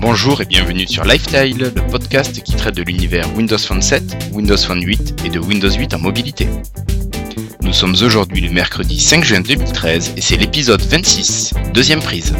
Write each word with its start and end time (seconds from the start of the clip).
Bonjour 0.00 0.40
et 0.42 0.44
bienvenue 0.44 0.86
sur 0.86 1.04
Lifestyle, 1.04 1.72
le 1.74 1.86
podcast 1.90 2.42
qui 2.42 2.56
traite 2.56 2.76
de 2.76 2.82
l'univers 2.82 3.26
Windows 3.36 3.58
Phone 3.58 3.80
7, 3.80 4.30
Windows 4.32 4.56
Phone 4.56 4.82
8 4.82 5.24
et 5.24 5.28
de 5.28 5.38
Windows 5.38 5.70
8 5.70 5.94
en 5.94 5.98
mobilité. 5.98 6.48
Nous 7.62 7.72
sommes 7.72 7.94
aujourd'hui 8.02 8.40
le 8.40 8.50
mercredi 8.50 8.98
5 8.98 9.24
juin 9.24 9.40
2013 9.40 10.14
et 10.16 10.20
c'est 10.20 10.36
l'épisode 10.36 10.82
26, 10.82 11.54
deuxième 11.72 12.00
prise. 12.00 12.34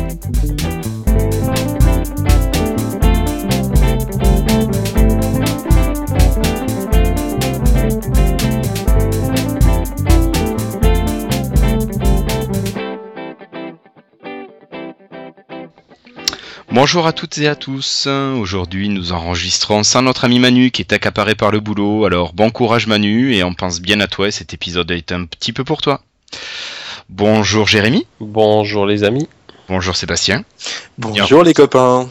Bonjour 16.82 17.06
à 17.06 17.12
toutes 17.12 17.38
et 17.38 17.46
à 17.46 17.54
tous. 17.54 18.08
Aujourd'hui, 18.08 18.88
nous 18.88 19.12
enregistrons 19.12 19.84
sans 19.84 20.02
notre 20.02 20.24
ami 20.24 20.40
Manu 20.40 20.72
qui 20.72 20.82
est 20.82 20.92
accaparé 20.92 21.36
par 21.36 21.52
le 21.52 21.60
boulot. 21.60 22.06
Alors, 22.06 22.32
bon 22.32 22.50
courage 22.50 22.88
Manu 22.88 23.36
et 23.36 23.44
on 23.44 23.54
pense 23.54 23.80
bien 23.80 24.00
à 24.00 24.08
toi 24.08 24.26
et 24.26 24.30
cet 24.32 24.52
épisode 24.52 24.90
est 24.90 25.12
un 25.12 25.24
petit 25.24 25.52
peu 25.52 25.62
pour 25.62 25.80
toi. 25.80 26.00
Bonjour 27.08 27.68
Jérémy. 27.68 28.04
Bonjour 28.18 28.84
les 28.84 29.04
amis. 29.04 29.28
Bonjour 29.68 29.94
Sébastien. 29.94 30.42
Bonjour 30.98 31.44
les 31.44 31.54
copains. 31.54 32.08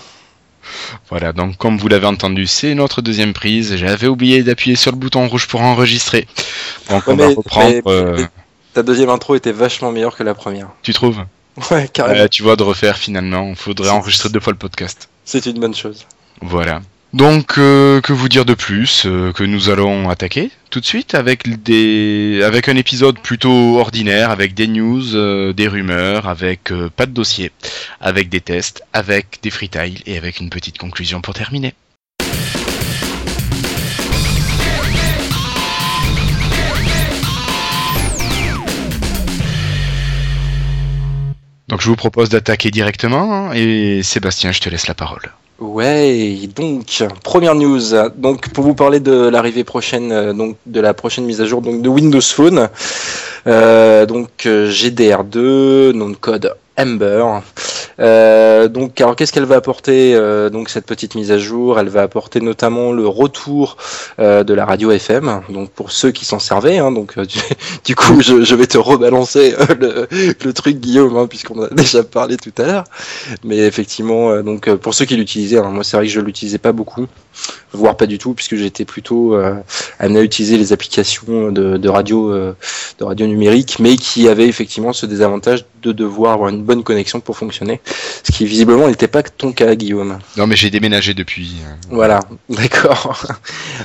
Voilà, 1.09 1.33
donc 1.33 1.58
comme 1.58 1.77
vous 1.77 1.89
l'avez 1.89 2.08
entendu, 2.08 2.47
c'est 2.47 2.73
notre 2.73 3.02
deuxième 3.02 3.33
prise. 3.33 3.75
J'avais 3.75 4.08
oublié 4.08 4.41
d'appuyer 4.41 4.77
sur 4.77 4.94
le 4.94 4.97
bouton 4.97 5.27
rouge 5.27 5.49
pour 5.49 5.59
enregistrer. 5.59 6.27
Donc 6.89 7.03
on 7.08 7.17
va 7.17 7.27
reprendre. 7.27 7.81
Euh, 7.88 8.25
ta 8.73 8.83
deuxième 8.83 9.09
intro 9.09 9.35
était 9.35 9.52
vachement 9.52 9.91
meilleure 9.91 10.16
que 10.16 10.23
la 10.23 10.33
première. 10.33 10.69
Tu 10.81 10.94
trouves? 10.94 11.25
Ouais, 11.72 11.90
carrément. 11.91 12.28
tu 12.28 12.44
vois, 12.44 12.55
de 12.55 12.64
refaire 12.64 12.98
finalement. 12.98 13.50
Il 13.50 13.56
faudrait 13.56 13.89
enregistrer 13.89 14.30
deux 14.30 14.39
fois 14.39 14.53
le 14.53 14.59
podcast. 14.59 15.09
C'est 15.25 15.45
une 15.45 15.59
bonne 15.59 15.75
chose. 15.75 16.06
Voilà. 16.42 16.81
Donc, 17.14 17.58
euh, 17.58 18.00
que 18.00 18.14
vous 18.14 18.30
dire 18.30 18.45
de 18.45 18.53
plus 18.53 19.03
euh, 19.06 19.34
Que 19.34 19.44
nous 19.44 19.70
allons 19.70 20.09
attaquer 20.09 20.50
tout 20.70 20.80
de 20.80 20.86
suite 20.86 21.14
avec 21.14 21.62
des, 21.64 22.42
avec 22.45 22.70
un 22.70 22.78
épisode 22.78 23.20
plutôt 23.20 23.78
ordinaire, 23.78 24.31
avec 24.31 24.53
des 24.53 24.67
news, 24.67 25.16
euh, 25.16 25.52
des 25.52 25.67
rumeurs, 25.67 26.30
avec 26.30 26.72
pas 26.95 27.06
de 27.06 27.12
dossier, 27.12 27.52
avec 28.00 28.30
des 28.30 28.40
tests, 28.40 28.81
avec 28.94 29.40
des 29.44 29.50
freetiles 29.50 30.02
et 30.06 30.18
avec 30.18 30.40
une 30.40 30.50
petite 30.50 30.78
conclusion 30.78 31.20
pour 31.20 31.34
terminer. 31.34 31.73
Donc 41.72 41.80
je 41.80 41.88
vous 41.88 41.95
propose 41.95 42.27
d'attaquer 42.27 42.69
directement 42.69 43.33
hein, 43.33 43.53
et 43.53 44.03
Sébastien, 44.03 44.52
je 44.52 44.59
te 44.59 44.69
laisse 44.69 44.88
la 44.88 44.94
parole. 44.94 45.31
Ouais, 45.59 46.38
donc 46.53 47.02
première 47.23 47.55
news. 47.55 47.81
Donc 48.17 48.50
pour 48.50 48.66
vous 48.66 48.75
parler 48.75 49.00
de 49.00 49.30
l'arrivée 49.30 49.63
prochaine, 49.63 50.11
euh, 50.11 50.33
donc 50.33 50.58
de 50.66 50.81
la 50.81 50.94
prochaine 50.94 51.23
mise 51.23 51.39
à 51.39 51.45
jour 51.45 51.61
donc 51.61 51.81
de 51.81 51.88
Windows 51.88 52.19
Phone, 52.19 52.67
euh, 53.47 54.05
donc 54.05 54.45
euh, 54.45 54.69
GDR2, 54.69 55.94
nom 55.94 56.09
de 56.09 56.16
code 56.16 56.55
Euh, 58.00 58.68
donc, 58.68 59.00
alors 59.00 59.16
qu'est-ce 59.16 59.32
qu'elle 59.32 59.46
va 59.46 59.56
apporter 59.56 60.16
euh, 60.16 60.50
donc 60.50 60.70
cette 60.70 60.86
petite 60.86 61.16
mise 61.16 61.32
à 61.32 61.38
jour? 61.38 61.80
Elle 61.80 61.90
va 61.90 62.02
apporter 62.02 62.42
notamment 62.42 62.92
le 62.92 63.08
retour 63.08 63.78
euh, 64.20 64.44
de 64.44 64.54
la 64.54 64.66
radio 64.66 64.92
FM. 64.92 65.42
Donc 65.50 65.72
pour 65.72 65.92
ceux 65.92 66.12
qui 66.12 66.26
s'en 66.26 66.40
servaient, 66.40 66.78
hein, 66.78 66.92
donc 66.92 67.16
du, 67.86 67.96
coup 67.96 68.22
je, 68.22 68.56
vais 68.56 68.68
te 68.68 68.78
rebalancer 68.78 69.56
le, 69.80 70.54
truc 70.54 70.80
Guillaume, 70.80 71.16
hein, 71.18 71.28
puisqu'on 71.28 71.62
a 71.64 71.70
déjà 71.70 72.04
parlé 72.04 72.38
tout 72.38 72.54
à 72.58 72.66
l'heure. 72.66 72.84
Mais 73.44 73.58
effectivement, 73.58 74.42
donc 74.42 74.74
pour 74.76 74.94
ceux 74.94 75.06
qui 75.06 75.16
l'utilisaient, 75.16 75.59
hein, 75.59 75.70
moi 75.70 75.84
c'est 75.84 75.98
vrai 75.98 76.08
que 76.08 76.12
je 76.12 76.22
l'utilisais 76.22 76.58
pas 76.58 76.72
beaucoup 76.72 77.08
voire 77.74 77.96
pas 77.96 78.08
du 78.08 78.18
tout, 78.18 78.34
puisque 78.34 78.58
j'étais 78.58 78.84
plutôt 78.84 79.34
amené 79.97 80.20
à 80.20 80.24
utiliser 80.24 80.58
les 80.58 80.74
applications 80.74 81.52
de, 81.52 81.90
radio, 81.90 82.34
de 82.34 83.03
radio 83.03 83.25
numérique, 83.25 83.78
mais 83.80 83.96
qui 83.96 84.28
avaient 84.28 84.47
effectivement 84.47 84.91
ce 84.91 85.06
désavantage 85.06 85.66
de 85.81 85.91
devoir 85.91 86.34
avoir 86.34 86.50
une 86.50 86.64
bonne 86.64 86.71
connexion 86.80 87.20
pour 87.20 87.38
fonctionner, 87.38 87.82
ce 88.24 88.32
qui 88.32 88.46
visiblement 88.46 88.88
n'était 88.88 89.08
pas 89.08 89.24
ton 89.24 89.52
cas, 89.52 89.76
Guillaume. 89.76 90.20
Non, 90.38 90.48
mais 90.48 90.56
j'ai 90.56 90.70
déménagé 90.70 91.14
depuis. 91.14 91.56
Euh. 91.66 91.74
Voilà, 91.90 92.22
d'accord. 92.50 93.26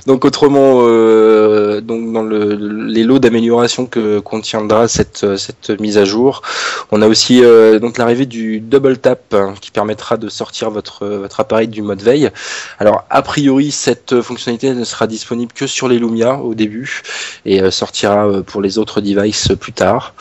donc 0.07 0.25
autrement, 0.25 0.79
euh, 0.83 1.81
donc 1.81 2.13
dans 2.13 2.23
le, 2.23 2.55
les 2.55 3.03
lots 3.03 3.19
d'amélioration 3.19 3.87
que 3.87 4.21
contiendra 4.21 4.89
cette, 4.89 5.37
cette 5.37 5.81
mise 5.81 5.99
à 5.99 6.05
jour, 6.05 6.43
on 6.91 7.03
a 7.03 7.09
aussi 7.09 7.43
donc 7.81 7.99
l'arrivée 7.99 8.27
du 8.27 8.61
double 8.61 8.99
tap 8.99 9.35
hein, 9.35 9.55
qui 9.61 9.71
permettra 9.71 10.17
de 10.17 10.29
sortir 10.29 10.71
votre 10.71 11.07
votre 11.07 11.41
appareil 11.41 11.69
du 11.69 11.83
mode 11.83 12.03
veille. 12.03 12.31
Alors 12.79 13.05
a 13.11 13.23
priori 13.23 13.71
cette 13.71 14.21
fonctionnalité 14.21 14.73
ne 14.73 14.85
sera 14.85 15.07
disponible 15.07 15.53
que 15.53 15.67
sur 15.67 15.89
les 15.89 15.99
Lumia 15.99 16.37
au 16.37 16.55
début 16.55 17.03
et 17.45 17.63
euh, 17.63 17.71
sortira 17.71 18.27
euh, 18.27 18.43
pour 18.43 18.61
les 18.61 18.79
autres 18.79 19.01
devices 19.01 19.53
plus 19.59 19.73
tard. 19.73 20.15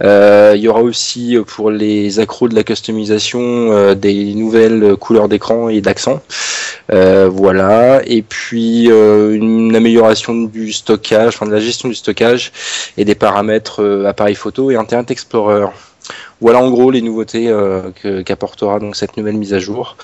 Euh, 0.00 0.52
il 0.56 0.62
y 0.62 0.68
aura 0.68 0.82
aussi 0.82 1.36
pour 1.46 1.70
les 1.70 2.11
accros 2.18 2.48
de 2.48 2.54
la 2.54 2.62
customisation 2.62 3.94
des 3.94 4.34
nouvelles 4.34 4.96
couleurs 4.96 5.28
d'écran 5.28 5.68
et 5.68 5.80
d'accent. 5.80 6.20
voilà. 6.88 8.02
Et 8.06 8.22
puis 8.22 8.86
une 8.86 9.74
amélioration 9.74 10.34
du 10.34 10.72
stockage, 10.72 11.34
enfin 11.34 11.46
de 11.46 11.52
la 11.52 11.60
gestion 11.60 11.88
du 11.88 11.94
stockage 11.94 12.52
et 12.96 13.04
des 13.04 13.14
paramètres 13.14 14.04
appareil 14.06 14.34
photo 14.34 14.70
et 14.70 14.76
Internet 14.76 15.10
Explorer. 15.10 15.66
Voilà 16.40 16.58
en 16.58 16.70
gros 16.70 16.90
les 16.90 17.02
nouveautés 17.02 17.48
euh, 17.48 17.90
qu'apportera 18.24 18.80
donc 18.80 18.96
cette 18.96 19.16
nouvelle 19.16 19.36
mise 19.36 19.54
à 19.54 19.60
jour. 19.60 19.96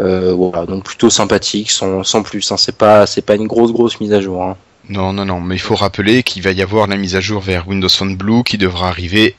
Euh, 0.00 0.32
voilà, 0.32 0.64
donc 0.64 0.84
plutôt 0.84 1.10
sympathique, 1.10 1.70
sans, 1.70 2.02
sans 2.02 2.22
plus. 2.22 2.50
Hein. 2.50 2.56
C'est 2.56 2.76
pas 2.76 3.06
c'est 3.06 3.22
pas 3.22 3.34
une 3.34 3.46
grosse 3.46 3.72
grosse 3.72 4.00
mise 4.00 4.12
à 4.12 4.20
jour. 4.20 4.42
Hein. 4.42 4.56
Non 4.88 5.12
non 5.12 5.26
non, 5.26 5.40
mais 5.40 5.56
il 5.56 5.60
faut 5.60 5.74
rappeler 5.74 6.22
qu'il 6.22 6.42
va 6.42 6.52
y 6.52 6.62
avoir 6.62 6.86
la 6.86 6.96
mise 6.96 7.14
à 7.14 7.20
jour 7.20 7.42
vers 7.42 7.68
Windows 7.68 7.90
Phone 7.90 8.16
Blue 8.16 8.42
qui 8.42 8.56
devra 8.56 8.88
arriver 8.88 9.36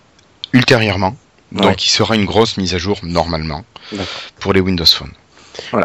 ultérieurement. 0.54 1.16
Donc 1.54 1.86
il 1.86 1.90
sera 1.90 2.16
une 2.16 2.26
grosse 2.26 2.58
mise 2.58 2.74
à 2.74 2.78
jour 2.78 3.00
normalement 3.04 3.64
pour 4.40 4.54
les 4.54 4.60
Windows 4.60 4.86
Phone. 4.86 5.12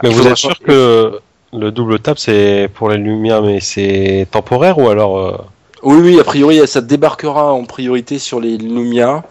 Mais 0.02 0.08
vous 0.10 0.26
êtes 0.26 0.36
sûr 0.36 0.58
que 0.58 1.20
le 1.52 1.70
double 1.70 1.98
tap 2.00 2.18
c'est 2.18 2.70
pour 2.74 2.90
les 2.90 2.98
lumières 2.98 3.42
mais 3.42 3.60
c'est 3.60 4.26
temporaire 4.30 4.78
ou 4.78 4.88
alors 4.88 5.18
euh, 5.18 5.36
Oui 5.82 5.96
oui, 5.98 6.20
a 6.20 6.24
priori 6.24 6.66
ça 6.66 6.80
débarquera 6.80 7.52
en 7.52 7.64
priorité 7.64 8.18
sur 8.18 8.40
les 8.40 8.56
Lumia 8.56 9.24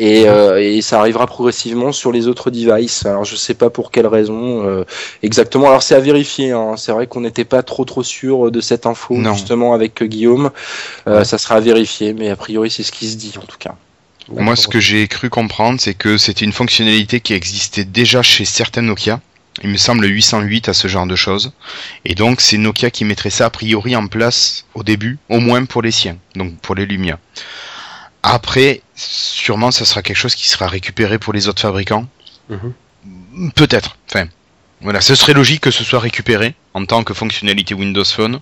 euh, 0.00 0.56
et, 0.58 0.80
ça 0.80 1.00
arrivera 1.00 1.26
progressivement 1.26 1.92
sur 1.92 2.12
les 2.12 2.28
autres 2.28 2.50
devices. 2.50 3.04
Alors 3.04 3.24
je 3.24 3.36
sais 3.36 3.54
pas 3.54 3.70
pour 3.70 3.90
quelle 3.90 4.06
raison 4.06 4.64
euh, 4.64 4.84
exactement. 5.22 5.66
Alors 5.68 5.82
c'est 5.82 5.94
à 5.94 6.00
vérifier. 6.00 6.52
Hein. 6.52 6.74
C'est 6.76 6.92
vrai 6.92 7.06
qu'on 7.06 7.20
n'était 7.20 7.44
pas 7.44 7.62
trop 7.62 7.84
trop 7.84 8.02
sûr 8.02 8.50
de 8.50 8.60
cette 8.60 8.86
info 8.86 9.16
justement 9.32 9.74
avec 9.74 10.02
Guillaume. 10.02 10.50
Euh, 11.06 11.24
ça 11.24 11.38
sera 11.38 11.56
à 11.56 11.60
vérifier, 11.60 12.12
mais 12.12 12.30
a 12.30 12.36
priori 12.36 12.70
c'est 12.70 12.82
ce 12.82 12.92
qui 12.92 13.08
se 13.08 13.16
dit 13.16 13.34
en 13.38 13.46
tout 13.46 13.58
cas. 13.58 13.74
Moi, 14.30 14.56
ce 14.56 14.68
que 14.68 14.80
j'ai 14.80 15.06
cru 15.08 15.30
comprendre, 15.30 15.80
c'est 15.80 15.94
que 15.94 16.18
c'était 16.18 16.44
une 16.44 16.52
fonctionnalité 16.52 17.20
qui 17.20 17.32
existait 17.32 17.84
déjà 17.84 18.22
chez 18.22 18.44
certaines 18.44 18.86
Nokia. 18.86 19.20
Il 19.62 19.70
me 19.70 19.76
semble 19.76 20.06
808 20.06 20.68
à 20.68 20.74
ce 20.74 20.86
genre 20.86 21.06
de 21.06 21.16
choses. 21.16 21.52
Et 22.04 22.14
donc, 22.14 22.40
c'est 22.40 22.58
Nokia 22.58 22.90
qui 22.90 23.04
mettrait 23.04 23.30
ça 23.30 23.46
a 23.46 23.50
priori 23.50 23.96
en 23.96 24.06
place 24.06 24.66
au 24.74 24.82
début, 24.82 25.18
au 25.28 25.40
moins 25.40 25.64
pour 25.64 25.82
les 25.82 25.90
siens, 25.90 26.16
donc 26.36 26.56
pour 26.58 26.74
les 26.74 26.86
Lumia. 26.86 27.18
Après, 28.22 28.82
sûrement, 28.94 29.70
ça 29.70 29.84
sera 29.84 30.02
quelque 30.02 30.16
chose 30.16 30.34
qui 30.34 30.48
sera 30.48 30.68
récupéré 30.68 31.18
pour 31.18 31.32
les 31.32 31.48
autres 31.48 31.62
fabricants. 31.62 32.06
Mhm. 32.48 33.52
Peut-être. 33.54 33.96
Enfin, 34.08 34.28
voilà, 34.80 35.00
ce 35.00 35.14
serait 35.14 35.32
logique 35.32 35.62
que 35.62 35.70
ce 35.70 35.84
soit 35.84 36.00
récupéré 36.00 36.54
en 36.74 36.84
tant 36.84 37.02
que 37.02 37.14
fonctionnalité 37.14 37.74
Windows 37.74 38.04
Phone. 38.04 38.40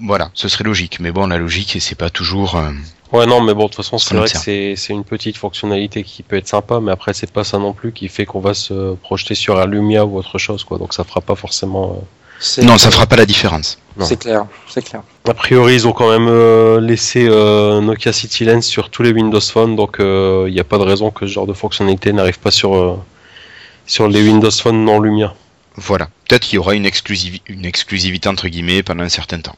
Voilà, 0.00 0.30
ce 0.34 0.48
serait 0.48 0.64
logique. 0.64 1.00
Mais 1.00 1.10
bon, 1.10 1.26
la 1.26 1.38
logique, 1.38 1.76
c'est 1.80 1.94
pas 1.94 2.10
toujours. 2.10 2.56
Euh, 2.56 2.70
ouais, 3.12 3.26
non, 3.26 3.40
mais 3.40 3.54
bon, 3.54 3.64
de 3.64 3.68
toute 3.68 3.76
façon, 3.76 3.98
c'est 3.98 4.14
vrai 4.14 4.28
que 4.28 4.76
c'est 4.76 4.92
une 4.92 5.04
petite 5.04 5.36
fonctionnalité 5.36 6.02
qui 6.02 6.22
peut 6.22 6.36
être 6.36 6.48
sympa, 6.48 6.80
mais 6.80 6.92
après, 6.92 7.14
c'est 7.14 7.30
pas 7.32 7.44
ça 7.44 7.58
non 7.58 7.72
plus 7.72 7.92
qui 7.92 8.08
fait 8.08 8.26
qu'on 8.26 8.40
va 8.40 8.54
se 8.54 8.94
projeter 8.94 9.34
sur 9.34 9.58
un 9.58 9.66
Lumia 9.66 10.04
ou 10.04 10.18
autre 10.18 10.38
chose, 10.38 10.64
quoi. 10.64 10.78
Donc, 10.78 10.94
ça 10.94 11.04
fera 11.04 11.20
pas 11.20 11.34
forcément. 11.34 11.92
Euh, 11.92 12.62
non, 12.62 12.78
ça 12.78 12.90
fera 12.90 13.06
pas 13.06 13.16
la 13.16 13.26
différence. 13.26 13.78
C'est 14.00 14.20
clair, 14.20 14.46
c'est 14.68 14.84
clair. 14.84 15.02
A 15.28 15.34
priori, 15.34 15.74
ils 15.74 15.88
ont 15.88 15.92
quand 15.92 16.08
même 16.08 16.28
euh, 16.28 16.80
laissé 16.80 17.26
euh, 17.28 17.80
Nokia 17.80 18.12
City 18.12 18.44
Lens 18.44 18.64
sur 18.64 18.90
tous 18.90 19.02
les 19.02 19.10
Windows 19.10 19.40
Phone, 19.40 19.74
donc 19.74 19.96
il 19.98 20.04
euh, 20.04 20.50
n'y 20.50 20.60
a 20.60 20.64
pas 20.64 20.78
de 20.78 20.84
raison 20.84 21.10
que 21.10 21.26
ce 21.26 21.32
genre 21.32 21.46
de 21.46 21.52
fonctionnalité 21.52 22.12
n'arrive 22.12 22.38
pas 22.38 22.52
sur, 22.52 23.02
sur 23.86 24.06
les 24.06 24.22
Windows 24.22 24.52
Phone 24.52 24.84
non 24.84 25.00
Lumia. 25.00 25.34
Voilà. 25.74 26.08
Peut-être 26.28 26.42
qu'il 26.42 26.56
y 26.56 26.58
aura 26.58 26.74
une, 26.74 26.88
une 27.48 27.64
exclusivité 27.64 28.28
entre 28.28 28.48
guillemets 28.48 28.84
pendant 28.84 29.02
un 29.02 29.08
certain 29.08 29.40
temps. 29.40 29.56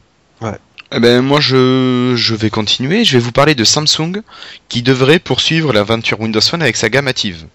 Eh 0.93 0.99
ben, 0.99 1.21
moi, 1.21 1.39
je, 1.39 2.13
je, 2.17 2.35
vais 2.35 2.49
continuer. 2.49 3.05
Je 3.05 3.13
vais 3.13 3.23
vous 3.23 3.31
parler 3.31 3.55
de 3.55 3.63
Samsung 3.63 4.23
qui 4.67 4.81
devrait 4.81 5.19
poursuivre 5.19 5.71
l'aventure 5.71 6.19
Windows 6.19 6.41
Phone 6.41 6.61
avec 6.61 6.75
sa 6.75 6.89
gamme 6.89 7.07
active. 7.07 7.45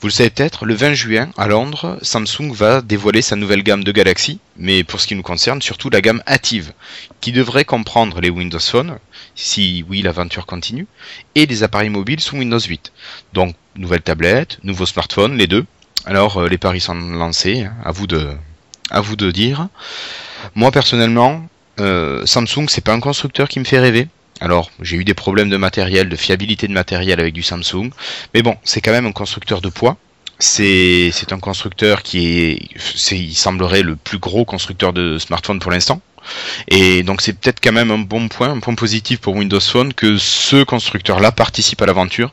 Vous 0.00 0.06
le 0.06 0.12
savez 0.12 0.30
peut-être, 0.30 0.64
le 0.64 0.74
20 0.74 0.94
juin, 0.94 1.30
à 1.36 1.48
Londres, 1.48 1.98
Samsung 2.00 2.50
va 2.52 2.80
dévoiler 2.80 3.20
sa 3.20 3.36
nouvelle 3.36 3.62
gamme 3.62 3.84
de 3.84 3.92
Galaxy, 3.92 4.38
mais 4.56 4.84
pour 4.84 5.00
ce 5.00 5.06
qui 5.06 5.16
nous 5.16 5.22
concerne, 5.22 5.60
surtout 5.60 5.90
la 5.90 6.00
gamme 6.00 6.22
active, 6.24 6.72
qui 7.20 7.30
devrait 7.30 7.66
comprendre 7.66 8.22
les 8.22 8.30
Windows 8.30 8.58
Phone, 8.58 8.98
si 9.34 9.84
oui, 9.88 10.00
l'aventure 10.00 10.46
continue, 10.46 10.86
et 11.34 11.44
les 11.44 11.62
appareils 11.64 11.90
mobiles 11.90 12.20
sous 12.20 12.36
Windows 12.36 12.58
8. 12.58 12.92
Donc, 13.34 13.54
nouvelle 13.76 14.00
tablette, 14.00 14.60
nouveau 14.62 14.86
smartphone, 14.86 15.36
les 15.36 15.46
deux, 15.46 15.66
Alors 16.06 16.42
les 16.48 16.58
paris 16.58 16.80
sont 16.80 16.94
lancés, 16.94 17.68
à 17.84 17.90
vous 17.90 18.06
de, 18.06 18.30
à 18.90 19.02
vous 19.02 19.16
de 19.16 19.30
dire. 19.30 19.68
Moi 20.54 20.70
personnellement, 20.70 21.46
Samsung 21.78 22.66
c'est 22.68 22.84
pas 22.84 22.92
un 22.92 23.00
constructeur 23.00 23.48
qui 23.48 23.58
me 23.60 23.64
fait 23.64 23.78
rêver. 23.78 24.08
Alors, 24.40 24.70
j'ai 24.80 24.96
eu 24.96 25.04
des 25.04 25.14
problèmes 25.14 25.50
de 25.50 25.56
matériel, 25.56 26.08
de 26.08 26.16
fiabilité 26.16 26.68
de 26.68 26.72
matériel 26.72 27.18
avec 27.18 27.34
du 27.34 27.42
Samsung, 27.42 27.90
mais 28.34 28.42
bon, 28.42 28.56
c'est 28.62 28.80
quand 28.80 28.92
même 28.92 29.06
un 29.06 29.12
constructeur 29.12 29.60
de 29.60 29.68
poids. 29.68 29.96
C'est 30.38 31.10
un 31.32 31.40
constructeur 31.40 32.04
qui 32.04 32.28
est, 32.28 32.58
il 33.10 33.34
semblerait 33.34 33.82
le 33.82 33.96
plus 33.96 34.18
gros 34.18 34.44
constructeur 34.44 34.92
de 34.92 35.18
smartphones 35.18 35.58
pour 35.58 35.72
l'instant. 35.72 36.00
Et 36.68 37.02
donc 37.02 37.22
c'est 37.22 37.32
peut-être 37.32 37.60
quand 37.60 37.72
même 37.72 37.90
un 37.90 37.98
bon 37.98 38.28
point, 38.28 38.50
un 38.50 38.60
point 38.60 38.74
positif 38.74 39.18
pour 39.18 39.34
Windows 39.34 39.60
Phone 39.60 39.94
que 39.94 40.18
ce 40.18 40.62
constructeur-là 40.62 41.32
participe 41.32 41.82
à 41.82 41.86
l'aventure 41.86 42.32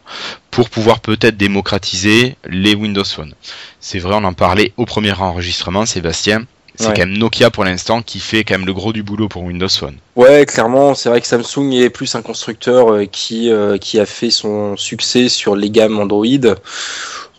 pour 0.52 0.70
pouvoir 0.70 1.00
peut-être 1.00 1.38
démocratiser 1.38 2.36
les 2.48 2.76
Windows 2.76 3.06
Phone. 3.06 3.34
C'est 3.80 4.00
vrai, 4.00 4.16
on 4.16 4.24
en 4.24 4.34
parlait 4.34 4.74
au 4.78 4.86
premier 4.86 5.14
enregistrement, 5.14 5.86
Sébastien. 5.86 6.46
C'est 6.78 6.88
quand 6.88 6.98
même 7.00 7.18
Nokia 7.18 7.50
pour 7.50 7.64
l'instant 7.64 8.02
qui 8.02 8.20
fait 8.20 8.44
quand 8.44 8.58
même 8.58 8.66
le 8.66 8.74
gros 8.74 8.94
du 8.94 9.04
boulot 9.04 9.28
pour 9.28 9.44
Windows 9.44 9.70
Phone. 9.70 9.98
Ouais, 10.16 10.46
clairement, 10.46 10.96
c'est 10.96 11.10
vrai 11.10 11.22
que 11.22 11.28
Samsung 11.28 11.72
est 11.74 11.90
plus 11.90 12.16
un 12.16 12.22
constructeur 12.22 12.94
euh, 12.94 13.06
qui, 13.06 13.52
euh, 13.52 13.78
qui 13.78 14.00
a 14.00 14.06
fait 14.06 14.30
son 14.30 14.76
succès 14.78 15.30
sur 15.30 15.56
les 15.56 15.70
gammes 15.70 16.00
Android. 16.00 16.26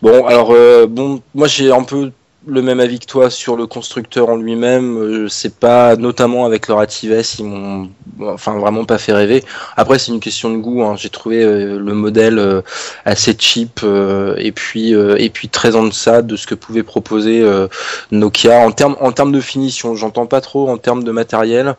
Bon, 0.01 0.25
alors, 0.25 0.51
euh, 0.51 0.85
bon, 0.87 1.21
moi 1.33 1.47
j'ai 1.47 1.71
un 1.71 1.83
peu 1.83 2.11
le 2.47 2.61
même 2.61 2.79
avis 2.79 2.99
que 2.99 3.05
toi 3.05 3.29
sur 3.29 3.55
le 3.55 3.67
constructeur 3.67 4.29
en 4.29 4.37
lui-même. 4.37 4.97
Euh, 4.97 5.27
c'est 5.27 5.55
pas, 5.55 5.95
notamment 5.95 6.45
avec 6.45 6.67
leur 6.67 6.79
ActiveS, 6.79 7.39
ils 7.39 7.45
m'ont, 7.45 7.89
enfin, 8.21 8.57
vraiment 8.57 8.85
pas 8.85 8.97
fait 8.97 9.13
rêver. 9.13 9.43
Après, 9.75 9.99
c'est 9.99 10.11
une 10.11 10.19
question 10.19 10.49
de 10.51 10.57
goût. 10.57 10.83
Hein. 10.83 10.95
J'ai 10.97 11.09
trouvé 11.09 11.43
euh, 11.43 11.79
le 11.79 11.93
modèle 11.93 12.39
euh, 12.39 12.61
assez 13.05 13.35
cheap 13.37 13.81
et 14.37 14.51
puis 14.51 14.91
et 14.91 15.29
puis 15.29 15.49
très 15.49 15.75
en 15.75 15.83
deçà 15.83 16.21
de 16.21 16.35
ce 16.35 16.47
que 16.47 16.55
pouvait 16.55 16.83
proposer 16.83 17.45
Nokia 18.11 18.59
en 18.59 18.71
termes 18.71 18.95
en 18.99 19.11
termes 19.11 19.31
de 19.31 19.39
finition. 19.39 19.95
J'entends 19.95 20.25
pas 20.25 20.41
trop 20.41 20.69
en 20.69 20.77
termes 20.77 21.03
de 21.03 21.11
matériel. 21.11 21.75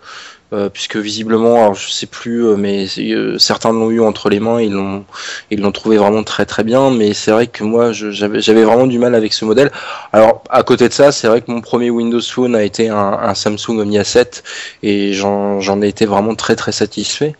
Euh, 0.54 0.70
puisque 0.70 0.96
visiblement, 0.96 1.56
alors 1.56 1.74
je 1.74 1.90
sais 1.90 2.06
plus, 2.06 2.46
euh, 2.46 2.56
mais 2.56 2.86
euh, 2.96 3.36
certains 3.36 3.70
l'ont 3.70 3.90
eu 3.90 4.00
entre 4.00 4.30
les 4.30 4.40
mains, 4.40 4.62
ils 4.62 4.72
l'ont, 4.72 5.04
ils 5.50 5.60
l'ont 5.60 5.72
trouvé 5.72 5.98
vraiment 5.98 6.22
très 6.22 6.46
très 6.46 6.64
bien. 6.64 6.90
Mais 6.90 7.12
c'est 7.12 7.32
vrai 7.32 7.48
que 7.48 7.64
moi, 7.64 7.92
j'avais, 7.92 8.40
j'avais 8.40 8.64
vraiment 8.64 8.86
du 8.86 8.98
mal 8.98 9.14
avec 9.14 9.34
ce 9.34 9.44
modèle. 9.44 9.70
Alors 10.14 10.42
à 10.48 10.62
côté 10.62 10.88
de 10.88 10.94
ça, 10.94 11.12
c'est 11.12 11.28
vrai 11.28 11.42
que 11.42 11.50
mon 11.50 11.60
premier 11.60 11.90
Windows 11.90 12.22
Phone 12.22 12.56
a 12.56 12.62
été 12.62 12.88
un, 12.88 12.96
un 12.96 13.34
Samsung 13.34 13.78
Omnia 13.80 14.04
7 14.04 14.42
et 14.82 15.12
j'en, 15.12 15.60
j'en 15.60 15.82
ai 15.82 15.88
été 15.88 16.06
vraiment 16.06 16.34
très 16.34 16.56
très 16.56 16.72
satisfait. 16.72 17.34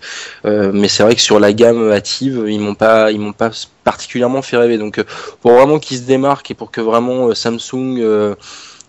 mais 0.45 0.89
c'est 0.89 1.03
vrai 1.03 1.15
que 1.15 1.23
sur 1.23 1.41
la 1.41 1.55
gamme 1.55 1.91
active, 1.91 2.45
ils 2.47 2.61
m'ont 2.61 2.75
pas, 2.75 3.11
ils 3.11 3.21
m'ont 3.21 3.33
pas 3.33 3.51
particulièrement 3.85 4.43
fait 4.43 4.59
rêver. 4.59 4.77
Donc 4.77 5.03
pour 5.41 5.53
vraiment 5.53 5.79
qu'ils 5.79 5.99
se 5.99 6.03
démarquent 6.03 6.51
et 6.51 6.55
pour 6.55 6.71
que 6.71 6.83
vraiment 6.83 7.35
Samsung 7.35 8.37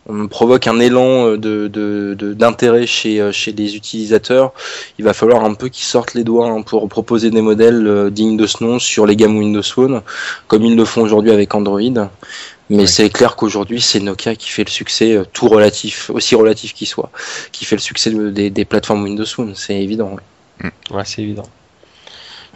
on 0.08 0.28
provoque 0.28 0.68
un 0.68 0.80
élan 0.80 1.28
euh, 1.28 1.38
de, 1.38 2.34
d'intérêt 2.34 2.88
chez, 2.88 3.22
euh, 3.22 3.32
chez 3.32 3.52
les 3.52 3.76
utilisateurs, 3.76 4.54
il 4.98 5.06
va 5.06 5.14
falloir 5.14 5.44
un 5.44 5.54
peu 5.54 5.70
qu'ils 5.70 5.86
sortent 5.86 6.14
les 6.14 6.24
doigts 6.24 6.48
hein, 6.48 6.62
pour 6.62 6.88
proposer 6.90 7.30
des 7.30 7.42
modèles 7.42 7.88
euh, 7.88 8.10
dignes 8.10 8.38
de 8.38 8.48
ce 8.48 8.64
nom 8.64 8.80
sur 8.80 9.06
les 9.06 9.16
gammes 9.16 9.38
Windows 9.38 9.64
Phone, 9.64 10.02
comme 10.48 10.66
ils 10.66 10.76
le 10.76 10.86
font 10.86 11.02
aujourd'hui 11.02 11.32
avec 11.32 11.54
Android. 11.54 12.10
Mais 12.72 12.86
c'est 12.86 13.10
clair 13.10 13.36
qu'aujourd'hui, 13.36 13.82
c'est 13.82 14.00
Nokia 14.00 14.36
qui 14.36 14.50
fait 14.50 14.64
le 14.64 14.70
succès, 14.70 15.20
tout 15.34 15.48
relatif, 15.48 16.12
aussi 16.12 16.36
relatif 16.36 16.76
qu'il 16.76 16.86
soit, 16.86 17.10
qui 17.52 17.66
fait 17.66 17.76
le 17.76 17.82
succès 17.82 18.12
des, 18.12 18.66
plateformes 18.66 19.04
Windows 19.04 19.26
Phone, 19.26 19.54
c'est 19.56 19.82
évident. 19.82 20.16
Ouais, 20.64 20.70
mm. 20.70 21.04
c'est 21.04 21.24
évident. 21.24 21.50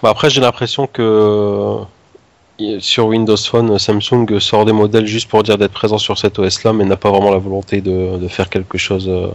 après, 0.04 0.30
j'ai 0.30 0.40
l'impression 0.40 0.86
que 0.86 1.80
sur 2.80 3.08
Windows 3.08 3.38
Phone, 3.38 3.80
Samsung 3.80 4.40
sort 4.40 4.66
des 4.66 4.72
modèles 4.72 5.08
juste 5.08 5.30
pour 5.30 5.44
dire 5.44 5.58
d'être 5.58 5.72
présent 5.74 5.98
sur 5.98 6.18
cet 6.18 6.40
OS-là, 6.40 6.74
mais 6.74 6.86
n'a 6.86 6.98
pas 6.98 7.10
vraiment 7.10 7.32
la 7.32 7.38
volonté 7.38 7.82
de, 7.82 8.28
faire 8.28 8.50
quelque 8.50 8.78
chose 8.78 9.08
euh, 9.10 9.30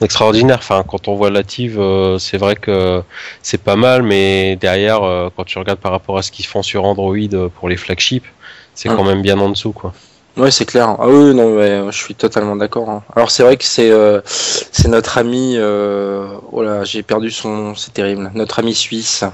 d'extraordinaire. 0.00 0.58
Enfin, 0.58 0.84
quand 0.86 1.08
on 1.08 1.14
voit 1.14 1.30
Lative, 1.30 1.78
euh, 1.80 2.18
c'est 2.18 2.36
vrai 2.36 2.56
que 2.56 3.02
c'est 3.42 3.62
pas 3.62 3.76
mal, 3.76 4.02
mais 4.02 4.56
derrière, 4.56 5.02
euh, 5.02 5.30
quand 5.34 5.44
tu 5.44 5.58
regardes 5.58 5.78
par 5.78 5.92
rapport 5.92 6.18
à 6.18 6.22
ce 6.22 6.30
qu'ils 6.30 6.46
font 6.46 6.62
sur 6.62 6.84
Android 6.84 7.48
pour 7.58 7.68
les 7.68 7.76
flagships, 7.76 8.26
c'est 8.74 8.88
quand 8.88 9.04
même 9.04 9.22
bien 9.22 9.38
en 9.38 9.48
dessous, 9.48 9.72
quoi. 9.72 9.92
Ouais, 10.36 10.50
c'est 10.50 10.64
clair. 10.64 10.96
Ah 10.98 11.06
oui, 11.06 11.32
non, 11.32 11.90
je 11.92 11.96
suis 11.96 12.16
totalement 12.16 12.56
d'accord. 12.56 12.90
Hein. 12.90 13.04
Alors 13.14 13.30
c'est 13.30 13.44
vrai 13.44 13.56
que 13.56 13.62
c'est 13.62 13.92
c'est 14.24 14.88
notre 14.88 15.16
ami. 15.16 15.56
oh 15.56 16.62
là, 16.62 16.82
j'ai 16.82 17.04
perdu 17.04 17.30
son. 17.30 17.76
C'est 17.76 17.94
terrible. 17.94 18.32
Notre 18.34 18.58
ami 18.58 18.74
suisse. 18.74 19.24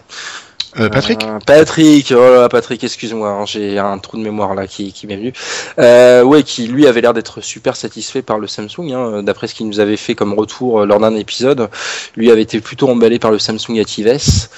Euh, 0.79 0.89
Patrick 0.89 1.25
euh, 1.25 1.39
Patrick, 1.45 2.15
oh 2.17 2.47
Patrick, 2.49 2.85
excuse-moi, 2.85 3.29
hein, 3.29 3.45
j'ai 3.45 3.79
un 3.79 3.99
trou 3.99 4.17
de 4.17 4.23
mémoire 4.23 4.55
là 4.55 4.67
qui, 4.67 4.93
qui 4.93 5.07
m'est 5.07 5.17
venu. 5.17 5.33
Euh, 5.79 6.23
ouais, 6.23 6.43
qui 6.43 6.69
lui 6.69 6.87
avait 6.87 7.01
l'air 7.01 7.13
d'être 7.13 7.41
super 7.41 7.75
satisfait 7.77 8.23
par 8.23 8.39
le 8.39 8.47
Samsung, 8.47 8.93
hein, 8.93 9.23
d'après 9.23 9.49
ce 9.49 9.55
qu'il 9.55 9.67
nous 9.67 9.81
avait 9.81 9.97
fait 9.97 10.15
comme 10.15 10.33
retour 10.35 10.87
lors 10.87 11.01
d'un 11.01 11.17
épisode. 11.17 11.69
Lui 12.17 12.31
avait 12.31 12.43
été 12.43 12.61
plutôt 12.61 12.89
emballé 12.89 13.19
par 13.19 13.31
le 13.31 13.39
Samsung 13.39 13.79
ActiveS. 13.81 14.49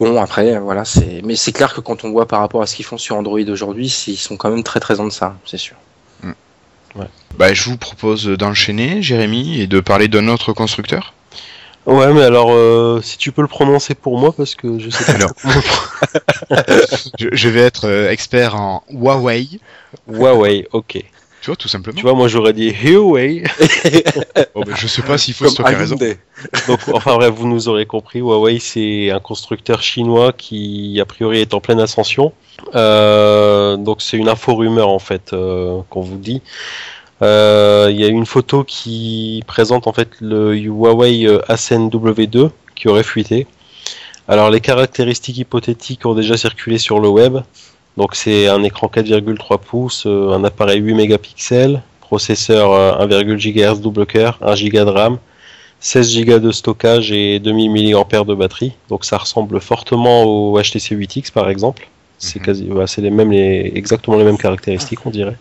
Bon, 0.00 0.20
après, 0.20 0.58
voilà, 0.60 0.84
c'est. 0.84 1.20
Mais 1.24 1.36
c'est 1.36 1.52
clair 1.52 1.74
que 1.74 1.80
quand 1.80 2.04
on 2.04 2.10
voit 2.10 2.26
par 2.26 2.40
rapport 2.40 2.62
à 2.62 2.66
ce 2.66 2.76
qu'ils 2.76 2.84
font 2.84 2.98
sur 2.98 3.16
Android 3.16 3.40
aujourd'hui, 3.48 3.86
ils 4.06 4.16
sont 4.16 4.36
quand 4.36 4.50
même 4.50 4.62
très 4.62 4.80
très 4.80 5.00
en 5.00 5.06
deçà, 5.06 5.36
c'est 5.44 5.58
sûr. 5.58 5.76
Ouais. 6.94 7.06
Bah, 7.36 7.52
je 7.52 7.64
vous 7.64 7.76
propose 7.76 8.26
d'enchaîner, 8.26 9.02
Jérémy, 9.02 9.60
et 9.60 9.66
de 9.66 9.80
parler 9.80 10.08
d'un 10.08 10.28
autre 10.28 10.52
constructeur. 10.52 11.14
Ouais, 11.88 12.12
mais 12.12 12.22
alors, 12.22 12.50
euh, 12.50 13.00
si 13.02 13.16
tu 13.16 13.32
peux 13.32 13.40
le 13.40 13.48
prononcer 13.48 13.94
pour 13.94 14.18
moi, 14.18 14.32
parce 14.36 14.54
que 14.54 14.78
je 14.78 14.90
sais 14.90 15.04
pas. 15.06 15.12
Alors, 15.14 15.32
je, 17.18 17.48
vais 17.48 17.60
être 17.60 17.86
euh, 17.86 18.10
expert 18.10 18.56
en 18.56 18.82
Huawei. 18.90 19.48
Huawei, 20.06 20.68
ok. 20.72 21.02
Tu 21.40 21.46
vois, 21.46 21.56
tout 21.56 21.68
simplement. 21.68 21.96
Tu 21.96 22.02
vois, 22.02 22.12
moi 22.12 22.28
j'aurais 22.28 22.52
dit 22.52 22.74
Huawei. 22.74 23.42
oh, 24.54 24.64
ben, 24.66 24.76
je 24.76 24.86
sais 24.86 25.00
pas 25.00 25.16
s'il 25.16 25.32
faut 25.32 25.48
se 25.48 25.62
raison. 25.62 25.96
Donc, 26.66 26.80
enfin 26.92 27.14
bref, 27.14 27.32
vous 27.34 27.48
nous 27.48 27.70
aurez 27.70 27.86
compris, 27.86 28.18
Huawei 28.18 28.58
c'est 28.58 29.10
un 29.10 29.20
constructeur 29.20 29.80
chinois 29.80 30.34
qui 30.34 31.00
a 31.00 31.06
priori 31.06 31.40
est 31.40 31.54
en 31.54 31.60
pleine 31.60 31.80
ascension. 31.80 32.34
Euh, 32.74 33.78
donc 33.78 34.02
c'est 34.02 34.18
une 34.18 34.28
info 34.28 34.56
rumeur 34.56 34.90
en 34.90 34.98
fait 34.98 35.30
qu'on 35.30 36.00
vous 36.02 36.18
dit. 36.18 36.42
Euh, 37.22 37.88
il 37.90 38.00
y 38.00 38.04
a 38.04 38.08
une 38.08 38.26
photo 38.26 38.62
qui 38.64 39.42
présente 39.46 39.86
en 39.86 39.92
fait 39.92 40.10
le 40.20 40.54
Huawei 40.54 41.26
euh, 41.26 41.40
ASN-W2 41.48 42.50
qui 42.76 42.88
aurait 42.88 43.02
fuité. 43.02 43.46
Alors 44.28 44.50
les 44.50 44.60
caractéristiques 44.60 45.38
hypothétiques 45.38 46.06
ont 46.06 46.14
déjà 46.14 46.36
circulé 46.36 46.78
sur 46.78 47.00
le 47.00 47.08
web. 47.08 47.38
Donc 47.96 48.14
c'est 48.14 48.46
un 48.46 48.62
écran 48.62 48.86
4,3 48.86 49.58
pouces, 49.58 50.04
euh, 50.06 50.32
un 50.32 50.44
appareil 50.44 50.80
8 50.80 50.94
mégapixels, 50.94 51.82
processeur 52.00 52.70
1,1 53.00 53.36
GHz 53.36 53.80
double 53.80 54.06
cœur, 54.06 54.38
1 54.40 54.54
Go 54.68 54.84
de 54.84 54.90
RAM, 54.90 55.18
16 55.80 56.24
Go 56.24 56.38
de 56.38 56.52
stockage 56.52 57.10
et 57.10 57.40
2000 57.40 57.94
mAh 57.94 58.24
de 58.24 58.34
batterie. 58.34 58.74
Donc 58.88 59.04
ça 59.04 59.18
ressemble 59.18 59.60
fortement 59.60 60.22
au 60.22 60.60
HTC 60.60 60.94
8X 60.94 61.32
par 61.32 61.50
exemple. 61.50 61.88
C'est 62.18 62.38
mhm. 62.40 62.44
quasi, 62.44 62.64
bah, 62.64 62.86
c'est 62.86 63.00
les 63.00 63.10
mêmes, 63.10 63.32
les, 63.32 63.72
exactement 63.74 64.16
les 64.16 64.24
mêmes 64.24 64.38
caractéristiques 64.38 65.04
on 65.04 65.10
dirait. 65.10 65.36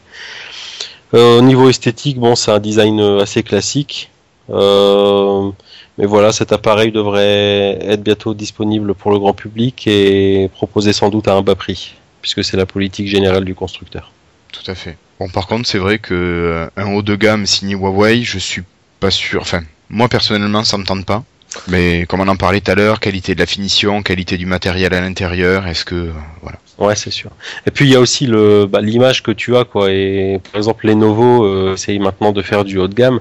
Euh, 1.13 1.39
au 1.39 1.41
niveau 1.41 1.69
esthétique, 1.69 2.19
bon, 2.19 2.35
c'est 2.35 2.51
un 2.51 2.59
design 2.59 2.99
euh, 2.99 3.21
assez 3.21 3.43
classique. 3.43 4.09
Euh, 4.49 5.49
mais 5.97 6.05
voilà, 6.05 6.31
cet 6.31 6.51
appareil 6.51 6.91
devrait 6.91 7.77
être 7.81 8.03
bientôt 8.03 8.33
disponible 8.33 8.93
pour 8.93 9.11
le 9.11 9.19
grand 9.19 9.33
public 9.33 9.87
et 9.87 10.49
proposé 10.53 10.93
sans 10.93 11.09
doute 11.09 11.27
à 11.27 11.33
un 11.33 11.41
bas 11.41 11.55
prix, 11.55 11.95
puisque 12.21 12.43
c'est 12.43 12.57
la 12.57 12.65
politique 12.65 13.07
générale 13.07 13.45
du 13.45 13.55
constructeur. 13.55 14.11
Tout 14.51 14.69
à 14.69 14.75
fait. 14.75 14.97
Bon, 15.19 15.27
par 15.29 15.47
contre, 15.47 15.67
c'est 15.67 15.79
vrai 15.79 15.97
que 15.97 16.69
un 16.77 16.93
haut 16.93 17.01
de 17.01 17.15
gamme 17.15 17.45
signé 17.45 17.75
Huawei, 17.75 18.23
je 18.23 18.37
suis 18.37 18.63
pas 18.99 19.11
sûr. 19.11 19.41
Enfin, 19.41 19.63
moi 19.89 20.07
personnellement, 20.07 20.63
ça 20.63 20.77
me 20.77 20.83
tente 20.83 21.05
pas. 21.05 21.23
Mais 21.67 22.05
comme 22.07 22.21
on 22.21 22.27
en 22.27 22.35
parlait 22.35 22.61
tout 22.61 22.71
à 22.71 22.75
l'heure, 22.75 22.99
qualité 22.99 23.33
de 23.33 23.39
la 23.39 23.45
finition, 23.45 24.03
qualité 24.03 24.37
du 24.37 24.45
matériel 24.45 24.93
à 24.93 25.01
l'intérieur, 25.01 25.65
est-ce 25.67 25.85
que 25.85 26.11
voilà. 26.41 26.59
Ouais, 26.77 26.95
c'est 26.95 27.11
sûr. 27.11 27.31
Et 27.65 27.71
puis 27.71 27.85
il 27.85 27.91
y 27.91 27.95
a 27.95 27.99
aussi 27.99 28.27
le 28.27 28.67
bah, 28.67 28.81
l'image 28.81 29.23
que 29.23 29.31
tu 29.31 29.55
as 29.55 29.65
quoi. 29.65 29.91
Et 29.91 30.39
par 30.51 30.57
exemple, 30.57 30.85
Lenovo 30.87 31.43
euh, 31.43 31.73
essaye 31.73 31.99
maintenant 31.99 32.31
de 32.31 32.41
faire 32.41 32.63
du 32.63 32.77
haut 32.77 32.87
de 32.87 32.93
gamme. 32.93 33.19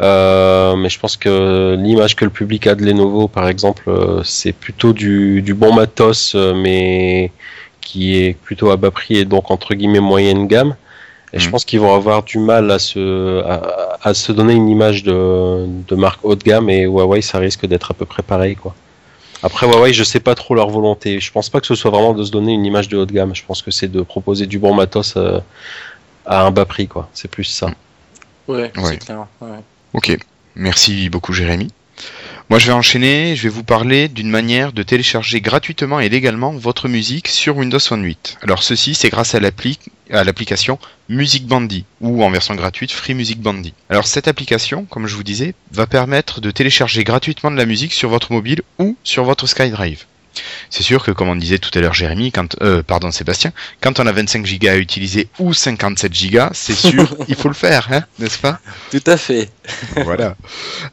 Euh, 0.00 0.74
mais 0.76 0.88
je 0.88 0.98
pense 0.98 1.16
que 1.16 1.76
l'image 1.78 2.16
que 2.16 2.24
le 2.24 2.30
public 2.30 2.66
a 2.66 2.74
de 2.74 2.84
Lenovo, 2.84 3.28
par 3.28 3.48
exemple, 3.48 3.84
euh, 3.88 4.22
c'est 4.24 4.52
plutôt 4.52 4.92
du, 4.92 5.42
du, 5.42 5.54
bon 5.54 5.72
matos, 5.72 6.34
euh, 6.34 6.54
mais 6.54 7.30
qui 7.80 8.16
est 8.16 8.34
plutôt 8.34 8.70
à 8.70 8.76
bas 8.76 8.90
prix 8.90 9.18
et 9.18 9.24
donc 9.24 9.50
entre 9.50 9.74
guillemets 9.74 10.00
moyenne 10.00 10.46
gamme. 10.46 10.74
Et 11.32 11.38
je 11.38 11.48
mm. 11.48 11.50
pense 11.50 11.64
qu'ils 11.64 11.80
vont 11.80 11.94
avoir 11.94 12.22
du 12.22 12.38
mal 12.38 12.70
à 12.70 12.78
se, 12.78 13.42
à, 14.02 14.14
se 14.14 14.32
donner 14.32 14.54
une 14.54 14.68
image 14.68 15.02
de, 15.02 15.66
de, 15.66 15.94
marque 15.94 16.24
haut 16.24 16.34
de 16.34 16.42
gamme 16.42 16.68
et 16.68 16.82
Huawei, 16.82 17.22
ça 17.22 17.38
risque 17.38 17.66
d'être 17.66 17.90
à 17.90 17.94
peu 17.94 18.04
près 18.04 18.22
pareil, 18.22 18.56
quoi. 18.56 18.74
Après 19.42 19.66
Huawei, 19.66 19.92
je 19.92 20.04
sais 20.04 20.20
pas 20.20 20.34
trop 20.34 20.54
leur 20.54 20.70
volonté. 20.70 21.18
Je 21.20 21.32
pense 21.32 21.50
pas 21.50 21.60
que 21.60 21.66
ce 21.66 21.74
soit 21.74 21.90
vraiment 21.90 22.12
de 22.12 22.24
se 22.24 22.30
donner 22.30 22.52
une 22.52 22.64
image 22.64 22.88
de 22.88 22.96
haut 22.96 23.06
de 23.06 23.12
gamme. 23.12 23.34
Je 23.34 23.44
pense 23.44 23.62
que 23.62 23.70
c'est 23.70 23.88
de 23.88 24.02
proposer 24.02 24.46
du 24.46 24.58
bon 24.58 24.74
matos 24.74 25.14
euh, 25.16 25.40
à 26.26 26.42
un 26.42 26.50
bas 26.50 26.64
prix, 26.64 26.86
quoi. 26.86 27.08
C'est 27.12 27.28
plus 27.28 27.44
ça. 27.44 27.70
Ouais, 28.46 28.72
c'est 28.84 28.98
clair. 28.98 29.26
Ok. 29.92 30.16
Merci 30.54 31.08
beaucoup, 31.08 31.32
Jérémy. 31.32 31.68
Moi, 32.50 32.58
je 32.58 32.66
vais 32.66 32.72
enchaîner. 32.72 33.34
Je 33.36 33.44
vais 33.44 33.48
vous 33.48 33.64
parler 33.64 34.08
d'une 34.08 34.28
manière 34.28 34.72
de 34.72 34.82
télécharger 34.82 35.40
gratuitement 35.40 36.00
et 36.00 36.08
légalement 36.08 36.52
votre 36.52 36.88
musique 36.88 37.28
sur 37.28 37.56
Windows 37.56 37.78
Phone 37.78 38.04
8. 38.04 38.38
Alors, 38.42 38.62
ceci, 38.62 38.94
c'est 38.94 39.08
grâce 39.08 39.34
à 39.34 39.40
l'appli 39.40 39.78
à 40.10 40.24
l'application 40.24 40.78
Music 41.08 41.46
Bandy 41.46 41.84
ou 42.00 42.22
en 42.22 42.30
version 42.30 42.54
gratuite 42.54 42.92
Free 42.92 43.14
Music 43.14 43.40
Bandy. 43.40 43.72
Alors 43.88 44.06
cette 44.06 44.28
application, 44.28 44.84
comme 44.84 45.06
je 45.06 45.16
vous 45.16 45.22
disais, 45.22 45.54
va 45.70 45.86
permettre 45.86 46.40
de 46.40 46.50
télécharger 46.50 47.04
gratuitement 47.04 47.50
de 47.50 47.56
la 47.56 47.66
musique 47.66 47.92
sur 47.92 48.10
votre 48.10 48.32
mobile 48.32 48.62
ou 48.78 48.96
sur 49.04 49.24
votre 49.24 49.46
SkyDrive. 49.46 50.04
C'est 50.70 50.82
sûr 50.82 51.04
que, 51.04 51.10
comme 51.10 51.28
on 51.28 51.36
disait 51.36 51.58
tout 51.58 51.70
à 51.74 51.80
l'heure, 51.80 51.94
Jérémy, 51.94 52.32
quand, 52.32 52.56
euh, 52.62 52.82
pardon, 52.82 53.10
Sébastien, 53.10 53.52
quand 53.80 54.00
on 54.00 54.06
a 54.06 54.12
25 54.12 54.46
Go 54.60 54.68
à 54.68 54.76
utiliser 54.76 55.28
ou 55.38 55.52
57 55.52 56.12
Go, 56.30 56.38
c'est 56.52 56.74
sûr, 56.74 57.16
il 57.28 57.34
faut 57.34 57.48
le 57.48 57.54
faire, 57.54 57.88
hein, 57.92 58.04
n'est-ce 58.18 58.38
pas? 58.38 58.60
Tout 58.90 59.02
à 59.06 59.16
fait. 59.16 59.50
voilà. 60.04 60.36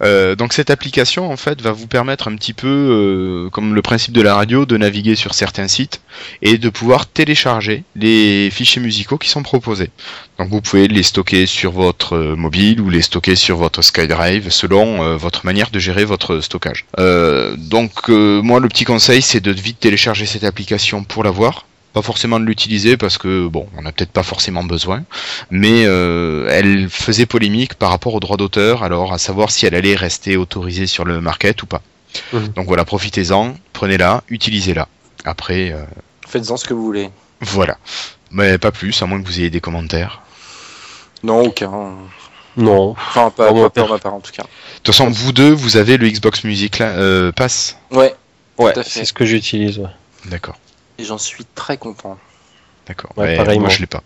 Euh, 0.02 0.36
donc 0.36 0.54
cette 0.54 0.70
application, 0.70 1.32
en 1.32 1.38
fait, 1.38 1.62
va 1.62 1.72
vous 1.72 1.88
permettre 1.88 2.28
un 2.28 2.36
petit 2.36 2.54
peu, 2.54 2.68
euh, 2.68 3.50
comme 3.50 3.74
le 3.74 3.82
principe 3.82 4.14
de 4.14 4.22
la 4.22 4.36
radio, 4.36 4.66
de 4.66 4.78
naviguer 4.78 5.16
sur 5.16 5.34
certains 5.34 5.68
sites 5.68 6.02
et 6.42 6.58
de 6.58 6.70
pouvoir 6.70 7.08
télécharger 7.08 7.84
les 7.96 8.50
fichiers 8.52 8.82
musicaux 8.82 9.18
qui 9.18 9.30
sont 9.30 9.44
proposés. 9.44 9.92
Donc 10.40 10.50
vous 10.50 10.62
pouvez 10.62 10.88
les 10.88 11.04
stocker 11.04 11.46
sur 11.46 11.72
votre 11.72 12.18
mobile 12.18 12.82
ou 12.82 12.90
les 12.90 13.02
stocker 13.02 13.36
sur 13.36 13.58
votre 13.58 13.82
SkyDrive 13.82 14.50
selon 14.50 15.18
votre 15.18 15.46
manière 15.46 15.70
de 15.70 15.80
gérer 15.80 16.06
votre 16.06 16.40
stockage. 16.40 16.86
donc 16.98 18.08
moi, 18.08 18.60
le 18.60 18.70
petit 18.70 18.86
conseil, 18.86 19.22
c'est 19.22 19.42
de 19.42 19.52
vite 19.52 19.82
télécharger 19.82 20.26
cette 20.26 20.46
application 20.46 21.04
pour 21.04 21.24
la 21.24 21.32
voir. 21.32 21.66
Pas 21.94 22.04
forcément 22.04 22.40
de 22.40 22.46
l'utiliser 22.46 22.98
parce 22.98 23.18
que 23.18 23.48
bon, 23.48 23.68
on 23.76 23.82
n'a 23.82 23.92
peut-être 23.92 24.12
pas 24.12 24.22
forcément 24.22 24.64
besoin, 24.64 25.04
mais 25.50 25.86
euh, 25.86 26.48
elle 26.52 26.88
faisait 26.88 27.26
polémique 27.26 27.74
par 27.74 27.90
rapport 27.90 28.14
aux 28.14 28.20
droits 28.20 28.38
d'auteur, 28.38 28.84
alors 28.84 29.12
à 29.12 29.18
savoir 29.18 29.50
si 29.50 29.66
elle 29.66 29.74
allait 29.74 29.96
rester 29.96 30.38
autorisée 30.38 30.86
sur 30.86 31.04
le 31.04 31.20
market 31.20 31.64
ou 31.64 31.66
pas. 31.66 31.82
Mhm. 32.32 32.50
Donc 32.50 32.68
voilà, 32.68 32.86
profitez-en, 32.86 33.56
prenez-la, 33.74 34.24
utilisez-la. 34.30 34.88
Après, 35.26 35.72
euh, 35.72 35.84
faites-en 36.28 36.58
ce 36.58 36.66
que 36.66 36.76
vous 36.76 36.86
voulez. 36.86 37.10
Voilà, 37.42 37.78
mais 38.30 38.60
pas 38.60 38.72
plus, 38.72 39.02
à 39.02 39.08
moins 39.08 39.20
que 39.20 39.26
vous 39.26 39.40
ayez 39.40 39.50
des 39.50 39.62
commentaires. 39.62 40.22
Non, 41.24 41.42
aucun. 41.42 41.72
Non. 42.58 42.92
Enfin, 42.92 43.30
pas, 43.30 43.54
pas 43.70 43.88
ma 43.88 44.00
part 44.00 44.14
en 44.14 44.20
tout 44.20 44.32
cas. 44.32 44.44
De 44.44 44.48
toute 44.84 44.96
façon, 44.96 45.10
vous 45.10 45.32
deux, 45.32 45.52
vous 45.52 45.78
avez 45.78 45.98
le 45.98 46.10
Xbox 46.10 46.44
Music 46.44 46.80
là, 46.80 46.88
euh, 46.88 47.32
Pass 47.32 47.78
Ouais, 47.92 48.16
Ouais, 48.60 48.74
c'est 48.84 49.06
ce 49.06 49.14
que 49.14 49.26
j'utilise. 49.26 49.82
D'accord. 50.26 50.58
Et 50.98 51.06
j'en 51.06 51.18
suis 51.18 51.46
très 51.56 51.78
content. 51.78 52.18
D'accord. 52.88 53.12
Ouais, 53.16 53.38
moi, 53.58 53.70
je 53.70 53.80
l'ai 53.80 53.86
pas. 53.86 54.04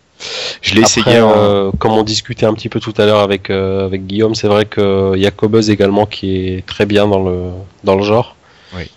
Je 0.62 0.76
l'ai 0.76 0.82
essayé. 0.82 1.06
Euh, 1.18 1.72
comme 1.80 1.94
on 1.94 2.04
discutait 2.04 2.46
un 2.46 2.54
petit 2.54 2.70
peu 2.70 2.80
tout 2.80 2.94
à 2.98 3.06
l'heure 3.06 3.20
avec 3.20 3.50
euh, 3.50 3.86
avec 3.86 4.06
Guillaume, 4.06 4.36
c'est 4.36 4.48
vrai 4.48 4.66
que 4.66 5.18
y 5.18 5.26
a 5.26 5.32
Cobuzz 5.32 5.70
également 5.70 6.06
qui 6.06 6.48
est 6.48 6.66
très 6.66 6.86
bien 6.86 7.08
dans 7.08 7.24
le 7.24 7.50
dans 7.84 7.96
le 7.96 8.04
genre. 8.04 8.36
Oui. 8.76 8.90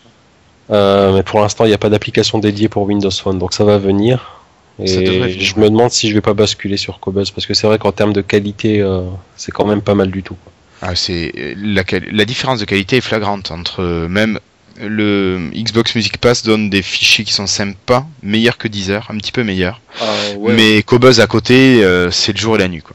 Euh, 0.70 1.14
mais 1.14 1.22
pour 1.22 1.40
l'instant, 1.40 1.64
il 1.64 1.68
n'y 1.68 1.74
a 1.74 1.78
pas 1.78 1.88
d'application 1.88 2.38
dédiée 2.38 2.68
pour 2.68 2.82
Windows 2.82 3.10
Phone, 3.10 3.38
donc 3.38 3.54
ça 3.54 3.64
va 3.64 3.78
venir. 3.78 4.35
Et 4.82 5.38
je 5.40 5.58
me 5.58 5.70
demande 5.70 5.90
si 5.90 6.08
je 6.10 6.14
vais 6.14 6.20
pas 6.20 6.34
basculer 6.34 6.76
sur 6.76 7.00
Cobuzz 7.00 7.30
parce 7.30 7.46
que 7.46 7.54
c'est 7.54 7.66
vrai 7.66 7.78
qu'en 7.78 7.92
termes 7.92 8.12
de 8.12 8.20
qualité, 8.20 8.84
c'est 9.36 9.52
quand 9.52 9.66
même 9.66 9.82
pas 9.82 9.94
mal 9.94 10.10
du 10.10 10.22
tout. 10.22 10.36
Ah, 10.82 10.94
c'est 10.94 11.32
la, 11.56 11.82
la 12.12 12.24
différence 12.26 12.60
de 12.60 12.66
qualité 12.66 12.98
est 12.98 13.00
flagrante 13.00 13.50
entre 13.50 13.82
même 14.08 14.38
le 14.80 15.50
Xbox 15.54 15.94
Music 15.94 16.18
Pass 16.18 16.42
donne 16.42 16.70
des 16.70 16.82
fichiers 16.82 17.24
qui 17.24 17.32
sont 17.32 17.46
sympas, 17.46 18.06
meilleurs 18.22 18.58
que 18.58 18.68
Deezer, 18.68 19.06
un 19.10 19.16
petit 19.18 19.32
peu 19.32 19.42
meilleurs. 19.42 19.80
Ah, 20.00 20.04
Mais 20.38 20.82
Cobuzz 20.82 21.20
à 21.20 21.26
côté, 21.26 21.82
euh, 21.84 22.10
c'est 22.10 22.32
le 22.32 22.38
jour 22.38 22.56
et 22.56 22.58
la 22.58 22.68
nuit. 22.68 22.82
Quoi. 22.82 22.94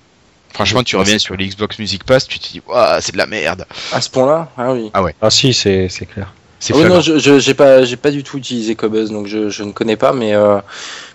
Franchement, 0.54 0.84
tu 0.84 0.96
reviens 0.96 1.18
sur 1.18 1.36
le 1.36 1.46
Xbox 1.46 1.80
Music 1.80 2.04
Pass, 2.04 2.28
tu 2.28 2.40
te 2.40 2.52
dis, 2.52 2.62
c'est 3.00 3.14
de 3.14 3.18
la 3.18 3.26
merde. 3.26 3.66
À 3.92 4.02
ce 4.02 4.10
point-là? 4.10 4.52
Ah 4.58 4.74
oui. 4.74 4.92
Ah 4.94 5.02
ouais. 5.02 5.16
Ah 5.22 5.30
si, 5.30 5.54
c'est 5.54 5.88
clair. 6.12 6.34
Ah 6.70 6.74
oui, 6.76 6.84
non, 6.84 7.02
je 7.02 7.40
j'ai 7.40 7.54
pas 7.56 7.84
j'ai 7.84 7.96
pas 7.98 8.12
du 8.12 8.22
tout 8.24 8.38
utilisé 8.38 8.76
Cobuzz, 8.76 9.10
donc 9.10 9.26
je, 9.26 9.50
je 9.50 9.64
ne 9.64 9.72
connais 9.72 9.96
pas, 9.96 10.14
mais 10.14 10.36
euh, 10.36 10.60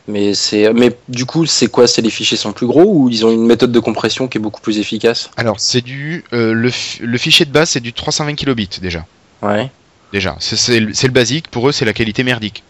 mais 0.08 0.34
c'est 0.34 0.72
mais 0.72 0.96
du 1.08 1.24
coup 1.24 1.46
c'est 1.46 1.68
quoi? 1.68 1.86
C'est 1.86 2.02
les 2.02 2.10
fichiers 2.10 2.36
sont 2.36 2.52
plus 2.52 2.66
gros 2.66 2.84
ou 2.84 3.08
ils 3.08 3.26
ont 3.26 3.30
une 3.30 3.46
méthode 3.46 3.72
de 3.72 3.80
compression 3.80 4.28
qui 4.28 4.38
est 4.38 4.40
beaucoup 4.40 4.60
plus 4.60 4.78
efficace? 4.78 5.30
Alors 5.36 5.60
c'est 5.60 5.80
du 5.80 6.24
euh, 6.32 6.52
le, 6.52 6.70
le, 7.00 7.18
fichier 7.18 7.44
de 7.44 7.50
base 7.50 7.70
c'est 7.70 7.80
du 7.80 7.92
320 7.92 8.34
kilobits 8.34 8.78
déjà. 8.80 9.04
Ouais. 9.42 9.70
Déjà, 10.12 10.36
c'est 10.38 10.80
le, 10.80 11.08
basique. 11.10 11.48
Pour 11.48 11.68
eux, 11.68 11.72
c'est 11.72 11.84
la 11.84 11.92
qualité 11.92 12.22
merdique. 12.22 12.62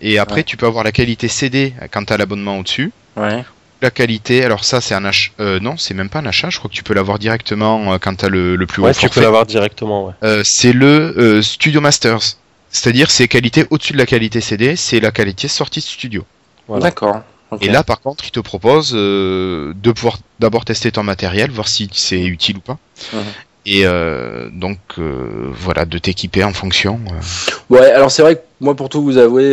Et 0.00 0.18
après, 0.18 0.42
tu 0.42 0.56
peux 0.56 0.66
avoir 0.66 0.84
la 0.84 0.92
qualité 0.92 1.28
CD 1.28 1.74
quand 1.92 2.04
tu 2.04 2.12
as 2.12 2.16
l'abonnement 2.16 2.58
au-dessus. 2.58 2.92
Ouais. 3.16 3.44
La 3.80 3.90
qualité, 3.90 4.44
alors 4.44 4.64
ça, 4.64 4.80
c'est 4.80 4.94
un 4.94 5.04
achat. 5.04 5.30
Euh, 5.38 5.60
non, 5.60 5.76
c'est 5.76 5.94
même 5.94 6.08
pas 6.08 6.18
un 6.18 6.26
achat. 6.26 6.50
Je 6.50 6.58
crois 6.58 6.68
que 6.68 6.74
tu 6.74 6.82
peux 6.82 6.94
l'avoir 6.94 7.18
directement 7.18 7.92
euh, 7.92 7.98
quand 7.98 8.16
tu 8.16 8.24
as 8.24 8.28
le, 8.28 8.56
le, 8.56 8.66
plus 8.66 8.82
haut 8.82 8.86
ouais, 8.86 8.94
tu 8.94 9.08
peux 9.08 9.20
l'avoir 9.20 9.46
directement. 9.46 10.06
Ouais. 10.06 10.14
Euh, 10.24 10.42
c'est 10.44 10.72
le 10.72 11.40
Studio 11.42 11.80
Masters. 11.80 12.36
C'est-à-dire, 12.70 13.10
c'est 13.10 13.28
qualité 13.28 13.66
au-dessus 13.70 13.92
de 13.92 13.98
la 13.98 14.06
qualité 14.06 14.40
CD. 14.40 14.74
C'est 14.74 15.00
la 15.00 15.12
qualité 15.12 15.46
sortie 15.46 15.80
de 15.80 15.84
studio. 15.84 16.24
D'accord. 16.68 17.22
Et 17.62 17.68
là, 17.68 17.82
par 17.82 18.00
contre, 18.00 18.24
il 18.26 18.30
te 18.30 18.40
propose 18.40 18.92
de 18.92 19.92
pouvoir 19.92 20.18
d'abord 20.38 20.64
tester 20.66 20.92
ton 20.92 21.02
matériel, 21.02 21.50
voir 21.50 21.66
si 21.66 21.88
c'est 21.92 22.22
utile 22.22 22.58
ou 22.58 22.60
pas. 22.60 22.78
Mhm. 23.12 23.22
Et 23.70 23.82
euh, 23.84 24.48
donc 24.50 24.78
euh, 24.98 25.50
voilà, 25.52 25.84
de 25.84 25.98
t'équiper 25.98 26.42
en 26.42 26.54
fonction. 26.54 26.98
Euh. 27.06 27.74
Ouais, 27.74 27.90
alors 27.90 28.10
c'est 28.10 28.22
vrai 28.22 28.36
que 28.36 28.40
moi 28.60 28.74
pour 28.74 28.88
tout 28.88 29.02
vous 29.02 29.18
avouer, 29.18 29.50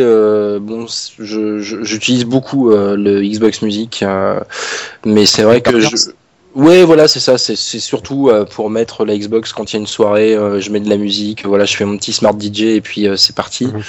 bon, 0.60 0.86
j'utilise 1.18 2.24
beaucoup 2.24 2.70
le 2.70 3.20
Xbox 3.22 3.60
Music, 3.62 4.04
mais 5.04 5.26
c'est 5.26 5.42
vrai 5.42 5.60
que 5.60 5.80
je... 5.80 5.88
Ouais, 6.54 6.84
voilà, 6.84 7.06
c'est 7.06 7.20
ça. 7.20 7.36
C'est 7.36 7.54
surtout 7.54 8.30
pour 8.52 8.70
mettre 8.70 9.04
la 9.04 9.18
Xbox 9.18 9.52
quand 9.52 9.70
il 9.70 9.76
y 9.76 9.76
a 9.76 9.80
une 9.80 9.86
soirée. 9.86 10.34
je 10.58 10.70
mets 10.70 10.80
de 10.80 10.88
la 10.88 10.96
musique. 10.96 11.44
Voilà, 11.44 11.66
je 11.66 11.76
fais 11.76 11.84
mon 11.84 11.98
petit 11.98 12.14
smart 12.14 12.34
DJ 12.40 12.62
et 12.62 12.80
puis 12.80 13.06
c'est 13.16 13.36
parti. 13.36 13.66
Mhm. 13.66 13.82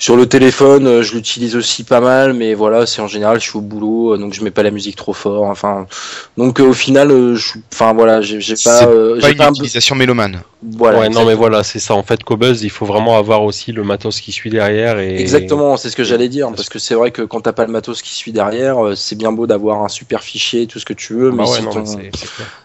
Sur 0.00 0.16
le 0.16 0.24
téléphone, 0.24 0.86
euh, 0.86 1.02
je 1.02 1.12
l'utilise 1.12 1.56
aussi 1.56 1.84
pas 1.84 2.00
mal, 2.00 2.32
mais 2.32 2.54
voilà, 2.54 2.86
c'est 2.86 3.02
en 3.02 3.06
général, 3.06 3.38
je 3.38 3.50
suis 3.50 3.58
au 3.58 3.60
boulot, 3.60 4.14
euh, 4.14 4.16
donc 4.16 4.32
je 4.32 4.42
mets 4.42 4.50
pas 4.50 4.62
la 4.62 4.70
musique 4.70 4.96
trop 4.96 5.12
fort. 5.12 5.42
Enfin, 5.42 5.86
donc 6.38 6.58
euh, 6.58 6.68
au 6.68 6.72
final, 6.72 7.34
je, 7.34 7.58
enfin 7.70 7.92
voilà, 7.92 8.22
j'ai 8.22 8.38
pas, 8.64 8.86
pas 8.86 9.28
une 9.28 9.50
utilisation 9.50 9.94
mélomane. 9.94 10.40
Voilà, 10.62 11.00
ouais, 11.00 11.08
non 11.10 11.26
mais 11.26 11.34
voilà, 11.34 11.62
c'est 11.64 11.78
ça. 11.78 11.94
En 11.94 12.02
fait, 12.02 12.24
Cobuzz, 12.24 12.62
il 12.62 12.70
faut 12.70 12.86
vraiment 12.86 13.18
avoir 13.18 13.44
aussi 13.44 13.72
le 13.72 13.84
matos 13.84 14.20
qui 14.20 14.32
suit 14.32 14.48
derrière. 14.48 14.98
Et... 14.98 15.20
Exactement, 15.20 15.76
c'est 15.76 15.90
ce 15.90 15.96
que 15.96 16.04
j'allais 16.04 16.30
dire, 16.30 16.50
parce 16.56 16.70
que 16.70 16.78
c'est 16.78 16.94
vrai 16.94 17.10
que 17.10 17.20
quand 17.20 17.42
t'as 17.42 17.52
pas 17.52 17.66
le 17.66 17.72
matos 17.72 18.00
qui 18.00 18.14
suit 18.14 18.32
derrière, 18.32 18.76
c'est 18.96 19.16
bien 19.16 19.32
beau 19.32 19.46
d'avoir 19.46 19.82
un 19.82 19.88
super 19.88 20.22
fichier, 20.22 20.66
tout 20.66 20.78
ce 20.78 20.86
que 20.86 20.94
tu 20.94 21.12
veux, 21.12 21.30
mais 21.30 21.44
bah 21.44 21.84
si 21.84 21.96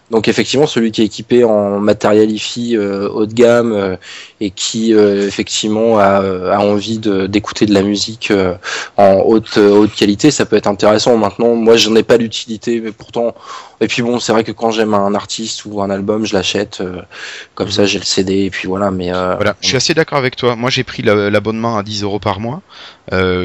donc 0.08 0.28
effectivement, 0.28 0.68
celui 0.68 0.92
qui 0.92 1.02
est 1.02 1.06
équipé 1.06 1.42
en 1.44 1.80
matériel 1.80 2.30
IFI 2.30 2.78
haut 2.78 3.26
de 3.26 3.34
gamme 3.34 3.98
et 4.40 4.50
qui 4.50 4.92
effectivement 4.92 5.98
a, 5.98 6.20
a 6.52 6.58
envie 6.58 6.98
d'écouter 6.98 7.66
de 7.66 7.74
la 7.74 7.82
musique 7.82 8.30
euh, 8.30 8.54
en 8.96 9.14
haute 9.24 9.58
haute 9.58 9.94
qualité, 9.94 10.30
ça 10.30 10.46
peut 10.46 10.56
être 10.56 10.66
intéressant. 10.66 11.16
Maintenant, 11.16 11.54
moi, 11.54 11.76
j'en 11.76 11.94
ai 11.94 12.02
pas 12.02 12.18
d'utilité, 12.18 12.80
mais 12.80 12.92
pourtant. 12.92 13.34
Et 13.80 13.88
puis 13.88 14.02
bon, 14.02 14.18
c'est 14.20 14.32
vrai 14.32 14.44
que 14.44 14.52
quand 14.52 14.70
j'aime 14.70 14.94
un 14.94 15.14
artiste 15.14 15.64
ou 15.66 15.82
un 15.82 15.90
album, 15.90 16.24
je 16.24 16.34
l'achète. 16.34 16.80
Euh, 16.80 17.02
comme 17.54 17.70
ça, 17.70 17.86
j'ai 17.86 17.98
le 17.98 18.04
CD 18.04 18.44
et 18.44 18.50
puis 18.50 18.68
voilà. 18.68 18.90
Mais 18.90 19.12
euh, 19.12 19.34
voilà, 19.36 19.56
je 19.60 19.68
suis 19.68 19.76
assez 19.76 19.94
d'accord 19.94 20.18
avec 20.18 20.36
toi. 20.36 20.56
Moi, 20.56 20.70
j'ai 20.70 20.84
pris 20.84 21.02
l'abonnement 21.02 21.76
à 21.76 21.82
10 21.82 22.02
euros 22.02 22.20
par 22.20 22.40
mois, 22.40 22.62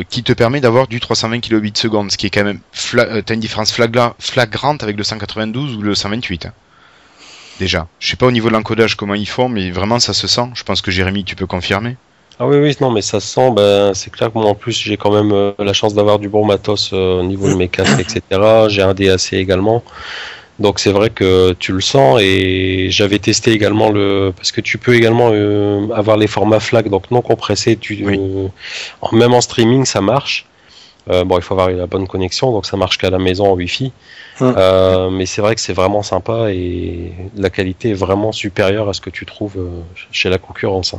qui 0.10 0.24
te 0.24 0.34
permet 0.34 0.62
d'avoir 0.62 0.88
du 0.88 1.00
320 1.00 1.40
kilobits 1.40 1.74
seconde, 1.76 2.12
ce 2.12 2.18
qui 2.18 2.28
est 2.28 2.30
quand 2.30 2.44
même. 2.44 2.60
T'as 2.94 3.34
une 3.34 3.40
différence 3.40 3.72
flagrante 3.72 4.84
avec 4.84 4.98
le 4.98 5.04
192 5.04 5.76
ou 5.76 5.82
le 5.82 5.96
128 5.96 6.46
hein. 6.46 6.54
Déjà. 7.62 7.88
Je 8.00 8.10
sais 8.10 8.18
pas 8.18 8.26
au 8.26 8.32
niveau 8.32 8.50
de 8.50 8.54
l'encodage 8.54 8.96
comment 8.96 9.14
ils 9.14 9.30
font, 9.30 9.48
mais 9.48 9.72
vraiment 9.72 10.00
ça 10.00 10.14
se 10.14 10.28
sent. 10.28 10.48
Je 10.56 10.64
pense 10.64 10.82
que 10.82 10.92
Jérémy, 10.92 11.24
tu 11.24 11.36
peux 11.36 11.46
confirmer. 11.46 11.96
Ah 12.40 12.48
oui, 12.48 12.58
oui, 12.58 12.76
non, 12.82 12.90
mais 12.92 13.04
ça 13.04 13.20
sent, 13.20 13.52
ben, 13.52 13.94
c'est 13.94 14.12
clair 14.12 14.30
que 14.34 14.38
moi 14.40 14.48
en 14.50 14.56
plus 14.56 14.74
j'ai 14.74 14.98
quand 14.98 15.14
même 15.14 15.32
euh, 15.32 15.52
la 15.60 15.74
chance 15.74 15.94
d'avoir 15.94 16.18
du 16.18 16.28
bon 16.28 16.44
matos 16.44 16.90
euh, 16.92 17.20
au 17.20 17.24
niveau 17.24 17.48
de 17.48 17.54
mes 17.54 17.68
casques, 17.68 18.00
etc. 18.00 18.22
J'ai 18.68 18.82
un 18.82 18.96
DAC 18.96 19.34
également. 19.34 19.84
Donc 20.60 20.80
c'est 20.80 20.92
vrai 20.92 21.10
que 21.12 21.54
tu 21.54 21.72
le 21.72 21.82
sens 21.82 22.20
et 22.22 22.88
j'avais 22.90 23.20
testé 23.20 23.52
également 23.52 23.90
le 23.90 24.32
parce 24.36 24.52
que 24.52 24.62
tu 24.62 24.78
peux 24.78 24.96
également 24.96 25.30
euh, 25.32 25.88
avoir 26.02 26.18
les 26.18 26.28
formats 26.28 26.60
FLAC 26.60 26.88
donc 26.90 27.10
non 27.10 27.22
compressés 27.22 27.78
tu 27.78 27.94
même 29.12 29.34
en 29.34 29.42
streaming 29.42 29.86
ça 29.86 30.02
marche 30.02 30.46
bon 31.08 31.38
il 31.38 31.42
faut 31.42 31.54
avoir 31.54 31.70
la 31.72 31.88
bonne 31.88 32.08
connexion 32.08 32.52
donc 32.52 32.66
ça 32.66 32.78
marche 32.78 32.98
qu'à 32.98 33.10
la 33.10 33.20
maison 33.20 33.52
en 33.52 33.54
wifi 33.54 33.92
mais 34.40 35.26
c'est 35.26 35.42
vrai 35.42 35.56
que 35.56 35.62
c'est 35.62 35.74
vraiment 35.74 36.04
sympa 36.04 36.52
et 36.52 37.12
la 37.36 37.50
qualité 37.50 37.90
est 37.90 37.96
vraiment 37.96 38.32
supérieure 38.32 38.90
à 38.90 38.94
ce 38.94 39.02
que 39.02 39.10
tu 39.10 39.26
trouves 39.26 39.70
chez 40.12 40.30
la 40.30 40.38
concurrence. 40.38 40.96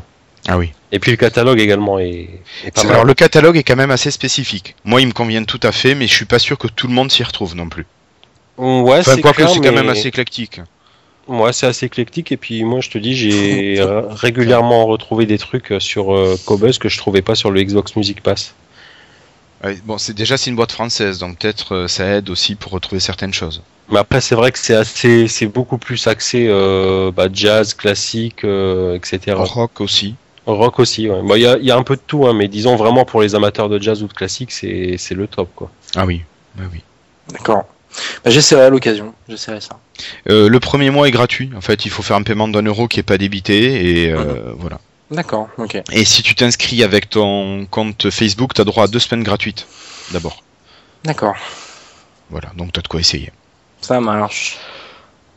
Ah 0.49 0.59
oui. 0.59 0.73
Et 0.91 0.99
puis 0.99 1.11
le 1.11 1.17
catalogue 1.17 1.61
également 1.61 1.99
est, 1.99 2.29
pas 2.75 2.83
mal. 2.83 2.93
Alors 2.93 3.05
le 3.05 3.15
catalogue 3.15 3.57
est 3.57 3.63
quand 3.63 3.77
même 3.77 3.91
assez 3.91 4.11
spécifique. 4.11 4.75
Moi, 4.85 5.01
il 5.01 5.07
me 5.07 5.13
convient 5.13 5.45
tout 5.45 5.61
à 5.63 5.73
fait, 5.73 5.95
mais 5.95 6.07
je 6.07 6.15
suis 6.15 6.25
pas 6.25 6.39
sûr 6.39 6.59
que 6.59 6.67
tout 6.67 6.89
le 6.89 6.95
monde 6.95 7.11
s'y 7.11 7.23
retrouve 7.23 7.55
non 7.55 7.69
plus. 7.69 7.87
Ouais, 8.59 9.03
c'est 9.03 9.21
quoi 9.21 9.33
que 9.33 9.47
c'est 9.47 9.61
quand 9.61 9.73
même 9.73 9.89
assez 9.89 10.09
éclectique. 10.09 10.61
Ouais, 11.29 11.53
c'est 11.53 11.67
assez 11.67 11.87
éclectique 11.87 12.33
et 12.33 12.37
puis 12.37 12.65
moi 12.65 12.81
je 12.81 12.91
te 12.91 12.99
dis 12.99 13.15
j'ai 13.15 13.81
régulièrement 14.11 14.87
retrouvé 14.87 15.25
des 15.25 15.39
trucs 15.39 15.73
sur 15.79 16.13
euh, 16.13 16.37
Cobuzz 16.47 16.79
que 16.79 16.89
je 16.89 16.99
trouvais 16.99 17.23
pas 17.23 17.37
sur 17.37 17.53
le 17.53 17.63
Xbox 17.63 17.95
Music 17.95 18.21
Pass. 18.21 18.55
Bon, 19.85 19.99
c'est 19.99 20.15
déjà 20.15 20.37
c'est 20.37 20.51
une 20.51 20.57
boîte 20.57 20.73
française, 20.73 21.19
donc 21.19 21.39
peut-être 21.39 21.75
euh, 21.75 21.89
ça 21.89 22.07
aide 22.07 22.31
aussi 22.31 22.55
pour 22.55 22.73
retrouver 22.73 23.01
certaines 23.01 23.35
choses. 23.35 23.63
Mais 23.91 23.99
après 23.99 24.21
c'est 24.21 24.35
vrai 24.35 24.53
que 24.53 24.59
c'est 24.59 24.75
assez, 24.75 25.29
c'est 25.29 25.47
beaucoup 25.47 25.79
plus 25.79 26.07
axé 26.07 26.47
euh, 26.49 27.11
bah, 27.11 27.29
jazz, 27.33 27.75
classique, 27.75 28.45
etc. 28.45 29.35
Rock 29.37 29.81
aussi. 29.81 30.17
Rock 30.47 30.81
aussi, 30.81 31.09
ouais. 31.09 31.21
Il 31.37 31.65
y, 31.65 31.71
a, 31.71 31.77
un 31.77 31.83
peu 31.85 31.95
de 31.95 32.03
tout, 32.05 32.27
hein, 32.27 32.33
mais 32.35 32.49
disons 32.49 32.75
vraiment 32.75 33.05
pour 33.05 33.23
les 33.23 33.37
amateurs 33.37 33.69
de 33.69 33.81
jazz 33.81 34.03
ou 34.03 34.09
de 34.09 34.13
classique, 34.13 34.51
c'est 34.51 34.99
le 35.13 35.27
top, 35.29 35.49
quoi. 35.55 35.71
Ah 35.95 36.05
oui, 36.05 36.23
bah 36.57 36.65
oui. 36.73 36.83
D'accord. 37.31 37.65
Bah, 38.25 38.31
j'essaierai 38.31 38.63
à 38.63 38.71
l'occasion, 38.71 39.15
j'essaierai 39.29 39.61
ça. 39.61 39.79
Euh, 40.31 40.49
le 40.49 40.61
premier 40.61 40.91
mois 40.91 41.09
est 41.09 41.11
gratuit. 41.11 41.51
En 41.57 41.61
fait, 41.61 41.85
il 41.85 41.91
faut 41.91 42.03
faire 42.03 42.17
un 42.17 42.23
paiement 42.23 42.49
d'un 42.49 42.63
euro 42.63 42.89
qui 42.89 43.01
est 43.01 43.05
pas 43.05 43.19
débité 43.19 44.05
et 44.05 44.11
euh, 44.11 44.53
voilà. 44.57 44.81
D'accord, 45.13 45.49
ok. 45.59 45.83
Et 45.93 46.05
si 46.05 46.23
tu 46.23 46.35
t'inscris 46.35 46.83
avec 46.83 47.11
ton 47.11 47.67
compte 47.67 48.11
Facebook, 48.11 48.55
tu 48.55 48.61
as 48.63 48.65
droit 48.65 48.85
à 48.85 48.87
deux 48.89 48.99
semaines 48.99 49.23
gratuites 49.23 49.67
d'abord. 50.11 50.43
D'accord. 51.05 51.37
Voilà, 52.31 52.51
donc 52.57 52.73
tu 52.73 52.79
as 52.79 52.83
de 52.83 52.89
quoi 52.89 53.01
essayer. 53.01 53.31
Ça 53.83 54.01
marche. 54.01 54.59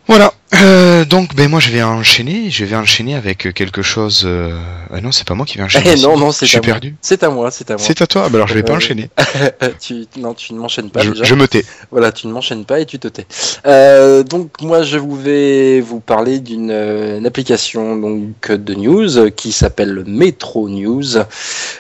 Voilà, 0.07 0.33
euh, 0.61 1.03
donc 1.03 1.33
ben 1.35 1.49
moi 1.49 1.59
je 1.59 1.71
vais 1.71 1.81
enchaîner, 1.81 2.51
je 2.51 2.63
vais 2.63 2.75
enchaîner 2.75 3.15
avec 3.15 3.51
quelque 3.55 3.81
chose. 3.81 4.21
Euh... 4.25 4.55
Ah 4.93 5.01
non, 5.01 5.11
c'est 5.11 5.25
pas 5.27 5.33
moi 5.33 5.47
qui 5.47 5.57
vais 5.57 5.63
enchaîner. 5.63 5.93
Eh 5.97 6.01
non, 6.01 6.15
non, 6.15 6.31
c'est 6.31 6.45
je 6.45 6.51
suis 6.51 6.59
perdu. 6.61 6.95
C'est 7.01 7.23
à 7.23 7.29
moi, 7.29 7.49
c'est 7.49 7.71
à 7.71 7.73
moi. 7.73 7.83
C'est 7.83 7.99
à 8.03 8.05
toi, 8.07 8.29
bah 8.29 8.35
alors 8.37 8.47
je 8.47 8.53
vais 8.53 8.61
pas 8.61 8.73
Euh, 8.73 8.77
enchaîner. 8.77 9.09
tu, 9.81 10.05
non, 10.17 10.35
tu 10.35 10.53
ne 10.53 10.59
m'enchaînes 10.59 10.91
pas 10.91 11.01
Je, 11.01 11.09
déjà. 11.09 11.23
je 11.23 11.33
me 11.33 11.47
tais. 11.47 11.65
Voilà, 11.89 12.11
tu 12.11 12.27
ne 12.27 12.33
m'enchaînes 12.33 12.65
pas 12.65 12.79
et 12.79 12.85
tu 12.85 12.99
te 12.99 13.07
tais. 13.07 13.25
Euh, 13.65 14.21
donc 14.21 14.61
moi, 14.61 14.83
je 14.83 14.99
vous 14.99 15.15
vais 15.15 15.81
vous 15.81 15.99
parler 16.01 16.39
d'une 16.39 16.69
euh, 16.71 17.25
application 17.25 17.95
donc 17.95 18.51
de 18.51 18.73
news 18.75 19.31
qui 19.31 19.51
s'appelle 19.51 20.03
Metro 20.05 20.69
News, 20.69 21.17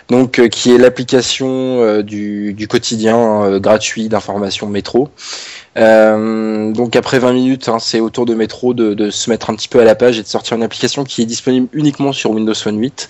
donc 0.09 0.39
euh, 0.39 0.47
qui 0.47 0.73
est 0.73 0.79
l'application 0.79 1.47
euh, 1.83 2.01
du, 2.01 2.53
du 2.53 2.67
quotidien 2.67 3.43
euh, 3.43 3.59
gratuit 3.59 4.09
d'information 4.09 4.67
métro. 4.67 5.09
Euh, 5.77 6.71
donc 6.71 6.95
après 6.95 7.19
20 7.19 7.33
minutes, 7.33 7.67
hein, 7.67 7.79
c'est 7.79 7.99
au 7.99 8.09
tour 8.09 8.25
de 8.25 8.33
métro 8.33 8.73
de, 8.73 8.93
de 8.93 9.09
se 9.09 9.29
mettre 9.29 9.49
un 9.49 9.55
petit 9.55 9.67
peu 9.67 9.79
à 9.79 9.83
la 9.83 9.95
page 9.95 10.17
et 10.17 10.23
de 10.23 10.27
sortir 10.27 10.55
une 10.55 10.63
application 10.63 11.03
qui 11.03 11.21
est 11.21 11.25
disponible 11.25 11.67
uniquement 11.73 12.13
sur 12.13 12.31
Windows 12.31 12.53
Phone 12.53 12.79
8, 12.79 13.09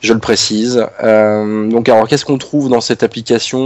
je 0.00 0.12
le 0.14 0.18
précise. 0.18 0.86
Euh, 1.02 1.68
donc 1.68 1.88
alors 1.88 2.08
qu'est-ce 2.08 2.24
qu'on 2.24 2.38
trouve 2.38 2.68
dans 2.70 2.80
cette 2.80 3.02
application? 3.02 3.58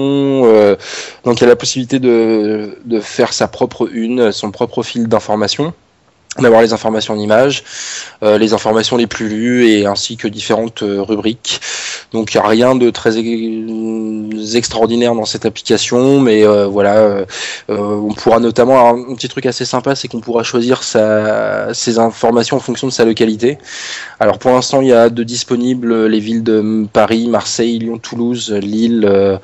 Euh, 0.46 0.76
Donc 1.24 1.38
il 1.38 1.42
y 1.42 1.44
a 1.44 1.48
la 1.48 1.56
possibilité 1.56 2.00
de, 2.00 2.76
de 2.84 3.00
faire 3.00 3.32
sa 3.32 3.46
propre 3.48 3.88
une, 3.92 4.32
son 4.32 4.50
propre 4.50 4.82
fil 4.82 5.06
d'information 5.08 5.72
d'avoir 6.38 6.62
les 6.62 6.72
informations 6.72 7.14
en 7.14 7.18
images, 7.18 7.64
euh, 8.22 8.38
les 8.38 8.52
informations 8.52 8.96
les 8.96 9.08
plus 9.08 9.28
lues 9.28 9.68
et 9.68 9.86
ainsi 9.86 10.16
que 10.16 10.28
différentes 10.28 10.82
euh, 10.82 11.02
rubriques. 11.02 11.60
Donc 12.12 12.32
il 12.32 12.38
n'y 12.38 12.44
a 12.44 12.48
rien 12.48 12.74
de 12.76 12.90
très 12.90 13.18
e- 13.18 14.56
extraordinaire 14.56 15.14
dans 15.14 15.24
cette 15.24 15.44
application, 15.44 16.20
mais 16.20 16.46
euh, 16.46 16.66
voilà, 16.66 16.98
euh, 16.98 17.24
euh, 17.68 17.76
on 17.76 18.14
pourra 18.14 18.38
notamment 18.38 18.90
un 18.90 19.14
petit 19.14 19.28
truc 19.28 19.46
assez 19.46 19.64
sympa, 19.64 19.96
c'est 19.96 20.06
qu'on 20.06 20.20
pourra 20.20 20.44
choisir 20.44 20.84
sa, 20.84 21.74
ses 21.74 21.98
informations 21.98 22.56
en 22.56 22.60
fonction 22.60 22.86
de 22.86 22.92
sa 22.92 23.04
localité. 23.04 23.58
Alors 24.20 24.38
pour 24.38 24.52
l'instant 24.52 24.80
il 24.80 24.88
y 24.88 24.92
a 24.92 25.10
de 25.10 25.22
disponibles 25.24 26.06
les 26.06 26.20
villes 26.20 26.44
de 26.44 26.86
Paris, 26.92 27.26
Marseille, 27.28 27.80
Lyon, 27.80 27.98
Toulouse, 27.98 28.52
Lille, 28.52 29.04
euh, 29.08 29.36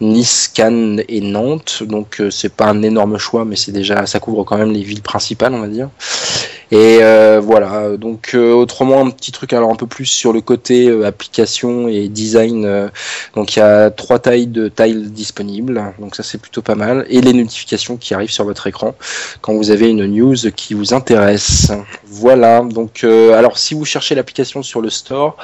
Nice, 0.00 0.50
Cannes 0.52 1.02
et 1.08 1.20
Nantes. 1.20 1.82
Donc 1.86 2.20
euh, 2.20 2.30
c'est 2.30 2.52
pas 2.52 2.66
un 2.66 2.82
énorme 2.82 3.16
choix, 3.18 3.44
mais 3.44 3.56
c'est 3.56 3.72
déjà 3.72 4.06
ça 4.06 4.18
couvre 4.18 4.42
quand 4.42 4.58
même 4.58 4.72
les 4.72 4.82
villes 4.82 5.02
principales, 5.02 5.54
on 5.54 5.60
va 5.60 5.68
dire. 5.68 5.88
Et 6.72 7.00
euh, 7.02 7.38
voilà. 7.38 7.98
Donc 7.98 8.30
euh, 8.34 8.52
autrement 8.54 9.04
un 9.04 9.10
petit 9.10 9.30
truc 9.30 9.52
alors 9.52 9.70
un 9.70 9.76
peu 9.76 9.86
plus 9.86 10.06
sur 10.06 10.32
le 10.32 10.40
côté 10.40 10.88
euh, 10.88 11.06
application 11.06 11.86
et 11.86 12.08
design. 12.08 12.64
euh, 12.64 12.88
donc 13.34 13.54
il 13.54 13.58
y 13.58 13.62
a 13.62 13.90
trois 13.90 14.18
tailles 14.18 14.46
de 14.46 14.68
tiles 14.68 15.12
disponibles. 15.12 15.92
Donc 15.98 16.16
ça 16.16 16.22
c'est 16.22 16.38
plutôt 16.38 16.62
pas 16.62 16.74
mal. 16.74 17.04
Et 17.10 17.20
les 17.20 17.34
notifications 17.34 17.98
qui 17.98 18.14
arrivent 18.14 18.30
sur 18.30 18.44
votre 18.44 18.66
écran 18.66 18.94
quand 19.42 19.52
vous 19.52 19.70
avez 19.70 19.90
une 19.90 20.06
news 20.06 20.34
qui 20.56 20.72
vous 20.72 20.94
intéresse. 20.94 21.70
Voilà. 22.06 22.62
Donc 22.62 23.04
alors 23.04 23.58
si 23.58 23.74
vous 23.74 23.84
cherchez 23.84 24.14
l'application 24.14 24.62
sur 24.62 24.80
le 24.80 24.88
store, 24.88 25.36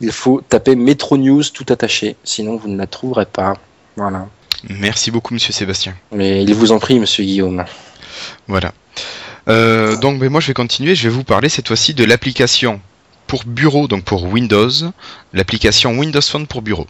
il 0.00 0.12
faut 0.12 0.40
taper 0.40 0.76
Metro 0.76 1.18
News 1.18 1.42
tout 1.52 1.66
attaché. 1.68 2.16
Sinon 2.24 2.56
vous 2.56 2.68
ne 2.68 2.78
la 2.78 2.86
trouverez 2.86 3.26
pas. 3.26 3.52
Voilà. 3.96 4.28
Merci 4.70 5.10
beaucoup, 5.10 5.34
monsieur 5.34 5.52
Sébastien. 5.52 5.94
Mais 6.10 6.42
il 6.42 6.54
vous 6.54 6.72
en 6.72 6.78
prie, 6.78 6.98
monsieur 6.98 7.22
Guillaume. 7.22 7.64
Voilà. 8.48 8.72
Euh, 9.48 9.96
donc, 9.96 10.20
moi, 10.22 10.40
je 10.40 10.48
vais 10.48 10.54
continuer. 10.54 10.94
Je 10.94 11.04
vais 11.08 11.14
vous 11.14 11.24
parler 11.24 11.48
cette 11.48 11.68
fois-ci 11.68 11.94
de 11.94 12.04
l'application 12.04 12.80
pour 13.26 13.44
bureau, 13.44 13.86
donc 13.88 14.04
pour 14.04 14.24
Windows, 14.24 14.70
l'application 15.32 15.96
Windows 15.98 16.20
Phone 16.20 16.46
pour 16.46 16.62
bureau. 16.62 16.86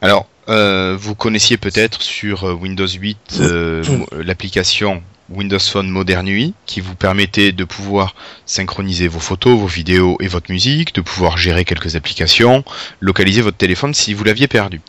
Alors, 0.00 0.26
euh, 0.48 0.96
vous 0.98 1.14
connaissiez 1.14 1.56
peut-être 1.56 2.00
sur 2.02 2.44
euh, 2.44 2.52
Windows 2.54 2.86
8 2.86 3.18
euh, 3.40 3.84
mo- 3.84 4.06
l'application 4.22 5.02
Windows 5.28 5.58
Phone 5.58 5.88
Modern 5.88 6.26
UI 6.28 6.54
qui 6.66 6.80
vous 6.80 6.94
permettait 6.94 7.50
de 7.50 7.64
pouvoir 7.64 8.14
synchroniser 8.46 9.08
vos 9.08 9.18
photos, 9.18 9.58
vos 9.58 9.66
vidéos 9.66 10.16
et 10.20 10.28
votre 10.28 10.52
musique, 10.52 10.94
de 10.94 11.00
pouvoir 11.00 11.36
gérer 11.36 11.64
quelques 11.64 11.96
applications, 11.96 12.64
localiser 13.00 13.42
votre 13.42 13.56
téléphone 13.56 13.92
si 13.92 14.14
vous 14.14 14.22
l'aviez 14.22 14.46
perdu. 14.46 14.80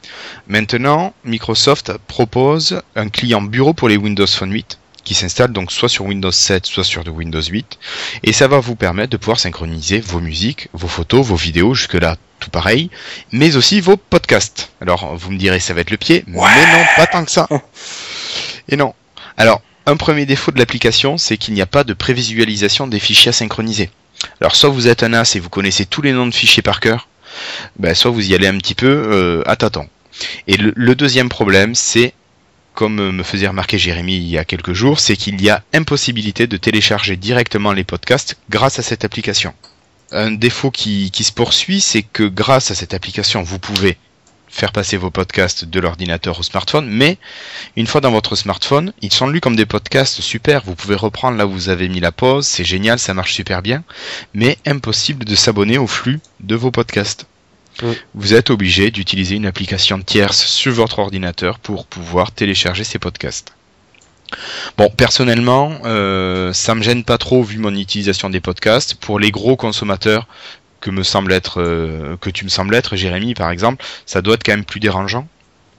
Maintenant, 0.48 1.14
Microsoft 1.26 1.92
propose 2.08 2.82
un 2.96 3.10
client 3.10 3.42
bureau 3.42 3.74
pour 3.74 3.90
les 3.90 3.98
Windows 3.98 4.28
Phone 4.28 4.52
8 4.54 4.78
qui 5.08 5.14
s'installe 5.14 5.54
donc 5.54 5.72
soit 5.72 5.88
sur 5.88 6.04
Windows 6.04 6.32
7, 6.32 6.66
soit 6.66 6.84
sur 6.84 7.06
de 7.06 7.10
Windows 7.10 7.42
8, 7.42 7.80
et 8.24 8.34
ça 8.34 8.50
va 8.50 8.60
vous 8.60 8.76
permettre 8.76 9.12
de 9.12 9.18
pouvoir 9.18 9.40
synchroniser 9.40 10.02
vos 10.02 10.20
musiques, 10.20 10.68
vos 10.74 10.90
photos, 10.90 11.26
vos 11.26 11.38
vidéos, 11.38 11.74
jusque-là 11.74 12.18
tout 12.42 12.50
pareil, 12.50 12.92
mais 13.32 13.56
aussi 13.56 13.80
vos 13.80 13.96
podcasts. 13.96 14.70
Alors 14.82 15.16
vous 15.16 15.32
me 15.32 15.38
direz 15.38 15.62
ça 15.62 15.74
va 15.74 15.80
être 15.80 15.92
le 15.92 15.98
pied, 15.98 16.26
mais 16.28 16.36
non, 16.36 16.86
pas 16.98 17.08
tant 17.08 17.24
que 17.24 17.32
ça. 17.32 17.48
Et 18.68 18.76
non. 18.76 18.94
Alors, 19.38 19.62
un 19.86 19.96
premier 19.96 20.26
défaut 20.26 20.52
de 20.52 20.60
l'application, 20.60 21.18
c'est 21.18 21.38
qu'il 21.38 21.54
n'y 21.54 21.62
a 21.62 21.66
pas 21.66 21.86
de 21.86 21.94
prévisualisation 21.94 22.86
des 22.86 23.00
fichiers 23.00 23.30
à 23.30 23.34
synchroniser. 23.34 23.90
Alors 24.42 24.58
soit 24.58 24.70
vous 24.70 24.90
êtes 24.90 25.04
un 25.04 25.14
as 25.14 25.38
et 25.38 25.40
vous 25.40 25.50
connaissez 25.50 25.86
tous 25.86 26.02
les 26.02 26.12
noms 26.12 26.28
de 26.28 26.36
fichiers 26.36 26.64
par 26.64 26.82
cœur, 26.82 27.08
ben, 27.80 27.96
soit 27.96 28.12
vous 28.12 28.30
y 28.30 28.36
allez 28.36 28.48
un 28.48 28.58
petit 28.58 28.76
peu 28.76 28.88
euh, 28.88 29.42
à 29.46 29.56
tâtons. 29.56 29.88
Et 30.48 30.58
le, 30.58 30.74
le 30.76 30.96
deuxième 30.96 31.30
problème, 31.30 31.76
c'est 31.76 32.14
comme 32.78 33.00
euh, 33.00 33.12
me 33.12 33.24
faisait 33.24 33.48
remarquer 33.48 33.80
Jérémy 33.80 34.18
il 34.18 34.28
y 34.28 34.38
a 34.38 34.46
quelques 34.46 34.74
jours, 34.74 35.00
c'est 35.00 35.18
qu'il 35.18 35.42
y 35.42 35.50
a 35.50 35.64
impossibilité 35.74 36.46
de 36.46 36.58
télécharger 36.58 37.18
directement 37.18 37.74
les 37.74 37.84
podcasts 37.84 38.38
grâce 38.52 38.78
à 38.78 38.84
cette 38.84 39.04
application. 39.04 39.56
Un 40.12 40.30
défaut 40.30 40.70
qui, 40.70 41.10
qui 41.10 41.24
se 41.24 41.34
poursuit, 41.34 41.82
c'est 41.82 42.04
que 42.04 42.22
grâce 42.22 42.70
à 42.70 42.76
cette 42.76 42.94
application, 42.94 43.42
vous 43.42 43.58
pouvez 43.58 43.98
faire 44.48 44.72
passer 44.72 44.96
vos 44.96 45.10
podcasts 45.10 45.66
de 45.66 45.80
l'ordinateur 45.80 46.40
au 46.40 46.44
smartphone, 46.44 46.88
mais 46.88 47.18
une 47.76 47.88
fois 47.88 48.00
dans 48.00 48.12
votre 48.12 48.36
smartphone, 48.36 48.94
ils 49.02 49.12
sont 49.12 49.28
lus 49.28 49.42
comme 49.42 49.56
des 49.56 49.66
podcasts 49.66 50.22
super, 50.22 50.64
vous 50.64 50.76
pouvez 50.76 50.96
reprendre 50.96 51.36
là 51.36 51.48
où 51.48 51.52
vous 51.52 51.70
avez 51.70 51.90
mis 51.90 52.00
la 52.00 52.12
pause, 52.12 52.46
c'est 52.46 52.64
génial, 52.64 53.00
ça 53.00 53.16
marche 53.16 53.34
super 53.34 53.64
bien, 53.64 53.84
mais 54.36 54.56
impossible 54.68 55.26
de 55.26 55.36
s'abonner 55.36 55.80
au 55.80 55.88
flux 55.88 56.20
de 56.42 56.56
vos 56.56 56.70
podcasts. 56.70 57.26
Mm. 57.82 57.92
Vous 58.16 58.34
êtes 58.34 58.50
obligé 58.50 58.92
d'utiliser 58.92 59.36
une 59.36 59.46
application 59.46 60.00
tierce 60.02 60.46
sur 60.46 60.74
votre 60.74 61.00
ordinateur 61.00 61.60
pour 61.60 61.86
pouvoir 61.86 62.32
télécharger 62.32 62.84
ces 62.84 63.00
podcasts. 63.00 63.54
Bon, 64.78 64.90
personnellement, 64.90 65.72
euh, 65.86 66.52
ça 66.54 66.76
me 66.76 66.84
gêne 66.84 67.04
pas 67.04 67.18
trop 67.18 67.44
vu 67.44 67.60
mon 67.60 67.74
utilisation 67.74 68.30
des 68.30 68.42
podcasts. 68.42 68.96
Pour 68.96 69.20
les 69.20 69.32
gros 69.32 69.56
consommateurs 69.56 70.28
que 70.82 70.92
me 70.92 71.04
semble 71.04 71.32
être, 71.32 71.62
euh, 71.62 72.18
que 72.18 72.30
tu 72.30 72.44
me 72.44 72.50
sembles 72.50 72.76
être, 72.76 72.96
Jérémy 72.96 73.34
par 73.34 73.50
exemple, 73.52 73.84
ça 74.06 74.22
doit 74.22 74.36
être 74.36 74.44
quand 74.44 74.52
même 74.52 74.66
plus 74.66 74.80
dérangeant. 74.80 75.28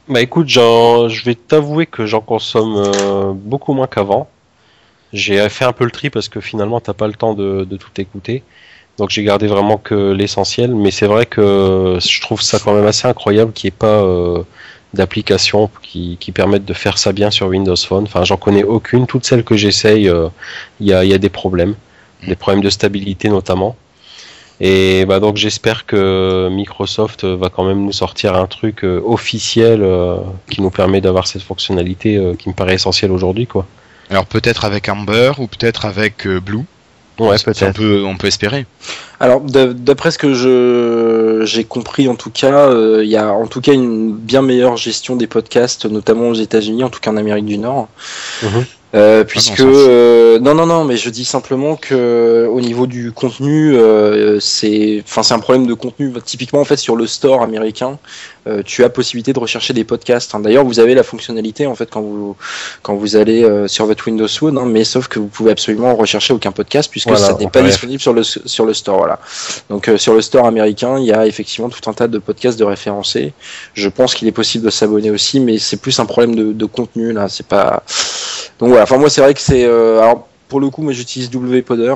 Bah 0.08 0.22
écoute, 0.22 0.48
j'en- 0.48 1.08
je 1.08 1.24
vais 1.24 1.34
t'avouer 1.34 1.86
que 1.86 2.06
j'en 2.06 2.20
consomme 2.22 2.74
euh, 2.76 3.32
beaucoup 3.34 3.74
moins 3.74 3.86
qu'avant. 3.86 4.28
J'ai 5.12 5.46
fait 5.48 5.64
un 5.64 5.72
peu 5.72 5.84
le 5.84 5.90
tri 5.90 6.10
parce 6.10 6.28
que 6.28 6.40
finalement 6.40 6.80
t'as 6.80 6.94
pas 6.94 7.06
le 7.06 7.14
temps 7.14 7.34
de, 7.34 7.64
de 7.64 7.76
tout 7.76 7.90
écouter. 7.98 8.42
Donc 8.98 9.10
j'ai 9.10 9.22
gardé 9.22 9.46
vraiment 9.46 9.78
que 9.78 10.12
l'essentiel. 10.12 10.74
Mais 10.74 10.90
c'est 10.90 11.06
vrai 11.06 11.26
que 11.26 11.98
je 12.00 12.20
trouve 12.20 12.42
ça 12.42 12.58
quand 12.58 12.74
même 12.74 12.86
assez 12.86 13.06
incroyable 13.06 13.52
qu'il 13.52 13.68
n'y 13.68 13.74
ait 13.74 13.78
pas 13.78 14.02
euh, 14.02 14.42
d'applications 14.94 15.70
qui, 15.82 16.16
qui 16.18 16.32
permettent 16.32 16.64
de 16.64 16.74
faire 16.74 16.98
ça 16.98 17.12
bien 17.12 17.30
sur 17.30 17.46
Windows 17.48 17.76
Phone. 17.76 18.04
Enfin 18.04 18.24
j'en 18.24 18.36
connais 18.36 18.64
aucune. 18.64 19.06
Toutes 19.06 19.24
celles 19.24 19.44
que 19.44 19.56
j'essaye, 19.56 20.08
euh, 20.08 20.28
il 20.80 20.88
y, 20.88 20.92
a, 20.92 21.04
y 21.04 21.14
a 21.14 21.18
des 21.18 21.28
problèmes. 21.28 21.74
Des 22.26 22.36
problèmes 22.36 22.64
de 22.64 22.70
stabilité 22.70 23.28
notamment. 23.28 23.76
Et 24.60 25.04
bah 25.06 25.20
donc 25.20 25.36
j'espère 25.36 25.86
que 25.86 26.48
Microsoft 26.50 27.24
va 27.24 27.48
quand 27.48 27.64
même 27.64 27.84
nous 27.84 27.92
sortir 27.92 28.34
un 28.34 28.46
truc 28.46 28.82
euh, 28.82 29.00
officiel 29.04 29.82
euh, 29.84 30.16
qui 30.50 30.60
nous 30.62 30.70
permet 30.70 31.00
d'avoir 31.00 31.28
cette 31.28 31.42
fonctionnalité 31.42 32.16
euh, 32.16 32.34
qui 32.34 32.48
me 32.48 32.54
paraît 32.54 32.74
essentielle 32.74 33.12
aujourd'hui 33.12 33.46
quoi. 33.46 33.66
Alors 34.10 34.26
peut-être 34.26 34.64
avec 34.64 34.88
Amber 34.88 35.30
ou 35.38 35.46
peut-être 35.46 35.84
avec 35.84 36.26
euh, 36.26 36.40
Blue. 36.40 36.64
Ouais 37.18 37.36
Ça, 37.38 37.50
On 37.66 37.72
peut, 37.72 38.04
on 38.04 38.16
peut 38.16 38.26
espérer. 38.28 38.66
Alors, 39.20 39.40
d'a- 39.40 39.72
d'après 39.72 40.10
ce 40.10 40.18
que 40.18 40.34
je 40.34 41.42
j'ai 41.44 41.64
compris, 41.64 42.08
en 42.08 42.14
tout 42.14 42.30
cas, 42.30 42.68
euh, 42.68 43.00
il 43.04 43.10
y 43.10 43.16
a 43.16 43.32
en 43.32 43.46
tout 43.46 43.60
cas 43.60 43.72
une 43.72 44.12
bien 44.12 44.42
meilleure 44.42 44.76
gestion 44.76 45.16
des 45.16 45.26
podcasts, 45.26 45.86
notamment 45.86 46.28
aux 46.28 46.34
États-Unis, 46.34 46.84
en 46.84 46.90
tout 46.90 47.00
cas 47.00 47.10
en 47.10 47.16
Amérique 47.16 47.46
du 47.46 47.58
Nord. 47.58 47.88
Mhm. 48.42 48.64
Euh, 48.94 49.22
puisque 49.22 49.60
Ah 49.60 49.64
non, 49.64 49.70
euh, 49.74 50.38
non 50.38 50.54
non 50.54 50.64
non 50.64 50.84
mais 50.86 50.96
je 50.96 51.10
dis 51.10 51.26
simplement 51.26 51.76
que 51.76 51.88
euh, 51.94 52.48
au 52.48 52.62
niveau 52.62 52.86
du 52.86 53.12
contenu 53.12 53.76
euh, 53.76 54.40
c'est 54.40 55.02
enfin 55.04 55.22
c'est 55.22 55.34
un 55.34 55.40
problème 55.40 55.66
de 55.66 55.74
contenu 55.74 56.10
typiquement 56.24 56.60
en 56.62 56.64
fait 56.64 56.78
sur 56.78 56.96
le 56.96 57.06
store 57.06 57.42
américain 57.42 57.98
euh, 58.48 58.62
tu 58.64 58.84
as 58.84 58.88
possibilité 58.88 59.32
de 59.32 59.38
rechercher 59.38 59.74
des 59.74 59.84
podcasts 59.84 60.34
hein. 60.34 60.40
d'ailleurs 60.40 60.64
vous 60.64 60.80
avez 60.80 60.94
la 60.94 61.02
fonctionnalité 61.02 61.66
en 61.66 61.74
fait 61.74 61.90
quand 61.90 62.00
vous 62.00 62.36
quand 62.82 62.94
vous 62.94 63.16
allez 63.16 63.44
euh, 63.44 63.68
sur 63.68 63.86
votre 63.86 64.06
Windows 64.06 64.28
Phone 64.28 64.56
hein, 64.58 64.64
mais 64.66 64.84
sauf 64.84 65.08
que 65.08 65.18
vous 65.18 65.26
pouvez 65.26 65.50
absolument 65.50 65.94
rechercher 65.94 66.32
aucun 66.32 66.52
podcast 66.52 66.90
puisque 66.90 67.08
Voilà, 67.08 67.26
ça 67.26 67.34
n'est 67.34 67.46
on 67.46 67.50
pas 67.50 67.62
disponible 67.62 68.00
sur 68.00 68.12
le 68.12 68.22
sur 68.22 68.64
le 68.64 68.74
store 68.74 68.98
voilà. 68.98 69.18
Donc 69.70 69.88
euh, 69.88 69.98
sur 69.98 70.14
le 70.14 70.22
store 70.22 70.46
américain 70.46 70.98
il 70.98 71.04
y 71.04 71.12
a 71.12 71.26
effectivement 71.26 71.68
tout 71.68 71.88
un 71.90 71.92
tas 71.92 72.08
de 72.08 72.18
podcasts 72.18 72.58
de 72.58 72.64
référencés. 72.64 73.32
Je 73.74 73.88
pense 73.88 74.14
qu'il 74.14 74.28
est 74.28 74.32
possible 74.32 74.64
de 74.64 74.70
s'abonner 74.70 75.10
aussi 75.10 75.40
mais 75.40 75.58
c'est 75.58 75.76
plus 75.78 75.98
un 76.00 76.06
problème 76.06 76.34
de, 76.34 76.52
de 76.52 76.64
contenu 76.64 77.12
là. 77.12 77.28
C'est 77.28 77.46
pas 77.46 77.82
Donc 78.60 78.70
voilà, 78.70 78.84
enfin 78.84 78.98
moi 78.98 79.10
c'est 79.10 79.20
vrai 79.20 79.34
que 79.34 79.40
c'est 79.40 79.64
euh, 79.64 80.00
alors 80.00 80.27
pour 80.48 80.60
le 80.60 80.70
coup 80.70 80.82
moi 80.82 80.92
j'utilise 80.92 81.30
WPodder 81.34 81.94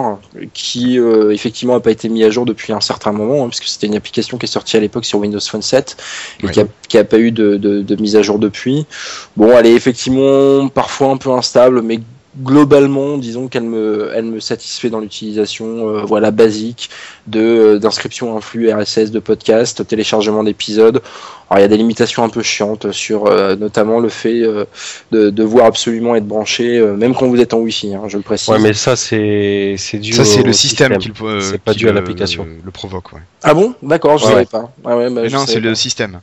qui 0.53 0.99
euh, 0.99 1.31
effectivement 1.33 1.75
n'a 1.75 1.81
pas 1.81 1.91
été 1.91 2.09
mis 2.09 2.23
à 2.25 2.31
jour 2.31 2.45
depuis 2.45 2.73
un 2.73 2.81
certain 2.81 3.13
moment 3.13 3.45
hein, 3.45 3.49
puisque 3.49 3.65
c'était 3.65 3.87
une 3.87 3.97
application 3.97 4.39
qui 4.39 4.45
est 4.47 4.49
sortie 4.49 4.77
à 4.77 4.81
l'époque 4.81 5.05
sur 5.05 5.19
Windows 5.21 5.41
Phone 5.41 5.63
7 5.63 5.97
et 6.43 6.47
Ouais. 6.47 6.53
qui, 6.53 6.61
a, 6.61 6.67
qui 6.89 6.99
a 6.99 7.05
pas 7.05 7.19
eu 7.19 7.33
de, 7.33 7.57
de, 7.57 7.81
de 7.83 7.97
mise 7.97 8.17
à 8.17 8.23
jour 8.23 8.39
depuis. 8.39 8.87
Bon, 9.37 9.57
elle 9.57 9.67
est 9.67 9.75
effectivement 9.75 10.69
parfois 10.69 11.09
un 11.09 11.17
peu 11.17 11.31
instable, 11.31 11.83
mais 11.83 12.01
globalement, 12.41 13.19
disons 13.19 13.49
qu'elle 13.49 13.65
me, 13.65 14.11
elle 14.15 14.25
me 14.25 14.41
satisfait 14.41 14.89
dans 14.91 15.01
l'utilisation, 15.01 15.89
euh, 15.89 16.03
voilà, 16.03 16.31
basique 16.31 16.89
de 17.27 17.41
euh, 17.41 17.79
d'inscription 17.79 18.35
à 18.35 18.39
un 18.39 18.41
flux 18.41 18.73
RSS 18.73 19.11
de 19.11 19.19
podcast, 19.19 19.87
téléchargement 19.87 20.43
d'épisodes. 20.43 21.03
Alors 21.51 21.59
il 21.59 21.63
y 21.63 21.65
a 21.65 21.69
des 21.69 21.77
limitations 21.77 22.25
un 22.25 22.31
peu 22.31 22.43
chiantes 22.43 22.93
sur 22.93 23.27
euh, 23.27 23.57
notamment 23.57 24.01
le 24.01 24.09
fait 24.09 24.41
euh, 24.43 24.65
de 25.11 25.29
devoir 25.29 25.67
absolument 25.67 26.15
être 26.17 26.27
branché, 26.27 26.79
euh, 26.79 26.95
même 26.97 27.15
quand 27.15 27.27
vous 27.29 27.39
êtes 27.41 27.53
en 27.53 27.59
Wi-Fi, 27.59 27.95
hein, 27.95 28.05
je 28.09 28.17
le 28.17 28.23
précise. 28.23 28.49
Ouais, 28.49 28.59
mais 28.59 28.73
ça, 28.73 28.97
c'est 28.97 29.75
c'est 29.77 29.99
dû 29.99 30.13
Ça, 30.15 30.25
c'est 30.25 30.41
au 30.41 30.45
le 30.45 30.55
système, 30.55 30.97
qui 30.97 31.09
le, 31.09 31.27
euh, 31.27 31.41
C'est 31.43 31.59
pas 31.59 31.73
qui 31.73 31.81
dû 31.81 31.89
à 31.91 31.93
l'application. 31.93 32.47
Le, 32.65 32.71
provoque, 32.71 33.13
ouais. 33.13 33.21
Ah 33.43 33.53
bon? 33.53 33.75
D'accord, 33.83 34.17
je 34.17 34.25
Ouais, 34.25 34.31
savais 34.31 34.41
ouais. 34.41 34.47
pas. 34.47 34.73
Ah 34.87 34.97
ouais, 34.97 35.11
bah, 35.11 35.23
non, 35.25 35.29
savais 35.31 35.47
c'est 35.47 35.61
le 35.61 35.75
système. 35.75 36.21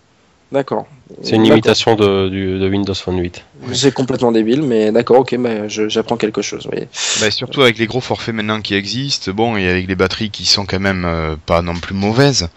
D'accord. 0.51 0.87
C'est 1.21 1.35
une 1.35 1.43
D'accord. 1.43 1.55
limitation 1.55 1.95
de, 1.95 2.29
du- 2.29 2.59
de 2.59 2.69
Windows 2.69 2.93
Phone 2.93 3.19
8. 3.19 3.43
C'est 3.73 3.93
complètement 3.93 4.31
débile, 4.31 4.61
mais 4.63 4.91
d'accord, 4.91 5.19
ok, 5.19 5.35
bah, 5.37 5.67
j'apprends 5.67 6.17
quelque 6.17 6.41
chose. 6.41 6.67
Oui. 6.71 6.83
Bah, 7.21 7.29
surtout 7.31 7.61
avec 7.61 7.77
les 7.77 7.85
gros 7.87 8.01
forfaits 8.01 8.33
maintenant 8.33 8.61
qui 8.61 8.73
existent, 8.75 9.31
bon, 9.31 9.57
et 9.57 9.67
avec 9.69 9.87
les 9.87 9.95
batteries 9.95 10.29
qui 10.31 10.45
sont 10.45 10.65
quand 10.65 10.79
même 10.79 11.05
euh, 11.05 11.35
pas 11.45 11.61
non 11.61 11.75
plus 11.75 11.93
mauvaises. 11.95 12.49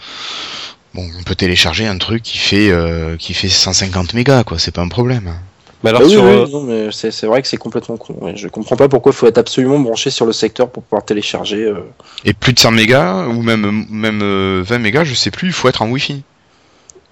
Bon, 0.94 1.06
on 1.18 1.22
peut 1.22 1.34
télécharger 1.34 1.86
un 1.86 1.96
truc 1.98 2.22
qui 2.22 2.38
fait 2.38 2.70
euh, 2.70 3.16
qui 3.16 3.32
fait 3.34 3.48
150 3.48 4.14
mégas, 4.14 4.44
quoi. 4.44 4.58
C'est 4.58 4.74
pas 4.74 4.82
un 4.82 4.88
problème. 4.88 5.32
Mais 5.82 5.90
alors, 5.90 6.02
Ah 6.02 6.06
oui, 6.06 6.12
sur, 6.12 6.22
oui, 6.22 6.30
euh, 6.30 6.46
non, 6.48 6.62
mais 6.62 6.88
c'est 6.92 7.10
c'est 7.10 7.26
vrai 7.26 7.42
que 7.42 7.48
c'est 7.48 7.56
complètement 7.56 7.96
con. 7.96 8.14
ouais. 8.20 8.34
Je 8.36 8.46
comprends 8.48 8.76
pas 8.76 8.88
pourquoi 8.88 9.10
il 9.12 9.16
faut 9.16 9.26
être 9.26 9.38
absolument 9.38 9.80
branché 9.80 10.10
sur 10.10 10.26
le 10.26 10.32
secteur 10.32 10.70
pour 10.70 10.82
pouvoir 10.82 11.04
télécharger. 11.04 11.64
euh. 11.64 11.80
Et 12.24 12.34
plus 12.34 12.52
de 12.52 12.58
100 12.60 12.70
mégas 12.72 13.26
ou 13.28 13.42
même 13.42 13.86
même 13.90 14.20
euh, 14.22 14.62
20 14.64 14.78
mégas, 14.78 15.04
je 15.04 15.14
sais 15.14 15.30
plus. 15.30 15.48
Il 15.48 15.52
faut 15.54 15.68
être 15.68 15.82
en 15.82 15.88
Wi-Fi. 15.90 16.22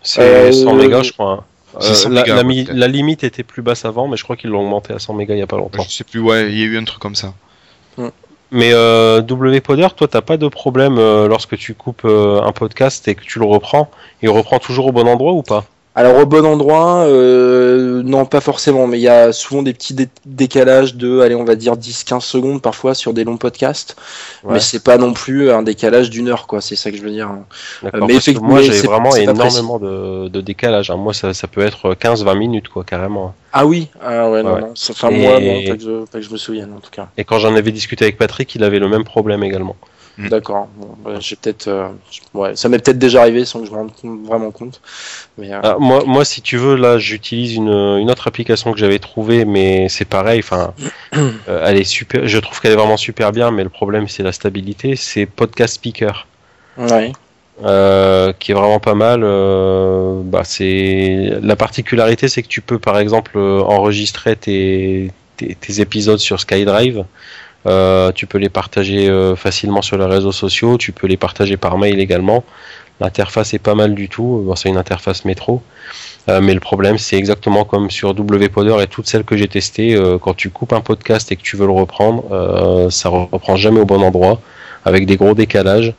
C'est 0.02 0.20
Euh, 0.22 0.52
100 0.52 0.74
mégas, 0.74 1.02
je 1.02 1.12
crois. 1.12 1.32
hein. 1.32 1.44
Euh, 1.76 1.94
100 1.94 2.08
la, 2.10 2.22
mégas, 2.22 2.34
la 2.34 2.40
ouais, 2.42 2.46
mi- 2.48 2.64
peut-être. 2.64 2.76
la 2.76 2.88
limite 2.88 3.24
était 3.24 3.42
plus 3.44 3.62
basse 3.62 3.84
avant, 3.84 4.08
mais 4.08 4.16
je 4.16 4.24
crois 4.24 4.36
qu'ils 4.36 4.50
l'ont 4.50 4.60
augmenté 4.62 4.92
à 4.92 4.98
100 4.98 5.14
mégas 5.14 5.34
il 5.34 5.38
y 5.38 5.42
a 5.42 5.46
pas 5.46 5.56
longtemps. 5.56 5.82
Je 5.82 5.90
sais 5.90 6.04
plus. 6.04 6.20
Ouais, 6.20 6.50
il 6.50 6.58
y 6.58 6.62
a 6.62 6.66
eu 6.66 6.78
un 6.78 6.84
truc 6.84 6.98
comme 7.00 7.14
ça. 7.14 7.32
Mais 8.52 8.72
euh, 8.72 9.20
WPodder, 9.22 9.86
toi, 9.96 10.08
t'as 10.08 10.22
pas 10.22 10.36
de 10.36 10.48
problème 10.48 10.98
euh, 10.98 11.28
lorsque 11.28 11.56
tu 11.56 11.74
coupes 11.74 12.02
euh, 12.04 12.42
un 12.42 12.50
podcast 12.50 13.06
et 13.06 13.14
que 13.14 13.22
tu 13.22 13.38
le 13.38 13.44
reprends, 13.44 13.88
il 14.22 14.28
reprend 14.28 14.58
toujours 14.58 14.86
au 14.86 14.92
bon 14.92 15.06
endroit 15.06 15.32
ou 15.34 15.42
pas? 15.44 15.64
Alors 15.96 16.18
au 16.18 16.24
bon 16.26 16.46
endroit, 16.46 16.98
euh, 17.07 18.00
non 18.05 18.24
pas 18.24 18.40
forcément, 18.40 18.87
mais 18.87 18.98
il 18.98 19.03
y 19.03 19.09
a 19.09 19.33
souvent 19.33 19.62
des 19.62 19.72
petits 19.72 19.92
dé- 19.92 20.09
décalages 20.24 20.94
de, 20.94 21.18
allez 21.18 21.35
on 21.35 21.42
va 21.44 21.57
dire 21.57 21.76
10-15 21.76 22.20
secondes 22.20 22.62
parfois 22.62 22.94
sur 22.94 23.12
des 23.12 23.24
longs 23.24 23.37
podcasts, 23.37 23.96
Ouais. 24.44 24.55
mais 24.55 24.61
c'est 24.61 24.85
pas 24.85 24.98
non 24.98 25.12
plus 25.12 25.50
un 25.50 25.62
décalage 25.62 26.09
d'une 26.09 26.29
heure 26.29 26.46
quoi, 26.46 26.61
c'est 26.61 26.76
ça 26.76 26.92
que 26.92 26.96
je 26.96 27.03
veux 27.03 27.11
dire. 27.11 27.29
Euh, 27.85 27.88
mais 28.07 28.14
effectivement, 28.14 28.48
moi, 28.50 28.62
j'ai 28.62 28.72
c'est- 28.72 28.87
vraiment 28.87 29.14
énormément 29.16 29.79
de, 29.81 30.29
de 30.29 30.40
décalage. 30.40 30.90
hein. 30.92 30.96
Moi, 30.96 31.12
ça, 31.12 31.35
ça 31.35 31.48
peut 31.48 31.61
être 31.61 31.94
15-20 31.94 32.38
minutes, 32.38 32.68
quoi, 32.68 32.85
carrément. 32.85 33.35
Ah 33.53 33.66
oui, 33.66 33.88
ah 34.00 34.31
ouais, 34.31 34.44
non, 34.44 34.53
Ouais. 34.55 34.61
Et- 34.61 35.18
mois, 35.18 35.40
non, 35.40 35.64
pas 35.66 35.76
que, 35.76 35.83
je, 35.83 36.05
pas 36.05 36.18
que 36.18 36.24
je 36.24 36.31
me 36.31 36.37
souvienne 36.37 36.72
en 36.72 36.79
tout 36.81 36.90
cas. 36.92 37.09
Et 37.18 37.24
quand 37.24 37.40
j'en 37.40 37.55
avais 37.57 37.72
discuté 37.72 38.05
avec 38.05 38.16
Patrick, 38.16 38.55
il 38.55 38.62
avait 38.62 38.79
le 38.79 38.88
même 38.88 39.03
problème 39.05 39.42
également. 39.42 39.74
Mm. 40.20 40.28
D'accord, 40.28 40.68
bon, 40.76 40.88
bah, 41.02 41.18
j'ai 41.18 41.35
peut-être, 41.37 41.68
euh, 41.68 41.88
ouais, 42.35 42.54
ça 42.54 42.68
m'est 42.68 42.78
peut-être 42.78 42.98
déjà 42.98 43.22
arrivé 43.22 43.44
sans 43.46 43.61
que 43.61 43.66
je 43.66 43.70
me 43.70 43.76
rende 43.76 43.92
compte- 43.94 44.20
vraiment 44.26 44.50
compte, 44.50 44.80
mais 45.38 45.50
euh, 45.52 45.61
Ah, 45.62 45.76
moi, 45.78 46.02
moi, 46.06 46.24
si 46.26 46.42
tu 46.42 46.59
veux, 46.59 46.76
là, 46.76 46.98
j'utilise 46.98 47.54
une, 47.54 47.68
une 47.70 48.11
autre 48.11 48.26
application 48.28 48.72
que 48.72 48.78
j'avais 48.78 48.98
trouvée, 48.98 49.44
mais 49.46 49.88
c'est 49.88 50.04
pareil. 50.04 50.40
Enfin, 50.40 50.74
euh, 51.16 51.64
elle 51.66 51.78
est 51.78 51.85
super. 51.85 52.26
Je 52.28 52.38
trouve 52.38 52.61
qu'elle 52.61 52.72
est 52.72 52.76
vraiment 52.76 52.98
super 52.98 53.33
bien, 53.33 53.50
mais 53.50 53.62
le 53.64 53.70
problème, 53.70 54.09
c'est 54.09 54.22
la 54.22 54.33
stabilité. 54.33 54.94
C'est 54.96 55.24
Podcast 55.26 55.74
Speaker. 55.76 56.26
ouais. 56.76 57.12
qui 58.38 58.52
est 58.52 58.54
vraiment 58.54 58.80
pas 58.80 58.94
mal. 58.94 59.20
bah, 60.24 60.42
c'est 60.44 61.30
la 61.42 61.56
particularité, 61.56 62.28
c'est 62.28 62.42
que 62.42 62.48
tu 62.48 62.61
peux 62.61 62.78
par 62.78 62.98
exemple 62.98 63.38
enregistrer 63.38 64.37
tes, 64.37 65.12
tes, 65.37 65.54
tes 65.54 65.80
épisodes 65.80 66.18
sur 66.18 66.38
SkyDrive. 66.40 67.04
Euh, 67.66 68.12
tu 68.12 68.27
peux 68.27 68.38
les 68.38 68.49
partager 68.49 69.09
euh, 69.09 69.37
facilement 69.37 69.83
sur 69.83 69.99
les 69.99 70.07
réseaux 70.07 70.33
sociaux. 70.33 70.79
Tu 70.79 70.92
peux 70.92 71.07
les 71.07 71.16
partager 71.16 71.57
par 71.57 71.79
mail 71.79 72.01
également. 72.01 72.44
L'interface 73.01 73.55
est 73.55 73.59
pas 73.59 73.75
mal 73.75 73.94
du 73.94 74.09
tout. 74.09 74.42
Bon, 74.46 74.55
c'est 74.57 74.68
une 74.68 74.77
interface 74.77 75.25
métro. 75.25 75.62
Euh, 76.29 76.40
mais 76.42 76.53
le 76.55 76.61
problème, 76.61 76.99
c'est 76.99 77.16
exactement 77.16 77.64
comme 77.64 77.90
sur 77.90 78.11
WPodder 78.11 78.77
et 78.83 78.87
toutes 78.87 79.07
celles 79.07 79.25
que 79.25 79.37
j'ai 79.37 79.49
testées. 79.49 79.94
euh, 79.94 80.18
quand 80.18 80.35
tu 80.35 80.51
coupes 80.51 80.75
un 80.75 80.83
podcast 80.83 81.33
et 81.33 81.37
que 81.37 81.42
tu 81.42 81.57
veux 81.57 81.66
le 81.66 81.73
reprendre, 81.73 82.25
euh, 82.31 82.90
ça 82.90 83.09
reprend 83.09 83.57
jamais 83.57 83.81
au 83.81 83.87
bon 83.87 84.03
endroit, 84.03 84.40
avec 84.85 85.07
des 85.07 85.16
gros 85.16 85.35
décalages. 85.35 85.94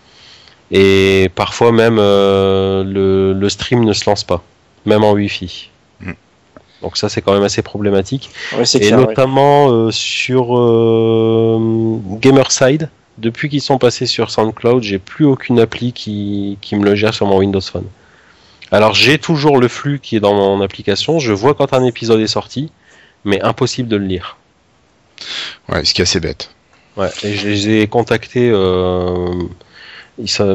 Et 0.71 1.30
parfois 1.36 1.71
même 1.71 1.97
euh, 2.00 2.84
le, 2.84 3.34
le 3.34 3.50
stream 3.50 3.84
ne 3.84 3.93
se 3.93 4.10
lance 4.10 4.24
pas, 4.24 4.43
même 4.86 5.04
en 5.04 5.13
Wi-Fi. 5.13 5.70
Donc 6.81 6.97
ça 6.97 7.09
c'est 7.09 7.21
quand 7.21 7.33
même 7.33 7.43
assez 7.43 7.61
problématique. 7.61 8.29
Ouais, 8.53 8.63
Et 8.63 8.79
clair. 8.79 8.99
ouais. 8.99 9.05
notamment 9.05 9.69
euh, 9.69 9.91
sur 9.91 10.57
euh, 10.57 11.99
Gamerside, 12.19 12.89
depuis 13.17 13.49
qu'ils 13.49 13.61
sont 13.61 13.77
passés 13.77 14.05
sur 14.05 14.31
SoundCloud, 14.31 14.81
j'ai 14.81 14.97
plus 14.99 15.25
aucune 15.25 15.59
appli 15.59 15.93
qui, 15.93 16.57
qui 16.61 16.75
me 16.75 16.83
le 16.83 16.95
gère 16.95 17.13
sur 17.13 17.27
mon 17.27 17.37
Windows 17.37 17.61
Phone. 17.61 17.85
Alors 18.71 18.93
j'ai 18.93 19.17
toujours 19.19 19.59
le 19.59 19.67
flux 19.67 19.99
qui 19.99 20.15
est 20.15 20.19
dans 20.19 20.33
mon 20.33 20.61
application, 20.61 21.19
je 21.19 21.33
vois 21.33 21.53
quand 21.53 21.73
un 21.73 21.83
épisode 21.83 22.19
est 22.21 22.27
sorti, 22.27 22.71
mais 23.25 23.41
impossible 23.41 23.89
de 23.89 23.97
le 23.97 24.05
lire. 24.05 24.37
Ouais, 25.69 25.85
ce 25.85 25.93
qui 25.93 26.01
est 26.01 26.03
assez 26.03 26.19
bête. 26.19 26.49
Ouais, 26.97 27.09
et 27.23 27.35
je 27.35 27.47
les 27.47 27.69
ai 27.69 27.87
contactés 27.87 28.49
euh, 28.49 29.27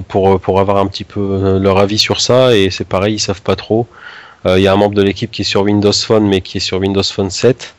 pour, 0.09 0.41
pour 0.41 0.61
avoir 0.61 0.79
un 0.79 0.87
petit 0.87 1.05
peu 1.05 1.21
euh, 1.21 1.59
leur 1.59 1.79
avis 1.79 1.99
sur 1.99 2.21
ça, 2.21 2.57
et 2.57 2.71
c'est 2.71 2.85
pareil, 2.87 3.15
ils 3.15 3.21
savent 3.21 3.43
pas 3.43 3.57
trop. 3.57 3.87
Euh, 4.47 4.59
Il 4.59 4.63
y 4.63 4.69
a 4.69 4.73
un 4.73 4.77
membre 4.77 4.95
de 4.95 5.03
l'équipe 5.03 5.31
qui 5.31 5.43
est 5.43 5.45
sur 5.45 5.63
Windows 5.63 5.93
Phone, 5.93 6.27
mais 6.27 6.41
qui 6.41 6.59
est 6.59 6.61
sur 6.61 6.79
Windows 6.79 7.03
Phone 7.03 7.31
7. 7.31 7.75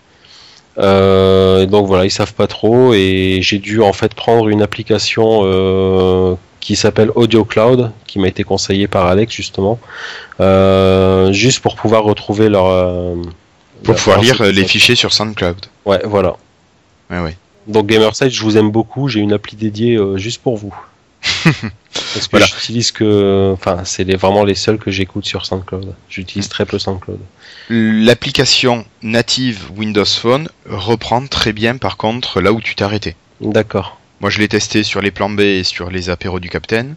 Euh, 0.80 1.65
donc 1.65 1.88
voilà, 1.88 2.06
ils 2.06 2.12
savent 2.12 2.34
pas 2.34 2.47
trop, 2.47 2.93
et 2.93 3.39
j'ai 3.41 3.58
dû 3.58 3.82
en 3.82 3.93
fait 3.93 4.13
prendre 4.13 4.47
une 4.49 4.62
application 4.62 5.41
euh, 5.43 6.36
qui 6.60 6.75
s'appelle 6.75 7.10
Audio 7.15 7.45
Cloud, 7.45 7.91
qui 8.06 8.19
m'a 8.19 8.27
été 8.27 8.43
conseillée 8.43 8.88
par 8.88 9.08
Alex 9.08 9.34
justement, 9.34 9.80
euh, 10.39 11.32
juste 11.32 11.62
pour 11.62 11.75
pouvoir 11.75 12.03
retrouver 12.03 12.49
leur. 12.49 12.65
Pour 13.84 13.93
leur- 13.93 14.03
pouvoir 14.03 14.21
lire 14.21 14.43
les 14.43 14.65
fichiers 14.65 14.95
sur 14.95 15.13
SoundCloud. 15.13 15.58
Ouais, 15.86 16.01
voilà. 16.03 16.36
Ouais, 17.10 17.19
ouais. 17.21 17.38
Donc 17.67 17.88
Gamerside, 17.88 18.30
je 18.30 18.41
vous 18.43 18.58
aime 18.58 18.69
beaucoup. 18.69 19.08
J'ai 19.08 19.19
une 19.19 19.34
appli 19.34 19.56
dédiée 19.56 19.97
juste 20.15 20.41
pour 20.41 20.58
vous. 20.58 20.75
Parce 21.23 22.27
que 22.27 22.32
Voilà. 22.32 22.45
j'utilise 22.45 22.91
que, 22.91 23.51
enfin, 23.53 23.84
c'est 23.86 24.03
les- 24.03 24.15
vraiment 24.15 24.43
les 24.43 24.56
seuls 24.56 24.77
que 24.77 24.91
j'écoute 24.91 25.25
sur 25.25 25.45
SoundCloud. 25.45 25.93
J'utilise 26.10 26.47
très 26.49 26.65
peu 26.65 26.77
SoundCloud. 26.80 27.19
L'application 27.69 28.86
native 29.01 29.69
Windows 29.75 30.06
Phone 30.06 30.49
reprend 30.69 31.25
très 31.27 31.53
bien 31.53 31.77
par 31.77 31.97
contre 31.97 32.39
là 32.41 32.53
où 32.53 32.62
tu 32.62 32.75
t'es 32.75 32.84
arrêté. 32.84 33.15
D'accord. 33.41 33.99
Moi 34.21 34.30
je 34.30 34.39
l'ai 34.39 34.47
testé 34.47 34.84
sur 34.84 35.01
les 35.01 35.12
plans 35.12 35.30
B 35.30 35.41
et 35.41 35.63
sur 35.63 35.89
les 35.89 36.10
apéros 36.10 36.39
du 36.39 36.49
Capitaine. 36.49 36.95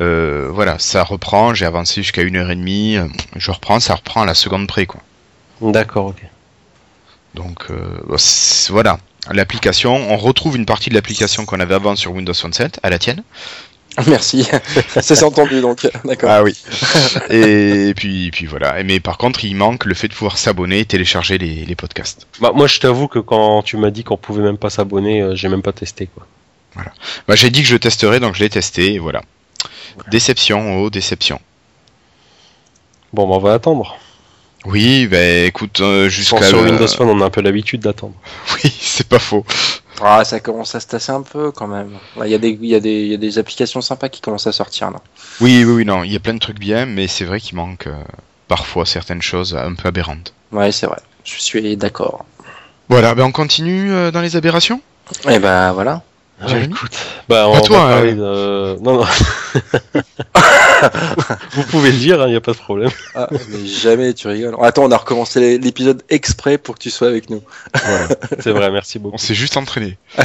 Euh, 0.00 0.48
voilà, 0.52 0.78
ça 0.78 1.02
reprend, 1.04 1.52
j'ai 1.54 1.66
avancé 1.66 2.02
jusqu'à 2.02 2.22
une 2.22 2.36
heure 2.36 2.50
et 2.50 2.56
demie, 2.56 2.96
euh, 2.96 3.06
je 3.36 3.50
reprends, 3.50 3.78
ça 3.80 3.94
reprend 3.94 4.22
à 4.22 4.26
la 4.26 4.34
seconde 4.34 4.66
près 4.66 4.86
quoi. 4.86 5.00
D'accord, 5.60 6.06
ok. 6.06 6.22
Donc 7.34 7.66
euh, 7.70 7.98
c'est- 8.16 8.72
voilà, 8.72 8.98
l'application, 9.30 9.94
on 9.94 10.16
retrouve 10.16 10.56
une 10.56 10.66
partie 10.66 10.90
de 10.90 10.94
l'application 10.94 11.44
qu'on 11.44 11.60
avait 11.60 11.74
avant 11.74 11.96
sur 11.96 12.12
Windows 12.12 12.34
Phone 12.34 12.52
7, 12.52 12.80
à 12.82 12.90
la 12.90 12.98
tienne. 12.98 13.22
Merci, 14.06 14.48
ça 14.88 15.02
s'est 15.02 15.22
entendu 15.22 15.60
donc, 15.60 15.86
d'accord. 16.04 16.30
Ah 16.30 16.42
oui. 16.42 16.56
et 17.28 17.92
puis, 17.94 18.30
puis 18.30 18.46
voilà. 18.46 18.82
Mais 18.82 19.00
par 19.00 19.18
contre, 19.18 19.44
il 19.44 19.54
manque 19.54 19.84
le 19.84 19.94
fait 19.94 20.08
de 20.08 20.14
pouvoir 20.14 20.38
s'abonner 20.38 20.80
et 20.80 20.84
télécharger 20.86 21.36
les, 21.36 21.66
les 21.66 21.74
podcasts. 21.74 22.26
Bah, 22.40 22.52
moi, 22.54 22.66
je 22.66 22.80
t'avoue 22.80 23.06
que 23.06 23.18
quand 23.18 23.62
tu 23.62 23.76
m'as 23.76 23.90
dit 23.90 24.02
qu'on 24.02 24.16
pouvait 24.16 24.42
même 24.42 24.56
pas 24.56 24.70
s'abonner, 24.70 25.20
euh, 25.20 25.34
j'ai 25.34 25.48
même 25.48 25.62
pas 25.62 25.72
testé, 25.72 26.08
quoi. 26.14 26.26
Bah, 27.28 27.34
j'ai 27.34 27.50
dit 27.50 27.60
que 27.60 27.68
je 27.68 27.76
testerais, 27.76 28.18
donc 28.18 28.34
je 28.34 28.40
l'ai 28.40 28.48
testé, 28.48 28.94
et 28.94 28.98
voilà. 28.98 29.20
Déception, 30.10 30.78
oh 30.78 30.88
déception. 30.88 31.38
Bon, 33.12 33.28
bah, 33.28 33.34
on 33.34 33.38
va 33.40 33.52
attendre. 33.52 33.98
Oui, 34.64 35.06
bah 35.08 35.18
écoute, 35.44 35.80
euh, 35.80 36.08
jusqu'à 36.08 36.42
sur 36.42 36.60
Windows 36.62 36.86
Phone, 36.86 37.08
on 37.08 37.20
a 37.20 37.24
un 37.26 37.30
peu 37.30 37.40
l'habitude 37.40 37.80
d'attendre. 37.80 38.14
Oui, 38.64 38.72
c'est 38.80 39.08
pas 39.08 39.18
faux. 39.18 39.44
Ah, 40.00 40.24
ça 40.24 40.40
commence 40.40 40.74
à 40.74 40.80
se 40.80 40.86
tasser 40.86 41.10
un 41.12 41.22
peu 41.22 41.50
quand 41.52 41.66
même. 41.66 41.90
Il 42.24 42.30
y, 42.30 42.34
a 42.34 42.38
des- 42.38 42.58
il 42.60 42.66
y, 42.66 42.74
a 42.74 42.80
des- 42.80 43.02
il 43.02 43.08
y 43.08 43.14
a 43.14 43.18
des 43.18 43.38
applications 43.38 43.80
sympas 43.80 44.08
qui 44.08 44.20
commencent 44.20 44.46
à 44.46 44.52
sortir 44.52 44.90
là. 44.90 44.98
Oui, 45.40 45.64
oui, 45.64 45.72
oui, 45.72 45.84
non, 45.84 46.04
il 46.04 46.12
y 46.12 46.16
a 46.16 46.20
plein 46.20 46.34
de 46.34 46.38
trucs 46.38 46.58
bien, 46.58 46.86
mais 46.86 47.08
c'est 47.08 47.24
vrai 47.24 47.40
qu'il 47.40 47.56
manque 47.56 47.86
euh, 47.88 47.92
parfois 48.48 48.86
certaines 48.86 49.22
choses 49.22 49.54
un 49.56 49.74
peu 49.74 49.88
aberrantes. 49.88 50.32
Ouais, 50.52 50.70
c'est 50.72 50.86
vrai, 50.86 50.98
je 51.24 51.40
suis 51.40 51.76
d'accord. 51.76 52.24
Voilà, 52.88 53.14
ben 53.14 53.24
on 53.24 53.32
continue 53.32 53.92
euh, 53.92 54.10
dans 54.10 54.20
les 54.20 54.36
aberrations? 54.36 54.80
Et 55.28 55.38
ben 55.38 55.72
voilà. 55.72 56.02
Jérémy 56.48 56.74
écoute, 56.74 56.96
bah, 57.28 57.46
on 57.48 57.52
Pas 57.52 57.58
va 57.60 57.66
toi, 57.66 57.78
parler 57.78 58.12
hein. 58.12 58.16
de- 58.16 58.76
Non, 58.80 58.94
non. 58.98 59.04
Vous 61.52 61.62
pouvez 61.64 61.92
le 61.92 61.98
dire, 61.98 62.22
il 62.26 62.30
n'y 62.30 62.36
a 62.36 62.40
pas 62.40 62.52
de 62.52 62.56
problème. 62.58 62.90
Ah, 63.14 63.28
mais 63.50 63.66
jamais, 63.66 64.14
tu 64.14 64.28
rigoles. 64.28 64.56
Attends, 64.62 64.84
on 64.84 64.90
a 64.90 64.96
recommencé 64.96 65.58
l'épisode 65.58 66.02
exprès 66.08 66.58
pour 66.58 66.74
que 66.76 66.80
tu 66.80 66.90
sois 66.90 67.08
avec 67.08 67.30
nous. 67.30 67.42
C'est 68.40 68.50
vrai, 68.50 68.70
merci 68.70 68.98
beaucoup. 68.98 69.14
On 69.14 69.18
s'est 69.18 69.34
juste 69.34 69.56
entraîné. 69.56 69.96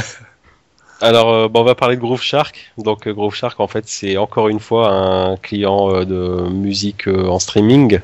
Alors, 1.00 1.32
euh, 1.32 1.48
bon, 1.48 1.60
on 1.60 1.64
va 1.64 1.76
parler 1.76 1.94
de 1.94 2.00
Groove 2.00 2.22
Shark. 2.22 2.72
Donc, 2.76 3.06
euh, 3.06 3.12
Groove 3.12 3.34
Shark, 3.34 3.60
en 3.60 3.68
fait, 3.68 3.84
c'est 3.86 4.16
encore 4.16 4.48
une 4.48 4.58
fois 4.58 4.90
un 4.90 5.36
client 5.36 5.94
euh, 5.94 6.04
de 6.04 6.48
musique 6.50 7.06
euh, 7.06 7.28
en 7.28 7.38
streaming, 7.38 8.00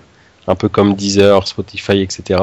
un 0.46 0.54
peu 0.54 0.68
comme 0.68 0.94
Deezer, 0.94 1.46
Spotify, 1.48 2.02
etc. 2.02 2.38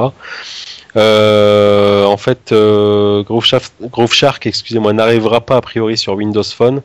Euh, 0.98 2.04
en 2.06 2.18
fait, 2.18 2.52
euh, 2.52 3.24
Groove 3.24 4.14
Shark, 4.14 4.46
excusez-moi, 4.46 4.94
n'arrivera 4.94 5.42
pas 5.42 5.58
a 5.58 5.62
priori 5.62 5.98
sur 5.98 6.14
Windows 6.16 6.44
Phone 6.44 6.82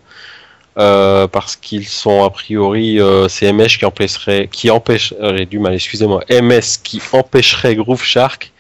euh, 0.79 1.27
parce 1.27 1.57
qu'ils 1.57 1.88
sont 1.88 2.23
a 2.23 2.31
priori 2.31 3.01
euh, 3.01 3.29
c'est 3.29 3.51
MS 3.53 3.79
qui 3.79 3.85
empêcherait, 3.87 4.49
qui 4.51 4.71
empêche, 4.71 5.14
j'ai 5.21 5.47
du 5.47 5.59
mal, 5.59 5.75
excusez-moi, 5.75 6.23
MS 6.31 6.83
qui 6.83 7.01
empêcherait 7.12 7.75
Groove 7.77 8.05
Shark 8.05 8.53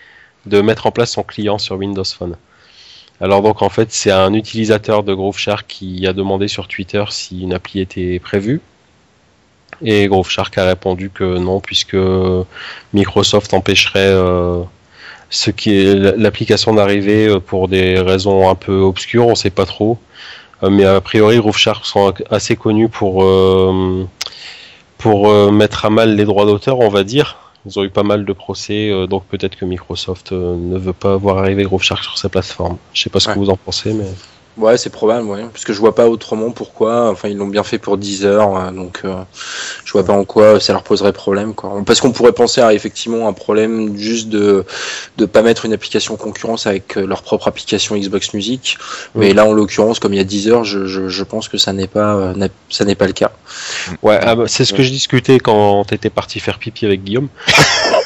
de 0.46 0.60
mettre 0.62 0.86
en 0.86 0.92
place 0.92 1.12
son 1.12 1.22
client 1.22 1.58
sur 1.58 1.76
Windows 1.76 2.04
Phone. 2.04 2.36
Alors 3.20 3.42
donc 3.42 3.62
en 3.62 3.68
fait 3.68 3.92
c'est 3.92 4.10
un 4.10 4.32
utilisateur 4.34 5.02
de 5.02 5.14
Groove 5.14 5.38
Shark 5.38 5.66
qui 5.68 6.06
a 6.06 6.12
demandé 6.12 6.48
sur 6.48 6.68
Twitter 6.68 7.04
si 7.10 7.42
une 7.42 7.52
appli 7.52 7.80
était 7.80 8.18
prévue. 8.18 8.60
Et 9.82 10.06
Groove 10.06 10.30
Shark 10.30 10.56
a 10.56 10.64
répondu 10.64 11.10
que 11.10 11.38
non 11.38 11.60
puisque 11.60 11.96
Microsoft 12.94 13.52
empêcherait 13.52 14.14
ce 15.30 15.50
qui 15.50 15.74
est 15.76 15.94
l'application 16.16 16.74
d'arriver 16.74 17.26
euh, 17.26 17.40
pour 17.40 17.68
des 17.68 17.98
raisons 17.98 18.48
un 18.48 18.54
peu 18.54 18.78
obscures, 18.80 19.26
on 19.26 19.34
sait 19.34 19.50
pas 19.50 19.66
trop. 19.66 19.98
Euh, 20.62 20.70
Mais 20.70 20.84
a 20.84 21.00
priori 21.00 21.38
Groove 21.38 21.58
Shark 21.58 21.84
sont 21.84 22.12
assez 22.30 22.56
connus 22.56 22.88
pour 22.88 23.22
euh, 23.24 24.06
pour 24.98 25.28
euh, 25.30 25.50
mettre 25.50 25.84
à 25.84 25.90
mal 25.90 26.16
les 26.16 26.24
droits 26.24 26.46
d'auteur, 26.46 26.78
on 26.80 26.88
va 26.88 27.04
dire. 27.04 27.36
Ils 27.66 27.78
ont 27.78 27.84
eu 27.84 27.90
pas 27.90 28.04
mal 28.04 28.24
de 28.24 28.32
procès, 28.32 28.90
euh, 28.90 29.06
donc 29.08 29.24
peut-être 29.26 29.56
que 29.56 29.64
Microsoft 29.64 30.30
ne 30.32 30.78
veut 30.78 30.92
pas 30.92 31.16
voir 31.16 31.38
arriver 31.38 31.64
Groove 31.64 31.82
Shark 31.82 32.02
sur 32.04 32.16
sa 32.16 32.28
plateforme. 32.28 32.76
Je 32.94 33.02
sais 33.02 33.10
pas 33.10 33.18
ce 33.20 33.28
Ouais. 33.28 33.34
que 33.34 33.40
vous 33.40 33.50
en 33.50 33.56
pensez, 33.56 33.92
mais 33.92 34.04
Ouais, 34.56 34.78
c'est 34.78 34.90
probable, 34.90 35.26
ouais. 35.28 35.44
Parce 35.52 35.64
que 35.64 35.74
je 35.74 35.78
vois 35.78 35.94
pas 35.94 36.08
autrement 36.08 36.50
pourquoi. 36.50 37.10
Enfin, 37.10 37.28
ils 37.28 37.36
l'ont 37.36 37.46
bien 37.46 37.62
fait 37.62 37.78
pour 37.78 37.98
10 37.98 38.24
heures, 38.24 38.56
euh, 38.56 38.70
donc 38.70 39.00
euh, 39.04 39.14
je 39.84 39.92
vois 39.92 40.04
pas 40.04 40.14
en 40.14 40.24
quoi 40.24 40.60
ça 40.60 40.72
leur 40.72 40.82
poserait 40.82 41.12
problème, 41.12 41.54
quoi. 41.54 41.82
Parce 41.84 42.00
qu'on 42.00 42.12
pourrait 42.12 42.32
penser 42.32 42.62
à 42.62 42.72
effectivement 42.72 43.28
un 43.28 43.34
problème 43.34 43.96
juste 43.98 44.30
de 44.30 44.64
de 45.18 45.26
pas 45.26 45.42
mettre 45.42 45.66
une 45.66 45.74
application 45.74 46.16
concurrence 46.16 46.66
avec 46.66 46.96
euh, 46.96 47.06
leur 47.06 47.22
propre 47.22 47.48
application 47.48 47.96
Xbox 47.96 48.32
Music. 48.32 48.78
Mais 49.14 49.34
là, 49.34 49.44
en 49.44 49.52
l'occurrence, 49.52 49.98
comme 49.98 50.14
il 50.14 50.18
y 50.18 50.20
a 50.20 50.24
10 50.24 50.48
heures, 50.48 50.64
je, 50.64 50.86
je, 50.86 51.08
je 51.08 51.24
pense 51.24 51.48
que 51.48 51.58
ça 51.58 51.74
n'est 51.74 51.86
pas 51.86 52.14
euh, 52.14 52.48
ça 52.70 52.86
n'est 52.86 52.94
pas 52.94 53.06
le 53.06 53.12
cas. 53.12 53.32
ouais, 54.02 54.18
ah 54.22 54.36
bah, 54.36 54.44
c'est 54.46 54.64
ce 54.64 54.72
que 54.72 54.82
je 54.82 54.90
discutais 54.90 55.38
quand 55.38 55.84
t'étais 55.84 56.10
parti 56.10 56.40
faire 56.40 56.58
pipi 56.58 56.86
avec 56.86 57.04
Guillaume. 57.04 57.28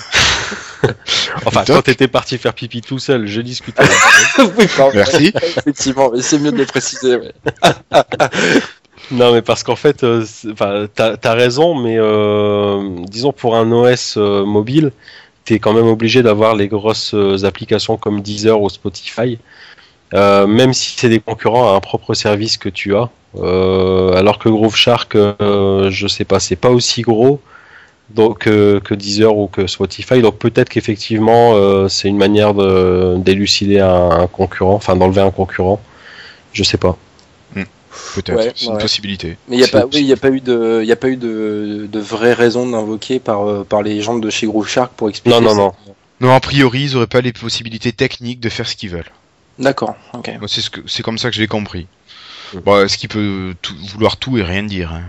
enfin, 1.46 1.64
Doc. 1.64 1.76
quand 1.76 1.82
t'étais 1.82 2.08
parti 2.08 2.38
faire 2.38 2.54
pipi 2.54 2.80
tout 2.80 2.98
seul, 2.98 3.26
je 3.26 3.40
discutais. 3.40 3.82
avec 3.82 4.56
oui. 4.58 4.66
Merci. 4.94 5.32
effectivement, 5.34 6.10
mais 6.12 6.22
c'est 6.22 6.38
mieux 6.38 6.52
de 6.52 6.58
le 6.58 6.66
préciser. 6.66 7.16
ouais. 7.16 7.32
Non, 9.10 9.32
mais 9.32 9.42
parce 9.42 9.64
qu'en 9.64 9.76
fait, 9.76 10.04
euh, 10.04 10.24
t'as 10.94 11.16
as 11.20 11.32
raison, 11.32 11.74
mais 11.74 11.96
euh, 11.98 12.80
disons 13.08 13.32
pour 13.32 13.56
un 13.56 13.72
OS 13.72 14.14
euh, 14.16 14.44
mobile, 14.44 14.92
t'es 15.44 15.58
quand 15.58 15.72
même 15.72 15.86
obligé 15.86 16.22
d'avoir 16.22 16.54
les 16.54 16.68
grosses 16.68 17.14
applications 17.42 17.96
comme 17.96 18.20
Deezer 18.20 18.60
ou 18.60 18.68
Spotify, 18.68 19.38
euh, 20.14 20.46
même 20.46 20.72
si 20.72 20.94
c'est 20.96 21.08
des 21.08 21.20
concurrents 21.20 21.72
à 21.72 21.76
un 21.76 21.80
propre 21.80 22.14
service 22.14 22.56
que 22.56 22.68
tu 22.68 22.94
as. 22.96 23.10
Euh, 23.36 24.12
alors 24.14 24.38
que 24.38 24.48
Groove 24.48 24.74
Shark, 24.74 25.14
euh, 25.14 25.90
je 25.90 26.06
sais 26.08 26.24
pas, 26.24 26.40
c'est 26.40 26.56
pas 26.56 26.70
aussi 26.70 27.02
gros 27.02 27.40
donc 28.14 28.46
euh, 28.46 28.80
que 28.80 28.94
Deezer 28.94 29.36
ou 29.36 29.46
que 29.48 29.66
Spotify. 29.66 30.20
Donc 30.22 30.38
peut-être 30.38 30.68
qu'effectivement, 30.68 31.54
euh, 31.54 31.88
c'est 31.88 32.08
une 32.08 32.18
manière 32.18 32.54
de 32.54 33.16
d'élucider 33.18 33.80
un, 33.80 34.10
un 34.10 34.26
concurrent, 34.26 34.74
enfin 34.74 34.96
d'enlever 34.96 35.20
un 35.20 35.30
concurrent. 35.30 35.80
Je 36.52 36.62
sais 36.62 36.78
pas. 36.78 36.96
Peut-être. 38.14 38.36
Ouais, 38.38 38.52
c'est 38.54 38.66
une 38.66 38.78
possibilité. 38.78 39.36
Mais 39.48 39.56
il 39.56 39.58
n'y 39.58 39.64
a 39.64 39.68
pas, 39.68 39.84
oui, 39.92 40.04
y 40.04 40.12
a 40.12 40.16
pas 40.16 40.30
eu 40.30 40.40
de, 40.40 40.78
il 40.82 40.88
y 40.88 40.92
a 40.92 40.96
pas 40.96 41.08
eu 41.08 41.16
de, 41.16 41.88
de 41.90 42.00
vraie 42.00 42.32
raison 42.34 42.68
d'invoquer 42.68 43.18
par, 43.18 43.48
euh, 43.48 43.64
par 43.64 43.82
les 43.82 44.00
gens 44.00 44.16
de 44.16 44.30
chez 44.30 44.46
Groove 44.46 44.68
Shark 44.68 44.92
pour 44.96 45.08
expliquer. 45.08 45.34
Non, 45.40 45.42
non, 45.42 45.50
ça. 45.50 45.56
non. 45.56 45.72
Non, 46.20 46.34
a 46.34 46.38
priori, 46.40 46.82
ils 46.82 46.96
auraient 46.96 47.08
pas 47.08 47.20
les 47.20 47.32
possibilités 47.32 47.92
techniques 47.92 48.38
de 48.38 48.48
faire 48.48 48.68
ce 48.68 48.76
qu'ils 48.76 48.90
veulent. 48.90 49.10
D'accord. 49.58 49.96
Ok. 50.14 50.30
C'est 50.46 50.60
ce 50.60 50.70
que, 50.70 50.80
c'est 50.86 51.02
comme 51.02 51.18
ça 51.18 51.30
que 51.30 51.34
je 51.36 51.40
l'ai 51.40 51.48
compris. 51.48 51.88
Mm. 52.54 52.58
Bon, 52.60 52.84
est-ce 52.84 52.96
qu'il 52.96 53.08
peut 53.08 53.54
tout- 53.60 53.74
vouloir 53.92 54.16
tout 54.18 54.38
et 54.38 54.42
rien 54.42 54.62
dire 54.62 54.92
hein 54.92 55.02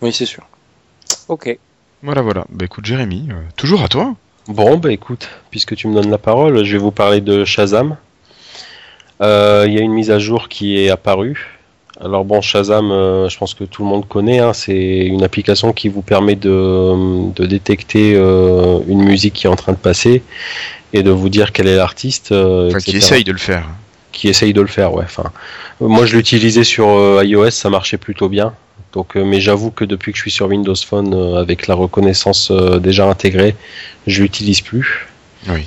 Oui, 0.00 0.12
c'est 0.12 0.26
sûr. 0.26 0.46
Ok. 1.28 1.58
Voilà, 2.06 2.22
voilà. 2.22 2.44
Bah 2.50 2.64
écoute, 2.64 2.86
Jérémy, 2.86 3.26
euh, 3.30 3.34
toujours 3.56 3.82
à 3.82 3.88
toi. 3.88 4.14
Bon, 4.46 4.76
bah 4.76 4.92
écoute, 4.92 5.28
puisque 5.50 5.74
tu 5.74 5.88
me 5.88 5.94
donnes 5.94 6.08
la 6.10 6.18
parole, 6.18 6.62
je 6.64 6.72
vais 6.72 6.78
vous 6.78 6.92
parler 6.92 7.20
de 7.20 7.44
Shazam. 7.44 7.96
Euh, 9.20 9.64
Il 9.66 9.74
y 9.74 9.78
a 9.78 9.80
une 9.80 9.92
mise 9.92 10.12
à 10.12 10.20
jour 10.20 10.48
qui 10.48 10.78
est 10.78 10.88
apparue. 10.88 11.58
Alors 12.00 12.24
bon, 12.24 12.40
Shazam, 12.40 12.92
euh, 12.92 13.28
je 13.28 13.36
pense 13.36 13.54
que 13.54 13.64
tout 13.64 13.82
le 13.82 13.88
monde 13.88 14.06
connaît. 14.06 14.38
hein, 14.38 14.52
c'est 14.52 15.06
une 15.06 15.24
application 15.24 15.72
qui 15.72 15.88
vous 15.88 16.02
permet 16.02 16.36
de, 16.36 17.32
de 17.34 17.44
détecter 17.46 18.12
une 18.12 19.02
musique 19.02 19.34
qui 19.34 19.46
est 19.48 19.50
en 19.50 19.56
train 19.56 19.72
de 19.72 19.78
passer 19.78 20.22
et 20.92 21.02
de 21.02 21.10
vous 21.10 21.28
dire 21.28 21.50
quel 21.50 21.66
est 21.66 21.74
l'artiste. 21.76 22.30
Enfin, 22.30 22.78
qui 22.78 22.96
essaye 22.98 23.24
de 23.24 23.32
le 23.32 23.38
faire. 23.38 23.66
qui 24.12 24.28
essaye 24.28 24.52
de 24.52 24.60
le 24.60 24.68
faire, 24.68 24.94
ouais. 24.94 25.04
Enfin, 25.04 25.32
moi, 25.80 26.06
je 26.06 26.16
l'utilisais 26.16 26.62
sur 26.64 26.86
iOS, 27.24 27.50
ça 27.50 27.68
marchait 27.68 27.98
plutôt 27.98 28.28
bien. 28.28 28.52
Donc, 28.96 29.14
euh, 29.14 29.24
mais 29.26 29.42
j'avoue 29.42 29.70
que 29.70 29.84
depuis 29.84 30.12
que 30.12 30.16
je 30.16 30.22
suis 30.22 30.30
sur 30.30 30.46
Windows 30.46 30.74
Phone, 30.74 31.12
euh, 31.12 31.36
avec 31.36 31.66
la 31.66 31.74
reconnaissance 31.74 32.50
euh, 32.50 32.78
déjà 32.78 33.06
intégrée, 33.06 33.54
je 34.06 34.22
l'utilise 34.22 34.62
plus. 34.62 35.06
Oui. 35.48 35.66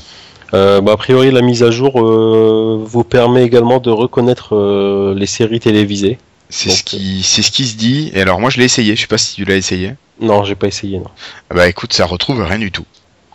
Bah, 0.51 0.81
a 0.93 0.97
priori, 0.97 1.29
la 1.29 1.43
mise 1.43 1.61
à 1.61 1.69
jour 1.69 2.01
vous 2.01 3.03
permet 3.03 3.43
également 3.43 3.79
de 3.79 3.91
reconnaître 3.91 5.13
les 5.15 5.27
séries 5.27 5.59
télévisées. 5.59 6.17
C'est 6.49 6.71
ce 6.71 6.83
qui, 6.83 7.21
c'est 7.21 7.43
ce 7.43 7.51
qui 7.51 7.67
se 7.67 7.75
dit. 7.75 8.09
Et 8.15 8.21
alors, 8.21 8.39
moi, 8.39 8.49
je 8.49 8.57
l'ai 8.57 8.65
essayé. 8.65 8.95
Je 8.95 9.01
sais 9.01 9.07
pas 9.07 9.19
si 9.19 9.35
tu 9.35 9.45
l'as 9.45 9.57
essayé. 9.57 9.93
Non, 10.19 10.43
j'ai 10.43 10.55
pas 10.55 10.65
essayé, 10.65 10.97
non. 10.97 11.11
Ah 11.51 11.53
Bah 11.53 11.69
écoute, 11.69 11.93
ça 11.93 12.07
retrouve 12.07 12.41
rien 12.41 12.57
du 12.57 12.71
tout. 12.71 12.85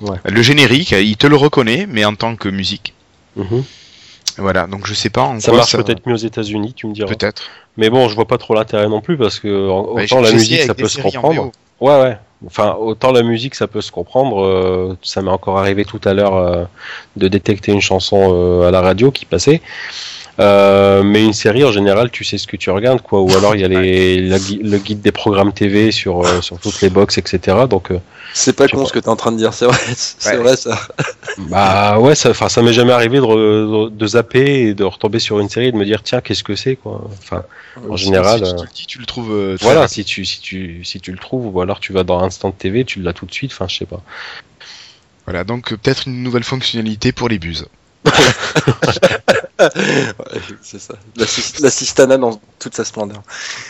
Ouais. 0.00 0.16
Le 0.24 0.42
générique, 0.42 0.90
il 0.90 1.16
te 1.16 1.28
le 1.28 1.36
reconnaît, 1.36 1.86
mais 1.88 2.04
en 2.04 2.16
tant 2.16 2.34
que 2.34 2.48
musique. 2.48 2.94
Mhm. 3.36 3.62
Voilà. 4.38 4.66
Donc 4.66 4.86
je 4.86 4.94
sais 4.94 5.10
pas 5.10 5.22
en 5.22 5.40
Ça 5.40 5.50
quoi 5.50 5.58
marche 5.58 5.76
peut-être 5.76 6.06
mieux 6.06 6.14
aux 6.14 6.16
États-Unis, 6.16 6.72
tu 6.74 6.86
me 6.86 6.92
diras. 6.92 7.08
Peut-être. 7.08 7.42
Mais 7.76 7.90
bon, 7.90 8.08
je 8.08 8.14
vois 8.14 8.26
pas 8.26 8.38
trop 8.38 8.54
l'intérêt 8.54 8.88
non 8.88 9.00
plus 9.00 9.16
parce 9.16 9.40
que 9.40 9.68
en- 9.70 9.94
Bah, 9.94 10.02
autant 10.04 10.20
la 10.20 10.30
musique 10.32 10.60
ça 10.62 10.74
peut 10.74 10.88
se 10.88 11.00
comprendre. 11.00 11.50
Ouais, 11.80 12.00
ouais. 12.02 12.18
Enfin, 12.46 12.76
autant 12.78 13.10
la 13.10 13.22
musique, 13.22 13.54
ça 13.54 13.66
peut 13.66 13.80
se 13.80 13.90
comprendre. 13.90 14.42
euh, 14.44 14.96
ça 15.02 15.22
m'est 15.22 15.30
encore 15.30 15.58
arrivé 15.58 15.84
tout 15.86 16.00
à 16.04 16.12
l'heure 16.12 16.34
euh, 16.36 16.64
de 17.16 17.26
détecter 17.28 17.72
une 17.72 17.80
chanson 17.80 18.32
euh, 18.34 18.68
à 18.68 18.70
la 18.70 18.80
radio 18.82 19.10
qui 19.10 19.24
passait. 19.24 19.62
Euh, 20.40 21.02
mais 21.04 21.24
une 21.24 21.32
série, 21.32 21.62
en 21.64 21.70
général, 21.70 22.10
tu 22.10 22.24
sais 22.24 22.38
ce 22.38 22.46
que 22.48 22.56
tu 22.56 22.68
regardes, 22.70 23.02
quoi. 23.02 23.20
Ou 23.22 23.30
alors 23.36 23.54
il 23.54 23.60
y 23.60 23.64
a 23.64 23.68
les, 23.68 24.20
la 24.20 24.38
le 24.38 24.78
guide 24.78 25.00
des 25.00 25.12
programmes 25.12 25.52
TV 25.52 25.92
sur, 25.92 26.22
euh, 26.26 26.40
sur 26.40 26.58
toutes 26.58 26.80
les 26.80 26.90
box, 26.90 27.18
etc. 27.18 27.56
Donc, 27.70 27.92
euh, 27.92 27.98
C'est 28.32 28.52
pas 28.56 28.66
con 28.66 28.82
pas. 28.82 28.88
ce 28.88 28.92
que 28.92 28.98
t'es 28.98 29.08
en 29.08 29.14
train 29.16 29.30
de 29.30 29.36
dire, 29.36 29.54
c'est 29.54 29.66
vrai. 29.66 29.78
C'est 29.96 30.30
Ouais. 30.30 30.36
vrai 30.38 30.56
ça. 30.56 30.76
bah 31.38 32.00
ouais, 32.00 32.16
ça, 32.16 32.30
enfin, 32.30 32.48
ça 32.48 32.62
m'est 32.62 32.72
jamais 32.72 32.92
arrivé 32.92 33.18
de, 33.18 33.22
re- 33.22 33.96
de 33.96 34.06
zapper 34.08 34.68
et 34.68 34.74
de 34.74 34.82
retomber 34.84 35.20
sur 35.20 35.38
une 35.38 35.48
série 35.48 35.66
et 35.68 35.72
de 35.72 35.76
me 35.76 35.84
dire 35.84 36.02
tiens, 36.02 36.20
qu'est-ce 36.20 36.42
que 36.42 36.56
c'est, 36.56 36.74
quoi. 36.76 37.08
Enfin, 37.12 37.44
en 37.88 37.96
général. 37.96 38.44
Si 38.44 38.52
euh, 38.54 38.66
tu 38.74 38.86
tu 38.86 38.98
le 38.98 39.06
trouves. 39.06 39.32
euh, 39.32 39.56
Voilà, 39.60 39.86
si 39.86 40.04
tu, 40.04 40.24
si, 40.24 40.40
tu, 40.40 40.84
si 40.84 41.00
tu 41.00 41.12
le 41.12 41.18
trouves, 41.18 41.54
ou 41.54 41.60
alors 41.60 41.78
tu 41.78 41.92
vas 41.92 42.02
dans 42.02 42.20
Instant 42.20 42.50
TV, 42.50 42.84
tu 42.84 43.00
l'as 43.00 43.12
tout 43.12 43.26
de 43.26 43.32
suite, 43.32 43.52
enfin 43.52 43.66
je 43.68 43.76
sais 43.76 43.86
pas. 43.86 44.02
Voilà. 45.26 45.44
Donc 45.44 45.70
peut-être 45.74 46.08
une 46.08 46.22
nouvelle 46.22 46.44
fonctionnalité 46.44 47.12
pour 47.12 47.28
les 47.28 47.38
buses. 47.38 47.66
Ouais, 48.04 48.10
c'est 50.62 50.80
ça. 50.80 50.94
L'assis- 51.16 51.60
L'assistana 51.62 52.16
dans 52.18 52.40
toute 52.58 52.74
sa 52.74 52.84
splendeur. 52.84 53.22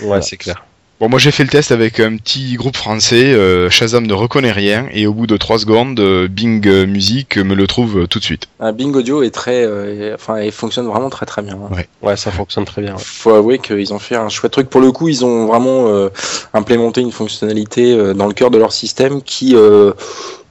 Ouais, 0.03 0.23
c'est 0.23 0.37
clair. 0.37 0.65
Bon, 1.01 1.09
moi 1.09 1.19
j'ai 1.19 1.33
fait 1.33 1.43
le 1.43 1.49
test 1.51 1.73
avec 1.73 1.99
un 1.99 2.17
petit 2.17 2.55
groupe 2.55 2.77
français. 2.77 3.33
euh, 3.35 3.69
Shazam 3.69 4.07
ne 4.07 4.13
reconnaît 4.15 4.53
rien 4.53 4.87
et 4.93 5.09
au 5.09 5.13
bout 5.13 5.27
de 5.27 5.37
3 5.37 5.59
secondes, 5.59 5.99
euh, 5.99 6.29
Bing 6.29 6.65
euh, 6.69 6.87
Music 6.87 7.37
me 7.37 7.55
le 7.55 7.67
trouve 7.67 8.03
euh, 8.03 8.07
tout 8.07 8.21
de 8.21 8.25
suite. 8.25 8.47
Un 8.61 8.73
Bing 8.73 8.95
Audio 8.95 9.25
est 9.25 9.33
très, 9.33 9.65
euh, 9.65 10.15
enfin, 10.15 10.41
il 10.41 10.53
fonctionne 10.53 10.87
vraiment 10.87 11.11
très 11.11 11.27
très 11.27 11.43
bien. 11.43 11.59
hein. 11.73 11.83
Ouais, 12.01 12.17
ça 12.17 12.31
fonctionne 12.31 12.65
très 12.65 12.81
bien. 12.81 12.95
ouais. 12.95 13.03
Faut 13.05 13.35
avouer 13.35 13.59
qu'ils 13.59 13.93
ont 13.93 13.99
fait 13.99 14.15
un 14.15 14.29
chouette 14.29 14.53
truc. 14.53 14.71
Pour 14.71 14.81
le 14.81 14.93
coup, 14.93 15.09
ils 15.09 15.25
ont 15.25 15.47
vraiment 15.47 15.89
euh, 15.89 16.11
implémenté 16.55 17.01
une 17.01 17.13
fonctionnalité 17.13 17.93
euh, 17.93 18.15
dans 18.15 18.29
le 18.29 18.33
cœur 18.33 18.53
de 18.53 18.59
leur 18.59 18.73
système 18.73 19.21
qui, 19.21 19.57
euh, 19.57 19.93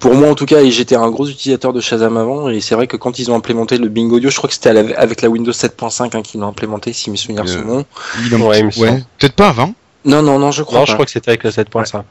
pour 0.04 0.16
moi 0.16 0.30
en 0.30 0.36
tout 0.36 0.46
cas, 0.46 0.60
et 0.62 0.70
j'étais 0.70 0.96
un 0.96 1.10
gros 1.10 1.26
utilisateur 1.28 1.72
de 1.72 1.80
Shazam 1.80 2.18
avant, 2.18 2.50
et 2.50 2.60
c'est 2.60 2.76
vrai 2.76 2.88
que 2.88 2.98
quand 2.98 3.20
ils 3.20 3.32
ont 3.32 3.36
implémenté 3.36 3.78
le 3.78 3.88
Bing 3.88 4.12
Audio, 4.12 4.30
je 4.30 4.36
crois 4.36 4.50
que 4.50 4.54
c'était 4.54 4.70
avec 4.98 5.22
la 5.22 5.30
Windows 5.30 5.54
7.5 5.54 6.14
hein, 6.18 6.22
qu'ils 6.22 6.42
l'ont 6.42 6.48
implémenté, 6.50 6.92
si 6.92 7.10
mes 7.10 7.16
souvenirs 7.16 7.46
Euh, 7.48 7.48
sont 7.48 7.62
bons. 8.38 8.48
Ouais, 8.50 8.70
semble. 8.70 9.06
Peut-être 9.18 9.34
pas 9.36 9.48
avant. 9.48 9.74
Non, 10.04 10.22
non, 10.22 10.38
non, 10.40 10.52
je 10.52 10.62
crois 10.64 10.80
Non, 10.80 10.86
pas. 10.86 10.90
je 10.90 10.94
crois 10.96 11.06
que 11.06 11.12
c'était 11.12 11.30
avec 11.30 11.44
la 11.46 11.52
7.5. 11.52 11.96
ouais. 11.96 12.02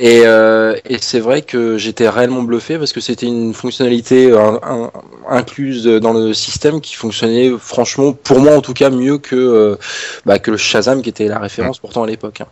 Et, 0.00 0.22
euh, 0.24 0.74
et 0.84 0.98
c'est 1.00 1.20
vrai 1.20 1.42
que 1.42 1.78
j'étais 1.78 2.08
réellement 2.08 2.42
bluffé 2.42 2.76
parce 2.78 2.92
que 2.92 3.00
c'était 3.00 3.26
une 3.26 3.54
fonctionnalité 3.54 4.32
un- 4.36 4.90
incluse 5.28 5.84
dans 5.84 6.12
le 6.12 6.34
système 6.34 6.80
qui 6.80 6.94
fonctionnait 6.96 7.52
franchement, 7.56 8.12
pour 8.12 8.40
moi 8.40 8.56
en 8.56 8.60
tout 8.60 8.74
cas, 8.74 8.90
mieux 8.90 9.18
que, 9.18 9.36
euh, 9.36 9.76
bah, 10.26 10.40
que 10.40 10.50
le 10.50 10.56
Shazam 10.56 11.02
qui 11.02 11.08
était 11.10 11.28
la 11.28 11.38
référence 11.38 11.78
pourtant 11.78 12.02
à 12.02 12.08
l'époque. 12.08 12.40
hein. 12.40 12.46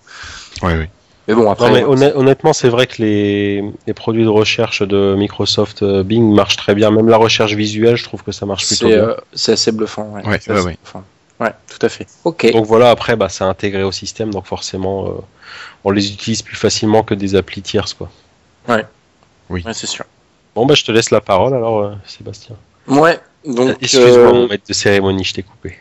Ouais, 0.64 0.74
ouais. 0.78 0.90
Mais 1.28 1.34
bon, 1.34 1.50
après, 1.50 1.68
Non, 1.68 1.74
mais 1.74 1.82
euh, 1.82 1.88
honn- 1.88 2.12
honnêtement, 2.16 2.52
c'est 2.54 2.70
vrai 2.70 2.86
que 2.86 3.02
les, 3.02 3.62
les 3.86 3.92
produits 3.94 4.24
de 4.24 4.28
recherche 4.30 4.80
de 4.82 5.14
Microsoft 5.16 5.82
euh, 5.82 6.02
Bing 6.02 6.34
marchent 6.34 6.56
très 6.56 6.74
bien. 6.74 6.90
Même 6.90 7.08
la 7.08 7.18
recherche 7.18 7.52
visuelle, 7.52 7.96
je 7.96 8.04
trouve 8.04 8.22
que 8.22 8.32
ça 8.32 8.46
marche 8.46 8.66
plutôt 8.66 8.86
bien. 8.88 8.96
euh, 8.96 9.16
c'est 9.34 9.52
assez 9.52 9.70
bluffant. 9.70 10.04
Ouais, 10.14 10.26
Ouais, 10.26 10.38
C'est 10.40 10.52
ouais, 10.52 10.56
assez 10.58 10.66
ouais. 10.68 10.78
bluffant. 10.82 11.04
Ouais, 11.38 11.52
tout 11.68 11.84
à 11.84 11.88
fait. 11.90 12.06
Ok. 12.24 12.50
Donc 12.52 12.64
voilà, 12.64 12.90
après, 12.90 13.14
bah, 13.14 13.28
c'est 13.28 13.44
intégré 13.44 13.82
au 13.82 13.92
système, 13.92 14.32
donc 14.32 14.46
forcément, 14.46 15.06
euh, 15.06 15.10
on 15.84 15.90
les 15.90 16.10
utilise 16.12 16.40
plus 16.42 16.56
facilement 16.56 17.02
que 17.02 17.14
des 17.14 17.36
applis 17.36 17.60
tierces, 17.62 17.92
quoi. 17.94 18.10
Ouais, 18.66 18.84
c'est 19.74 19.86
sûr. 19.86 20.04
Bon, 20.54 20.64
bah, 20.66 20.74
je 20.74 20.84
te 20.84 20.90
laisse 20.92 21.10
la 21.10 21.20
parole 21.20 21.54
alors, 21.54 21.78
euh, 21.80 21.92
Sébastien. 22.06 22.56
Ouais. 22.86 23.20
Donc, 23.46 23.76
Excuse-moi, 23.82 24.08
euh, 24.16 24.32
mon 24.32 24.48
maître 24.48 24.64
de 24.66 24.72
cérémonie, 24.72 25.24
je 25.24 25.34
t'ai 25.34 25.42
coupé. 25.42 25.76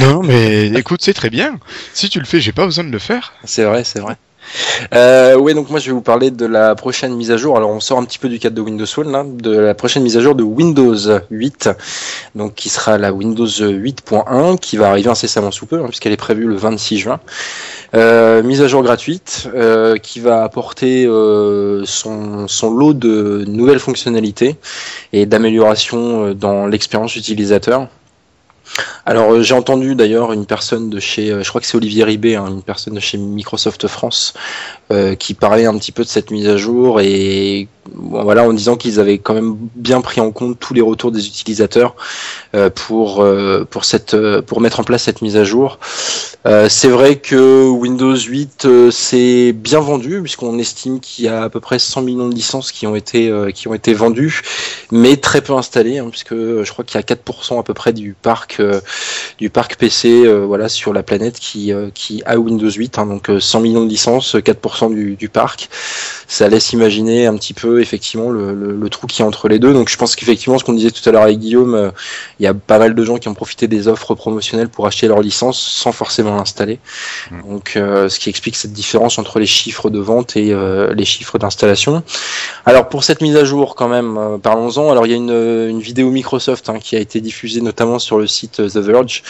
Non, 0.00 0.22
mais 0.22 0.66
écoute, 0.68 1.00
c'est 1.02 1.14
très 1.14 1.30
bien. 1.30 1.58
Si 1.94 2.08
tu 2.10 2.18
le 2.20 2.26
fais, 2.26 2.38
j'ai 2.40 2.52
pas 2.52 2.66
besoin 2.66 2.84
de 2.84 2.90
le 2.90 2.98
faire. 2.98 3.32
C'est 3.44 3.64
vrai, 3.64 3.82
c'est 3.82 3.98
vrai. 4.00 4.14
Euh, 4.94 5.36
oui, 5.36 5.54
donc 5.54 5.70
moi 5.70 5.78
je 5.78 5.86
vais 5.86 5.92
vous 5.92 6.00
parler 6.00 6.30
de 6.30 6.46
la 6.46 6.74
prochaine 6.74 7.14
mise 7.14 7.30
à 7.30 7.36
jour. 7.36 7.56
Alors 7.56 7.70
on 7.70 7.80
sort 7.80 7.98
un 7.98 8.04
petit 8.04 8.18
peu 8.18 8.28
du 8.28 8.38
cadre 8.38 8.56
de 8.56 8.60
Windows 8.60 8.86
là, 9.04 9.24
de 9.26 9.56
la 9.56 9.74
prochaine 9.74 10.02
mise 10.02 10.16
à 10.16 10.20
jour 10.20 10.34
de 10.34 10.42
Windows 10.42 10.96
8, 11.30 11.70
donc 12.34 12.54
qui 12.54 12.68
sera 12.68 12.98
la 12.98 13.12
Windows 13.12 13.46
8.1, 13.46 14.58
qui 14.58 14.76
va 14.76 14.88
arriver 14.88 15.10
incessamment 15.10 15.50
sous 15.50 15.66
peu, 15.66 15.80
hein, 15.80 15.86
puisqu'elle 15.86 16.12
est 16.12 16.16
prévue 16.16 16.46
le 16.46 16.56
26 16.56 16.98
juin. 16.98 17.20
Euh, 17.94 18.42
mise 18.42 18.62
à 18.62 18.68
jour 18.68 18.82
gratuite, 18.82 19.48
euh, 19.54 19.96
qui 19.96 20.20
va 20.20 20.42
apporter 20.42 21.06
euh, 21.06 21.84
son, 21.84 22.46
lot 22.70 22.94
de 22.94 23.44
nouvelles 23.48 23.80
fonctionnalités 23.80 24.56
et 25.12 25.26
d'améliorations 25.26 26.32
dans 26.34 26.66
l'expérience 26.66 27.16
utilisateur. 27.16 27.88
Alors 29.06 29.32
euh, 29.32 29.42
j'ai 29.42 29.54
entendu 29.54 29.94
d'ailleurs 29.94 30.32
une 30.32 30.46
personne 30.46 30.90
de 30.90 31.00
chez, 31.00 31.30
euh, 31.30 31.42
je 31.42 31.48
crois 31.48 31.60
que 31.60 31.66
c'est 31.66 31.76
Olivier 31.76 32.04
Ribé, 32.04 32.36
hein, 32.36 32.46
une 32.48 32.62
personne 32.62 32.94
de 32.94 33.00
chez 33.00 33.18
Microsoft 33.18 33.86
France, 33.88 34.34
euh, 34.92 35.14
qui 35.14 35.34
parlait 35.34 35.66
un 35.66 35.76
petit 35.78 35.92
peu 35.92 36.04
de 36.04 36.08
cette 36.08 36.30
mise 36.30 36.48
à 36.48 36.56
jour 36.56 37.00
et 37.00 37.68
voilà 37.94 38.44
en 38.44 38.52
disant 38.52 38.76
qu'ils 38.76 39.00
avaient 39.00 39.18
quand 39.18 39.34
même 39.34 39.56
bien 39.74 40.00
pris 40.00 40.20
en 40.20 40.30
compte 40.30 40.58
tous 40.58 40.74
les 40.74 40.80
retours 40.80 41.12
des 41.12 41.26
utilisateurs 41.26 41.96
euh, 42.54 42.70
pour 42.70 43.22
euh, 43.22 43.66
euh, 44.14 44.42
pour 44.42 44.60
mettre 44.60 44.80
en 44.80 44.84
place 44.84 45.04
cette 45.04 45.22
mise 45.22 45.36
à 45.36 45.44
jour. 45.44 45.78
C'est 46.68 46.88
vrai 46.88 47.16
que 47.16 47.68
Windows 47.68 48.16
8 48.16 48.64
euh, 48.64 48.90
c'est 48.90 49.52
bien 49.52 49.80
vendu 49.80 50.20
puisqu'on 50.22 50.58
estime 50.58 51.00
qu'il 51.00 51.26
y 51.26 51.28
a 51.28 51.42
à 51.42 51.48
peu 51.48 51.60
près 51.60 51.78
100 51.78 52.02
millions 52.02 52.28
de 52.28 52.34
licences 52.34 52.72
qui 52.72 52.86
ont 52.86 52.96
été 52.96 53.30
vendues, 53.94 54.40
mais 54.90 55.16
très 55.16 55.42
peu 55.42 55.52
installées 55.52 55.98
hein, 55.98 56.08
puisque 56.10 56.34
je 56.34 56.70
crois 56.70 56.84
qu'il 56.84 56.98
y 56.98 57.02
a 57.02 57.06
4% 57.06 57.58
à 57.58 57.62
peu 57.62 57.74
près 57.74 57.92
du 57.92 58.14
parc 58.20 58.62
du 59.38 59.50
parc 59.50 59.76
PC 59.76 60.26
voilà 60.46 60.68
sur 60.68 60.92
la 60.92 61.02
planète 61.02 61.38
qui 61.38 61.72
a 61.72 62.38
Windows 62.38 62.70
8 62.70 62.98
hein, 62.98 63.06
donc 63.06 63.30
euh, 63.30 63.40
100 63.40 63.60
millions 63.60 63.84
de 63.84 63.88
licences 63.88 64.34
4% 64.34 64.94
du, 64.94 65.16
du 65.16 65.28
parc 65.28 65.68
ça 66.26 66.48
laisse 66.48 66.72
imaginer 66.72 67.26
un 67.26 67.36
petit 67.36 67.54
peu 67.54 67.69
effectivement 67.78 68.30
le, 68.30 68.54
le, 68.54 68.76
le 68.76 68.88
trou 68.88 69.06
qui 69.06 69.22
est 69.22 69.24
entre 69.24 69.48
les 69.48 69.58
deux 69.58 69.72
donc 69.72 69.88
je 69.88 69.96
pense 69.96 70.16
qu'effectivement 70.16 70.58
ce 70.58 70.64
qu'on 70.64 70.72
disait 70.72 70.90
tout 70.90 71.06
à 71.08 71.12
l'heure 71.12 71.22
avec 71.22 71.38
Guillaume 71.38 71.74
euh, 71.74 71.90
il 72.38 72.44
y 72.44 72.46
a 72.46 72.54
pas 72.54 72.78
mal 72.78 72.94
de 72.94 73.04
gens 73.04 73.18
qui 73.18 73.28
ont 73.28 73.34
profité 73.34 73.68
des 73.68 73.88
offres 73.88 74.14
promotionnelles 74.14 74.68
pour 74.68 74.86
acheter 74.86 75.08
leur 75.08 75.20
licence 75.20 75.60
sans 75.60 75.92
forcément 75.92 76.36
l'installer 76.36 76.78
Mm. 77.30 77.48
donc 77.48 77.72
euh, 77.76 78.08
ce 78.08 78.18
qui 78.18 78.28
explique 78.28 78.56
cette 78.56 78.72
différence 78.72 79.18
entre 79.18 79.38
les 79.38 79.46
chiffres 79.46 79.90
de 79.90 79.98
vente 79.98 80.36
et 80.36 80.52
euh, 80.52 80.94
les 80.94 81.04
chiffres 81.04 81.38
d'installation 81.38 82.02
alors 82.66 82.88
pour 82.88 83.04
cette 83.04 83.20
mise 83.20 83.36
à 83.36 83.44
jour 83.44 83.74
quand 83.74 83.88
même 83.88 84.38
parlons-en 84.42 84.90
alors 84.90 85.06
il 85.06 85.10
y 85.10 85.12
a 85.12 85.16
une, 85.16 85.30
une 85.30 85.80
vidéo 85.80 86.10
Microsoft 86.10 86.68
hein, 86.68 86.78
qui 86.80 86.96
a 86.96 86.98
été 86.98 87.20
diffusée 87.20 87.60
notamment 87.60 87.98
sur 87.98 88.18
le 88.18 88.26
site 88.26 88.56
The 88.56 88.76
Verge 88.76 89.22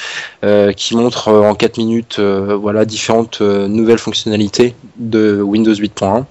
qui 0.76 0.96
montre 0.96 1.28
en 1.32 1.54
4 1.54 1.78
minutes 1.78 2.20
voilà 2.20 2.84
différentes 2.84 3.40
nouvelles 3.40 3.98
fonctionnalités 3.98 4.74
de 4.96 5.40
Windows 5.42 5.74
8.1. 5.74 6.24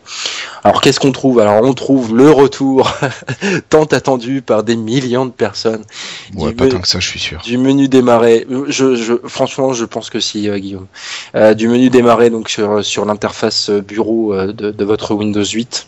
Alors 0.63 0.81
qu'est-ce 0.81 0.99
qu'on 0.99 1.11
trouve? 1.11 1.39
Alors 1.39 1.63
on 1.63 1.73
trouve 1.73 2.15
le 2.15 2.29
retour 2.31 2.91
tant 3.69 3.85
attendu 3.85 4.41
par 4.41 4.63
des 4.63 4.75
millions 4.75 5.25
de 5.25 5.31
personnes 5.31 5.83
Ouais, 6.35 6.51
pas 6.53 6.67
tant 6.67 6.79
que 6.79 6.87
ça, 6.87 6.99
je 6.99 7.07
suis 7.07 7.19
sûr. 7.19 7.41
du 7.43 7.57
menu 7.57 7.87
démarrer. 7.87 8.45
Je, 8.67 8.95
je, 8.95 9.13
franchement, 9.25 9.73
je 9.73 9.85
pense 9.85 10.09
que 10.09 10.19
si, 10.19 10.49
euh, 10.49 10.57
Guillaume. 10.59 10.87
Euh, 11.35 11.53
du 11.53 11.67
menu 11.67 11.89
démarrer 11.89 12.29
donc 12.29 12.49
sur, 12.49 12.83
sur 12.83 13.05
l'interface 13.05 13.69
euh, 13.69 13.81
bureau 13.81 14.33
euh, 14.33 14.51
de, 14.53 14.71
de 14.71 14.85
votre 14.85 15.13
Windows 15.15 15.43
8. 15.43 15.87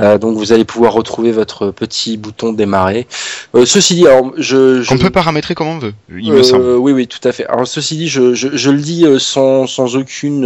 Euh, 0.00 0.18
donc 0.18 0.36
vous 0.36 0.52
allez 0.52 0.64
pouvoir 0.64 0.92
retrouver 0.92 1.32
votre 1.32 1.70
petit 1.70 2.16
bouton 2.16 2.52
démarrer. 2.52 3.06
Euh, 3.54 3.64
ceci 3.66 3.94
dit, 3.94 4.06
alors 4.06 4.32
je, 4.36 4.82
je 4.82 4.88
Qu'on 4.88 4.98
peut 4.98 5.10
paramétrer 5.10 5.54
comme 5.54 5.68
on 5.68 5.78
veut, 5.78 5.94
il 6.10 6.32
me 6.32 6.42
semble. 6.42 6.64
Oui, 6.76 6.92
oui, 6.92 7.06
tout 7.06 7.26
à 7.28 7.32
fait. 7.32 7.46
Alors 7.46 7.66
ceci 7.66 7.96
dit, 7.96 8.08
je, 8.08 8.34
je, 8.34 8.48
je 8.52 8.70
le 8.70 8.80
dis 8.80 9.06
sans, 9.18 9.66
sans 9.66 9.96
aucune, 9.96 10.44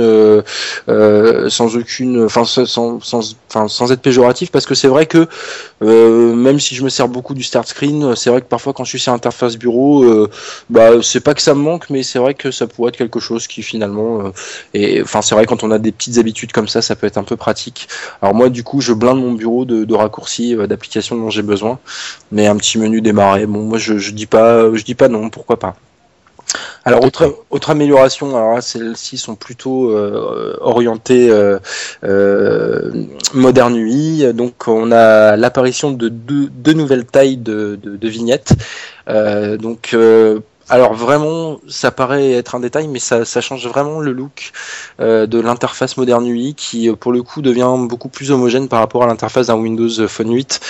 sans 0.87 1.77
aucune, 1.77 2.25
enfin 2.25 2.45
sans, 2.45 3.01
sans, 3.01 3.21
enfin, 3.55 3.69
sans 3.69 3.93
être 3.93 4.01
péjoratif, 4.01 4.51
parce 4.51 4.67
que 4.67 4.75
c'est 4.75 4.89
vrai 4.89 5.07
que 5.07 5.29
euh, 5.83 6.35
même 6.35 6.59
si 6.59 6.75
je 6.75 6.83
me 6.83 6.89
sers 6.89 7.09
beaucoup 7.09 7.35
du 7.35 7.43
start 7.43 7.69
screen, 7.69 8.17
c'est 8.17 8.31
vrai 8.31 8.41
que 8.41 8.47
parfois 8.47 8.73
quand 8.73 8.85
je 8.85 8.91
suis 8.91 8.99
sur 8.99 9.13
interface 9.13 9.57
bureau, 9.57 10.05
euh, 10.05 10.31
bah 10.71 11.03
c'est 11.03 11.21
pas 11.21 11.35
que 11.35 11.43
ça 11.43 11.55
me 11.55 11.61
manque, 11.61 11.91
mais 11.91 12.03
c'est 12.03 12.19
vrai 12.19 12.35
que 12.35 12.51
ça 12.51 12.67
pourrait 12.67 12.89
être 12.91 12.97
quelque 12.97 13.21
chose 13.21 13.47
qui 13.47 13.63
finalement, 13.63 14.27
euh, 14.27 14.31
et 14.75 15.03
enfin 15.03 15.23
c'est 15.23 15.35
vrai 15.35 15.47
quand 15.47 15.63
on 15.63 15.71
a 15.71 15.79
des 15.79 15.93
petites 15.93 16.19
habitudes 16.19 16.53
comme 16.53 16.69
ça, 16.69 16.83
ça 16.83 16.97
peut 16.97 17.07
être 17.07 17.19
un 17.19 17.25
peu 17.25 17.37
pratique. 17.37 17.89
Alors 18.23 18.35
moi 18.35 18.49
du 18.49 18.63
coup, 18.65 18.81
je 18.81 18.93
blinde 18.93 19.19
mon 19.19 19.33
bureau 19.33 19.65
de, 19.65 19.95
raccourcis, 19.95 20.57
euh, 20.57 20.67
d'applications 20.67 21.17
dont 21.17 21.31
j'ai 21.31 21.43
besoin, 21.43 21.79
mais 22.33 22.47
un 22.47 22.57
petit 22.57 22.79
menu 22.79 23.01
démarrer, 23.01 23.47
bon 23.47 23.63
moi 23.63 23.79
je, 23.79 23.99
je 23.99 24.11
dis 24.13 24.27
pas, 24.27 24.75
je 24.75 24.83
dis 24.85 24.95
pas 24.95 25.09
non, 25.09 25.31
pourquoi 25.31 25.59
pas. 25.59 25.77
Alors 26.87 27.03
autre, 27.03 27.45
autre 27.51 27.71
amélioration, 27.71 28.37
alors 28.37 28.63
celles-ci 28.63 29.17
sont 29.17 29.37
plutôt 29.37 29.91
euh, 29.91 30.57
orientées 30.61 31.31
euh, 31.31 31.59
euh, 32.05 32.91
Modern 33.33 33.75
UI. 33.75 34.35
Donc 34.35 34.69
on 34.69 34.93
a 34.93 35.37
l'apparition 35.37 35.93
de 35.93 36.09
deux, 36.09 36.49
deux 36.51 36.75
nouvelles 36.75 37.07
tailles 37.07 37.39
de, 37.39 37.79
de, 37.83 37.97
de 37.97 38.09
vignettes. 38.09 38.53
Euh, 39.09 39.57
donc 39.57 39.91
euh, 39.95 40.41
alors 40.69 40.95
vraiment, 40.95 41.61
ça 41.69 41.91
paraît 41.91 42.33
être 42.33 42.55
un 42.55 42.61
détail, 42.61 42.89
mais 42.89 42.99
ça, 42.99 43.25
ça 43.25 43.41
change 43.43 43.67
vraiment 43.67 44.01
le 44.01 44.13
look 44.13 44.53
euh, 45.01 45.27
de 45.27 45.39
l'interface 45.39 45.97
Modern 45.97 46.27
UI 46.27 46.55
qui, 46.55 46.89
euh, 46.89 46.95
pour 46.97 47.13
le 47.13 47.23
coup, 47.23 47.43
devient 47.43 47.71
beaucoup 47.81 48.09
plus 48.09 48.31
homogène 48.31 48.69
par 48.69 48.79
rapport 48.81 49.03
à 49.03 49.07
l'interface 49.07 49.49
d'un 49.49 49.57
Windows 49.57 50.09
Phone 50.09 50.33
8 50.33 50.61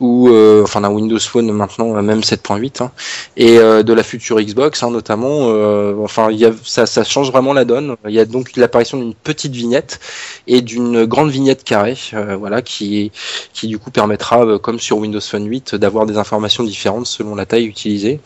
ou 0.00 0.28
euh, 0.28 0.62
enfin 0.62 0.82
d'un 0.82 0.90
Windows 0.90 1.18
Phone 1.18 1.50
maintenant, 1.50 1.96
euh, 1.96 2.02
même 2.02 2.22
7.8, 2.22 2.82
hein, 2.82 2.92
et 3.36 3.58
euh, 3.58 3.82
de 3.82 3.92
la 3.92 4.02
future 4.02 4.38
Xbox 4.40 4.82
hein, 4.82 4.90
notamment. 4.90 5.48
euh, 5.48 5.94
enfin, 6.02 6.30
y 6.30 6.44
a, 6.44 6.52
ça, 6.64 6.86
ça 6.86 7.02
change 7.04 7.30
vraiment 7.32 7.52
la 7.52 7.64
donne. 7.64 7.96
Il 8.06 8.14
y 8.14 8.20
a 8.20 8.24
donc 8.24 8.56
l'apparition 8.56 8.98
d'une 8.98 9.14
petite 9.14 9.52
vignette 9.52 9.98
et 10.46 10.60
d'une 10.60 11.04
grande 11.06 11.30
vignette 11.30 11.64
carrée, 11.64 11.96
voilà, 12.38 12.62
qui, 12.62 13.12
qui 13.52 13.66
du 13.66 13.78
coup 13.78 13.90
permettra, 13.90 14.58
comme 14.58 14.78
sur 14.78 14.98
Windows 14.98 15.20
Phone 15.20 15.46
8, 15.46 15.74
d'avoir 15.74 16.06
des 16.06 16.18
informations 16.18 16.64
différentes 16.64 17.06
selon 17.06 17.34
la 17.34 17.46
taille 17.46 17.66
utilisée. 17.66 18.20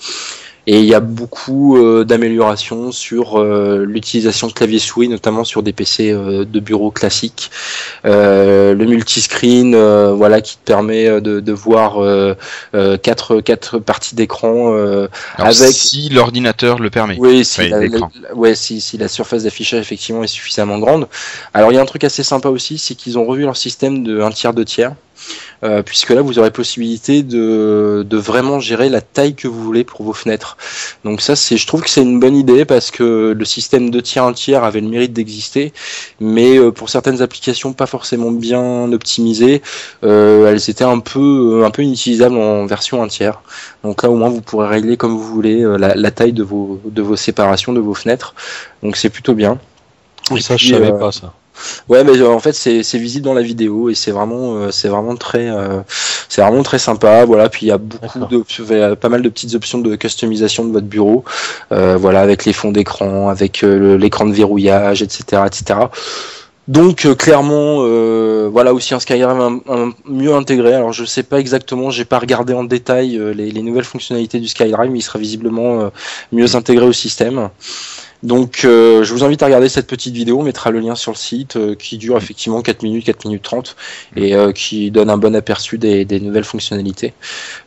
Et 0.69 0.79
il 0.79 0.85
y 0.87 0.95
a 0.95 1.01
beaucoup 1.01 1.77
euh, 1.77 2.05
d'améliorations 2.05 2.93
sur 2.93 3.37
euh, 3.41 3.85
l'utilisation 3.85 4.47
de 4.47 4.53
clavier 4.53 4.79
souris, 4.79 5.09
notamment 5.09 5.43
sur 5.43 5.65
des 5.65 5.73
PC 5.73 6.13
euh, 6.13 6.45
de 6.45 6.61
bureau 6.61 6.93
classiques. 6.93 7.51
Euh, 8.05 8.73
le 8.73 8.85
multiscreen, 8.85 9.75
euh, 9.75 10.13
voilà, 10.15 10.41
qui 10.41 10.57
te 10.57 10.65
permet 10.65 11.09
euh, 11.09 11.21
de, 11.21 11.41
de 11.41 11.53
voir 11.53 12.01
euh, 12.03 12.35
euh, 12.75 12.97
quatre, 12.97 13.41
quatre 13.41 13.81
parties 13.81 14.15
d'écran. 14.15 14.73
euh, 14.75 15.09
avec- 15.37 15.73
si 15.75 16.09
l'ordinateur 16.11 16.79
le 16.79 16.91
permet. 16.91 17.17
oui, 17.19 17.45
si 17.45 17.69
la, 17.69 17.81
l'écran. 17.81 18.11
la- 18.23 18.35
ouais, 18.35 18.55
si, 18.55 18.81
si 18.81 18.97
la 18.99 19.09
surface 19.09 19.43
d'affichage 19.43 19.81
effectivement 19.81 20.23
est 20.23 20.29
suffisamment 20.29 20.79
grande. 20.79 21.09
Alors 21.55 21.73
il 21.73 21.75
y 21.75 21.79
a 21.79 21.83
un 21.83 21.87
truc 21.87 22.05
assez 22.05 22.23
sympa 22.23 22.49
aussi, 22.51 22.79
c'est 22.79 22.95
qu'ils 22.95 23.19
ont 23.19 23.25
revu 23.25 23.43
leur 23.43 23.57
système 23.57 24.05
de 24.05 24.21
un 24.21 24.31
tiers, 24.31 24.55
deux 24.55 24.65
tiers. 24.65 24.93
Euh, 25.65 25.83
puisque 25.83 26.11
là 26.11 26.23
vous 26.23 26.41
aurez 26.41 26.51
possibilité 26.51 27.23
de, 27.23 28.05
de 28.09 28.17
vraiment 28.17 28.59
gérer 28.59 28.89
la 28.89 29.01
taille 29.01 29.37
que 29.37 29.47
vous 29.47 29.63
voulez 29.63 29.85
pour 29.85 30.03
vos 30.03 30.13
fenêtres. 30.13 30.57
Donc 31.05 31.21
ça 31.21 31.37
c'est 31.37 31.57
je 31.57 31.67
trouve 31.67 31.83
que 31.83 31.91
c'est 31.91 32.03
une 32.03 32.19
bonne 32.19 32.37
idée 32.37 32.65
parce 32.65 32.91
que 32.91 33.33
le 33.37 33.45
système 33.45 33.91
de 33.91 34.01
tiers 34.01 34.25
un 34.25 34.33
tiers 34.33 34.65
avait 34.65 34.81
le 34.81 34.89
mérite 34.89 35.13
d'exister, 35.13 35.73
mais 36.19 36.59
euh, 36.59 36.73
pour 36.73 36.91
certaines 36.91 37.23
applications 37.23 37.73
pas 37.73 37.87
forcément 37.87 38.33
bien 38.33 38.93
optimisées, 38.93 39.63
euh, 40.03 40.51
elles 40.51 40.69
étaient 40.69 40.83
un 40.85 40.99
peu 40.99 41.63
un 41.65 41.71
peu 41.71 41.83
inutilisables 41.83 42.37
en 42.37 42.67
version 42.67 43.03
un 43.03 43.09
tiers. 43.09 43.41
Donc 43.85 44.03
là 44.03 44.11
au 44.11 44.17
moins 44.17 44.31
vous 44.31 44.43
pourrez 44.43 44.69
régler 44.69 44.97
comme 44.97 45.13
vous 45.13 45.33
voulez 45.33 45.63
la, 45.79 45.95
la 45.95 46.11
taille 46.11 46.33
de 46.33 46.43
vos 46.43 46.81
de 46.85 47.03
vos 47.03 47.17
séparations 47.17 47.73
de 47.73 47.81
vos 47.81 47.95
fenêtres. 47.95 48.35
Donc 48.83 48.97
c'est 48.97 49.11
plutôt 49.11 49.35
bien. 49.35 49.59
Et 50.37 50.41
ça, 50.41 50.57
je 50.57 50.69
savais 50.69 50.93
euh, 50.93 50.99
pas 50.99 51.13
ça. 51.13 51.35
Ouais, 51.89 52.05
mais 52.05 52.19
euh, 52.19 52.31
en 52.31 52.39
fait 52.39 52.53
c'est 52.53 52.99
visible 52.99 53.25
dans 53.25 53.35
la 53.35 53.43
vidéo 53.43 53.91
et 53.91 53.95
c'est 53.95 54.11
vraiment 54.11 54.57
euh, 54.57 54.71
c'est 54.71 54.89
vraiment 54.89 55.17
très 55.17 55.49
euh, 55.49 55.81
c'est 56.29 56.43
vraiment 56.43 56.63
très 56.63 56.79
sympa. 56.79 57.25
Voilà, 57.25 57.49
puis 57.49 57.67
il 57.67 57.69
y 57.69 57.73
a 57.73 57.79
beaucoup 57.79 58.21
de 58.21 58.95
pas 58.95 59.09
mal 59.09 59.23
de 59.23 59.29
petites 59.29 59.55
options 59.55 59.79
de 59.79 59.95
customisation 59.97 60.65
de 60.65 60.73
votre 60.73 60.87
bureau. 60.87 61.25
Euh, 61.73 61.97
voilà, 61.97 62.21
avec 62.21 62.45
les 62.45 62.53
fonds 62.53 62.73
d'écran, 62.73 63.29
avec 63.29 63.63
l'écran 63.63 64.27
de 64.27 64.33
verrouillage, 64.33 65.03
etc., 65.03 65.43
etc. 65.47 65.81
Donc 66.69 67.07
euh, 67.07 67.17
clairement, 67.17 67.79
euh, 67.81 68.49
voilà 68.53 68.73
aussi 68.73 68.95
un 68.95 69.01
Skyrim 69.01 69.41
un, 69.41 69.73
un 69.75 69.93
mieux 70.07 70.33
intégré. 70.33 70.75
Alors 70.75 70.93
je 70.93 71.05
sais 71.05 71.25
pas 71.25 71.41
exactement, 71.41 71.91
j'ai 71.91 72.05
pas 72.05 72.21
regardé 72.21 72.55
en 72.55 72.63
détail 72.63 73.19
euh, 73.19 73.35
les, 73.35 73.51
les 73.51 73.63
nouvelles 73.63 73.85
fonctionnalités 73.85 74.39
du 74.39 74.47
Skyrim, 74.47 74.93
mais 74.93 75.01
il 75.01 75.03
sera 75.03 75.19
visiblement 75.19 75.91
mieux 76.31 76.55
intégré 76.55 76.87
au 76.87 76.93
système. 76.93 77.51
Donc 78.23 78.61
euh, 78.65 79.03
je 79.03 79.13
vous 79.13 79.25
invite 79.25 79.43
à 79.43 79.47
regarder 79.47 79.69
cette 79.69 79.89
petite 79.89 80.15
vidéo, 80.15 80.39
on 80.39 80.43
mettra 80.45 80.71
le 80.71 80.79
lien 80.79 80.95
sur 80.95 81.11
le 81.11 81.17
site 81.17 81.57
euh, 81.57 81.75
qui 81.75 81.99
dure 81.99 82.17
effectivement 82.17 82.63
4 82.63 82.83
minutes, 82.85 83.05
4 83.05 83.25
minutes 83.25 83.43
30 83.43 83.75
et 84.15 84.37
euh, 84.37 84.53
qui 84.53 84.91
donne 84.93 85.11
un 85.11 85.17
bon 85.19 85.35
aperçu 85.35 85.77
des, 85.77 86.05
des 86.05 86.21
nouvelles 86.21 86.45
fonctionnalités. 86.45 87.15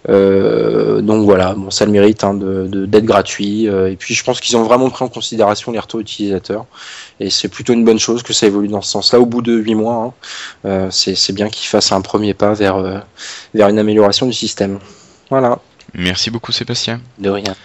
Euh, 0.10 1.02
donc 1.02 1.26
voilà, 1.26 1.54
bon 1.56 1.70
ça 1.72 1.86
le 1.86 1.92
mérite 1.92 2.24
hein, 2.24 2.34
de- 2.34 2.68
de- 2.68 2.86
d'être 2.86 3.04
gratuit 3.06 3.68
euh, 3.68 3.92
et 3.92 3.96
puis 3.98 4.14
je 4.14 4.24
pense 4.24 4.40
qu'ils 4.40 4.56
ont 4.56 4.64
vraiment 4.64 4.90
pris 4.90 5.04
en 5.04 5.10
considération 5.10 5.72
les 5.74 5.80
retours 5.80 6.00
utilisateurs 6.00 6.66
et 7.20 7.30
c'est 7.30 7.50
plutôt 7.50 7.74
une 7.74 7.84
bonne 7.84 8.00
chose 8.00 8.24
que 8.24 8.32
ça 8.34 8.46
évolue 8.48 8.68
dans 8.70 8.82
ce 8.82 8.92
sens-là 8.92 9.20
au 9.20 9.26
bout 9.26 9.42
de 9.42 9.54
8 9.54 9.76
mois. 9.76 9.96
hein. 9.96 10.14
Euh, 10.66 10.88
c'est 10.92 11.16
c'est 11.16 11.34
bien 11.34 11.50
qu'ils 11.50 11.68
fassent 11.68 11.92
un 11.92 12.02
premier 12.02 12.34
pas 12.34 12.54
vers, 12.54 12.78
euh, 12.78 13.00
vers 13.54 13.68
une 13.68 13.80
amélioration 13.80 14.26
du 14.26 14.34
système. 14.34 14.80
Voilà, 15.30 15.60
Merci 15.94 16.30
beaucoup 16.30 16.52
Sébastien. 16.52 17.02
de 17.20 17.30
rien. 17.30 17.56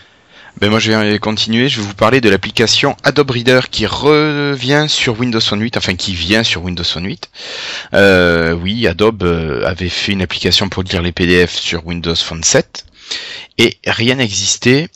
Ben 0.61 0.69
moi 0.69 0.79
je 0.79 0.93
vais 0.93 1.19
continuer, 1.19 1.71
je 1.71 1.81
vais 1.81 1.87
vous 1.87 1.95
parler 1.95 2.21
de 2.21 2.29
l'application 2.29 2.95
Adobe 3.03 3.31
Reader 3.31 3.61
qui 3.71 3.87
revient 3.87 4.85
sur 4.89 5.19
Windows 5.19 5.41
Phone 5.41 5.63
8, 5.63 5.79
enfin 5.79 5.95
qui 5.95 6.13
vient 6.13 6.43
sur 6.43 6.63
Windows 6.63 6.85
Phone 6.85 7.07
8. 7.07 7.31
Euh, 7.95 8.53
oui, 8.53 8.87
Adobe 8.87 9.23
euh, 9.23 9.65
avait 9.65 9.89
fait 9.89 10.13
une 10.13 10.21
application 10.21 10.69
pour 10.69 10.83
lire 10.83 11.01
les 11.01 11.13
PDF 11.13 11.55
sur 11.55 11.87
Windows 11.87 12.15
Phone 12.15 12.45
7 12.45 12.85
et 13.57 13.79
rien 13.87 14.17
n'existait 14.17 14.89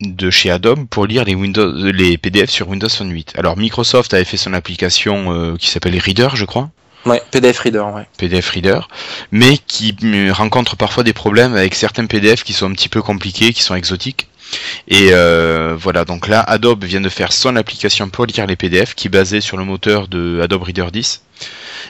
de 0.00 0.30
chez 0.30 0.50
Adobe 0.50 0.88
pour 0.88 1.06
lire 1.06 1.24
les 1.24 1.36
Windows 1.36 1.72
les 1.72 2.18
PDF 2.18 2.50
sur 2.50 2.68
Windows 2.68 2.88
Phone 2.88 3.12
8. 3.12 3.34
Alors 3.38 3.56
Microsoft 3.56 4.14
avait 4.14 4.24
fait 4.24 4.36
son 4.36 4.52
application 4.52 5.32
euh, 5.32 5.56
qui 5.56 5.68
s'appelle 5.68 5.96
Reader, 5.96 6.30
je 6.34 6.44
crois. 6.44 6.70
Ouais, 7.06 7.22
PDF 7.30 7.60
Reader, 7.60 7.84
ouais. 7.94 8.06
PDF 8.18 8.48
Reader, 8.50 8.88
mais 9.30 9.58
qui 9.58 9.94
euh, 10.02 10.32
rencontre 10.32 10.74
parfois 10.74 11.04
des 11.04 11.12
problèmes 11.12 11.54
avec 11.54 11.76
certains 11.76 12.06
PDF 12.06 12.42
qui 12.42 12.52
sont 12.52 12.68
un 12.68 12.72
petit 12.72 12.88
peu 12.88 13.00
compliqués, 13.00 13.52
qui 13.52 13.62
sont 13.62 13.76
exotiques. 13.76 14.26
Et 14.88 15.08
euh, 15.12 15.76
voilà, 15.78 16.04
donc 16.04 16.28
là, 16.28 16.40
Adobe 16.40 16.84
vient 16.84 17.00
de 17.00 17.08
faire 17.08 17.32
son 17.32 17.56
application 17.56 18.08
pour 18.08 18.26
lire 18.26 18.46
les 18.46 18.56
PDF, 18.56 18.94
qui 18.94 19.08
est 19.08 19.10
basée 19.10 19.40
sur 19.40 19.56
le 19.56 19.64
moteur 19.64 20.08
de 20.08 20.40
Adobe 20.42 20.62
Reader 20.62 20.86
10. 20.92 21.22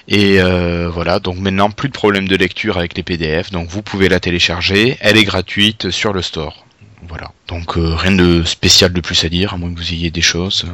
Et 0.08 0.40
euh, 0.40 0.88
voilà, 0.92 1.18
donc 1.18 1.38
maintenant 1.38 1.70
plus 1.70 1.88
de 1.88 1.94
problème 1.94 2.28
de 2.28 2.36
lecture 2.36 2.76
avec 2.76 2.96
les 2.96 3.02
PDF, 3.02 3.50
donc 3.50 3.68
vous 3.68 3.82
pouvez 3.82 4.08
la 4.08 4.20
télécharger, 4.20 4.98
elle 5.00 5.16
est 5.16 5.24
gratuite 5.24 5.90
sur 5.90 6.12
le 6.12 6.22
store. 6.22 6.66
Voilà, 7.08 7.30
donc 7.48 7.76
euh, 7.76 7.94
rien 7.94 8.12
de 8.12 8.44
spécial 8.44 8.92
de 8.92 9.00
plus 9.00 9.24
à 9.24 9.28
dire, 9.28 9.54
à 9.54 9.56
moins 9.56 9.72
que 9.72 9.78
vous 9.78 9.92
ayez 9.92 10.10
des 10.10 10.20
choses. 10.20 10.66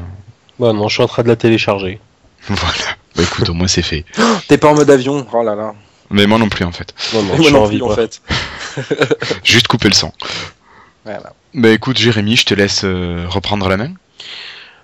Bah 0.59 0.73
non, 0.73 0.89
je 0.89 0.95
suis 0.95 1.03
en 1.03 1.09
train 1.09 1.23
de 1.23 1.29
la 1.29 1.37
télécharger. 1.37 2.01
Voilà, 2.49 2.97
bah 3.15 3.23
écoute, 3.23 3.49
au 3.51 3.55
moins 3.55 3.69
c'est 3.69 3.83
fait. 3.83 4.05
T'es 4.49 4.57
pas 4.57 4.69
en 4.69 4.75
mode 4.75 4.91
avion, 4.91 5.27
oh 5.33 5.43
là 5.43 5.55
là. 5.55 5.75
Mais 6.11 6.27
moi 6.27 6.39
non 6.39 6.49
plus 6.49 6.65
en 6.65 6.73
fait. 6.73 6.93
Non, 7.15 7.23
non, 7.23 7.37
Moi 7.37 7.51
non 7.51 7.69
plus, 7.69 7.83
en 7.83 7.95
fait. 7.95 8.21
Juste 9.45 9.69
couper 9.69 9.89
le 9.89 9.95
son. 9.95 10.13
Voilà. 11.05 11.33
Bah 11.55 11.71
écoute 11.71 11.99
Jérémy, 11.99 12.37
je 12.37 12.47
te 12.47 12.55
laisse 12.55 12.83
euh, 12.85 13.25
reprendre 13.29 13.69
la 13.69 13.77
main. 13.77 13.91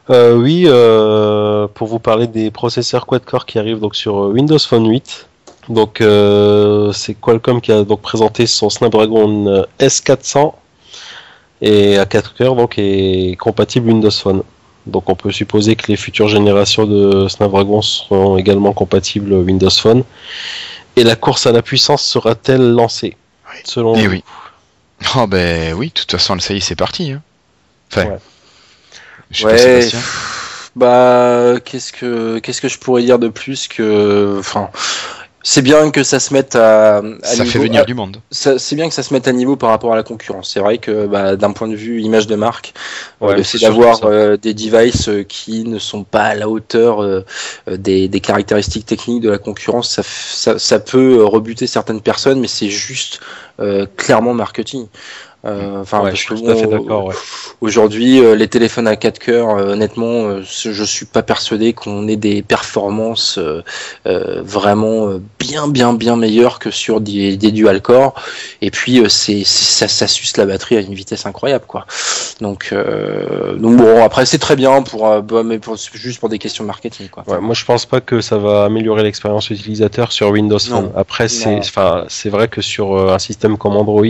Euh, 0.08 0.36
oui, 0.36 0.64
euh, 0.66 1.66
pour 1.72 1.88
vous 1.88 1.98
parler 1.98 2.26
des 2.26 2.50
processeurs 2.50 3.06
quad-core 3.06 3.44
qui 3.44 3.58
arrivent 3.58 3.80
donc 3.80 3.96
sur 3.96 4.14
Windows 4.16 4.58
Phone 4.58 4.88
8. 4.88 5.26
Donc 5.68 6.00
euh, 6.00 6.92
c'est 6.92 7.14
Qualcomm 7.14 7.60
qui 7.60 7.72
a 7.72 7.82
donc 7.82 8.00
présenté 8.00 8.46
son 8.46 8.70
Snapdragon 8.70 9.46
euh, 9.48 9.64
S400 9.80 10.54
et 11.60 11.98
à 11.98 12.06
4 12.06 12.34
cœurs 12.34 12.54
donc 12.54 12.78
est 12.78 13.36
compatible 13.38 13.88
Windows 13.88 14.10
Phone. 14.10 14.42
Donc 14.86 15.08
on 15.08 15.16
peut 15.16 15.32
supposer 15.32 15.74
que 15.74 15.88
les 15.88 15.96
futures 15.96 16.28
générations 16.28 16.86
de 16.86 17.26
Snapdragon 17.26 17.82
seront 17.82 18.36
également 18.36 18.72
compatibles 18.72 19.32
Windows 19.32 19.70
Phone. 19.70 20.04
Et 20.94 21.02
la 21.02 21.16
course 21.16 21.46
à 21.46 21.52
la 21.52 21.62
puissance 21.62 22.04
sera-t-elle 22.04 22.70
lancée? 22.70 23.16
Selon 23.64 23.96
Eh 23.96 24.06
vous 24.06 24.12
oui. 24.12 24.24
Oh 25.16 25.26
ben 25.26 25.74
oui, 25.74 25.88
de 25.88 25.92
toute 25.92 26.12
façon, 26.12 26.38
ça 26.38 26.54
y 26.54 26.58
est, 26.58 26.60
c'est 26.60 26.74
parti. 26.76 27.12
Hein. 27.12 27.22
Enfin, 27.92 28.06
Ouais. 28.06 28.18
je 29.30 29.38
sais 29.42 29.48
pas, 29.48 29.56
Ouais, 29.56 29.58
Sébastien. 29.58 30.00
pff, 30.00 30.72
bah 30.76 31.54
qu'est-ce 31.64 31.92
que 31.92 32.38
qu'est-ce 32.40 32.60
que 32.60 32.68
je 32.68 32.78
pourrais 32.78 33.02
dire 33.02 33.18
de 33.18 33.28
plus 33.28 33.68
que 33.68 34.36
enfin 34.38 34.70
c'est 35.48 35.62
bien 35.62 35.92
que 35.92 36.02
ça 36.02 36.18
se 36.18 36.34
mette 36.34 36.56
à, 36.56 36.96
à 36.96 37.02
ça 37.22 37.44
niveau, 37.44 37.50
fait 37.52 37.58
venir 37.60 37.86
du 37.86 37.94
monde. 37.94 38.16
c'est 38.32 38.74
bien 38.74 38.88
que 38.88 38.94
ça 38.94 39.04
se 39.04 39.14
mette 39.14 39.28
à 39.28 39.32
niveau 39.32 39.54
par 39.54 39.70
rapport 39.70 39.92
à 39.92 39.96
la 39.96 40.02
concurrence. 40.02 40.50
C'est 40.52 40.58
vrai 40.58 40.78
que 40.78 41.06
bah, 41.06 41.36
d'un 41.36 41.52
point 41.52 41.68
de 41.68 41.76
vue 41.76 42.02
image 42.02 42.26
de 42.26 42.34
marque, 42.34 42.74
Ouais, 43.20 43.36
le 43.36 43.44
c'est 43.44 43.60
d'avoir 43.60 44.00
euh, 44.06 44.36
des 44.36 44.54
devices 44.54 45.08
euh, 45.08 45.22
qui 45.22 45.62
ne 45.62 45.78
sont 45.78 46.02
pas 46.02 46.24
à 46.24 46.34
la 46.34 46.48
hauteur 46.48 47.00
euh, 47.00 47.24
euh, 47.68 47.76
des, 47.76 48.08
des 48.08 48.18
caractéristiques 48.18 48.86
techniques 48.86 49.22
de 49.22 49.30
la 49.30 49.38
concurrence, 49.38 49.88
ça, 49.88 50.02
ça, 50.02 50.58
ça 50.58 50.80
peut 50.80 51.18
euh, 51.20 51.24
rebuter 51.24 51.68
certaines 51.68 52.00
personnes, 52.00 52.40
mais 52.40 52.48
c'est 52.48 52.68
juste 52.68 53.20
euh, 53.60 53.86
clairement 53.96 54.34
marketing. 54.34 54.88
Euh, 55.46 55.80
Enfin, 55.82 56.02
Ouais, 56.02 56.10
je 56.10 56.16
suis 56.16 56.34
tout 56.42 56.50
à 56.50 56.56
fait 56.56 56.66
d'accord. 56.66 57.06
Ouais. 57.06 57.14
Aujourd'hui, 57.60 58.20
euh, 58.20 58.34
les 58.34 58.48
téléphones 58.48 58.88
à 58.88 58.96
4 58.96 59.18
cœurs, 59.18 59.50
euh, 59.50 59.72
honnêtement, 59.72 60.26
euh, 60.26 60.42
je 60.42 60.82
suis 60.84 61.06
pas 61.06 61.22
persuadé 61.22 61.72
qu'on 61.72 62.08
ait 62.08 62.16
des 62.16 62.42
performances 62.42 63.38
euh, 63.38 63.62
euh, 64.06 64.42
vraiment 64.42 65.08
euh, 65.08 65.20
bien, 65.38 65.68
bien, 65.68 65.92
bien 65.94 66.16
meilleures 66.16 66.58
que 66.58 66.70
sur 66.70 67.00
des, 67.00 67.36
des 67.36 67.52
dual 67.52 67.80
core. 67.80 68.14
Et 68.62 68.70
puis, 68.70 68.98
euh, 69.00 69.08
c'est 69.08 69.44
ça, 69.44 69.88
ça 69.88 70.06
suce 70.06 70.36
la 70.36 70.46
batterie 70.46 70.76
à 70.76 70.80
une 70.80 70.94
vitesse 70.94 71.26
incroyable, 71.26 71.64
quoi. 71.68 71.86
Donc, 72.40 72.70
euh, 72.72 73.54
donc 73.56 73.76
bon, 73.76 74.02
après, 74.02 74.26
c'est 74.26 74.38
très 74.38 74.56
bien 74.56 74.82
pour, 74.82 75.08
bah, 75.22 75.42
mais 75.44 75.58
pour- 75.58 75.76
juste 75.76 76.18
pour 76.20 76.28
des 76.28 76.38
questions 76.38 76.64
de 76.64 76.66
marketing, 76.66 77.08
quoi. 77.08 77.24
Ouais, 77.26 77.40
moi 77.40 77.54
je 77.54 77.64
pense 77.64 77.86
pas 77.86 78.00
que 78.00 78.20
ça 78.20 78.38
va 78.38 78.64
améliorer 78.64 79.02
l'expérience 79.02 79.48
utilisateur 79.50 80.12
sur 80.12 80.30
Windows. 80.30 80.58
Phone. 80.58 80.90
Après 80.96 81.28
c'est 81.28 81.56
enfin 81.58 82.04
c'est 82.08 82.28
vrai 82.30 82.48
que 82.48 82.60
sur 82.62 83.10
un 83.12 83.18
système 83.18 83.56
comme 83.58 83.76
Android 83.76 84.04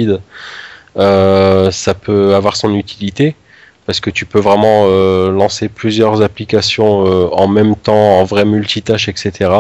ça 0.96 1.94
peut 1.94 2.34
avoir 2.34 2.56
son 2.56 2.74
utilité 2.74 3.34
parce 3.86 4.00
que 4.00 4.10
tu 4.10 4.26
peux 4.26 4.40
vraiment 4.40 4.86
euh, 4.86 5.30
lancer 5.30 5.68
plusieurs 5.68 6.20
applications 6.22 7.06
euh, 7.06 7.28
en 7.32 7.46
même 7.46 7.76
temps 7.76 8.18
en 8.20 8.24
vrai 8.24 8.44
multitâche 8.44 9.08
etc 9.08 9.50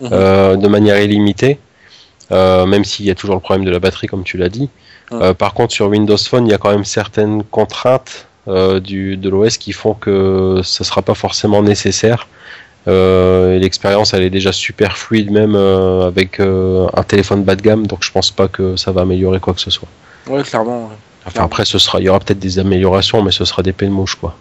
Mhm. 0.00 0.08
euh, 0.12 0.56
de 0.56 0.68
manière 0.68 1.00
illimitée 1.00 1.58
euh, 2.32 2.66
même 2.66 2.84
s'il 2.84 3.06
y 3.06 3.10
a 3.10 3.14
toujours 3.14 3.36
le 3.36 3.40
problème 3.40 3.64
de 3.64 3.70
la 3.70 3.78
batterie 3.78 4.06
comme 4.06 4.24
tu 4.24 4.38
l'as 4.38 4.48
dit. 4.48 4.68
Euh, 5.12 5.34
par 5.34 5.52
contre 5.54 5.72
sur 5.72 5.88
Windows 5.88 6.16
Phone 6.16 6.46
il 6.46 6.50
y 6.50 6.54
a 6.54 6.58
quand 6.58 6.70
même 6.70 6.84
certaines 6.84 7.42
contraintes 7.44 8.26
euh, 8.48 8.80
du, 8.80 9.16
de 9.16 9.28
l'OS 9.28 9.58
qui 9.58 9.72
font 9.72 9.94
que 9.94 10.60
ce 10.64 10.82
sera 10.84 11.02
pas 11.02 11.14
forcément 11.14 11.62
nécessaire. 11.62 12.26
Euh, 12.86 13.56
et 13.56 13.58
l'expérience 13.58 14.12
elle 14.14 14.22
est 14.22 14.30
déjà 14.30 14.52
super 14.52 14.96
fluide 14.98 15.30
même 15.30 15.54
euh, 15.54 16.06
avec 16.06 16.40
euh, 16.40 16.86
un 16.94 17.02
téléphone 17.02 17.42
bas 17.42 17.56
de 17.56 17.62
gamme 17.62 17.86
donc 17.86 18.00
je 18.02 18.10
pense 18.10 18.30
pas 18.30 18.48
que 18.48 18.76
ça 18.76 18.92
va 18.92 19.02
améliorer 19.02 19.40
quoi 19.40 19.54
que 19.54 19.60
ce 19.60 19.70
soit. 19.70 19.88
Ouais, 20.26 20.42
clairement. 20.42 20.86
ouais. 20.88 20.96
Enfin 21.26 21.44
après 21.44 21.64
ce 21.64 21.78
sera 21.78 22.00
il 22.00 22.04
y 22.04 22.08
aura 22.08 22.20
peut-être 22.20 22.38
des 22.38 22.58
améliorations 22.58 23.22
mais 23.22 23.30
ce 23.32 23.44
sera 23.44 23.62
des 23.62 23.72
peines 23.72 23.90
mouches 23.90 24.16
quoi. 24.16 24.34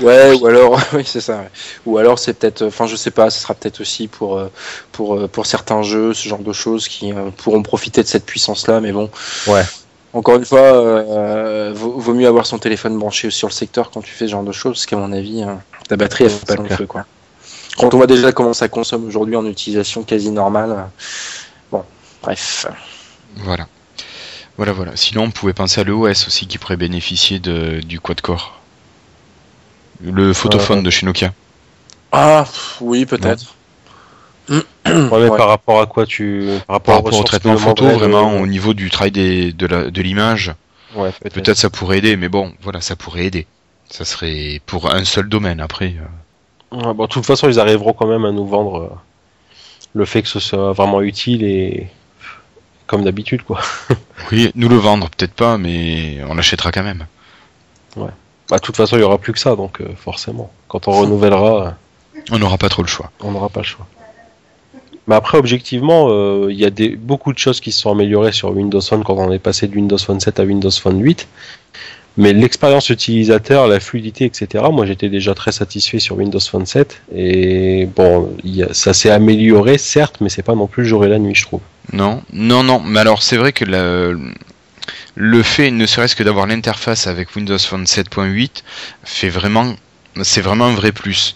Ouais, 0.00 0.32
ou 0.40 0.46
alors, 0.46 0.80
oui, 0.94 1.02
c'est 1.04 1.20
ça. 1.20 1.38
ouais. 1.38 1.50
Ou 1.86 1.98
alors, 1.98 2.18
c'est 2.18 2.34
peut-être, 2.34 2.64
enfin, 2.66 2.86
je 2.86 2.94
sais 2.94 3.10
pas, 3.10 3.30
ce 3.30 3.40
sera 3.40 3.54
peut-être 3.54 3.80
aussi 3.80 4.06
pour, 4.06 4.38
euh, 4.38 4.48
pour, 4.92 5.16
euh, 5.16 5.28
pour 5.28 5.46
certains 5.46 5.82
jeux, 5.82 6.14
ce 6.14 6.28
genre 6.28 6.38
de 6.40 6.52
choses 6.52 6.86
qui 6.88 7.12
euh, 7.12 7.30
pourront 7.36 7.62
profiter 7.62 8.02
de 8.02 8.06
cette 8.06 8.24
puissance-là, 8.24 8.80
mais 8.80 8.92
bon. 8.92 9.10
Ouais. 9.48 9.64
Encore 10.12 10.36
une 10.36 10.44
fois, 10.44 10.60
euh, 10.60 11.72
vaut, 11.74 11.98
vaut 11.98 12.14
mieux 12.14 12.28
avoir 12.28 12.46
son 12.46 12.58
téléphone 12.58 12.96
branché 12.98 13.30
sur 13.30 13.48
le 13.48 13.52
secteur 13.52 13.90
quand 13.90 14.02
tu 14.02 14.12
fais 14.12 14.26
ce 14.26 14.32
genre 14.32 14.44
de 14.44 14.52
choses, 14.52 14.74
parce 14.74 14.86
qu'à 14.86 14.96
mon 14.96 15.12
avis, 15.12 15.42
euh, 15.42 15.54
ta 15.88 15.96
batterie, 15.96 16.24
elle 16.24 16.30
fait 16.30 16.46
pas 16.46 16.56
long 16.56 16.68
feu, 16.68 16.86
quoi. 16.86 17.04
Quand 17.76 17.92
on 17.94 17.96
voit 17.96 18.06
déjà 18.06 18.30
comment 18.32 18.52
ça 18.52 18.68
consomme 18.68 19.06
aujourd'hui 19.06 19.34
en 19.36 19.46
utilisation 19.46 20.04
quasi 20.04 20.30
normale, 20.30 20.90
bon, 21.72 21.82
bref. 22.22 22.66
Voilà. 23.36 23.66
Voilà, 24.56 24.72
voilà. 24.72 24.92
Sinon, 24.96 25.24
on 25.24 25.30
pouvait 25.30 25.52
penser 25.54 25.80
à 25.80 25.84
l'OS 25.84 26.26
aussi 26.26 26.46
qui 26.46 26.58
pourrait 26.58 26.76
bénéficier 26.76 27.38
de, 27.38 27.80
du 27.80 28.00
quad-core. 28.00 28.60
Le 30.02 30.32
photophone 30.32 30.80
Euh, 30.80 30.82
de 30.82 30.90
chez 30.90 31.06
Nokia. 31.06 31.32
Ah, 32.10 32.44
oui, 32.80 33.06
peut-être. 33.06 33.54
Ouais, 34.50 34.60
mais 34.84 35.28
Ouais. 35.30 35.36
par 35.36 35.48
rapport 35.48 35.80
à 35.80 35.86
quoi 35.86 36.04
tu 36.04 36.48
par 36.66 36.76
rapport 36.76 37.04
au 37.04 37.22
traitement 37.22 37.56
photo, 37.56 37.86
vraiment, 37.88 38.34
au 38.40 38.46
niveau 38.46 38.74
du 38.74 38.90
travail 38.90 39.12
des, 39.12 39.52
de 39.52 39.66
la- 39.66 39.90
de 39.90 40.02
l'image, 40.02 40.52
Ouais, 40.94 41.10
peut-être. 41.12 41.34
peut-être 41.34 41.56
ça 41.56 41.70
pourrait 41.70 41.98
aider, 41.98 42.16
mais 42.16 42.28
bon, 42.28 42.52
voilà, 42.60 42.80
ça 42.80 42.96
pourrait 42.96 43.24
aider. 43.26 43.46
Ça 43.88 44.04
serait 44.04 44.60
pour 44.66 44.92
un 44.92 45.04
seul 45.04 45.28
domaine 45.28 45.60
après. 45.60 45.94
euh. 46.72 46.76
Ouais, 46.76 46.92
bon, 46.94 47.04
de 47.04 47.08
toute 47.08 47.24
façon, 47.24 47.48
ils 47.48 47.60
arriveront 47.60 47.92
quand 47.92 48.06
même 48.06 48.24
à 48.24 48.32
nous 48.32 48.46
vendre 48.46 48.78
euh, 48.82 48.88
le 49.94 50.04
fait 50.04 50.22
que 50.22 50.28
ce 50.28 50.40
soit 50.40 50.72
vraiment 50.72 51.00
utile 51.02 51.44
et 51.44 51.86
comme 52.92 53.04
d'habitude, 53.04 53.42
quoi. 53.42 53.58
Oui, 54.30 54.52
nous 54.54 54.68
le 54.68 54.76
vendre, 54.76 55.08
peut-être 55.08 55.32
pas, 55.32 55.56
mais 55.56 56.18
on 56.28 56.34
l'achètera 56.34 56.70
quand 56.70 56.82
même. 56.82 57.06
Bah, 57.96 58.10
de 58.52 58.58
toute 58.60 58.76
façon, 58.76 58.96
il 58.96 59.00
y 59.00 59.02
aura 59.02 59.16
plus 59.16 59.32
que 59.32 59.38
ça, 59.38 59.56
donc 59.56 59.80
euh, 59.80 59.88
forcément, 59.96 60.52
quand 60.68 60.88
on 60.88 60.92
renouvellera, 60.92 61.76
euh, 62.14 62.20
On 62.30 62.38
n'aura 62.38 62.58
pas 62.58 62.68
trop 62.68 62.82
le 62.82 62.88
choix. 62.88 63.10
on 63.20 63.30
n'aura 63.30 63.48
pas 63.48 63.60
le 63.60 63.66
choix. 63.66 63.86
Mais 65.06 65.14
après, 65.14 65.38
objectivement, 65.38 66.08
euh, 66.10 66.48
il 66.50 66.58
y 66.58 66.66
a 66.66 66.70
des, 66.70 66.90
beaucoup 66.90 67.32
de 67.32 67.38
choses 67.38 67.60
qui 67.60 67.72
se 67.72 67.80
sont 67.80 67.90
améliorées 67.90 68.32
sur 68.32 68.50
Windows 68.50 68.82
Phone 68.82 69.04
quand 69.04 69.16
on 69.16 69.32
est 69.32 69.38
passé 69.38 69.68
de 69.68 69.74
Windows 69.74 69.96
Phone 69.96 70.20
7 70.20 70.38
à 70.40 70.44
Windows 70.44 70.70
Phone 70.70 71.00
8. 71.00 71.26
Mais 72.16 72.32
l'expérience 72.32 72.90
utilisateur, 72.90 73.66
la 73.68 73.80
fluidité, 73.80 74.26
etc. 74.26 74.64
Moi, 74.70 74.86
j'étais 74.86 75.08
déjà 75.08 75.34
très 75.34 75.52
satisfait 75.52 75.98
sur 75.98 76.16
Windows 76.16 76.40
Phone 76.40 76.66
7. 76.66 77.02
Et 77.14 77.86
bon, 77.86 78.36
ça 78.72 78.92
s'est 78.92 79.10
amélioré, 79.10 79.78
certes, 79.78 80.16
mais 80.20 80.28
c'est 80.28 80.42
pas 80.42 80.54
non 80.54 80.66
plus 80.66 80.82
le 80.82 80.88
jour 80.88 81.04
et 81.04 81.08
la 81.08 81.18
nuit, 81.18 81.34
je 81.34 81.46
trouve. 81.46 81.60
Non, 81.92 82.22
non, 82.32 82.62
non. 82.62 82.80
Mais 82.80 83.00
alors, 83.00 83.22
c'est 83.22 83.36
vrai 83.36 83.52
que 83.52 83.64
le 85.14 85.42
fait, 85.42 85.70
ne 85.70 85.86
serait-ce 85.86 86.14
que 86.14 86.22
d'avoir 86.22 86.46
l'interface 86.46 87.06
avec 87.06 87.34
Windows 87.34 87.58
Phone 87.58 87.84
7.8, 87.84 88.62
fait 89.04 89.30
vraiment, 89.30 89.74
c'est 90.22 90.42
vraiment 90.42 90.66
un 90.66 90.74
vrai 90.74 90.92
plus. 90.92 91.32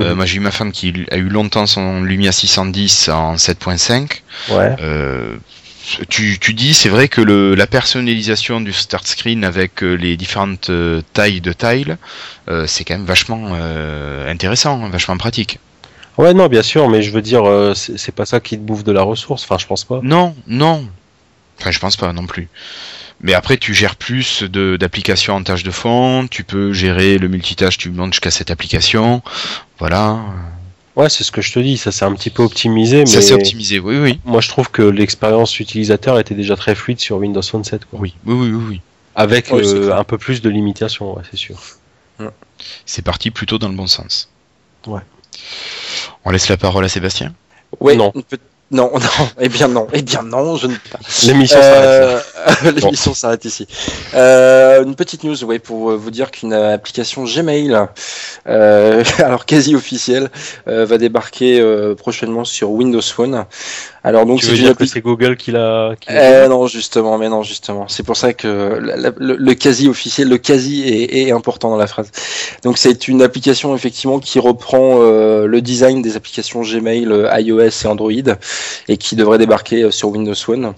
Euh, 0.00 0.10
mhm. 0.10 0.16
moi, 0.16 0.26
j'ai 0.26 0.36
eu 0.36 0.40
ma 0.40 0.50
femme 0.50 0.72
qui 0.72 0.94
a 1.10 1.16
eu 1.16 1.28
longtemps 1.28 1.66
son 1.66 2.02
Lumia 2.02 2.32
610 2.32 3.10
en 3.10 3.34
7.5. 3.34 4.22
Ouais. 4.50 4.76
Euh, 4.80 5.36
tu, 6.08 6.38
tu 6.38 6.54
dis, 6.54 6.74
c'est 6.74 6.88
vrai 6.88 7.08
que 7.08 7.20
le, 7.20 7.54
la 7.54 7.66
personnalisation 7.66 8.60
du 8.60 8.72
start 8.72 9.06
screen 9.06 9.44
avec 9.44 9.82
euh, 9.82 9.94
les 9.94 10.16
différentes 10.16 10.70
euh, 10.70 11.02
tailles 11.12 11.40
de 11.40 11.52
tiles, 11.52 11.98
euh, 12.48 12.66
c'est 12.66 12.84
quand 12.84 12.94
même 12.94 13.06
vachement 13.06 13.54
intéressant, 14.26 14.88
vachement 14.88 15.16
pratique. 15.16 15.58
Ouais, 16.18 16.34
non, 16.34 16.46
bien 16.48 16.62
sûr, 16.62 16.88
mais 16.88 17.02
je 17.02 17.10
veux 17.10 17.22
dire, 17.22 17.44
c'est 17.74 18.14
pas 18.14 18.26
ça 18.26 18.40
qui 18.40 18.56
te 18.56 18.62
bouffe 18.62 18.84
de 18.84 18.92
la 18.92 19.02
ressource, 19.02 19.44
enfin, 19.44 19.56
je 19.58 19.66
pense 19.66 19.84
pas. 19.84 20.00
Non, 20.02 20.34
non. 20.46 20.86
Enfin, 21.58 21.70
je 21.70 21.78
pense 21.78 21.96
pas 21.96 22.12
non 22.12 22.26
plus. 22.26 22.48
Mais 23.22 23.34
après, 23.34 23.56
tu 23.56 23.72
gères 23.72 23.96
plus 23.96 24.42
d'applications 24.42 25.36
en 25.36 25.42
tâche 25.42 25.62
de 25.62 25.70
fond, 25.70 26.26
tu 26.30 26.44
peux 26.44 26.72
gérer 26.72 27.18
le 27.18 27.28
multitâche, 27.28 27.78
tu 27.78 27.90
montes 27.90 28.12
jusqu'à 28.12 28.30
cette 28.30 28.50
application. 28.50 29.22
Voilà. 29.78 30.20
Ouais, 30.94 31.08
c'est 31.08 31.24
ce 31.24 31.32
que 31.32 31.40
je 31.40 31.52
te 31.52 31.58
dis, 31.58 31.78
ça 31.78 31.90
s'est 31.90 32.04
un 32.04 32.14
petit 32.14 32.30
peu 32.30 32.42
optimisé. 32.42 32.98
Mais 33.00 33.06
ça 33.06 33.22
s'est 33.22 33.32
optimisé, 33.32 33.78
oui, 33.78 33.96
oui. 33.98 34.20
Moi, 34.24 34.40
je 34.40 34.48
trouve 34.48 34.70
que 34.70 34.82
l'expérience 34.82 35.58
utilisateur 35.58 36.18
était 36.18 36.34
déjà 36.34 36.54
très 36.56 36.74
fluide 36.74 37.00
sur 37.00 37.16
Windows 37.16 37.42
Phone 37.42 37.64
7. 37.64 37.86
Quoi. 37.86 37.98
Oui, 38.00 38.14
oui, 38.26 38.34
oui, 38.34 38.64
oui. 38.68 38.80
Avec 39.14 39.52
euh, 39.52 39.92
un 39.92 40.04
peu 40.04 40.18
plus 40.18 40.42
de 40.42 40.50
limitations, 40.50 41.14
ouais, 41.16 41.22
c'est 41.30 41.36
sûr. 41.36 41.58
C'est 42.86 43.02
parti 43.02 43.30
plutôt 43.30 43.58
dans 43.58 43.68
le 43.68 43.74
bon 43.74 43.86
sens. 43.86 44.30
Ouais. 44.86 45.00
On 46.24 46.30
laisse 46.30 46.48
la 46.48 46.56
parole 46.56 46.84
à 46.84 46.88
Sébastien? 46.88 47.34
Ouais, 47.80 47.96
non. 47.96 48.12
Non, 48.72 48.90
non, 48.94 49.28
eh 49.38 49.48
bien 49.50 49.68
non, 49.68 49.86
eh 49.92 50.00
bien 50.00 50.22
non, 50.22 50.56
je 50.56 50.66
ne 50.66 50.74
pas. 50.74 50.98
L'émission 51.26 51.58
euh, 51.62 52.18
s'arrête. 52.46 52.74
L'émission 52.74 53.14
s'arrête 53.14 53.44
ici. 53.44 53.66
Euh, 54.14 54.82
une 54.82 54.94
petite 54.94 55.24
news, 55.24 55.44
ouais, 55.44 55.58
pour 55.58 55.92
vous 55.92 56.10
dire 56.10 56.30
qu'une 56.30 56.54
application 56.54 57.24
Gmail, 57.24 57.78
euh, 58.48 59.04
alors 59.18 59.44
quasi 59.44 59.74
officielle, 59.74 60.30
euh, 60.68 60.86
va 60.86 60.96
débarquer 60.96 61.60
euh, 61.60 61.94
prochainement 61.94 62.44
sur 62.46 62.70
Windows 62.70 63.02
Phone. 63.02 63.44
Alors 64.04 64.26
donc 64.26 64.42
c'est 64.42 64.54
dire 64.54 64.76
que 64.76 64.84
c'est 64.84 65.00
Google 65.00 65.36
qui 65.36 65.52
l'a. 65.52 65.94
Eh 66.08 66.48
non 66.48 66.66
justement, 66.66 67.18
mais 67.18 67.28
non 67.28 67.44
justement. 67.44 67.86
C'est 67.86 68.02
pour 68.02 68.16
ça 68.16 68.32
que 68.32 68.80
le, 68.80 69.54
quasi 69.54 69.88
officiel, 69.88 70.28
le 70.28 70.38
quasi 70.38 70.82
est, 70.82 71.28
est, 71.28 71.30
important 71.30 71.70
dans 71.70 71.76
la 71.76 71.86
phrase. 71.86 72.10
Donc 72.64 72.78
c'est 72.78 73.06
une 73.06 73.22
application 73.22 73.76
effectivement 73.76 74.18
qui 74.18 74.40
reprend 74.40 74.96
euh, 75.00 75.46
le 75.46 75.60
design 75.60 76.02
des 76.02 76.16
applications 76.16 76.62
Gmail, 76.62 77.06
euh, 77.12 77.38
iOS 77.38 77.84
et 77.84 77.86
Android, 77.86 78.10
et 78.88 78.96
qui 78.96 79.16
devrait 79.16 79.38
débarquer 79.38 79.82
euh, 79.82 79.90
sur 79.90 80.10
Windows 80.10 80.34
Phone. 80.34 80.74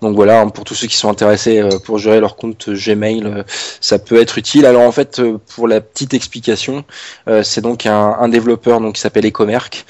Donc 0.00 0.14
voilà, 0.14 0.40
hein, 0.40 0.48
pour 0.48 0.64
tous 0.64 0.74
ceux 0.74 0.86
qui 0.86 0.96
sont 0.96 1.08
intéressés 1.08 1.62
pour 1.84 1.98
gérer 1.98 2.20
leur 2.20 2.36
compte 2.36 2.70
Gmail, 2.70 3.44
ça 3.80 3.98
peut 3.98 4.20
être 4.20 4.38
utile. 4.38 4.66
Alors 4.66 4.82
en 4.82 4.92
fait, 4.92 5.20
pour 5.54 5.68
la 5.68 5.80
petite 5.80 6.14
explication, 6.14 6.84
c'est 7.42 7.60
donc 7.60 7.86
un, 7.86 8.28
développeur 8.28 8.80
donc 8.80 8.94
qui 8.94 9.00
s'appelle 9.00 9.26
Ecomerc, 9.26 9.84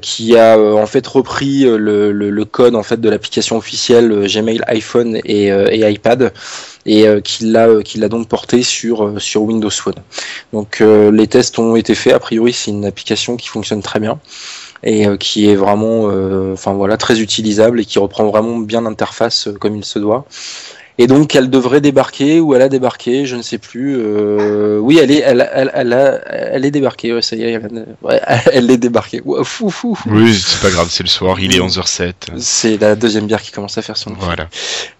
qui 0.00 0.36
a 0.36 0.58
en 0.58 0.86
fait 0.86 1.06
repris 1.06 1.64
le 1.64 2.44
code 2.44 2.74
en 2.74 2.82
fait 2.82 3.00
de 3.00 3.08
l'application 3.08 3.56
officielle 3.56 4.12
euh, 4.12 4.26
Gmail 4.26 4.60
iPhone 4.66 5.20
et, 5.24 5.52
euh, 5.52 5.72
iPad 5.72 6.32
et 6.86 7.06
euh, 7.06 7.20
qui 7.20 7.44
l'a 7.44 7.66
l'a 7.96 8.08
donc 8.08 8.28
porté 8.28 8.62
sur 8.62 9.20
sur 9.20 9.42
Windows 9.42 9.70
Phone. 9.70 9.94
Donc 10.52 10.80
les 10.80 11.26
tests 11.26 11.58
ont 11.58 11.76
été 11.76 11.94
faits. 11.94 12.14
A 12.14 12.18
priori, 12.18 12.52
c'est 12.52 12.70
une 12.70 12.84
application 12.84 13.36
qui 13.36 13.48
fonctionne 13.48 13.82
très 13.82 14.00
bien 14.00 14.18
et 14.82 15.06
qui 15.18 15.48
est 15.48 15.56
vraiment, 15.56 16.04
enfin 16.52 16.72
voilà, 16.72 16.96
très 16.96 17.20
utilisable 17.20 17.80
et 17.80 17.84
qui 17.84 17.98
reprend 17.98 18.26
vraiment 18.26 18.58
bien 18.58 18.82
l'interface 18.82 19.48
comme 19.60 19.76
il 19.76 19.84
se 19.84 19.98
doit. 19.98 20.26
Et 21.00 21.06
donc 21.06 21.34
elle 21.34 21.48
devrait 21.48 21.80
débarquer 21.80 22.40
ou 22.40 22.54
elle 22.54 22.60
a 22.60 22.68
débarqué, 22.68 23.24
je 23.24 23.34
ne 23.34 23.40
sais 23.40 23.56
plus. 23.56 23.96
Euh, 23.96 24.78
oui, 24.78 24.98
elle 25.02 25.10
est, 25.10 25.20
elle, 25.20 25.48
elle, 25.54 25.70
elle, 25.72 25.92
a, 25.94 26.20
elle 26.28 26.66
est 26.66 26.70
débarquée. 26.70 27.14
Ouais, 27.14 27.22
ça 27.22 27.36
y 27.36 27.42
est, 27.42 27.58
ouais, 28.02 28.20
elle 28.52 28.70
est 28.70 28.76
débarquée. 28.76 29.22
fou, 29.42 29.70
fou, 29.70 29.98
Oui, 30.04 30.34
c'est 30.34 30.60
pas 30.60 30.68
grave, 30.68 30.88
c'est 30.90 31.02
le 31.02 31.08
soir, 31.08 31.40
il 31.40 31.56
est 31.56 31.58
11h07. 31.58 32.12
C'est 32.36 32.78
la 32.78 32.96
deuxième 32.96 33.26
bière 33.26 33.40
qui 33.40 33.50
commence 33.50 33.78
à 33.78 33.82
faire 33.82 33.96
son. 33.96 34.12
Voilà. 34.18 34.48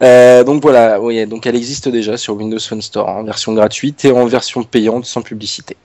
Euh, 0.02 0.42
donc 0.42 0.62
voilà, 0.62 0.98
oui, 0.98 1.26
donc 1.26 1.46
elle 1.46 1.56
existe 1.56 1.90
déjà 1.90 2.16
sur 2.16 2.34
Windows 2.34 2.58
Phone 2.58 2.80
Store 2.80 3.06
en 3.06 3.22
version 3.22 3.52
gratuite 3.52 4.02
et 4.06 4.10
en 4.10 4.24
version 4.24 4.62
payante 4.62 5.04
sans 5.04 5.20
publicité. 5.20 5.76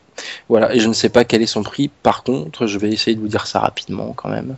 Voilà, 0.50 0.74
et 0.74 0.80
je 0.80 0.88
ne 0.88 0.94
sais 0.94 1.10
pas 1.10 1.26
quel 1.26 1.42
est 1.42 1.48
son 1.48 1.64
prix. 1.64 1.90
Par 1.90 2.24
contre, 2.24 2.68
je 2.68 2.78
vais 2.78 2.90
essayer 2.90 3.16
de 3.16 3.22
vous 3.22 3.28
dire 3.28 3.48
ça 3.48 3.60
rapidement 3.60 4.14
quand 4.16 4.30
même. 4.30 4.56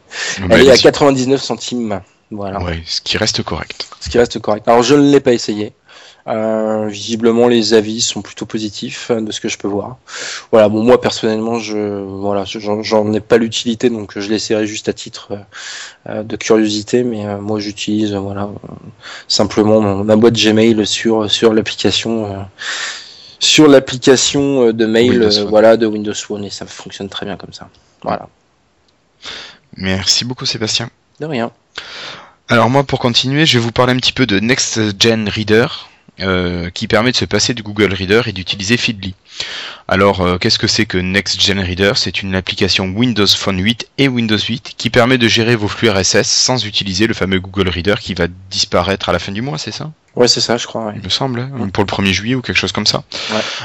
Elle 0.50 0.68
est 0.68 0.72
à 0.72 0.78
99 0.78 1.42
centimes. 1.42 2.02
Voilà. 2.30 2.60
ce 2.86 3.00
qui 3.02 3.18
reste 3.18 3.42
correct. 3.44 3.88
Ce 4.02 4.10
qui 4.10 4.18
reste 4.18 4.40
correct. 4.40 4.68
Alors 4.68 4.84
je 4.84 4.96
ne 4.96 5.12
l'ai 5.12 5.22
pas 5.22 5.34
essayé. 5.34 5.74
Euh, 6.28 6.88
visiblement, 6.88 7.48
les 7.48 7.74
avis 7.74 8.02
sont 8.02 8.22
plutôt 8.22 8.46
positifs 8.46 9.12
euh, 9.12 9.22
de 9.22 9.32
ce 9.32 9.40
que 9.40 9.48
je 9.48 9.58
peux 9.58 9.68
voir. 9.68 9.98
Voilà, 10.52 10.68
bon, 10.68 10.84
moi 10.84 11.00
personnellement, 11.00 11.58
je 11.58 12.04
voilà, 12.04 12.44
j'en 12.46 13.14
ai 13.14 13.22
pas 13.22 13.38
l'utilité, 13.38 13.90
donc 13.90 14.20
je 14.20 14.30
l'essaierai 14.30 14.68
juste 14.68 14.90
à 14.90 14.94
titre 14.94 15.38
euh, 16.10 16.24
de 16.24 16.36
curiosité. 16.36 17.04
Mais 17.04 17.38
moi, 17.40 17.60
j'utilise 17.60 18.14
voilà 18.14 18.50
simplement 19.30 20.04
ma 20.04 20.16
boîte 20.18 20.34
Gmail 20.34 20.86
sur 20.86 21.32
sur 21.32 21.54
l'application 21.54 22.46
sur 23.40 23.68
l'application 23.68 24.72
de 24.72 24.86
mail 24.86 25.28
voilà 25.48 25.78
de 25.78 25.86
Windows 25.86 26.14
Phone 26.14 26.46
et 26.46 26.50
ça 26.50 26.66
fonctionne 26.66 27.10
très 27.10 27.26
bien 27.26 27.38
comme 27.38 27.54
ça. 27.54 27.70
Voilà. 28.04 28.28
Merci 29.76 30.26
beaucoup, 30.26 30.46
Sébastien. 30.46 30.90
De 31.20 31.26
rien. 31.26 31.52
Alors 32.50 32.70
moi, 32.70 32.84
pour 32.84 33.00
continuer, 33.00 33.46
je 33.46 33.58
vais 33.58 33.64
vous 33.64 33.72
parler 33.72 33.94
un 33.94 33.98
petit 33.98 34.14
peu 34.14 34.26
de 34.26 34.40
Next 34.40 34.80
Gen 35.02 35.28
Reader, 35.28 35.68
euh, 36.20 36.70
qui 36.70 36.88
permet 36.88 37.12
de 37.12 37.18
se 37.18 37.26
passer 37.26 37.54
du 37.54 37.62
Google 37.62 37.94
Reader 37.94 38.24
et 38.26 38.32
d'utiliser 38.32 38.78
Feedly. 38.78 39.14
Alors, 39.88 40.22
euh, 40.22 40.38
qu'est-ce 40.38 40.58
que 40.58 40.68
c'est 40.68 40.86
que 40.86 40.98
Next 40.98 41.42
Gen 41.42 41.60
Reader? 41.60 41.94
C'est 41.96 42.24
une 42.24 42.36
application 42.36 42.86
Windows 42.86 43.28
Phone 43.28 43.62
8 43.62 43.90
et 43.98 44.08
Windows 44.08 44.38
8 44.38 44.74
qui 44.78 44.90
permet 44.90 45.18
de 45.18 45.28
gérer 45.28 45.56
vos 45.56 45.68
flux 45.68 45.90
RSS 45.90 46.28
sans 46.28 46.66
utiliser 46.66 47.06
le 47.06 47.14
fameux 47.14 47.40
Google 47.40 47.70
Reader 47.70 47.96
qui 48.00 48.14
va 48.14 48.28
disparaître 48.50 49.10
à 49.10 49.12
la 49.12 49.20
fin 49.20 49.32
du 49.32 49.42
mois, 49.42 49.58
c'est 49.58 49.72
ça? 49.72 49.92
Ouais, 50.18 50.28
c'est 50.28 50.42
ça, 50.42 50.58
je 50.58 50.66
crois. 50.66 50.94
Il 50.96 51.04
me 51.04 51.10
semble, 51.10 51.42
hein, 51.42 51.70
pour 51.72 51.84
le 51.84 51.88
1er 51.88 52.12
juillet 52.12 52.34
ou 52.34 52.42
quelque 52.42 52.58
chose 52.58 52.72
comme 52.72 52.88
ça. 52.88 53.04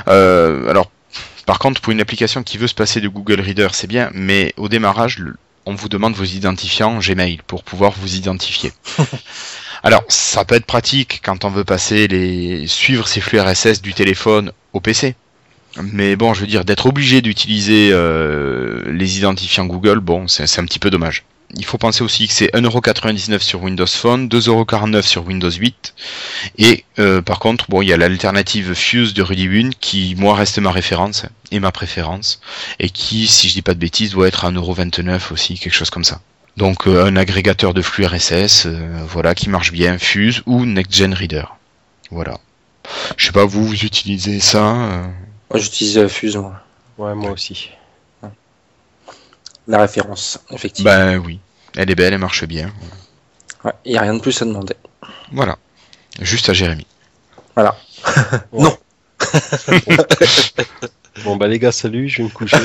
Euh, 0.09 0.68
alors, 0.68 0.90
par 1.46 1.59
contre, 1.59 1.80
pour 1.80 1.92
une 1.92 2.00
application 2.03 2.42
qui 2.42 2.59
veut 2.59 2.66
se 2.66 2.74
passer 2.74 3.00
de 3.00 3.09
Google 3.09 3.40
Reader, 3.40 3.68
c'est 3.72 3.86
bien, 3.86 4.11
mais 4.12 4.53
au 4.59 4.68
démarrage, 4.68 5.24
on 5.64 5.74
vous 5.74 5.88
demande 5.88 6.14
vos 6.14 6.24
identifiants 6.24 6.98
Gmail 6.98 7.40
pour 7.46 7.64
pouvoir 7.64 7.92
vous 7.92 8.16
identifier. 8.16 8.70
Alors, 9.82 10.05
ça 10.09 10.44
peut 10.44 10.55
être 10.55 10.66
pratique 10.66 11.22
quand 11.24 11.46
on 11.46 11.48
veut 11.48 11.64
passer 11.64 12.07
les 12.07 12.66
suivre 12.66 13.09
ses 13.09 13.22
flux 13.22 13.40
RSS 13.40 13.80
du 13.80 13.94
téléphone 13.94 14.53
au 14.74 14.80
PC. 14.80 15.16
Mais 15.80 16.16
bon, 16.16 16.34
je 16.34 16.42
veux 16.42 16.46
dire, 16.46 16.66
d'être 16.66 16.84
obligé 16.84 17.22
d'utiliser 17.22 17.88
euh, 17.92 18.82
les 18.92 19.16
identifiants 19.16 19.64
Google, 19.64 20.00
bon, 20.00 20.28
c'est 20.28 20.59
un 20.59 20.66
petit 20.66 20.78
peu 20.78 20.90
dommage 20.90 21.24
il 21.57 21.64
faut 21.64 21.78
penser 21.78 22.03
aussi 22.03 22.26
que 22.28 22.32
c'est 22.32 22.53
1,99€ 22.55 23.40
sur 23.40 23.62
Windows 23.62 23.86
Phone, 23.86 24.28
2,49€ 24.28 25.03
sur 25.03 25.26
Windows 25.26 25.50
8. 25.50 25.94
Et 26.59 26.84
euh, 26.98 27.20
par 27.20 27.38
contre, 27.38 27.66
bon, 27.68 27.82
il 27.82 27.88
y 27.88 27.92
a 27.92 27.96
l'alternative 27.96 28.74
Fuse 28.74 29.14
de 29.14 29.22
Rudy 29.22 29.48
Win 29.48 29.74
qui, 29.74 30.14
moi, 30.16 30.34
reste 30.34 30.59
ma 30.59 30.70
référence 30.70 31.26
et 31.50 31.61
ma 31.61 31.70
préférence. 31.70 32.40
Et 32.78 32.90
qui, 32.90 33.26
si 33.26 33.48
je 33.48 33.55
dis 33.55 33.62
pas 33.62 33.74
de 33.74 33.78
bêtises, 33.78 34.12
doit 34.12 34.28
être 34.28 34.44
à 34.44 34.50
1,29€ 34.50 35.32
aussi, 35.32 35.59
quelque 35.59 35.74
chose 35.74 35.90
comme 35.90 36.05
ça. 36.05 36.20
Donc 36.57 36.86
euh, 36.86 37.07
un 37.07 37.16
agrégateur 37.16 37.72
de 37.74 37.82
flux 37.82 38.05
RSS, 38.05 38.66
euh, 38.66 39.05
voilà, 39.07 39.34
qui 39.34 39.48
marche 39.48 39.72
bien, 39.72 39.98
Fuse 39.98 40.42
ou 40.46 40.64
NextGen 40.64 41.14
Reader. 41.14 41.57
Voilà. 42.11 42.38
Je 43.16 43.26
sais 43.26 43.32
pas, 43.32 43.44
vous, 43.44 43.64
vous 43.64 43.84
utilisez 43.84 44.40
ça 44.40 44.72
Moi, 45.50 45.59
j'utilise 45.61 46.07
Fuse, 46.09 46.36
moi. 46.36 46.61
Ouais, 46.98 47.14
moi 47.14 47.30
aussi 47.30 47.70
la 49.72 49.80
référence, 49.80 50.38
effectivement. 50.50 50.90
Ben 50.90 51.16
oui, 51.16 51.40
elle 51.76 51.90
est 51.90 51.94
belle, 51.94 52.12
elle 52.12 52.20
marche 52.20 52.44
bien. 52.44 52.70
Ouais, 53.64 53.72
il 53.86 53.92
n'y 53.92 53.98
a 53.98 54.02
rien 54.02 54.14
de 54.14 54.20
plus 54.20 54.42
à 54.42 54.44
demander. 54.44 54.74
Voilà, 55.32 55.56
juste 56.20 56.50
à 56.50 56.52
Jérémy. 56.52 56.86
Voilà. 57.54 57.74
non. 58.52 58.76
bon 61.24 61.36
bah 61.36 61.48
les 61.48 61.58
gars, 61.58 61.72
salut, 61.72 62.08
je 62.08 62.18
vais 62.18 62.24
me 62.24 62.28
coucher. 62.28 62.56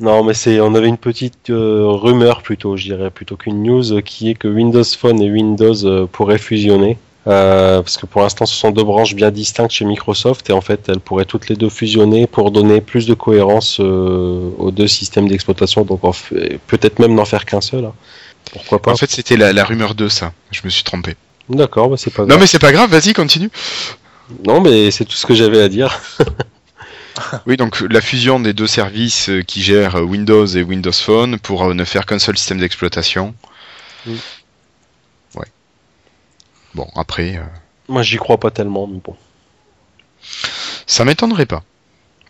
non 0.00 0.24
mais 0.24 0.32
c'est, 0.32 0.58
on 0.60 0.74
avait 0.74 0.88
une 0.88 0.96
petite 0.96 1.50
euh, 1.50 1.84
rumeur 1.86 2.42
plutôt, 2.42 2.78
je 2.78 2.84
dirais, 2.84 3.10
plutôt 3.10 3.36
qu'une 3.36 3.62
news, 3.62 4.00
qui 4.00 4.30
est 4.30 4.34
que 4.34 4.48
Windows 4.48 4.84
Phone 4.84 5.20
et 5.20 5.30
Windows 5.30 5.84
euh, 5.84 6.06
pourraient 6.06 6.38
fusionner. 6.38 6.96
Euh, 7.26 7.82
parce 7.82 7.96
que 7.96 8.06
pour 8.06 8.22
l'instant, 8.22 8.46
ce 8.46 8.54
sont 8.54 8.70
deux 8.70 8.84
branches 8.84 9.14
bien 9.14 9.32
distinctes 9.32 9.72
chez 9.72 9.84
Microsoft 9.84 10.48
et 10.48 10.52
en 10.52 10.60
fait, 10.60 10.88
elles 10.88 11.00
pourraient 11.00 11.24
toutes 11.24 11.48
les 11.48 11.56
deux 11.56 11.68
fusionner 11.68 12.26
pour 12.26 12.52
donner 12.52 12.80
plus 12.80 13.06
de 13.06 13.14
cohérence 13.14 13.78
euh, 13.80 14.50
aux 14.58 14.70
deux 14.70 14.86
systèmes 14.86 15.26
d'exploitation. 15.26 15.84
Donc, 15.84 16.00
peut-être 16.68 17.00
même 17.00 17.14
n'en 17.14 17.24
faire 17.24 17.44
qu'un 17.44 17.60
seul. 17.60 17.86
Hein. 17.86 17.94
Pourquoi 18.52 18.80
pas 18.80 18.92
En 18.92 18.96
fait, 18.96 19.10
c'était 19.10 19.36
la, 19.36 19.64
rumeur 19.64 19.94
de 19.94 20.08
ça. 20.08 20.32
Je 20.52 20.60
me 20.64 20.70
suis 20.70 20.84
trompé. 20.84 21.16
D'accord, 21.48 21.88
bah 21.88 21.96
c'est 21.96 22.10
pas 22.10 22.24
grave. 22.24 22.28
Non, 22.28 22.40
mais 22.40 22.46
c'est 22.46 22.58
pas 22.58 22.72
grave. 22.72 22.90
Vas-y, 22.90 23.12
continue. 23.12 23.50
Non, 24.44 24.60
mais 24.60 24.90
c'est 24.90 25.04
tout 25.04 25.16
ce 25.16 25.26
que 25.26 25.34
j'avais 25.34 25.62
à 25.62 25.68
dire. 25.68 26.00
Oui, 27.46 27.56
donc 27.56 27.80
la 27.80 28.00
fusion 28.00 28.40
des 28.40 28.52
deux 28.52 28.66
services 28.66 29.30
qui 29.46 29.62
gèrent 29.62 29.96
Windows 29.96 30.46
et 30.46 30.62
Windows 30.62 30.92
Phone 30.92 31.38
pour 31.38 31.64
euh, 31.64 31.74
ne 31.74 31.84
faire 31.84 32.06
qu'un 32.06 32.18
seul 32.18 32.36
système 32.36 32.58
d'exploitation. 32.58 33.34
Mm. 34.04 34.12
Bon, 36.76 36.88
après, 36.94 37.36
euh, 37.38 37.42
Moi, 37.88 38.02
j'y 38.02 38.18
crois 38.18 38.38
pas 38.38 38.50
tellement, 38.50 38.86
mais 38.86 39.00
bon. 39.02 39.16
ça 40.86 41.06
m'étonnerait 41.06 41.46
pas. 41.46 41.62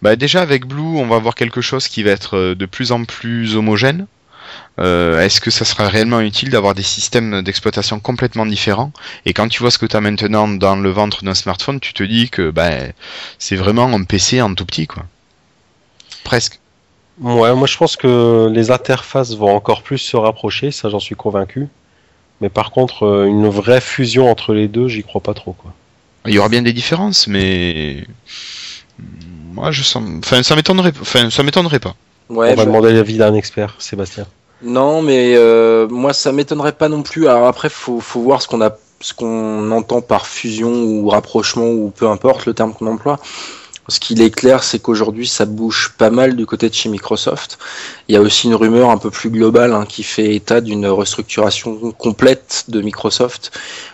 Bah 0.03 0.15
déjà 0.15 0.41
avec 0.41 0.67
Blue, 0.67 0.83
on 0.83 1.07
va 1.07 1.17
avoir 1.17 1.35
quelque 1.35 1.61
chose 1.61 1.89
qui 1.89 2.05
va 2.05 2.13
être 2.13 2.37
euh, 2.37 2.55
de 2.55 2.65
plus 2.65 2.93
en 2.93 3.05
plus 3.05 3.57
homogène. 3.57 4.07
Euh, 4.79 5.21
Est-ce 5.21 5.41
que 5.41 5.51
ça 5.51 5.65
sera 5.65 5.89
réellement 5.89 6.21
utile 6.21 6.51
d'avoir 6.51 6.75
des 6.77 6.85
systèmes 6.85 7.43
d'exploitation 7.43 7.99
complètement 7.99 8.47
différents? 8.47 8.93
Et 9.25 9.33
quand 9.33 9.49
tu 9.49 9.63
vois 9.63 9.73
ce 9.73 9.79
que 9.79 9.87
tu 9.87 9.97
as 9.97 10.01
maintenant 10.01 10.47
dans 10.47 10.77
le 10.77 10.91
ventre 10.91 11.25
d'un 11.25 11.35
smartphone, 11.35 11.81
tu 11.81 11.93
te 11.93 12.05
dis 12.05 12.31
que 12.31 12.51
bah, 12.51 12.71
c'est 13.41 13.57
vraiment 13.57 13.87
un 13.93 14.05
PC 14.05 14.41
en 14.43 14.55
tout 14.55 14.65
petit, 14.67 14.87
quoi. 14.87 15.03
Presque. 16.23 16.61
Ouais, 17.21 17.53
moi 17.55 17.67
je 17.67 17.77
pense 17.77 17.97
que 17.97 18.49
les 18.53 18.71
interfaces 18.71 19.35
vont 19.35 19.53
encore 19.57 19.83
plus 19.83 19.99
se 19.99 20.17
rapprocher, 20.17 20.71
ça 20.71 20.89
j'en 20.89 21.01
suis 21.01 21.17
convaincu. 21.17 21.67
Mais 22.41 22.49
par 22.51 22.71
contre, 22.71 23.05
euh, 23.05 23.25
une 23.27 23.49
vraie 23.49 23.81
fusion 23.81 24.31
entre 24.31 24.53
les 24.53 24.69
deux, 24.69 24.89
j'y 24.89 25.03
crois 25.03 25.21
pas 25.21 25.35
trop, 25.35 25.53
quoi. 25.53 25.73
Il 26.27 26.35
y 26.35 26.39
aura 26.39 26.49
bien 26.49 26.63
des 26.63 26.73
différences, 26.73 27.29
mais 27.29 28.05
moi 29.53 29.71
je 29.71 29.83
sens, 29.83 30.03
enfin 30.19 30.43
ça 30.43 30.57
m'étonnerait, 30.57 30.93
enfin 31.01 31.31
ça 31.31 31.43
m'étonnerait 31.43 31.79
pas. 31.79 31.95
Ouais, 32.29 32.51
On 32.53 32.55
va 32.57 32.63
je- 32.63 32.67
demander 32.69 32.93
l'avis 32.93 33.17
d'un 33.17 33.35
expert, 33.35 33.77
Sébastien. 33.79 34.27
Non, 34.63 35.03
mais 35.03 35.35
euh, 35.37 35.87
moi 35.89 36.13
ça 36.13 36.33
m'étonnerait 36.33 36.73
pas 36.73 36.89
non 36.89 37.03
plus. 37.03 37.29
Alors 37.29 37.47
après, 37.47 37.69
faut, 37.69 38.01
faut 38.01 38.21
voir 38.23 38.43
ce 38.43 38.49
qu'on 38.49 38.61
a, 38.63 38.77
ce 39.01 39.15
qu'on 39.15 39.71
entend 39.71 40.01
par 40.01 40.27
fusion 40.27 40.73
ou 40.73 41.09
rapprochement 41.09 41.69
ou 41.69 41.91
peu 41.95 42.09
importe 42.09 42.47
le 42.47 42.55
terme 42.55 42.73
qu'on 42.75 42.87
emploie. 42.87 43.19
Ce 43.89 44.01
qu'il 44.01 44.21
est 44.21 44.31
clair, 44.31 44.65
c'est 44.65 44.81
qu'aujourd'hui 44.81 45.29
ça 45.29 45.45
bouge 45.45 45.93
pas 45.97 46.11
mal 46.11 46.35
du 46.35 46.45
côté 46.45 46.69
de 46.69 46.75
chez 46.75 46.89
Microsoft. 46.89 47.59
Il 48.09 48.15
y 48.15 48.19
a 48.19 48.21
aussi 48.21 48.47
une 48.49 48.55
rumeur 48.55 48.91
un 48.91 48.99
peu 48.99 49.11
plus 49.11 49.31
globale 49.31 49.73
hein, 49.73 49.85
qui 49.89 50.03
fait 50.03 50.35
état 50.35 50.61
d'une 50.61 50.87
restructuration 50.87 51.93
complète 51.93 52.65
de 52.69 52.81
Microsoft, 52.81 53.53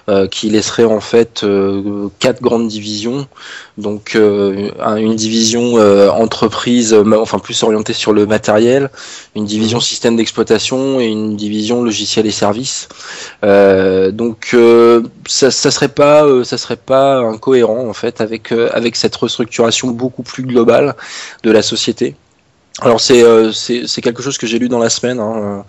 euh, 0.09 0.27
qui 0.29 0.49
laisserait 0.51 0.85
en 0.85 1.01
fait 1.01 1.43
euh, 1.45 2.09
quatre 2.21 2.41
grandes 2.41 2.69
divisions. 2.69 3.27
Donc 3.79 4.17
euh, 4.17 4.71
un- 4.81 4.97
une 4.97 5.17
division 5.17 5.79
euh, 5.79 6.09
entreprise, 6.11 6.95
enfin 6.95 7.39
plus 7.39 7.63
orientée 7.63 7.95
sur 7.95 8.13
le 8.13 8.27
matériel, 8.27 8.91
une 9.35 9.47
division 9.47 9.81
système 9.81 10.17
d'exploitation 10.17 11.01
et 11.01 11.07
une 11.07 11.37
division 11.37 11.83
logiciel 11.83 12.27
et 12.27 12.31
services. 12.31 12.89
Euh, 13.45 14.11
donc 14.11 14.51
euh, 14.55 15.03
ça, 15.27 15.51
ça 15.51 15.71
serait 15.71 15.89
pas 15.89 16.25
euh, 16.27 16.45
ça 16.45 16.59
serait 16.59 16.77
pas 16.77 17.19
incohérent 17.19 17.89
en 17.89 17.93
fait 17.95 18.21
avec 18.21 18.53
euh, 18.53 18.69
avec 18.73 18.97
cette 18.97 19.17
restructuration 19.17 19.82
beaucoup 19.91 20.23
plus 20.23 20.43
globale 20.43 20.95
de 21.43 21.51
la 21.51 21.63
société. 21.63 22.15
Alors 22.81 23.01
c'est 23.01 23.23
euh, 23.23 23.53
c'est 23.53 24.01
quelque 24.01 24.23
chose 24.23 24.39
que 24.39 24.47
j'ai 24.47 24.59
lu 24.59 24.71
dans 24.71 24.79
la 24.79 24.89
semaine 24.89 25.21
hein, 25.21 25.65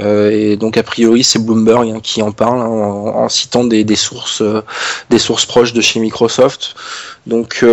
euh, 0.00 0.30
et 0.30 0.56
donc 0.56 0.76
a 0.76 0.82
priori 0.82 1.22
c'est 1.22 1.38
Bloomberg 1.38 1.88
hein, 1.88 2.00
qui 2.02 2.20
en 2.20 2.32
parle 2.32 2.60
hein, 2.60 2.66
en, 2.66 3.28
citant 3.28 3.62
des, 3.62 3.84
des 3.84 3.94
sources 3.94 4.42
euh, 4.42 4.62
des 5.08 5.20
sources 5.20 5.46
proches 5.46 5.72
de 5.72 5.80
chez 5.80 6.00
Microsoft. 6.00 6.74
Donc 7.26 7.64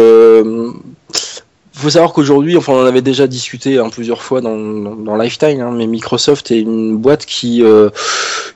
euh, 1.76 1.80
faut 1.80 1.90
savoir 1.90 2.14
qu'aujourd'hui, 2.14 2.58
enfin, 2.58 2.74
on 2.74 2.82
en 2.82 2.86
avait 2.86 3.02
déjà 3.02 3.28
discuté 3.28 3.78
hein, 3.78 3.90
plusieurs 3.90 4.22
fois 4.22 4.42
dans, 4.42 4.56
dans, 4.58 5.16
Lifetime, 5.16 5.62
hein, 5.62 5.72
mais 5.76 5.88
Microsoft 5.88 6.52
est 6.52 6.60
une 6.60 6.98
boîte 6.98 7.26
qui 7.26 7.64
euh, 7.64 7.90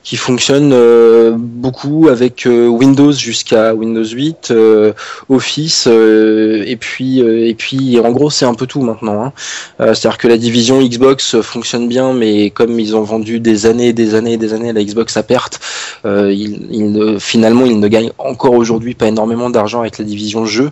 qui 0.02 0.16
fonctionne 0.16 0.72
euh, 0.72 1.34
beaucoup 1.36 2.08
avec 2.08 2.46
euh, 2.46 2.66
Windows 2.66 3.12
jusqu'à 3.12 3.74
Windows 3.74 4.04
8, 4.04 4.48
euh, 4.50 4.92
Office, 5.28 5.86
euh, 5.86 6.64
et 6.66 6.76
puis 6.76 7.20
et 7.20 7.54
puis 7.54 8.00
en 8.00 8.10
gros 8.10 8.30
c'est 8.30 8.46
un 8.46 8.54
peu 8.54 8.66
tout 8.66 8.82
maintenant. 8.82 9.24
Hein. 9.24 9.32
C'est-à-dire 9.78 10.18
que 10.18 10.28
la 10.28 10.38
division 10.38 10.80
Xbox 10.80 11.40
fonctionne 11.42 11.88
bien, 11.88 12.12
mais 12.12 12.50
comme 12.50 12.78
ils 12.80 12.96
ont 12.96 13.02
vendu 13.02 13.40
des 13.40 13.66
années 13.66 13.92
des 13.92 14.14
années 14.14 14.36
des 14.36 14.52
années 14.54 14.70
à 14.70 14.72
la 14.72 14.82
Xbox 14.82 15.16
à 15.16 15.22
perte, 15.22 15.60
ils, 16.04 16.66
ils 16.70 17.16
finalement 17.20 17.66
ils 17.66 17.78
ne 17.78 17.88
gagnent 17.88 18.12
encore 18.18 18.54
aujourd'hui 18.54 18.94
pas 18.94 19.06
énormément 19.06 19.50
d'argent 19.50 19.80
avec 19.80 19.98
la 19.98 20.04
division 20.04 20.46
jeux. 20.46 20.70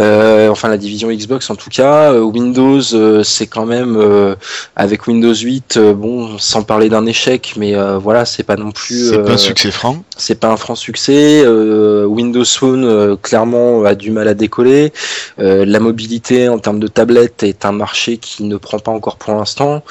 Euh, 0.00 0.48
enfin 0.48 0.68
la 0.68 0.78
division 0.78 1.10
Xbox 1.10 1.50
en 1.50 1.54
tout 1.54 1.68
cas. 1.70 2.12
Euh, 2.12 2.20
Windows, 2.20 2.80
euh, 2.94 3.22
c'est 3.22 3.46
quand 3.46 3.66
même 3.66 3.96
euh, 3.96 4.34
avec 4.74 5.06
Windows 5.06 5.34
8, 5.34 5.76
euh, 5.76 5.92
bon, 5.92 6.38
sans 6.38 6.62
parler 6.62 6.88
d'un 6.88 7.04
échec, 7.04 7.54
mais 7.58 7.74
euh, 7.74 7.98
voilà, 7.98 8.24
c'est 8.24 8.42
pas 8.42 8.56
non 8.56 8.70
plus. 8.72 9.10
C'est 9.10 9.22
pas 9.22 9.32
un 9.32 9.38
succès 9.38 9.70
franc. 9.70 10.02
c'est 10.16 10.34
pas 10.40 10.48
un 10.48 10.56
franc 10.56 10.74
succès. 10.76 11.42
Euh, 11.44 12.06
Windows 12.06 12.44
Phone 12.44 12.84
euh, 12.84 13.16
clairement 13.16 13.84
a 13.84 13.94
du 13.94 14.10
mal 14.10 14.28
à 14.28 14.34
décoller. 14.34 14.92
Euh, 15.38 15.64
la 15.66 15.78
mobilité 15.78 16.48
en 16.48 16.58
termes 16.58 16.80
de 16.80 16.88
tablettes 16.88 17.42
est 17.42 17.64
un 17.66 17.72
marché 17.72 18.16
qui 18.16 18.44
ne 18.44 18.56
prend 18.56 18.78
pas 18.78 18.92
encore 18.92 19.16
pour 19.16 19.34
l'instant. 19.34 19.82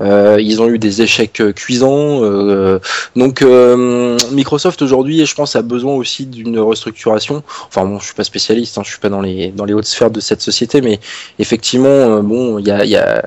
Euh, 0.00 0.38
ils 0.40 0.62
ont 0.62 0.68
eu 0.68 0.78
des 0.78 1.02
échecs 1.02 1.42
cuisants. 1.54 2.22
euh, 2.22 2.78
donc 3.16 3.42
euh, 3.42 4.16
Microsoft 4.30 4.82
aujourd'hui, 4.82 5.26
je 5.26 5.34
pense, 5.34 5.56
a 5.56 5.62
besoin 5.62 5.94
aussi 5.94 6.26
d'une 6.26 6.58
restructuration. 6.60 7.42
Enfin 7.66 7.84
bon, 7.84 7.98
je 7.98 8.04
suis 8.06 8.14
pas 8.14 8.24
spécialiste, 8.24 8.78
hein, 8.78 8.82
je 8.84 8.90
suis 8.90 9.00
pas 9.00 9.08
dans 9.08 9.20
les 9.20 9.47
dans 9.54 9.64
les 9.64 9.74
hautes 9.74 9.86
sphères 9.86 10.10
de 10.10 10.20
cette 10.20 10.40
société, 10.40 10.80
mais 10.80 11.00
effectivement, 11.38 11.88
euh, 11.88 12.22
bon, 12.22 12.58
il 12.58 12.66
y 12.66 12.70
a, 12.70 12.84
y, 12.84 12.96
a, 12.96 13.22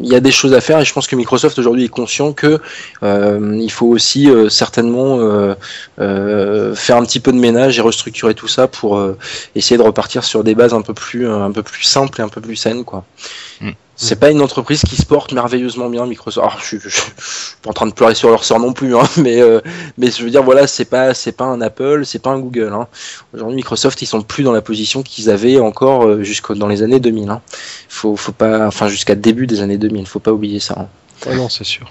y, 0.00 0.14
a, 0.14 0.20
des 0.20 0.32
choses 0.32 0.54
à 0.54 0.60
faire 0.60 0.78
et 0.80 0.84
je 0.84 0.92
pense 0.92 1.06
que 1.06 1.16
Microsoft 1.16 1.58
aujourd'hui 1.58 1.84
est 1.84 1.88
conscient 1.88 2.32
que 2.32 2.60
euh, 3.02 3.58
il 3.60 3.70
faut 3.70 3.86
aussi 3.86 4.30
euh, 4.30 4.48
certainement 4.48 5.18
faire 6.74 6.96
un 6.96 7.04
petit 7.04 7.20
peu 7.20 7.32
de 7.32 7.38
ménage 7.38 7.78
et 7.78 7.82
restructurer 7.82 8.34
tout 8.34 8.48
ça 8.48 8.68
pour 8.68 9.00
essayer 9.54 9.76
de 9.76 9.82
repartir 9.82 10.24
sur 10.24 10.44
des 10.44 10.54
bases 10.54 10.74
un 10.74 10.82
peu 10.82 10.94
plus 10.94 11.28
un 11.28 11.50
peu 11.50 11.62
plus 11.62 11.82
simples 11.84 12.20
et 12.20 12.24
un 12.24 12.28
peu 12.28 12.40
plus 12.40 12.56
saines 12.56 12.84
quoi. 12.84 13.04
Mm. 13.60 13.70
C'est 14.02 14.16
pas 14.16 14.30
une 14.30 14.40
entreprise 14.42 14.82
qui 14.82 14.96
se 14.96 15.06
porte 15.06 15.32
merveilleusement 15.32 15.88
bien 15.88 16.04
Microsoft. 16.06 16.44
Alors, 16.46 16.58
je, 16.60 16.66
suis- 16.66 16.80
je, 16.80 16.88
je 16.88 16.96
suis 17.00 17.12
pas 17.62 17.70
en 17.70 17.72
train 17.72 17.86
de 17.86 17.92
pleurer 17.92 18.14
sur 18.14 18.30
leur 18.30 18.44
sort 18.44 18.58
non 18.58 18.72
plus, 18.72 18.96
hein, 18.96 19.02
mais 19.16 19.40
euh, 19.40 19.60
mais 19.98 20.10
je 20.10 20.24
veux 20.24 20.30
dire 20.30 20.42
voilà, 20.42 20.66
c'est 20.66 20.84
pas 20.84 21.14
c'est 21.14 21.32
pas 21.32 21.44
un 21.44 21.60
Apple, 21.60 22.04
c'est 22.04 22.18
pas 22.18 22.30
un 22.30 22.38
Google. 22.40 22.72
Hein. 22.74 22.88
Aujourd'hui, 23.32 23.56
Microsoft 23.56 24.02
ils 24.02 24.06
sont 24.06 24.22
plus 24.22 24.42
dans 24.42 24.52
la 24.52 24.60
position 24.62 25.02
qu'ils 25.02 25.30
avaient 25.30 25.60
encore 25.60 26.04
euh, 26.06 26.22
jusqu'au 26.22 26.54
dans 26.54 26.66
les 26.68 26.82
années 26.82 27.00
2000. 27.00 27.30
Hein. 27.30 27.40
Faut 27.88 28.16
faut 28.16 28.32
pas 28.32 28.66
enfin 28.66 28.88
jusqu'à 28.88 29.14
début 29.14 29.46
des 29.46 29.60
années 29.60 29.78
2000, 29.78 30.06
faut 30.06 30.18
pas 30.20 30.32
oublier 30.32 30.58
ça. 30.60 30.74
hein. 30.78 30.88
Ah 31.30 31.34
non, 31.36 31.48
c'est 31.48 31.64
sûr. 31.64 31.86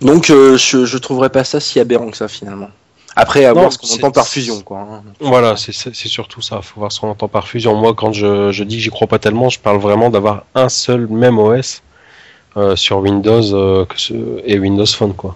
Donc 0.00 0.30
euh, 0.30 0.56
je 0.56 0.84
je 0.84 0.98
trouverais 0.98 1.30
pas 1.30 1.42
ça 1.42 1.58
si 1.58 1.80
aberrant 1.80 2.10
que 2.10 2.16
ça 2.16 2.28
finalement. 2.28 2.68
Après 3.18 3.44
à 3.46 3.54
Non, 3.54 3.60
voir 3.60 3.72
ce 3.72 3.78
qu'on 3.78 3.94
entend 3.94 4.10
par 4.10 4.26
fusion 4.28 4.60
quoi. 4.60 4.78
hein. 4.80 5.02
Voilà, 5.20 5.56
c'est 5.56 5.72
surtout 5.72 6.42
ça. 6.42 6.60
Faut 6.62 6.80
voir 6.80 6.92
ce 6.92 7.00
qu'on 7.00 7.08
entend 7.08 7.28
par 7.28 7.48
fusion. 7.48 7.74
Moi, 7.74 7.94
quand 7.94 8.12
je, 8.12 8.52
je 8.52 8.62
dis 8.62 8.76
que 8.76 8.82
j'y 8.82 8.90
crois 8.90 9.06
pas 9.06 9.18
tellement, 9.18 9.48
je 9.48 9.58
parle 9.58 9.78
vraiment 9.78 10.10
d'avoir 10.10 10.44
un 10.54 10.68
seul 10.68 11.06
même 11.08 11.38
OS 11.38 11.82
euh, 12.58 12.76
sur 12.76 12.98
Windows 12.98 13.54
euh, 13.54 13.84
que 13.86 13.98
ce- 13.98 14.42
et 14.44 14.58
Windows 14.58 14.86
Phone, 14.86 15.14
quoi. 15.14 15.34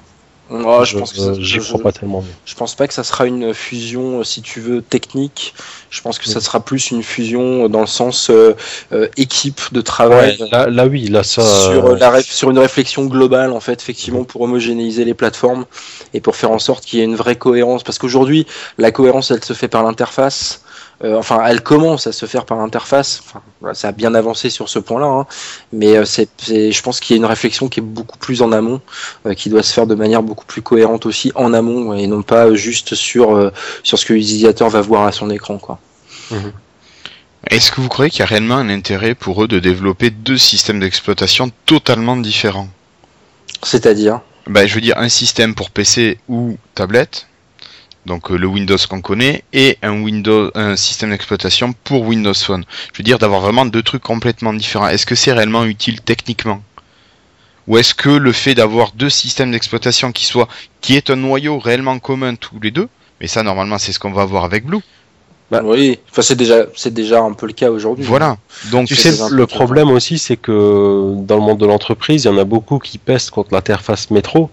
Oh, 0.52 0.84
je, 0.84 0.98
pense 0.98 1.12
que 1.12 1.18
ça- 1.18 1.34
j'y 1.34 1.44
je- 1.44 1.60
crois 1.60 1.80
pas 1.80 1.92
tellement. 1.92 2.24
Je 2.44 2.54
pense 2.56 2.74
pas 2.74 2.88
que 2.88 2.94
ça 2.94 3.04
sera 3.04 3.26
une 3.26 3.54
fusion, 3.54 4.20
euh, 4.20 4.24
si 4.24 4.42
tu 4.42 4.60
veux, 4.60 4.82
technique. 4.82 5.54
Je 5.90 6.00
pense 6.02 6.18
que 6.18 6.26
ça 6.26 6.40
sera 6.40 6.60
plus 6.60 6.90
une 6.90 7.02
fusion 7.04 7.64
euh, 7.64 7.68
dans 7.68 7.80
le 7.80 7.86
sens 7.86 8.30
euh, 8.30 8.54
euh, 8.92 9.06
équipe 9.16 9.60
de 9.72 9.80
travail. 9.80 10.36
Ouais, 10.40 10.48
là, 10.50 10.66
là, 10.68 10.86
oui, 10.86 11.06
là, 11.06 11.22
ça. 11.22 11.42
Sur, 11.42 11.86
euh, 11.86 11.96
la 11.96 12.20
sur 12.22 12.50
une 12.50 12.58
réflexion 12.58 13.06
globale, 13.06 13.52
en 13.52 13.60
fait, 13.60 13.80
effectivement, 13.80 14.24
pour 14.24 14.40
homogénéiser 14.40 15.04
les 15.04 15.14
plateformes 15.14 15.66
et 16.14 16.20
pour 16.20 16.34
faire 16.34 16.50
en 16.50 16.58
sorte 16.58 16.84
qu'il 16.84 16.98
y 16.98 17.02
ait 17.02 17.04
une 17.04 17.16
vraie 17.16 17.36
cohérence. 17.36 17.84
Parce 17.84 17.98
qu'aujourd'hui, 17.98 18.46
la 18.76 18.90
cohérence, 18.90 19.30
elle 19.30 19.44
se 19.44 19.52
fait 19.52 19.68
par 19.68 19.84
l'interface. 19.84 20.62
Euh, 21.02 21.16
enfin, 21.16 21.42
elle 21.46 21.62
commence 21.62 22.06
à 22.06 22.12
se 22.12 22.26
faire 22.26 22.44
par. 22.44 22.58
Enfin, 22.58 23.02
voilà, 23.60 23.74
ça 23.74 23.88
a 23.88 23.92
bien 23.92 24.14
avancé 24.14 24.50
sur 24.50 24.68
ce 24.68 24.78
point-là, 24.78 25.06
hein. 25.06 25.26
mais 25.72 25.96
euh, 25.96 26.04
c'est, 26.04 26.28
je 26.46 26.82
pense 26.82 27.00
qu'il 27.00 27.16
y 27.16 27.18
a 27.18 27.20
une 27.20 27.26
réflexion 27.26 27.68
qui 27.68 27.80
est 27.80 27.82
beaucoup 27.82 28.18
plus 28.18 28.42
en 28.42 28.52
amont, 28.52 28.82
euh, 29.26 29.32
qui 29.32 29.48
doit 29.48 29.62
se 29.62 29.72
faire 29.72 29.86
de 29.86 29.94
manière 29.94 30.22
beaucoup 30.22 30.44
plus 30.44 30.60
cohérente 30.60 31.06
aussi 31.06 31.32
en 31.34 31.54
amont 31.54 31.94
et 31.94 32.06
non 32.06 32.22
pas 32.22 32.54
juste 32.54 32.94
sur 32.94 33.50
sur 33.82 33.98
ce 33.98 34.04
que 34.04 34.12
l'utilisateur 34.12 34.68
va 34.68 34.82
voir 34.82 35.06
à 35.06 35.12
son 35.12 35.30
écran, 35.30 35.58
quoi. 35.58 35.78
Est-ce 37.48 37.72
que 37.72 37.80
vous 37.80 37.88
croyez 37.88 38.10
qu'il 38.10 38.20
y 38.20 38.22
a 38.22 38.26
réellement 38.26 38.56
un 38.56 38.68
intérêt 38.68 39.14
pour 39.14 39.42
eux 39.42 39.48
de 39.48 39.58
développer 39.58 40.10
deux 40.10 40.36
systèmes 40.36 40.80
d'exploitation 40.80 41.50
totalement 41.64 42.16
différents? 42.16 42.68
C'est-à-dire? 43.62 44.20
bah, 44.46 44.66
Je 44.66 44.74
veux 44.74 44.82
dire 44.82 44.98
un 44.98 45.08
système 45.08 45.54
pour 45.54 45.70
PC 45.70 46.18
ou 46.28 46.58
tablette, 46.74 47.26
donc 48.06 48.30
euh, 48.30 48.36
le 48.36 48.46
Windows 48.46 48.76
qu'on 48.88 49.00
connaît, 49.00 49.44
et 49.52 49.78
un 49.82 50.02
Windows, 50.02 50.50
un 50.54 50.76
système 50.76 51.10
d'exploitation 51.10 51.74
pour 51.84 52.02
Windows 52.02 52.34
Phone. 52.34 52.64
Je 52.92 52.98
veux 52.98 53.04
dire 53.04 53.18
d'avoir 53.18 53.40
vraiment 53.40 53.66
deux 53.66 53.82
trucs 53.82 54.02
complètement 54.02 54.52
différents. 54.52 54.88
Est-ce 54.88 55.06
que 55.06 55.14
c'est 55.14 55.32
réellement 55.32 55.64
utile 55.64 56.00
techniquement? 56.00 56.62
Ou 57.68 57.78
est-ce 57.78 57.94
que 57.94 58.08
le 58.08 58.32
fait 58.32 58.54
d'avoir 58.54 58.92
deux 58.92 59.10
systèmes 59.10 59.52
d'exploitation 59.52 60.12
qui 60.12 60.24
soient, 60.24 60.48
qui 60.80 60.96
est 60.96 61.10
un 61.10 61.16
noyau 61.16 61.58
réellement 61.58 61.98
commun 61.98 62.34
tous 62.34 62.58
les 62.60 62.70
deux, 62.70 62.88
mais 63.20 63.26
ça 63.26 63.42
normalement 63.42 63.78
c'est 63.78 63.92
ce 63.92 63.98
qu'on 63.98 64.12
va 64.12 64.22
avoir 64.22 64.44
avec 64.44 64.64
Blue. 64.64 64.80
Bah, 65.50 65.62
oui, 65.64 65.98
enfin 66.10 66.22
c'est 66.22 66.36
déjà 66.36 66.66
c'est 66.76 66.94
déjà 66.94 67.20
un 67.20 67.32
peu 67.32 67.46
le 67.46 67.52
cas 67.52 67.70
aujourd'hui. 67.70 68.04
Voilà. 68.04 68.38
Donc 68.70 68.86
Tu 68.86 68.94
sais, 68.94 69.12
le 69.30 69.46
problème 69.46 69.90
aussi, 69.90 70.18
c'est 70.18 70.36
que 70.36 71.12
dans 71.16 71.34
le 71.34 71.42
monde 71.42 71.58
de 71.58 71.66
l'entreprise, 71.66 72.24
il 72.24 72.28
y 72.28 72.30
en 72.30 72.38
a 72.38 72.44
beaucoup 72.44 72.78
qui 72.78 72.98
pestent 72.98 73.30
contre 73.30 73.52
l'interface 73.52 74.10
métro 74.10 74.50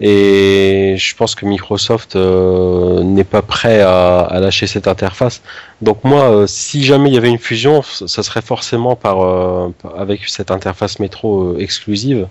Et 0.00 0.94
je 0.96 1.14
pense 1.14 1.34
que 1.34 1.44
Microsoft 1.44 2.16
euh, 2.16 3.02
n'est 3.02 3.24
pas 3.24 3.42
prêt 3.42 3.82
à, 3.82 4.38
lâcher 4.40 4.66
cette 4.66 4.88
interface. 4.88 5.42
Donc 5.82 6.04
moi, 6.04 6.22
euh, 6.30 6.46
si 6.46 6.82
jamais 6.84 7.10
il 7.10 7.14
y 7.14 7.18
avait 7.18 7.28
une 7.28 7.38
fusion, 7.38 7.82
ça 7.82 8.22
serait 8.22 8.40
forcément 8.40 8.96
par 8.96 9.20
euh, 9.20 9.68
avec 9.96 10.26
cette 10.26 10.50
interface 10.50 11.00
métro 11.00 11.58
exclusive. 11.58 12.28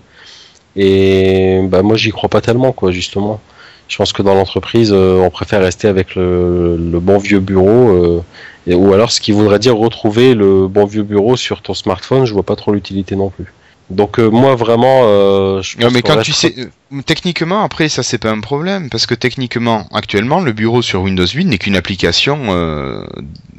Et 0.74 1.60
bah 1.64 1.82
moi, 1.82 1.96
j'y 1.96 2.10
crois 2.10 2.28
pas 2.28 2.40
tellement, 2.40 2.72
quoi, 2.72 2.90
justement. 2.90 3.40
Je 3.88 3.96
pense 3.96 4.12
que 4.12 4.22
dans 4.22 4.34
l'entreprise, 4.34 4.92
on 4.92 5.30
préfère 5.30 5.60
rester 5.62 5.88
avec 5.88 6.14
le, 6.14 6.76
bon 7.00 7.18
vieux 7.18 7.40
bureau, 7.40 8.22
ou 8.68 8.92
alors 8.92 9.10
ce 9.10 9.20
qui 9.20 9.32
voudrait 9.32 9.58
dire 9.58 9.76
retrouver 9.76 10.34
le 10.34 10.68
bon 10.68 10.86
vieux 10.86 11.02
bureau 11.02 11.36
sur 11.36 11.60
ton 11.60 11.74
smartphone. 11.74 12.24
Je 12.24 12.32
vois 12.32 12.44
pas 12.44 12.54
trop 12.56 12.72
l'utilité 12.72 13.16
non 13.16 13.30
plus. 13.30 13.52
Donc 13.90 14.20
euh, 14.20 14.30
moi 14.30 14.54
vraiment, 14.54 15.02
euh, 15.04 15.62
je 15.62 15.76
mais 15.88 16.02
quand 16.02 16.22
tu 16.22 16.32
sais, 16.32 16.54
euh, 16.58 17.02
techniquement 17.04 17.64
après 17.64 17.88
ça 17.88 18.04
c'est 18.04 18.18
pas 18.18 18.30
un 18.30 18.40
problème 18.40 18.88
parce 18.88 19.04
que 19.04 19.14
techniquement 19.14 19.88
actuellement 19.92 20.40
le 20.40 20.52
bureau 20.52 20.80
sur 20.80 21.02
Windows 21.02 21.26
8 21.26 21.46
n'est 21.46 21.58
qu'une 21.58 21.76
application 21.76 22.54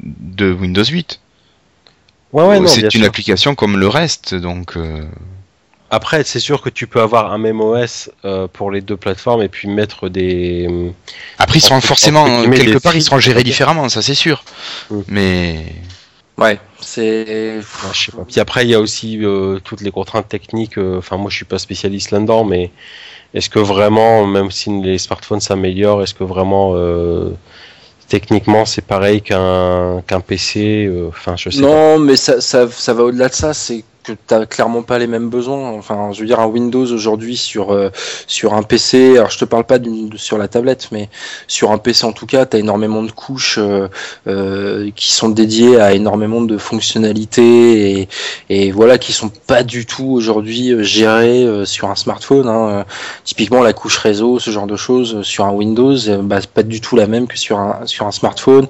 de 0.02 0.52
Windows 0.52 0.84
8. 0.84 1.20
Ouais, 2.32 2.44
ouais, 2.44 2.66
c'est 2.66 2.94
une 2.94 3.04
application 3.04 3.54
comme 3.54 3.76
le 3.76 3.88
reste 3.88 4.34
donc. 4.34 4.74
Après 5.90 6.24
c'est 6.24 6.40
sûr 6.40 6.62
que 6.62 6.70
tu 6.70 6.86
peux 6.86 7.02
avoir 7.02 7.30
un 7.30 7.36
même 7.36 7.60
OS 7.60 8.10
pour 8.54 8.70
les 8.70 8.80
deux 8.80 8.96
plateformes 8.96 9.42
et 9.42 9.48
puis 9.50 9.68
mettre 9.68 10.08
des. 10.08 10.66
Après 11.36 11.58
ils 11.58 11.62
seront 11.62 11.82
forcément 11.82 12.24
quelque 12.50 12.78
part 12.78 12.96
ils 12.96 13.02
seront 13.02 13.20
gérés 13.20 13.44
différemment 13.44 13.90
ça 13.90 14.00
c'est 14.00 14.14
sûr. 14.14 14.44
Mm. 14.90 15.00
Mais 15.08 15.66
Ouais, 16.42 16.58
c'est. 16.80 17.60
je 17.60 17.98
sais 17.98 18.12
pas. 18.12 18.24
Puis 18.24 18.40
après, 18.40 18.64
il 18.64 18.70
y 18.70 18.74
a 18.74 18.80
aussi 18.80 19.24
euh, 19.24 19.60
toutes 19.62 19.80
les 19.80 19.92
contraintes 19.92 20.28
techniques. 20.28 20.76
Euh, 20.76 20.98
enfin, 20.98 21.16
moi, 21.16 21.30
je 21.30 21.36
suis 21.36 21.44
pas 21.44 21.58
spécialiste 21.58 22.10
là-dedans, 22.10 22.44
mais 22.44 22.72
est-ce 23.32 23.48
que 23.48 23.60
vraiment, 23.60 24.26
même 24.26 24.50
si 24.50 24.70
les 24.82 24.98
smartphones 24.98 25.40
s'améliorent, 25.40 26.02
est-ce 26.02 26.14
que 26.14 26.24
vraiment 26.24 26.72
euh, 26.74 27.30
techniquement 28.08 28.64
c'est 28.66 28.84
pareil 28.84 29.22
qu'un 29.22 30.02
qu'un 30.06 30.20
PC 30.20 30.90
Enfin, 31.08 31.36
je 31.36 31.50
sais 31.50 31.60
non, 31.60 31.98
mais 31.98 32.16
ça, 32.16 32.40
ça, 32.40 32.68
ça 32.68 32.92
va 32.92 33.04
au-delà 33.04 33.28
de 33.28 33.34
ça. 33.34 33.54
C'est 33.54 33.84
que 34.02 34.12
t'as 34.12 34.46
clairement 34.46 34.82
pas 34.82 34.98
les 34.98 35.06
mêmes 35.06 35.28
besoins. 35.28 35.70
Enfin, 35.70 36.10
je 36.12 36.20
veux 36.20 36.26
dire, 36.26 36.40
un 36.40 36.46
Windows 36.46 36.86
aujourd'hui 36.92 37.36
sur 37.36 37.72
euh, 37.72 37.90
sur 38.26 38.54
un 38.54 38.62
PC. 38.62 39.16
Alors, 39.16 39.30
je 39.30 39.38
te 39.38 39.44
parle 39.44 39.64
pas 39.64 39.78
sur 40.16 40.38
la 40.38 40.48
tablette, 40.48 40.88
mais 40.92 41.08
sur 41.46 41.70
un 41.70 41.78
PC 41.78 42.04
en 42.04 42.12
tout 42.12 42.26
cas, 42.26 42.46
t'as 42.46 42.58
énormément 42.58 43.02
de 43.02 43.10
couches 43.10 43.58
euh, 43.58 43.88
euh, 44.26 44.90
qui 44.96 45.12
sont 45.12 45.28
dédiées 45.28 45.80
à 45.80 45.92
énormément 45.92 46.40
de 46.40 46.58
fonctionnalités 46.58 48.00
et, 48.00 48.08
et 48.48 48.72
voilà 48.72 48.98
qui 48.98 49.12
sont 49.12 49.30
pas 49.46 49.62
du 49.62 49.86
tout 49.86 50.10
aujourd'hui 50.10 50.74
gérées 50.84 51.46
sur 51.64 51.88
un 51.88 51.96
smartphone. 51.96 52.48
Hein. 52.48 52.84
Typiquement, 53.24 53.62
la 53.62 53.72
couche 53.72 53.98
réseau, 53.98 54.38
ce 54.38 54.50
genre 54.50 54.66
de 54.66 54.76
choses 54.76 55.22
sur 55.22 55.44
un 55.44 55.52
Windows, 55.52 55.96
bah, 56.22 56.40
pas 56.52 56.62
du 56.62 56.80
tout 56.80 56.96
la 56.96 57.06
même 57.06 57.26
que 57.26 57.38
sur 57.38 57.58
un 57.58 57.86
sur 57.86 58.06
un 58.06 58.12
smartphone. 58.12 58.66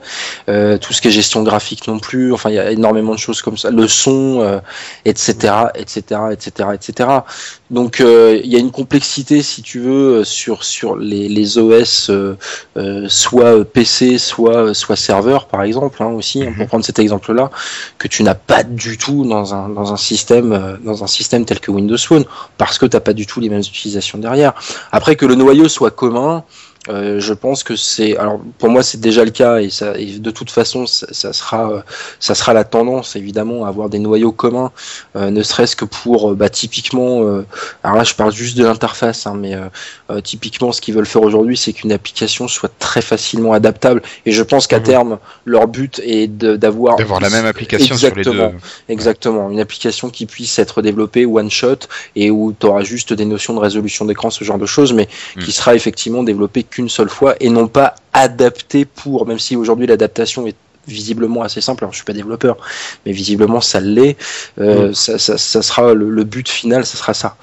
tout 0.46 0.92
ce 0.92 1.00
qui 1.00 1.08
est 1.08 1.10
gestion 1.10 1.42
graphique 1.42 1.88
non 1.88 1.98
plus. 1.98 2.32
Enfin, 2.32 2.50
il 2.50 2.56
y 2.56 2.58
a 2.58 2.70
énormément 2.70 3.12
de 3.12 3.18
choses 3.18 3.40
comme 3.40 3.56
ça. 3.56 3.70
Le 3.70 3.88
son, 3.88 4.60
etc 5.04 5.21
etc., 5.28 5.54
etc., 5.74 6.20
etc., 6.32 6.68
etc. 6.74 7.08
Donc 7.70 8.00
euh, 8.00 8.40
il 8.42 8.52
y 8.52 8.56
a 8.56 8.58
une 8.58 8.70
complexité, 8.70 9.42
si 9.42 9.62
tu 9.62 9.80
veux, 9.80 10.24
sur 10.24 10.64
sur 10.64 10.96
les, 10.96 11.28
les 11.28 11.58
OS, 11.58 12.10
euh, 12.10 12.36
euh, 12.76 13.06
soit 13.08 13.64
PC, 13.64 14.18
soit 14.18 14.74
soit 14.74 14.96
serveur, 14.96 15.46
par 15.46 15.62
exemple, 15.62 16.02
hein, 16.02 16.08
aussi, 16.08 16.42
hein, 16.42 16.52
pour 16.52 16.62
mhm. 16.62 16.68
prendre 16.68 16.84
cet 16.84 16.98
exemple-là, 16.98 17.50
que 17.98 18.08
tu 18.08 18.22
n'as 18.22 18.34
pas 18.34 18.62
du 18.62 18.98
tout 18.98 19.24
dans 19.24 19.54
un 19.54 19.68
dans 19.68 19.92
un 19.92 19.96
système 19.96 20.78
dans 20.84 21.02
un 21.04 21.06
système 21.06 21.44
tel 21.44 21.60
que 21.60 21.70
Windows 21.70 21.98
Phone, 21.98 22.24
parce 22.58 22.78
que 22.78 22.86
tu 22.86 22.96
n'as 22.96 23.00
pas 23.00 23.14
du 23.14 23.26
tout 23.26 23.40
les 23.40 23.48
mêmes 23.48 23.60
utilisations 23.60 24.18
derrière. 24.18 24.52
Après 24.90 25.16
que 25.16 25.26
le 25.26 25.34
noyau 25.34 25.68
soit 25.68 25.90
commun. 25.90 26.44
Euh, 26.88 27.20
je 27.20 27.32
pense 27.32 27.62
que 27.62 27.76
c'est, 27.76 28.16
alors 28.16 28.40
pour 28.58 28.68
moi 28.68 28.82
c'est 28.82 28.98
déjà 28.98 29.24
le 29.24 29.30
cas 29.30 29.60
et, 29.60 29.70
ça, 29.70 29.92
de 29.92 30.30
toute 30.32 30.50
façon 30.50 30.84
ça, 30.88 31.32
sera, 31.32 31.70
euh, 31.70 31.80
ça 32.18 32.34
sera 32.34 32.54
la 32.54 32.64
tendance 32.64 33.14
évidemment 33.14 33.64
à 33.64 33.68
avoir 33.68 33.88
des 33.88 34.00
noyaux 34.00 34.32
communs, 34.32 34.72
euh, 35.14 35.30
ne 35.30 35.44
serait-ce 35.44 35.76
que 35.76 35.84
pour, 35.84 36.34
bah, 36.34 36.48
typiquement, 36.48 37.20
alors 37.84 37.96
là 37.98 38.02
je 38.02 38.14
parle 38.14 38.32
juste 38.32 38.56
de 38.58 38.64
l'interface, 38.64 39.28
hein, 39.28 39.34
mais 39.38 39.56
typiquement 40.24 40.72
ce 40.72 40.80
qu'ils 40.80 40.94
veulent 40.94 41.06
faire 41.06 41.22
aujourd'hui 41.22 41.56
c'est 41.56 41.72
qu'une 41.72 41.92
application 41.92 42.48
soit 42.48 42.72
très 42.80 43.00
facilement 43.00 43.52
adaptable 43.52 44.02
et 44.26 44.32
je 44.32 44.42
pense 44.42 44.66
qu'à 44.66 44.80
mhm. 44.80 44.84
terme 44.84 45.18
leur 45.44 45.68
but 45.68 46.00
est 46.04 46.26
d'avoir 46.26 46.96
d'avoir 46.96 47.20
la 47.20 47.30
même 47.30 47.46
application 47.46 47.94
exactement, 47.94 48.34
sur 48.34 48.44
les 48.46 48.50
deux. 48.50 48.58
Exactement, 48.88 49.50
une 49.50 49.60
application 49.60 50.10
qui 50.10 50.26
puisse 50.26 50.58
être 50.58 50.82
développée 50.82 51.26
one 51.26 51.50
shot 51.50 51.86
et 52.16 52.32
où 52.32 52.52
tu 52.58 52.66
auras 52.66 52.82
juste 52.82 53.12
des 53.12 53.24
notions 53.24 53.54
de 53.54 53.60
résolution 53.60 54.04
d'écran, 54.04 54.30
ce 54.30 54.42
genre 54.42 54.58
de 54.58 54.66
choses, 54.66 54.92
mais 54.92 55.06
qui 55.34 55.46
mhm. 55.46 55.50
sera 55.50 55.74
effectivement 55.76 56.24
développée 56.24 56.64
qu'une 56.72 56.88
seule 56.88 57.10
fois 57.10 57.36
et 57.38 57.50
non 57.50 57.68
pas 57.68 57.94
adapté 58.12 58.84
pour, 58.84 59.26
même 59.26 59.38
si 59.38 59.56
aujourd'hui 59.56 59.86
l'adaptation 59.86 60.46
est 60.46 60.56
visiblement 60.86 61.42
assez 61.42 61.60
simple. 61.60 61.84
Alors, 61.84 61.92
je 61.92 61.98
suis 61.98 62.04
pas 62.04 62.12
développeur, 62.12 62.56
mais 63.06 63.12
visiblement 63.12 63.60
ça 63.60 63.80
l'est. 63.80 64.16
Euh, 64.60 64.88
mm. 64.88 64.94
ça, 64.94 65.18
ça, 65.18 65.38
ça, 65.38 65.62
sera 65.62 65.94
le, 65.94 66.24
but 66.24 66.48
final, 66.48 66.84
ça 66.86 66.96
sera 66.96 67.14
ça. 67.14 67.36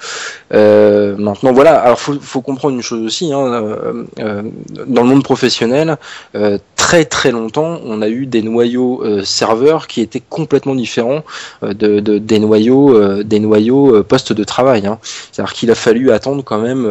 Euh, 0.52 1.16
maintenant, 1.16 1.52
voilà. 1.52 1.78
Alors, 1.80 1.98
faut, 2.00 2.18
faut 2.20 2.40
comprendre 2.40 2.74
une 2.74 2.82
chose 2.82 3.04
aussi. 3.04 3.32
Hein, 3.32 3.40
euh, 3.40 4.04
euh 4.18 4.42
dans 4.86 5.02
le 5.02 5.08
monde 5.08 5.22
professionnel, 5.22 5.96
euh, 6.34 6.58
très 6.76 7.04
très 7.04 7.30
longtemps, 7.30 7.80
on 7.84 8.02
a 8.02 8.08
eu 8.08 8.26
des 8.26 8.42
noyaux 8.42 9.02
euh, 9.04 9.24
serveurs 9.24 9.86
qui 9.86 10.00
étaient 10.00 10.22
complètement 10.26 10.74
différents 10.74 11.22
de, 11.62 12.00
de, 12.00 12.18
des 12.18 12.38
noyaux 12.38 13.22
des 13.22 13.38
noyaux 13.38 14.02
postes 14.02 14.32
de 14.32 14.44
travail. 14.44 14.86
Hein. 14.86 14.98
C'est-à-dire 15.02 15.52
qu'il 15.52 15.70
a 15.70 15.74
fallu 15.74 16.10
attendre 16.10 16.42
quand 16.42 16.58
même 16.58 16.84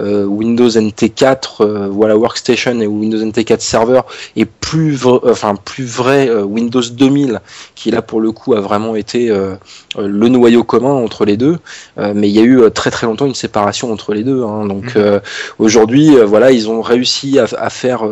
Windows 0.00 0.68
NT4, 0.68 1.88
voilà 1.88 2.16
Workstation 2.16 2.80
et 2.80 2.86
Windows 2.86 3.18
NT4 3.18 3.60
Server 3.60 4.00
et 4.36 4.44
plus, 4.44 5.06
enfin 5.06 5.54
plus 5.54 5.71
plus 5.72 5.86
vrai 5.86 6.28
euh, 6.28 6.42
Windows 6.42 6.82
2000, 6.82 7.40
qui 7.74 7.90
là 7.90 8.02
pour 8.02 8.20
le 8.20 8.30
coup 8.30 8.52
a 8.52 8.60
vraiment 8.60 8.94
été 8.94 9.30
euh, 9.30 9.54
euh, 9.96 10.06
le 10.06 10.28
noyau 10.28 10.64
commun 10.64 10.92
entre 10.92 11.24
les 11.24 11.38
deux. 11.38 11.58
mais 11.96 12.28
il 12.28 12.34
y 12.34 12.40
a 12.40 12.42
eu 12.42 12.70
très 12.70 12.90
très 12.90 13.06
longtemps 13.06 13.24
une 13.24 13.34
séparation 13.34 13.90
entre 13.90 14.12
les 14.12 14.22
deux. 14.22 14.42
Hein. 14.42 14.66
donc 14.66 14.94
mhm. 14.96 15.20
aujourd'hui, 15.58 16.10
voilà, 16.26 16.52
ils 16.52 16.68
ont 16.68 16.82
réussi 16.82 17.38
à, 17.38 17.70
faire 17.70 18.02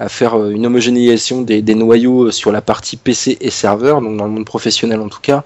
à 0.00 0.08
faire 0.08 0.32
une 0.48 0.64
homogénéisation 0.64 1.42
des, 1.42 1.74
noyaux 1.74 2.30
sur 2.30 2.50
la 2.52 2.62
partie 2.62 2.96
PC 2.96 3.36
et 3.40 3.50
serveur, 3.50 4.00
donc 4.00 4.16
dans 4.16 4.24
le 4.24 4.30
monde 4.30 4.46
professionnel 4.46 5.00
en 5.00 5.08
tout 5.08 5.20
cas. 5.20 5.44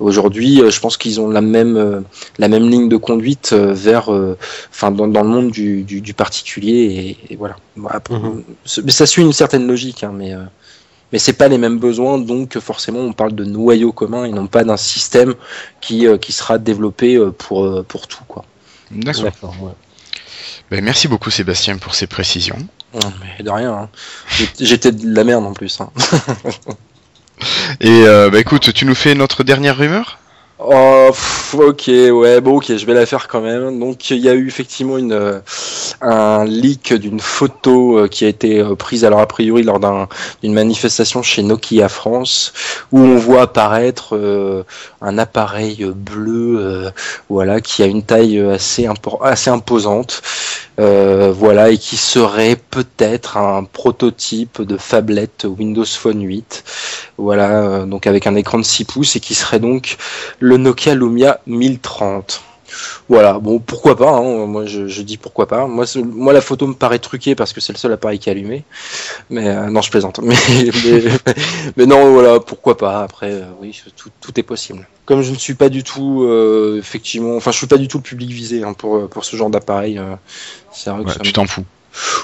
Aujourd'hui, 0.00 0.62
je 0.68 0.80
pense 0.80 0.96
qu'ils 0.96 1.20
ont 1.20 1.30
la 1.30 1.40
même 1.40 2.04
la 2.38 2.48
même 2.48 2.68
ligne 2.68 2.88
de 2.88 2.98
conduite 2.98 3.54
vers, 3.54 4.10
enfin 4.70 4.90
dans, 4.90 5.06
le 5.06 5.28
monde 5.28 5.50
du, 5.50 5.84
du, 5.84 6.14
particulier 6.14 7.16
et, 7.30 7.36
voilà. 7.36 7.56
Mhm. 7.76 8.42
Mais 8.84 8.92
ça 8.92 9.06
suit 9.06 9.22
une 9.22 9.32
certaine 9.32 9.66
logique, 9.66 10.04
hein, 10.04 10.12
mais 10.14 10.34
mais 11.12 11.18
c'est 11.18 11.32
pas 11.32 11.48
les 11.48 11.58
mêmes 11.58 11.78
besoins, 11.78 12.18
donc 12.18 12.58
forcément 12.58 13.00
on 13.00 13.12
parle 13.12 13.34
de 13.34 13.44
noyau 13.44 13.92
commun 13.92 14.24
et 14.24 14.30
non 14.30 14.46
pas 14.46 14.64
d'un 14.64 14.76
système 14.76 15.34
qui, 15.80 16.06
euh, 16.06 16.18
qui 16.18 16.32
sera 16.32 16.58
développé 16.58 17.16
euh, 17.16 17.30
pour, 17.30 17.64
euh, 17.64 17.82
pour 17.86 18.06
tout. 18.06 18.24
Quoi. 18.28 18.44
D'accord. 18.90 19.32
Ben, 20.70 20.84
merci 20.84 21.08
beaucoup 21.08 21.30
Sébastien 21.30 21.78
pour 21.78 21.94
ces 21.94 22.06
précisions. 22.06 22.58
mais 22.92 23.42
de 23.42 23.50
rien. 23.50 23.72
Hein. 23.72 23.88
J'étais 24.60 24.92
de 24.92 25.14
la 25.14 25.24
merde 25.24 25.44
en 25.44 25.54
plus. 25.54 25.80
Hein. 25.80 25.90
et 27.80 28.04
bah, 28.04 28.38
écoute, 28.38 28.72
tu 28.74 28.84
nous 28.84 28.94
fais 28.94 29.14
notre 29.14 29.44
dernière 29.44 29.78
rumeur? 29.78 30.18
Oh, 30.60 31.10
ok, 31.52 31.84
ouais, 31.86 32.40
bon, 32.40 32.56
ok, 32.56 32.76
je 32.76 32.84
vais 32.84 32.92
la 32.94 33.06
faire 33.06 33.28
quand 33.28 33.40
même. 33.40 33.78
Donc, 33.78 34.10
il 34.10 34.18
y 34.18 34.28
a 34.28 34.34
eu 34.34 34.48
effectivement 34.48 34.98
une, 34.98 35.12
euh, 35.12 35.38
un 36.00 36.44
leak 36.44 36.94
d'une 36.94 37.20
photo 37.20 37.96
euh, 37.98 38.08
qui 38.08 38.24
a 38.24 38.28
été 38.28 38.58
euh, 38.60 38.74
prise, 38.74 39.04
alors 39.04 39.20
a 39.20 39.26
priori, 39.28 39.62
lors 39.62 39.78
d'une 40.42 40.52
manifestation 40.52 41.22
chez 41.22 41.44
Nokia 41.44 41.88
France, 41.88 42.52
où 42.90 42.98
on 42.98 43.16
voit 43.18 43.42
apparaître 43.42 44.18
un 45.00 45.18
appareil 45.18 45.84
bleu, 45.94 46.90
voilà, 47.28 47.60
qui 47.60 47.84
a 47.84 47.86
une 47.86 48.02
taille 48.02 48.40
assez, 48.40 48.88
assez 49.22 49.50
imposante. 49.50 50.22
Euh, 50.78 51.32
voilà, 51.32 51.70
et 51.70 51.78
qui 51.78 51.96
serait 51.96 52.54
peut-être 52.54 53.36
un 53.36 53.64
prototype 53.64 54.62
de 54.62 54.76
phablette 54.76 55.44
Windows 55.44 55.84
Phone 55.84 56.22
8, 56.22 56.62
voilà, 57.16 57.84
donc 57.84 58.06
avec 58.06 58.28
un 58.28 58.36
écran 58.36 58.58
de 58.58 58.64
6 58.64 58.84
pouces 58.84 59.16
et 59.16 59.20
qui 59.20 59.34
serait 59.34 59.58
donc 59.58 59.96
Nokia 60.56 60.94
Lumia 60.94 61.40
1030. 61.46 62.42
Voilà, 63.08 63.38
bon, 63.38 63.58
pourquoi 63.58 63.96
pas, 63.96 64.10
hein, 64.10 64.46
moi 64.46 64.66
je, 64.66 65.02
dis 65.02 65.16
pourquoi 65.16 65.46
pas. 65.46 65.66
Moi, 65.66 65.86
moi, 66.04 66.32
la 66.32 66.40
photo 66.40 66.66
me 66.66 66.74
paraît 66.74 66.98
truquée 66.98 67.34
parce 67.34 67.52
que 67.52 67.60
c'est 67.60 67.72
le 67.72 67.78
seul 67.78 67.92
appareil 67.92 68.18
qui 68.18 68.28
est 68.28 68.32
allumé. 68.32 68.64
Mais 69.30 69.48
euh, 69.48 69.70
non, 69.70 69.80
je 69.80 69.90
plaisante. 69.90 70.18
Mais, 70.22 70.36
mais, 71.76 71.86
non, 71.86 72.12
voilà, 72.12 72.40
pourquoi 72.40 72.76
pas. 72.76 73.02
Après, 73.02 73.32
euh, 73.32 73.44
oui, 73.60 73.80
tout, 73.96 74.10
tout, 74.20 74.38
est 74.38 74.42
possible. 74.42 74.86
Comme 75.06 75.22
je 75.22 75.30
ne 75.30 75.36
suis 75.36 75.54
pas 75.54 75.70
du 75.70 75.82
tout, 75.82 76.24
euh, 76.24 76.76
effectivement, 76.78 77.36
enfin, 77.36 77.50
je 77.50 77.56
suis 77.56 77.66
pas 77.66 77.78
du 77.78 77.88
tout 77.88 77.98
le 77.98 78.02
public 78.02 78.30
visé 78.30 78.62
hein, 78.62 78.74
pour, 78.74 79.08
pour 79.08 79.24
ce 79.24 79.36
genre 79.36 79.50
d'appareil. 79.50 80.00
tu 81.22 81.32
t'en 81.32 81.46
fous. 81.46 81.64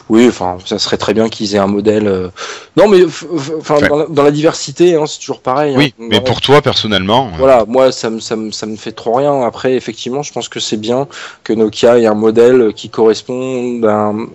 Oui, 0.09 0.27
enfin, 0.29 0.59
ça 0.67 0.79
serait 0.79 0.99
très 0.99 1.15
bien 1.15 1.29
qu'ils 1.29 1.55
aient 1.55 1.59
un 1.59 1.67
modèle. 1.67 2.07
euh, 2.07 2.29
Non, 2.77 2.89
mais 2.89 3.05
enfin, 3.05 3.77
Ouais. 3.77 3.89
dans, 3.89 3.97
la, 3.97 4.07
dans 4.07 4.23
la 4.23 4.31
diversité, 4.31 4.95
hein, 4.97 5.07
c'est 5.07 5.19
toujours 5.19 5.41
pareil. 5.41 5.75
Oui, 5.77 5.95
hein. 5.99 6.07
mais 6.11 6.21
pour 6.21 6.41
toi 6.41 6.61
personnellement, 6.63 7.29
euh, 7.29 7.39
Voilà, 7.39 7.65
moi, 7.67 7.91
ça 7.91 8.11
me, 8.11 8.21
ça, 8.21 8.37
me, 8.37 8.51
ça 8.53 8.67
me 8.67 8.77
fait 8.77 8.93
trop 8.93 9.15
rien. 9.15 9.43
Après, 9.43 9.75
effectivement, 9.75 10.23
je 10.23 10.33
pense 10.33 10.49
que 10.49 10.61
c'est 10.61 10.77
bien 10.77 11.09
que 11.43 11.53
Nokia 11.53 11.99
ait 11.99 12.07
un 12.07 12.15
modèle 12.15 12.73
qui 12.75 12.91
corresponde 12.91 13.85
à 13.87 13.95
un, 13.95 14.27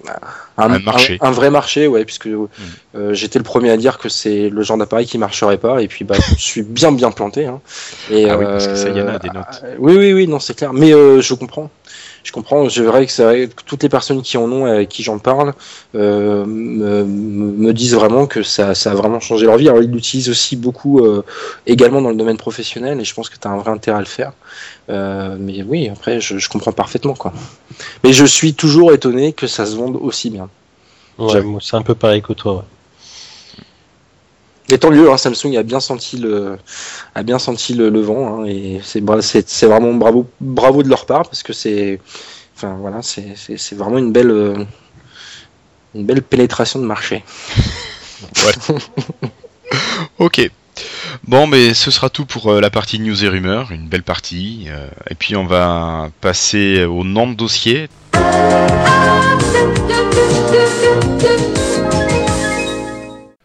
à 0.57 0.65
Un 0.65 0.79
marché. 0.79 1.17
un- 1.21 1.27
un 1.27 1.31
vrai 1.31 1.49
marché, 1.51 1.87
ouais, 1.87 2.03
puisque 2.03 2.27
euh, 2.27 3.13
j'étais 3.13 3.39
le 3.39 3.43
premier 3.43 3.69
à 3.69 3.77
dire 3.77 3.97
que 3.97 4.09
c'est 4.09 4.49
le 4.49 4.61
genre 4.63 4.77
d'appareil 4.77 5.05
qui 5.05 5.17
marcherait 5.17 5.57
pas, 5.57 5.81
et 5.81 5.87
puis 5.87 6.03
bah, 6.03 6.15
je 6.37 6.41
suis 6.43 6.63
bien, 6.63 6.91
bien 6.91 7.11
planté. 7.11 7.45
Hein. 7.45 7.61
Et, 8.11 8.29
Ah 8.29 8.37
oui, 8.37 8.45
parce 8.45 8.67
que 8.67 8.75
ça, 8.75 8.89
y 8.89 9.01
en 9.01 9.07
a 9.07 9.19
des 9.19 9.29
notes. 9.29 9.61
euh, 9.63 9.75
Oui, 9.79 9.95
oui, 9.95 10.11
oui, 10.13 10.27
non, 10.27 10.39
c'est 10.39 10.55
clair. 10.55 10.73
Mais 10.73 10.89
je 10.91 11.33
comprends. 11.35 11.69
Je 12.29 12.33
comprends. 12.33 12.63
Que 12.65 12.69
c'est 12.69 13.23
vrai 13.23 13.47
que 13.47 13.63
toutes 13.65 13.81
les 13.81 13.89
personnes 13.89 14.21
qui 14.21 14.37
en 14.37 14.51
ont 14.51 14.67
et 14.67 14.69
avec 14.69 14.89
qui 14.89 15.01
j'en 15.01 15.17
parle 15.17 15.55
euh, 15.95 16.45
me, 16.45 17.71
disent 17.73 17.95
vraiment 17.95 18.27
que 18.27 18.43
ça, 18.43 18.75
ça 18.75 18.91
a 18.91 18.93
vraiment 18.93 19.19
changé 19.19 19.47
leur 19.47 19.57
vie. 19.57 19.67
Alors 19.67 19.81
ils 19.81 19.89
l'utilisent 19.89 20.29
aussi 20.29 20.55
beaucoup 20.55 20.99
euh, 20.99 21.25
également 21.65 22.03
dans 22.03 22.11
le 22.11 22.15
domaine 22.15 22.37
professionnel 22.37 23.01
et 23.01 23.03
je 23.03 23.15
pense 23.15 23.29
que 23.29 23.39
tu 23.39 23.47
as 23.47 23.51
un 23.51 23.57
vrai 23.57 23.71
intérêt 23.71 23.97
à 23.97 24.01
le 24.01 24.05
faire. 24.05 24.33
Euh, 24.91 25.37
mais 25.39 25.63
oui, 25.63 25.89
après 25.89 26.21
je, 26.21 26.37
je 26.37 26.49
comprends 26.49 26.71
parfaitement 26.71 27.15
quoi. 27.15 27.33
Mais 28.03 28.13
je 28.13 28.25
suis 28.25 28.53
toujours 28.53 28.93
étonné 28.93 29.33
que 29.33 29.47
ça 29.47 29.65
se 29.65 29.75
vende 29.75 29.97
aussi 29.99 30.29
bien. 30.29 30.49
Ouais, 31.17 31.41
c'est 31.61 31.77
un 31.77 31.81
peu 31.81 31.95
pareil 31.95 32.21
que 32.21 32.33
toi. 32.33 32.57
ouais. 32.57 32.61
Et 34.71 34.77
tant 34.77 34.91
mieux, 34.91 35.09
hein, 35.11 35.17
Samsung 35.17 35.55
a 35.57 35.63
bien 35.63 35.79
senti 35.79 36.17
le, 36.17 36.57
a 37.15 37.23
bien 37.23 37.39
senti 37.39 37.73
le, 37.73 37.89
le 37.89 38.01
vent 38.01 38.41
hein, 38.41 38.45
et 38.45 38.79
c'est 38.83 39.01
bra- 39.01 39.21
c'est 39.21 39.49
c'est 39.49 39.65
vraiment 39.65 39.93
bravo, 39.93 40.27
bravo 40.39 40.83
de 40.83 40.89
leur 40.89 41.05
part 41.07 41.23
parce 41.23 41.41
que 41.41 41.53
c'est, 41.53 41.99
enfin 42.55 42.75
voilà, 42.79 43.01
c'est 43.01 43.33
c'est- 43.35 43.57
c'est 43.57 43.75
vraiment 43.75 43.97
une 43.97 44.11
belle, 44.11 44.29
euh, 44.29 44.55
une 45.95 46.05
belle 46.05 46.21
pénétration 46.21 46.79
de 46.79 46.85
marché. 46.85 47.23
Ok. 50.19 50.49
Bon, 51.27 51.47
mais 51.47 51.73
ce 51.73 51.89
sera 51.91 52.09
tout 52.09 52.25
pour 52.25 52.51
euh, 52.51 52.61
la 52.61 52.69
partie 52.69 52.99
news 52.99 53.25
et 53.25 53.27
rumeurs, 53.27 53.71
une 53.71 53.87
belle 53.87 54.03
partie. 54.03 54.65
euh, 54.69 54.87
et 55.09 55.15
puis 55.15 55.35
on 55.35 55.45
va 55.45 56.09
passer 56.21 56.83
au 56.85 57.03
nom 57.03 57.27
de 57.27 57.33
dossier. 57.35 57.89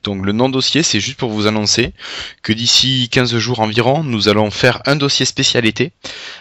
Donc 0.04 0.24
le 0.24 0.32
nom 0.32 0.48
dossier, 0.48 0.82
c'est 0.82 1.00
juste 1.00 1.18
pour 1.18 1.30
vous 1.30 1.46
annoncer 1.46 1.92
que 2.42 2.52
d'ici 2.52 3.08
15 3.10 3.36
jours 3.38 3.60
environ, 3.60 4.04
nous 4.04 4.28
allons 4.28 4.50
faire 4.50 4.82
un 4.86 4.96
dossier 4.96 5.26
spécialité 5.26 5.92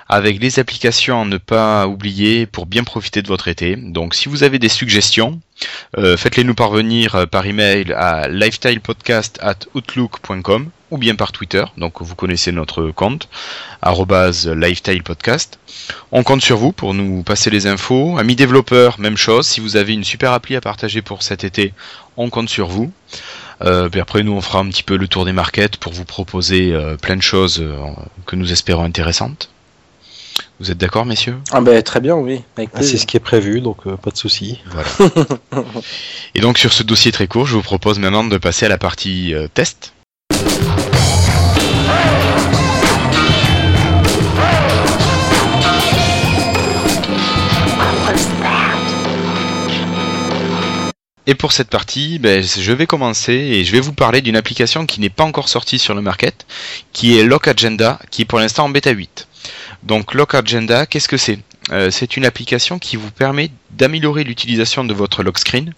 avec 0.09 0.41
les 0.41 0.59
applications 0.59 1.22
à 1.22 1.26
ne 1.26 1.38
pas 1.38 1.88
oublier 1.88 2.45
pour 2.45 2.66
bien 2.66 2.84
profiter 2.84 3.22
de 3.22 3.28
votre 3.28 3.47
été. 3.47 3.78
Donc 3.78 4.16
si 4.16 4.28
vous 4.30 4.43
avez 4.43 4.59
des 4.59 4.70
suggestions, 4.70 5.39
euh, 5.97 6.18
faites-les 6.18 6.43
nous 6.43 6.55
parvenir 6.55 7.16
euh, 7.16 7.26
par 7.26 7.45
email 7.45 7.93
à 7.93 8.28
lifestylepodcast@outlook.com 8.28 10.70
ou 10.91 10.97
bien 10.97 11.16
par 11.16 11.32
Twitter. 11.32 11.64
Donc 11.78 12.01
vous 12.01 12.16
connaissez 12.16 12.51
notre 12.51 12.91
compte 12.91 13.30
@lifestylepodcast. 13.84 15.59
On 16.11 16.24
compte 16.24 16.41
sur 16.41 16.57
vous 16.57 16.72
pour 16.72 16.93
nous 16.93 17.24
passer 17.24 17.49
les 17.49 17.66
infos. 17.66 18.20
Amis 18.20 18.36
développeurs, 18.36 18.99
même 18.99 19.18
chose. 19.18 19.47
Si 19.47 19.59
vous 19.59 19.76
avez 19.76 19.93
une 19.93 20.03
super 20.03 20.34
appli 20.34 20.55
à 20.55 20.61
partager 20.61 21.01
pour 21.01 21.24
cet 21.24 21.43
été, 21.43 21.74
on 22.16 22.30
compte 22.30 22.49
sur 22.49 22.68
vous. 22.68 22.91
Euh, 23.62 23.89
puis 23.89 23.99
après, 23.99 24.24
nous, 24.24 24.34
on 24.34 24.41
fera 24.41 24.60
un 24.60 24.68
petit 24.68 24.84
peu 24.84 24.97
le 24.97 25.08
tour 25.08 25.26
des 25.26 25.34
markets 25.34 25.78
pour 25.78 25.93
vous 25.93 26.06
proposer 26.06 26.74
euh, 26.74 26.97
plein 26.97 27.16
de 27.16 27.22
choses 27.22 27.60
euh, 27.62 27.78
que 28.26 28.36
nous 28.36 28.51
espérons 28.51 28.84
intéressantes. 28.84 29.49
Vous 30.60 30.72
êtes 30.72 30.78
d'accord, 30.78 31.06
messieurs? 31.06 31.38
Ah 31.51 31.62
ben 31.62 31.82
très 31.84 31.99
bien, 31.99 32.16
oui. 32.16 32.41
Ah, 32.58 32.82
c'est 32.82 32.97
ce 32.97 33.06
qui 33.06 33.18
est 33.18 33.20
prévu, 33.20 33.62
donc 33.62 33.86
euh, 33.86 33.97
pas 33.97 34.12
de 34.12 34.18
souci. 34.18 34.60
Voilà. 34.68 34.88
Et 36.36 36.41
donc, 36.41 36.58
sur 36.58 36.74
ce 36.74 36.84
dossier 36.84 37.12
très 37.12 37.28
court, 37.28 37.45
je 37.45 37.56
vous 37.56 37.62
propose 37.62 37.99
maintenant 37.99 38.24
de 38.24 38.38
passer 38.38 38.66
à 38.66 38.70
la 38.70 38.78
partie 38.78 39.34
euh, 39.34 39.47
test. 39.54 39.93
Et 51.26 51.36
pour 51.36 51.53
cette 51.53 51.69
partie, 51.69 52.19
ben, 52.19 52.43
je 52.43 52.71
vais 52.74 52.86
commencer 52.86 53.32
et 53.34 53.63
je 53.63 53.71
vais 53.71 53.80
vous 53.80 53.93
parler 53.93 54.19
d'une 54.19 54.36
application 54.36 54.86
qui 54.86 54.99
n'est 54.99 55.09
pas 55.09 55.24
encore 55.24 55.47
sortie 55.47 55.80
sur 55.80 55.95
le 55.95 56.01
market, 56.01 56.45
qui 56.91 57.17
est 57.17 57.24
Lock 57.24 57.47
Agenda, 57.47 57.97
qui 58.11 58.24
est 58.24 58.26
pour 58.26 58.39
l'instant 58.39 58.65
en 58.65 58.69
bêta 58.69 58.91
8. 58.91 59.28
Donc 59.84 60.13
Lock 60.15 60.36
Agenda, 60.36 60.86
qu'est-ce 60.86 61.07
que 61.07 61.15
c'est? 61.15 61.39
Euh, 61.71 61.91
C'est 61.91 62.17
une 62.17 62.26
application 62.26 62.78
qui 62.78 62.97
vous 62.97 63.09
permet 63.09 63.51
d'améliorer 63.71 64.26
l'utilisation 64.26 64.84
de 64.84 64.93
votre 64.93 65.24
lock 65.24 65.39
screen. 65.39 65.74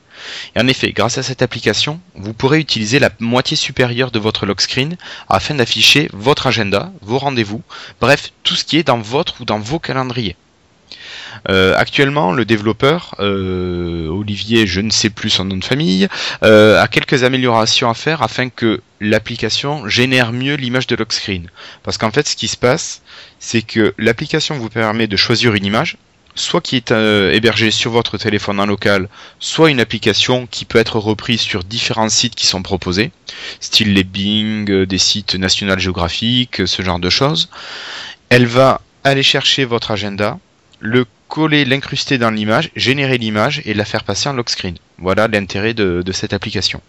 Et 0.55 0.59
en 0.59 0.67
effet, 0.67 0.91
grâce 0.93 1.19
à 1.19 1.23
cette 1.23 1.43
application, 1.43 1.99
vous 2.15 2.33
pourrez 2.33 2.59
utiliser 2.59 2.97
la 2.97 3.11
moitié 3.19 3.55
supérieure 3.55 4.09
de 4.09 4.17
votre 4.17 4.47
lock 4.47 4.61
screen 4.61 4.97
afin 5.29 5.53
d'afficher 5.53 6.09
votre 6.11 6.47
agenda, 6.47 6.91
vos 7.01 7.19
rendez-vous, 7.19 7.61
bref, 8.01 8.31
tout 8.41 8.55
ce 8.55 8.63
qui 8.63 8.77
est 8.77 8.87
dans 8.87 8.99
votre 8.99 9.41
ou 9.41 9.45
dans 9.45 9.59
vos 9.59 9.77
calendriers. 9.77 10.35
Euh, 11.49 11.75
actuellement, 11.77 12.31
le 12.31 12.45
développeur, 12.45 13.15
euh, 13.19 14.07
Olivier, 14.07 14.65
je 14.65 14.81
ne 14.81 14.89
sais 14.89 15.09
plus 15.09 15.29
son 15.29 15.45
nom 15.45 15.57
de 15.57 15.63
famille, 15.63 16.07
euh, 16.43 16.81
a 16.81 16.87
quelques 16.87 17.23
améliorations 17.23 17.89
à 17.89 17.93
faire 17.93 18.21
afin 18.21 18.49
que 18.49 18.81
l'application 18.99 19.87
génère 19.87 20.31
mieux 20.31 20.55
l'image 20.55 20.87
de 20.87 20.95
lock 20.95 21.13
screen. 21.13 21.49
Parce 21.83 21.97
qu'en 21.97 22.11
fait, 22.11 22.27
ce 22.27 22.35
qui 22.35 22.47
se 22.47 22.57
passe, 22.57 23.01
c'est 23.39 23.61
que 23.61 23.93
l'application 23.97 24.57
vous 24.57 24.69
permet 24.69 25.07
de 25.07 25.17
choisir 25.17 25.53
une 25.53 25.65
image, 25.65 25.97
soit 26.33 26.61
qui 26.61 26.75
est 26.75 26.91
hébergée 26.91 27.71
sur 27.71 27.91
votre 27.91 28.17
téléphone 28.17 28.59
en 28.59 28.65
local, 28.65 29.07
soit 29.39 29.69
une 29.69 29.79
application 29.79 30.47
qui 30.47 30.65
peut 30.65 30.79
être 30.79 30.99
reprise 30.99 31.41
sur 31.41 31.63
différents 31.63 32.09
sites 32.09 32.35
qui 32.35 32.45
sont 32.45 32.61
proposés, 32.61 33.11
style 33.61 33.93
les 33.93 34.03
Bing, 34.03 34.85
des 34.85 34.97
sites 34.97 35.35
National 35.35 35.79
Geographic, 35.79 36.61
ce 36.65 36.81
genre 36.81 36.99
de 36.99 37.09
choses. 37.09 37.49
Elle 38.29 38.47
va 38.47 38.81
aller 39.05 39.23
chercher 39.23 39.63
votre 39.63 39.91
agenda, 39.91 40.39
le 40.79 41.05
coller, 41.35 41.65
l'incruster 41.65 42.17
dans 42.17 42.31
l'image, 42.37 42.71
générer 42.77 43.17
l'image 43.17 43.61
et 43.65 43.73
la 43.73 43.83
faire 43.83 44.05
passer 44.05 44.29
en 44.29 44.33
lock 44.33 44.49
screen. 44.49 44.75
Voilà 44.97 45.27
l'intérêt 45.27 45.73
de, 45.73 46.01
de 46.01 46.11
cette 46.13 46.31
application. 46.31 46.79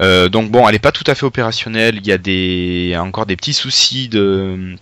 Euh, 0.00 0.28
donc 0.28 0.50
bon, 0.52 0.68
elle 0.68 0.74
n'est 0.74 0.78
pas 0.88 0.92
tout 0.92 1.08
à 1.08 1.14
fait 1.16 1.26
opérationnelle. 1.26 1.96
Il 1.96 2.06
y 2.06 2.12
a 2.12 2.18
des 2.18 2.94
encore 2.96 3.26
des 3.26 3.34
petits 3.34 3.52
soucis 3.62 4.08
de, 4.08 4.76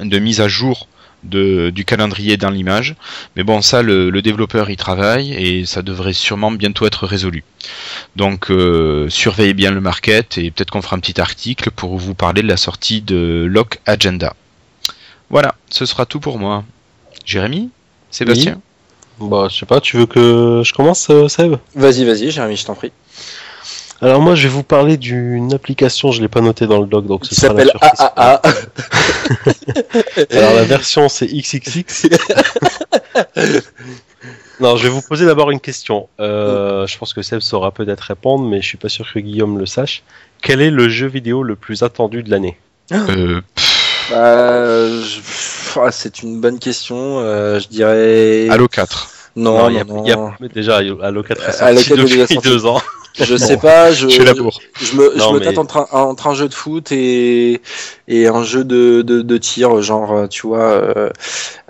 de 0.00 0.18
mise 0.18 0.40
à 0.40 0.48
jour 0.48 0.88
de, 1.24 1.68
du 1.68 1.84
calendrier 1.84 2.38
dans 2.38 2.48
l'image. 2.48 2.94
Mais 3.36 3.44
bon, 3.44 3.60
ça, 3.60 3.82
le, 3.82 4.08
le 4.08 4.22
développeur 4.22 4.70
y 4.70 4.76
travaille 4.78 5.34
et 5.34 5.66
ça 5.66 5.82
devrait 5.82 6.14
sûrement 6.14 6.52
bientôt 6.52 6.86
être 6.86 7.06
résolu. 7.06 7.44
Donc 8.16 8.50
euh, 8.50 9.10
surveillez 9.10 9.52
bien 9.54 9.72
le 9.72 9.82
market 9.82 10.38
et 10.38 10.50
peut-être 10.50 10.70
qu'on 10.70 10.80
fera 10.80 10.96
un 10.96 11.00
petit 11.00 11.20
article 11.20 11.70
pour 11.70 11.98
vous 11.98 12.14
parler 12.14 12.40
de 12.40 12.48
la 12.48 12.56
sortie 12.56 13.02
de 13.02 13.46
Lock 13.46 13.78
Agenda. 13.84 14.34
Voilà, 15.28 15.54
ce 15.68 15.84
sera 15.84 16.06
tout 16.06 16.20
pour 16.20 16.38
moi. 16.38 16.64
Jérémy? 17.26 17.68
Sébastien 18.10 18.60
Bah, 19.20 19.48
je 19.50 19.58
sais 19.58 19.66
pas, 19.66 19.80
tu 19.80 19.96
veux 19.96 20.06
que 20.06 20.62
je 20.64 20.72
commence, 20.72 21.08
euh, 21.10 21.28
Seb? 21.28 21.56
Vas-y, 21.74 22.04
vas-y, 22.04 22.30
Jérémy, 22.30 22.56
je 22.56 22.66
t'en 22.66 22.74
prie. 22.74 22.92
Alors 24.02 24.22
moi, 24.22 24.34
je 24.34 24.44
vais 24.44 24.48
vous 24.48 24.62
parler 24.62 24.96
d'une 24.96 25.52
application, 25.52 26.10
je 26.10 26.22
l'ai 26.22 26.28
pas 26.28 26.40
noté 26.40 26.66
dans 26.66 26.80
le 26.80 26.86
doc, 26.86 27.06
donc 27.06 27.26
ce 27.26 27.34
sera 27.34 27.52
la 27.52 27.66
s'appelle 27.66 27.70
surprise. 27.70 28.00
AAA. 28.16 28.42
Alors 30.30 30.54
la 30.54 30.64
version 30.64 31.08
c'est 31.10 31.26
XXX. 31.26 32.08
non, 34.60 34.76
je 34.76 34.84
vais 34.84 34.88
vous 34.88 35.02
poser 35.02 35.26
d'abord 35.26 35.50
une 35.50 35.60
question. 35.60 36.08
Euh, 36.18 36.86
je 36.86 36.96
pense 36.96 37.12
que 37.12 37.20
Seb 37.20 37.40
saura 37.40 37.72
peut-être 37.72 38.00
répondre, 38.00 38.46
mais 38.46 38.62
je 38.62 38.66
suis 38.66 38.78
pas 38.78 38.88
sûr 38.88 39.06
que 39.12 39.18
Guillaume 39.18 39.58
le 39.58 39.66
sache. 39.66 40.02
Quel 40.40 40.62
est 40.62 40.70
le 40.70 40.88
jeu 40.88 41.06
vidéo 41.06 41.42
le 41.42 41.54
plus 41.54 41.82
attendu 41.82 42.22
de 42.22 42.30
l'année? 42.30 42.56
Euh, 42.92 43.42
Euh, 44.12 45.02
je- 45.02 45.78
ah, 45.80 45.90
c'est 45.92 46.22
une 46.22 46.40
bonne 46.40 46.58
question. 46.58 47.20
euh, 47.20 47.58
je 47.60 47.68
dirais. 47.68 48.48
Halo 48.50 48.68
4. 48.68 49.08
Non, 49.36 49.68
il 49.70 49.76
y 49.76 49.78
a- 49.80 49.84
non, 49.84 50.02
il 50.04 50.08
y 50.08 50.12
a- 50.12 50.16
non. 50.16 50.32
mais 50.40 50.48
déjà, 50.48 50.78
Halo 50.78 51.22
4 51.22 51.40
est 51.48 51.62
Halo 51.62 51.76
sorti 51.78 51.90
4 51.90 51.98
est 52.00 52.02
déjà 52.04 52.16
depuis 52.22 52.34
sorti. 52.34 52.48
deux 52.48 52.66
ans. 52.66 52.80
Je 53.18 53.36
sais 53.36 53.56
pas. 53.56 53.92
Je, 53.92 54.08
je 54.08 54.22
me, 54.22 55.12
je 55.14 55.18
Non, 55.18 55.32
me 55.32 55.38
mais- 55.40 55.44
tâte 55.44 55.58
entre 55.58 55.76
un, 55.78 55.86
entre 55.92 56.28
un 56.28 56.34
jeu 56.34 56.48
de 56.48 56.54
foot 56.54 56.92
et, 56.92 57.60
et 58.08 58.28
un 58.28 58.42
jeu 58.44 58.62
de, 58.64 59.02
de, 59.02 59.20
de 59.22 59.36
tir, 59.38 59.82
genre, 59.82 60.12
euh, 60.12 60.26
tu 60.28 60.46
vois, 60.46 60.60
euh, 60.62 61.10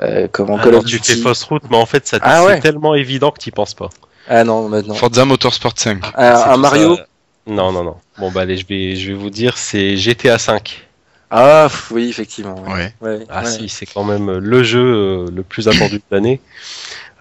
euh, 0.03 0.29
comment 0.31 0.59
Call 0.59 0.69
Alors, 0.69 0.81
of 0.81 0.87
tu 0.87 0.99
fais 0.99 1.17
fausse 1.17 1.43
route, 1.45 1.63
mais 1.71 1.77
en 1.79 1.87
fait, 1.87 2.07
ça 2.07 2.19
Ah 2.23 2.41
c'est 2.41 2.47
ouais. 2.47 2.61
tellement 2.61 2.95
évident 2.95 3.31
que 3.31 3.39
tu 3.41 3.51
penses 3.53 3.75
pas. 3.75 3.89
Ah 4.29 4.45
non, 4.45 4.69
maintenant. 4.69 4.95
Forza 4.95 5.25
Motorsport 5.25 5.73
5. 5.77 6.05
Un, 6.15 6.37
C'est 6.37 6.43
un 6.51 6.57
Mario. 6.59 6.97
ça. 6.97 7.07
Non, 7.47 7.73
non, 7.73 7.85
non. 7.85 7.97
Bon, 8.19 8.31
bah 8.31 8.43
allez, 8.43 8.57
je 8.59 8.67
vais, 8.67 8.95
je 8.97 9.09
vais 9.09 9.19
vous 9.19 9.31
dire, 9.31 9.57
c'est 9.57 9.97
GTA 9.97 10.39
5. 10.39 10.87
Ah 11.31 11.69
oui, 11.93 12.09
effectivement. 12.09 12.61
Ouais. 12.63 12.93
Ouais. 13.01 13.19
Ouais, 13.19 13.27
Ah 13.29 13.45
ouais. 13.45 13.51
si, 13.51 13.69
c'est 13.69 13.87
quand 13.87 14.05
même 14.05 14.31
le 14.39 14.63
jeu 14.65 14.81
euh, 14.81 15.31
le 15.33 15.43
plus 15.45 15.69
attendu 15.69 15.99
de 15.99 16.03
l'année, 16.11 16.41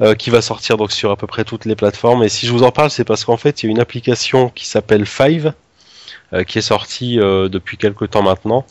euh, 0.02 0.16
qui 0.16 0.30
va 0.32 0.42
sortir 0.42 0.78
donc 0.78 0.92
sur 0.92 1.12
à 1.12 1.16
peu 1.16 1.28
près 1.28 1.44
toutes 1.44 1.66
les 1.66 1.76
plateformes. 1.76 2.24
Et 2.24 2.30
si 2.30 2.48
je 2.48 2.52
vous 2.52 2.64
en 2.64 2.72
parle, 2.72 2.90
c'est 2.90 3.04
parce 3.06 3.24
qu'en 3.26 3.38
fait, 3.38 3.62
il 3.62 3.68
y 3.68 3.70
a 3.70 3.72
une 3.72 3.80
application 3.80 4.50
qui 4.50 4.68
s'appelle 4.68 5.06
Five, 5.06 5.54
euh, 6.34 6.44
qui 6.44 6.58
est 6.60 6.62
sortie 6.64 7.20
euh, 7.20 7.50
depuis 7.50 7.78
quelques 7.78 8.10
temps 8.10 8.24
maintenant. 8.24 8.66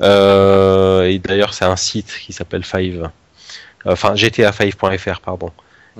Euh, 0.00 1.04
et 1.04 1.18
d'ailleurs, 1.18 1.54
c'est 1.54 1.64
un 1.66 1.76
site 1.76 2.18
qui 2.24 2.32
s'appelle 2.32 2.64
Five, 2.64 3.10
enfin 3.84 4.14
GTA5.fr, 4.14 5.20
pardon. 5.20 5.50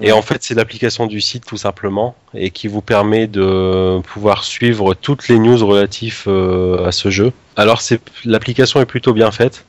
Et 0.00 0.12
en 0.12 0.22
fait, 0.22 0.42
c'est 0.42 0.54
l'application 0.54 1.06
du 1.06 1.20
site 1.20 1.44
tout 1.44 1.56
simplement 1.56 2.14
et 2.34 2.50
qui 2.50 2.66
vous 2.66 2.80
permet 2.80 3.26
de 3.26 4.00
pouvoir 4.00 4.44
suivre 4.44 4.94
toutes 4.94 5.28
les 5.28 5.38
news 5.38 5.66
relatives 5.66 6.24
euh, 6.28 6.86
à 6.86 6.92
ce 6.92 7.10
jeu. 7.10 7.32
Alors, 7.56 7.82
c'est 7.82 8.00
l'application 8.24 8.80
est 8.80 8.86
plutôt 8.86 9.12
bien 9.12 9.30
faite. 9.30 9.64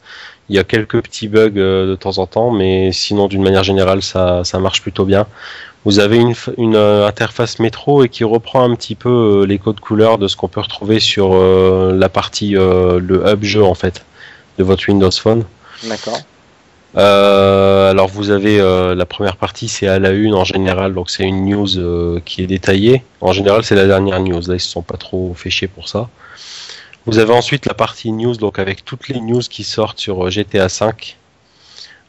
Il 0.50 0.56
y 0.56 0.60
a 0.60 0.64
quelques 0.64 1.02
petits 1.02 1.28
bugs 1.28 1.52
euh, 1.58 1.88
de 1.88 1.96
temps 1.96 2.20
en 2.20 2.28
temps, 2.28 2.52
mais 2.52 2.92
sinon, 2.94 3.28
d'une 3.28 3.44
manière 3.44 3.64
générale, 3.64 4.02
ça, 4.02 4.44
ça 4.46 4.60
marche 4.60 4.82
plutôt 4.82 5.04
bien. 5.04 5.28
Vous 5.84 6.00
avez 6.00 6.18
une, 6.18 6.36
une 6.58 6.78
euh, 6.78 7.06
interface 7.06 7.60
métro 7.60 8.06
et 8.06 8.10
qui 8.10 8.24
reprend 8.24 8.64
un 8.64 8.76
petit 8.76 8.96
peu 8.96 9.46
les 9.46 9.60
codes 9.60 9.82
couleurs 9.82 10.18
de 10.18 10.30
ce 10.30 10.38
qu'on 10.38 10.48
peut 10.48 10.62
retrouver 10.62 11.02
sur 11.02 11.36
la 11.36 12.08
partie 12.08 12.52
le 12.52 13.24
hub 13.28 13.44
jeu 13.44 13.64
en 13.64 13.74
fait 13.74 14.06
de 14.58 14.64
votre 14.64 14.88
Windows 14.88 15.12
Phone. 15.12 15.44
D'accord. 15.84 16.22
Euh, 16.96 17.90
alors 17.90 18.08
vous 18.08 18.30
avez 18.30 18.60
euh, 18.60 18.94
la 18.94 19.06
première 19.06 19.36
partie, 19.36 19.68
c'est 19.68 19.88
à 19.88 19.98
la 19.98 20.12
une 20.12 20.36
en 20.36 20.44
général, 20.44 20.94
donc 20.94 21.10
c'est 21.10 21.24
une 21.24 21.46
news 21.46 21.78
euh, 21.78 22.20
qui 22.24 22.44
est 22.44 22.48
détaillée. 22.48 23.04
En 23.22 23.32
général, 23.32 23.64
c'est 23.64 23.76
la 23.76 23.88
dernière 23.88 24.20
news. 24.20 24.42
Là, 24.48 24.56
ils 24.56 24.60
se 24.60 24.70
sont 24.70 24.84
pas 24.84 24.98
trop 24.98 25.34
fait 25.36 25.50
chier 25.50 25.68
pour 25.68 25.88
ça. 25.88 26.10
Vous 27.06 27.20
avez 27.20 27.34
ensuite 27.34 27.66
la 27.66 27.74
partie 27.74 28.12
news, 28.12 28.36
donc 28.36 28.60
avec 28.60 28.86
toutes 28.86 29.10
les 29.10 29.20
news 29.20 29.42
qui 29.42 29.64
sortent 29.64 30.00
sur 30.00 30.30
GTA 30.30 30.68
V, 30.68 30.88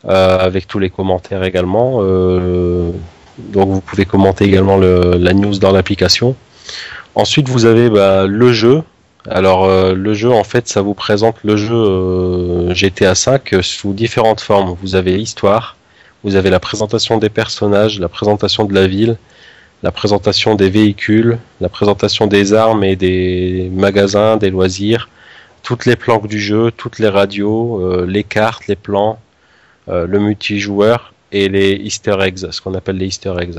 avec 0.05 0.69
tous 0.69 0.79
les 0.79 0.91
commentaires 0.91 1.43
également. 1.43 2.01
donc 2.01 3.69
vous 3.69 3.81
pouvez 3.81 4.05
commenter 4.05 4.45
également 4.45 4.77
le, 4.77 5.17
la 5.19 5.33
news 5.33 5.59
dans 5.59 5.73
l'application. 5.73 6.37
Ensuite, 7.17 7.49
vous 7.49 7.65
avez 7.65 7.91
bah, 7.91 8.27
le 8.27 8.53
jeu, 8.53 8.83
alors 9.29 9.65
euh, 9.65 9.95
le 9.95 10.15
jeu 10.15 10.31
en 10.31 10.45
fait 10.45 10.69
ça 10.69 10.83
vous 10.83 10.95
présente 10.95 11.37
le 11.45 11.57
jeu 11.57 11.75
euh, 11.75 12.75
GTA 12.75 13.15
V 13.15 13.63
sous 13.63 13.93
différentes 13.93 14.41
formes. 14.41 14.77
Vous 14.83 14.95
avez 14.95 15.17
l'histoire, 15.17 15.77
vous 16.23 16.37
avez 16.37 16.51
la 16.51 16.61
présentation 16.61 17.19
des 17.19 17.31
personnages, 17.31 17.99
la 18.01 18.09
présentation 18.09 18.65
de 18.65 18.75
la 18.75 18.87
ville, 18.87 19.17
la 19.83 19.93
présentation 19.93 20.55
des 20.55 20.71
véhicules, 20.71 21.39
la 21.61 21.69
présentation 21.69 22.27
des 22.27 22.53
armes 22.53 22.85
et 22.85 22.97
des 22.97 23.71
magasins, 23.73 24.37
des 24.37 24.51
loisirs, 24.51 25.09
toutes 25.63 25.87
les 25.87 25.97
planques 25.97 26.29
du 26.29 26.41
jeu, 26.41 26.71
toutes 26.71 26.99
les 26.99 27.09
radios, 27.09 27.81
euh, 27.81 28.07
les 28.07 28.25
cartes, 28.25 28.67
les 28.67 28.77
plans, 28.77 29.19
le 29.87 30.19
multijoueur 30.19 31.13
et 31.35 31.49
les 31.49 31.73
Easter 31.73 32.17
eggs, 32.21 32.51
ce 32.51 32.61
qu'on 32.61 32.75
appelle 32.75 32.97
les 32.97 33.07
Easter 33.07 33.35
eggs. 33.41 33.57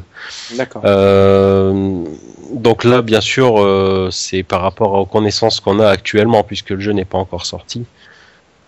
D'accord. 0.55 0.81
Euh, 0.85 2.03
donc 2.51 2.83
là, 2.83 3.01
bien 3.01 3.21
sûr, 3.21 3.59
euh, 3.59 4.09
c'est 4.11 4.43
par 4.43 4.61
rapport 4.61 4.93
aux 4.93 5.05
connaissances 5.05 5.59
qu'on 5.59 5.79
a 5.79 5.87
actuellement, 5.87 6.43
puisque 6.43 6.71
le 6.71 6.79
jeu 6.79 6.91
n'est 6.91 7.05
pas 7.05 7.17
encore 7.17 7.45
sorti. 7.45 7.85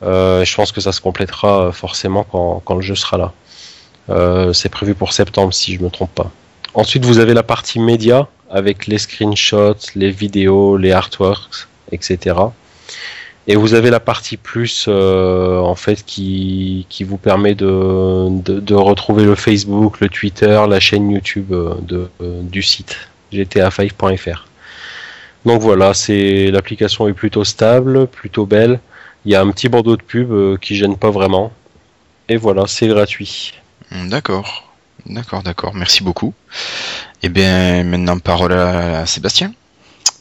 Euh, 0.03 0.45
je 0.45 0.55
pense 0.55 0.71
que 0.71 0.81
ça 0.81 0.91
se 0.91 1.01
complétera 1.01 1.71
forcément 1.71 2.23
quand, 2.23 2.75
le 2.75 2.81
jeu 2.81 2.95
sera 2.95 3.17
là. 3.17 3.33
Euh, 4.09 4.53
c'est 4.53 4.69
prévu 4.69 4.95
pour 4.95 5.13
septembre, 5.13 5.53
si 5.53 5.75
je 5.75 5.81
me 5.81 5.89
trompe 5.89 6.13
pas. 6.13 6.31
Ensuite, 6.73 7.05
vous 7.05 7.19
avez 7.19 7.33
la 7.33 7.43
partie 7.43 7.79
média 7.79 8.27
avec 8.49 8.87
les 8.87 8.97
screenshots, 8.97 9.91
les 9.95 10.11
vidéos, 10.11 10.77
les 10.77 10.91
artworks, 10.91 11.67
etc. 11.91 12.35
Et 13.49 13.55
vous 13.55 13.73
avez 13.73 13.89
la 13.89 14.01
partie 14.01 14.35
plus 14.35 14.85
euh, 14.89 15.59
en 15.59 15.75
fait 15.75 16.03
qui, 16.05 16.85
vous 17.05 17.17
permet 17.17 17.55
de, 17.55 18.73
retrouver 18.73 19.23
le 19.23 19.35
Facebook, 19.35 20.01
le 20.01 20.09
Twitter, 20.09 20.61
la 20.67 20.81
chaîne 20.81 21.09
YouTube 21.09 21.53
euh, 21.53 21.75
euh, 22.21 22.41
du 22.41 22.61
site 22.61 23.09
gta5.fr. 23.31 24.45
Donc 25.45 25.61
voilà, 25.61 25.93
c'est 25.93 26.51
l'application 26.51 27.07
est 27.07 27.13
plutôt 27.13 27.43
stable, 27.43 28.07
plutôt 28.07 28.45
belle. 28.45 28.79
Il 29.25 29.31
y 29.31 29.35
a 29.35 29.41
un 29.41 29.49
petit 29.51 29.69
bandeau 29.69 29.97
de 29.97 30.01
pub 30.01 30.31
euh, 30.31 30.57
qui 30.57 30.75
gêne 30.75 30.97
pas 30.97 31.09
vraiment. 31.09 31.51
Et 32.29 32.37
voilà, 32.37 32.65
c'est 32.67 32.87
gratuit. 32.87 33.53
D'accord, 33.91 34.69
d'accord, 35.05 35.43
d'accord. 35.43 35.73
Merci 35.73 36.03
beaucoup. 36.03 36.33
Et 37.23 37.27
eh 37.27 37.29
bien 37.29 37.83
maintenant 37.83 38.19
parole 38.19 38.53
à 38.53 39.05
Sébastien. 39.05 39.53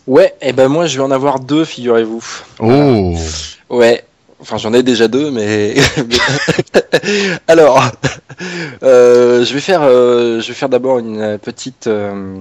Ouais, 0.07 0.35
et 0.41 0.49
eh 0.49 0.53
ben 0.53 0.69
moi 0.69 0.87
je 0.87 0.97
vais 0.97 1.03
en 1.03 1.11
avoir 1.11 1.41
deux, 1.41 1.65
figurez-vous. 1.65 2.25
Oh. 2.61 3.17
Ouais. 3.69 4.05
Enfin, 4.39 4.59
j'en 4.59 4.75
ai 4.75 4.83
déjà 4.83 5.09
deux, 5.09 5.31
mais 5.31 5.75
alors, 7.49 7.83
euh, 8.83 9.45
je 9.45 9.55
vais 9.55 9.61
faire, 9.61 9.81
euh, 9.83 10.41
je 10.41 10.49
vais 10.49 10.55
faire 10.55 10.69
d'abord 10.69 10.99
une 10.99 11.39
petite, 11.39 11.87
euh, 11.87 12.37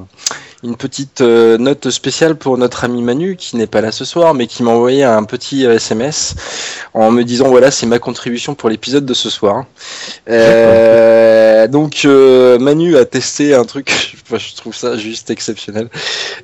une 0.63 0.75
petite 0.75 1.21
euh, 1.21 1.57
note 1.57 1.89
spéciale 1.89 2.35
pour 2.35 2.57
notre 2.57 2.83
ami 2.83 3.01
Manu 3.01 3.35
qui 3.35 3.55
n'est 3.57 3.67
pas 3.67 3.81
là 3.81 3.91
ce 3.91 4.05
soir, 4.05 4.33
mais 4.33 4.47
qui 4.47 4.63
m'a 4.63 4.71
envoyé 4.71 5.03
un 5.03 5.23
petit 5.23 5.63
SMS 5.63 6.35
en 6.93 7.11
me 7.11 7.23
disant 7.23 7.49
voilà 7.49 7.71
c'est 7.71 7.85
ma 7.85 7.99
contribution 7.99 8.55
pour 8.55 8.69
l'épisode 8.69 9.05
de 9.05 9.13
ce 9.13 9.29
soir. 9.29 9.65
Euh, 10.29 11.67
donc 11.67 12.03
euh, 12.05 12.57
Manu 12.57 12.97
a 12.97 13.05
testé 13.05 13.53
un 13.53 13.65
truc, 13.65 14.15
je 14.31 14.55
trouve 14.55 14.75
ça 14.75 14.97
juste 14.97 15.29
exceptionnel. 15.29 15.89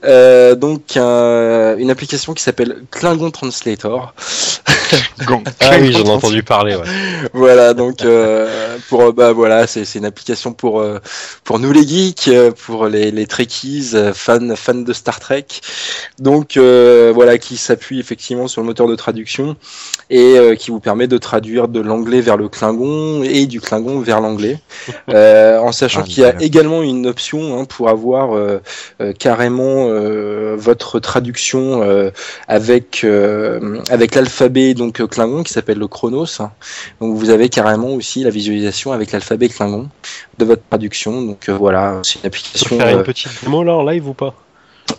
Euh, 0.03 0.55
donc 0.55 0.95
une 0.97 1.89
application 1.89 2.33
qui 2.33 2.43
s'appelle 2.43 2.83
Klingon 2.91 3.31
Translator. 3.31 4.13
ah 5.61 5.77
oui 5.79 5.93
j'en 5.93 6.03
ai 6.03 6.09
entendu 6.09 6.43
parler. 6.43 6.75
Ouais. 6.75 6.83
Voilà 7.33 7.73
donc 7.73 8.03
pour 8.89 9.13
bah 9.13 9.31
voilà 9.31 9.67
c'est 9.67 9.95
une 9.95 10.05
application 10.05 10.53
pour 10.53 10.83
pour 11.43 11.59
nous 11.59 11.71
les 11.71 11.87
geeks, 11.87 12.29
pour 12.65 12.87
les 12.87 13.11
les 13.11 13.25
trekkies 13.25 13.95
fan, 14.13 14.55
fan 14.55 14.83
de 14.83 14.93
Star 14.93 15.19
Trek. 15.19 15.45
Donc 16.19 16.57
euh, 16.57 17.11
voilà, 17.13 17.37
qui 17.37 17.57
s'appuie 17.57 17.99
effectivement 17.99 18.47
sur 18.47 18.61
le 18.61 18.67
moteur 18.67 18.87
de 18.87 18.95
traduction 18.95 19.55
et 20.09 20.37
euh, 20.37 20.55
qui 20.55 20.71
vous 20.71 20.79
permet 20.79 21.07
de 21.07 21.17
traduire 21.17 21.67
de 21.67 21.79
l'anglais 21.79 22.21
vers 22.21 22.37
le 22.37 22.49
Klingon 22.49 23.23
et 23.23 23.45
du 23.45 23.61
Klingon 23.61 23.99
vers 23.99 24.21
l'anglais, 24.21 24.59
euh, 25.09 25.59
en 25.59 25.71
sachant 25.71 26.01
ah, 26.01 26.07
qu'il 26.07 26.23
y 26.23 26.25
a 26.25 26.41
également 26.41 26.81
une 26.83 27.07
option 27.07 27.59
hein, 27.59 27.65
pour 27.65 27.89
avoir 27.89 28.37
carrément 29.19 29.87
votre 30.55 30.99
traduction 30.99 31.81
avec 32.47 33.05
avec 33.89 34.15
l'alphabet 34.15 34.73
donc 34.73 35.05
Klingon 35.07 35.43
qui 35.43 35.53
s'appelle 35.53 35.79
le 35.79 35.87
Chronos. 35.87 36.39
Donc 36.99 37.15
vous 37.15 37.29
avez 37.29 37.49
carrément 37.49 37.93
aussi 37.93 38.23
la 38.23 38.29
visualisation 38.29 38.91
avec 38.91 39.11
l'alphabet 39.11 39.49
Klingon 39.49 39.89
de 40.41 40.45
votre 40.45 40.63
traduction. 40.69 41.21
Donc 41.21 41.49
voilà, 41.49 41.99
c'est 42.03 42.19
une 42.19 42.27
application. 42.27 42.77
Faire 42.77 42.97
une 42.97 43.03
petite 43.03 43.31
démo 43.43 43.63
là 43.63 43.73
en 43.75 43.83
live 43.83 44.07
ou 44.09 44.13
pas? 44.13 44.33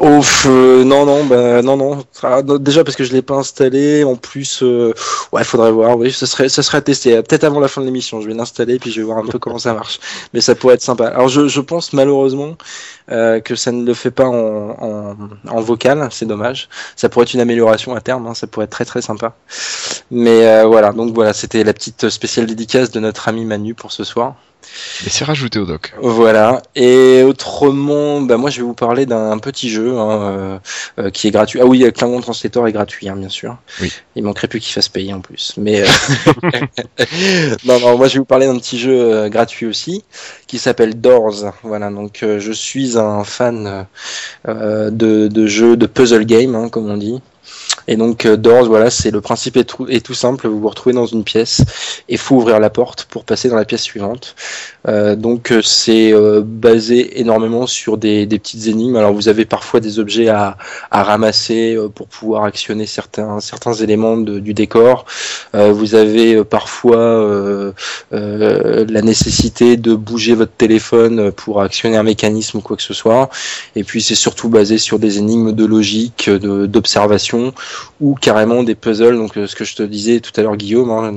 Ouf, 0.01 0.47
euh, 0.49 0.85
non, 0.85 1.05
non, 1.05 1.25
bah, 1.27 1.61
non, 1.61 1.77
non. 1.77 2.03
Ah, 2.23 2.41
déjà 2.43 2.83
parce 2.83 2.97
que 2.97 3.05
je 3.05 3.13
l'ai 3.13 3.21
pas 3.21 3.35
installé. 3.35 4.05
En 4.05 4.17
plus, 4.17 4.63
euh, 4.63 4.95
ouais, 5.33 5.45
faudrait 5.45 5.71
voir. 5.71 5.99
Oui, 5.99 6.11
ce 6.11 6.25
serait, 6.25 6.49
ça 6.49 6.63
serait 6.63 6.79
à 6.79 6.81
tester. 6.81 7.21
Peut-être 7.23 7.45
avant 7.45 7.61
la 7.61 7.69
fin 7.69 7.83
de 7.83 7.87
l'émission, 7.87 8.23
je 8.23 8.29
vais 8.29 8.33
l'installer 8.33 8.79
puis 8.79 8.91
je 8.91 9.01
vais 9.01 9.07
voir 9.07 9.19
un 9.19 9.27
peu 9.27 9.39
comment 9.39 9.59
ça 9.59 9.75
marche. 9.75 10.01
Mais 10.33 10.41
ça 10.41 10.55
pourrait 10.55 10.77
être 10.77 10.83
sympa. 10.83 11.09
Alors, 11.09 11.29
je, 11.29 11.47
je 11.47 11.61
pense 11.61 11.93
malheureusement 11.93 12.57
euh, 13.11 13.41
que 13.41 13.55
ça 13.55 13.71
ne 13.71 13.85
le 13.85 13.93
fait 13.93 14.11
pas 14.11 14.25
en, 14.25 14.71
en, 14.81 15.17
en 15.51 15.61
vocal. 15.61 16.09
C'est 16.11 16.27
dommage. 16.27 16.71
Ça 16.97 17.11
pourrait 17.11 17.25
être 17.25 17.35
une 17.35 17.41
amélioration 17.41 17.95
à 17.95 18.01
terme. 18.01 18.27
Hein, 18.27 18.35
ça 18.35 18.47
pourrait 18.47 18.65
être 18.65 18.71
très 18.71 18.87
très 18.87 19.03
sympa. 19.03 19.35
Mais 20.11 20.47
euh, 20.47 20.65
voilà. 20.65 20.93
Donc 20.93 21.13
voilà, 21.13 21.35
c'était 21.35 21.65
la 21.65 21.75
petite 21.75 22.09
spéciale 22.09 22.47
dédicace 22.47 22.93
de 22.93 23.01
notre 23.01 23.29
ami 23.29 23.45
Manu 23.45 23.75
pour 23.75 23.93
ce 23.93 24.05
soir. 24.05 24.37
Et 25.07 25.11
c'est 25.11 25.25
rajouté 25.25 25.59
au 25.59 25.67
doc. 25.67 25.95
Voilà. 26.01 26.63
Et 26.75 27.23
autrement, 27.23 28.21
bah 28.21 28.37
moi 28.37 28.51
je 28.51 28.59
vais 28.59 28.63
vous 28.63 28.75
parler 28.75 29.07
d'un 29.07 29.39
petit 29.39 29.71
jeu 29.71 29.97
hein, 29.99 30.11
euh, 30.11 30.59
euh 30.99 31.11
qui 31.11 31.29
est 31.29 31.31
gratuit. 31.31 31.61
Ah 31.61 31.67
oui, 31.67 31.85
Klingon 31.93 32.21
Translator 32.21 32.67
est 32.69 32.73
gratuit, 32.73 33.09
hein, 33.09 33.17
bien 33.17 33.29
sûr. 33.29 33.57
Oui. 33.81 33.93
Il 34.17 34.25
manquerait 34.25 34.49
plus 34.49 34.61
qu'il 34.61 34.73
fasse 34.73 34.89
payer 34.89 35.13
en 35.13 35.21
plus. 35.21 35.55
Mais 35.57 35.83
euh... 35.83 35.87
non, 37.65 37.81
non, 37.81 37.97
moi 37.97 38.09
je 38.09 38.15
vais 38.15 38.19
vous 38.21 38.25
parler 38.25 38.47
d'un 38.47 38.59
petit 38.59 38.79
jeu 38.79 38.93
euh, 38.93 39.29
gratuit 39.29 39.67
aussi 39.67 40.05
qui 40.47 40.59
s'appelle 40.59 41.01
Doors. 41.01 41.53
Voilà. 41.63 41.91
Donc 41.91 42.23
euh, 42.23 42.41
je 42.41 42.53
suis 42.53 42.99
un 42.99 43.25
fan 43.25 43.87
de, 44.45 44.91
de 45.29 45.47
jeux 45.47 45.77
de 45.77 45.87
puzzle 45.87 46.25
game, 46.25 46.55
hein, 46.55 46.69
comme 46.69 46.91
on 46.91 46.97
dit. 46.97 47.21
Et 47.89 47.97
donc 47.97 48.27
euh, 48.27 48.37
Doors, 48.37 48.67
voilà, 48.67 48.91
c'est 48.91 49.11
le 49.11 49.21
principe 49.21 49.57
est 49.57 49.65
tout, 49.65 49.87
est 49.89 50.05
tout 50.05 50.15
simple. 50.15 50.47
Vous 50.49 50.61
vous 50.61 50.69
retrouvez 50.69 50.95
dans 50.95 51.07
une 51.07 51.25
pièce 51.25 51.63
et 52.09 52.17
faut 52.17 52.37
ouvrir 52.37 52.61
la 52.61 52.71
porte 52.71 53.05
pour 53.05 53.25
passer 53.25 53.49
dans 53.49 53.57
la 53.57 53.65
pièce 53.65 53.83
suivante. 53.83 54.35
Euh, 54.89 55.15
donc 55.17 55.53
euh, 55.53 55.63
c'est 55.63 56.13
euh, 56.13 56.43
basé 56.45 57.21
énormément 57.21 57.67
sur 57.67 57.97
des, 57.97 58.27
des, 58.27 58.39
petites 58.39 58.67
énigmes. 58.67 58.97
Alors 58.97 59.13
vous 59.13 59.29
avez 59.29 59.45
parfois 59.45 59.81
des 59.81 59.99
objets 59.99 60.29
à, 60.29 60.57
à 60.91 61.03
ramasser 61.03 61.77
pour 61.95 62.09
pouvoir 62.09 62.45
actionner 62.45 62.87
certains 62.87 63.41
certains 63.41 63.75
éléments 63.75 64.17
de, 64.17 64.39
du 64.39 64.55
décor. 64.55 65.05
vous 65.55 65.95
avez 65.95 66.45
parfois 66.45 67.73
la 68.11 69.03
nécessité 69.03 69.77
de 69.77 69.95
bouger 69.95 70.35
votre 70.35 70.53
téléphone 70.53 71.33
pour 71.33 71.63
actionner 71.63 71.97
un 71.97 72.03
mécanisme 72.03 72.59
ou 72.59 72.61
quoi 72.61 72.77
que 72.77 72.83
ce 72.83 72.95
soit. 72.95 73.31
Et 73.77 73.85
puis 73.85 74.03
c'est 74.03 74.15
surtout 74.15 74.49
basé 74.49 74.79
sur 74.79 74.99
des 74.99 75.19
énigmes 75.19 75.53
de 75.53 75.65
logique, 75.65 76.31
d'observation 76.31 77.55
ou 78.01 78.15
carrément 78.15 78.63
des 78.63 78.75
puzzles. 78.75 79.17
Donc 79.17 79.35
ce 79.35 79.55
que 79.55 79.65
je 79.65 79.75
te 79.75 79.83
disais 79.83 80.21
tout 80.21 80.33
à 80.37 80.43
l'heure, 80.43 80.57
Guillaume, 80.57 80.91
hein, 80.91 81.13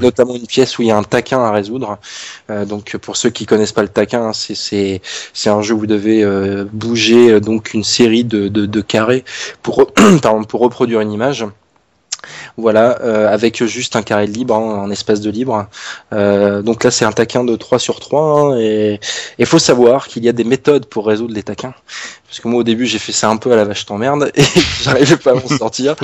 notamment 0.00 0.34
une 0.36 0.46
pièce 0.46 0.78
où 0.78 0.82
il 0.82 0.88
y 0.88 0.90
a 0.90 0.96
un 0.96 1.02
taquin 1.02 1.40
à 1.40 1.50
résoudre. 1.50 1.98
Euh, 2.50 2.64
donc 2.64 2.96
pour 2.96 3.16
ceux 3.16 3.30
qui 3.30 3.46
connaissent 3.46 3.72
pas 3.72 3.82
le 3.82 3.88
taquin, 3.88 4.28
hein, 4.28 4.32
c'est 4.32 5.00
c'est 5.32 5.50
un 5.50 5.62
jeu 5.62 5.74
où 5.74 5.80
vous 5.80 5.86
devez 5.86 6.22
euh, 6.22 6.64
bouger 6.72 7.30
euh, 7.30 7.40
donc 7.40 7.74
une 7.74 7.84
série 7.84 8.24
de, 8.24 8.48
de, 8.48 8.66
de 8.66 8.80
carrés 8.80 9.24
pour 9.62 9.92
pardon, 10.22 10.44
pour 10.44 10.60
reproduire 10.60 11.00
une 11.00 11.12
image. 11.12 11.46
Voilà, 12.60 12.90
avec 13.30 13.64
juste 13.64 13.96
un 13.96 14.02
carré 14.02 14.26
de 14.26 14.32
libre, 14.32 14.54
hein, 14.54 14.84
un 14.84 14.90
espace 14.90 15.20
de 15.20 15.30
libre. 15.30 15.66
donc 16.12 16.84
là, 16.84 16.90
c'est 16.90 17.04
un 17.04 17.12
taquin 17.12 17.44
de 17.44 17.56
3 17.56 17.78
sur 17.78 18.00
3, 18.00 18.22
hein, 18.22 18.58
et 18.58 19.00
il 19.38 19.46
faut 19.46 19.58
savoir 19.58 20.08
qu'il 20.08 20.24
y 20.24 20.28
a 20.28 20.32
des 20.32 20.44
méthodes 20.44 20.86
pour 20.86 21.06
résoudre 21.06 21.34
les 21.34 21.42
taquins. 21.42 21.74
Parce 22.26 22.40
que 22.40 22.48
moi, 22.48 22.60
au 22.60 22.62
début, 22.62 22.86
j'ai 22.86 22.98
fait 22.98 23.12
ça 23.12 23.28
un 23.28 23.36
peu 23.36 23.52
à 23.52 23.56
la 23.56 23.64
vache 23.64 23.86
t'emmerde 23.86 24.30
et 24.36 24.44
j'arrivais 24.82 25.16
pas 25.16 25.32
à 25.32 25.34
m'en 25.34 25.48
sortir. 25.48 25.96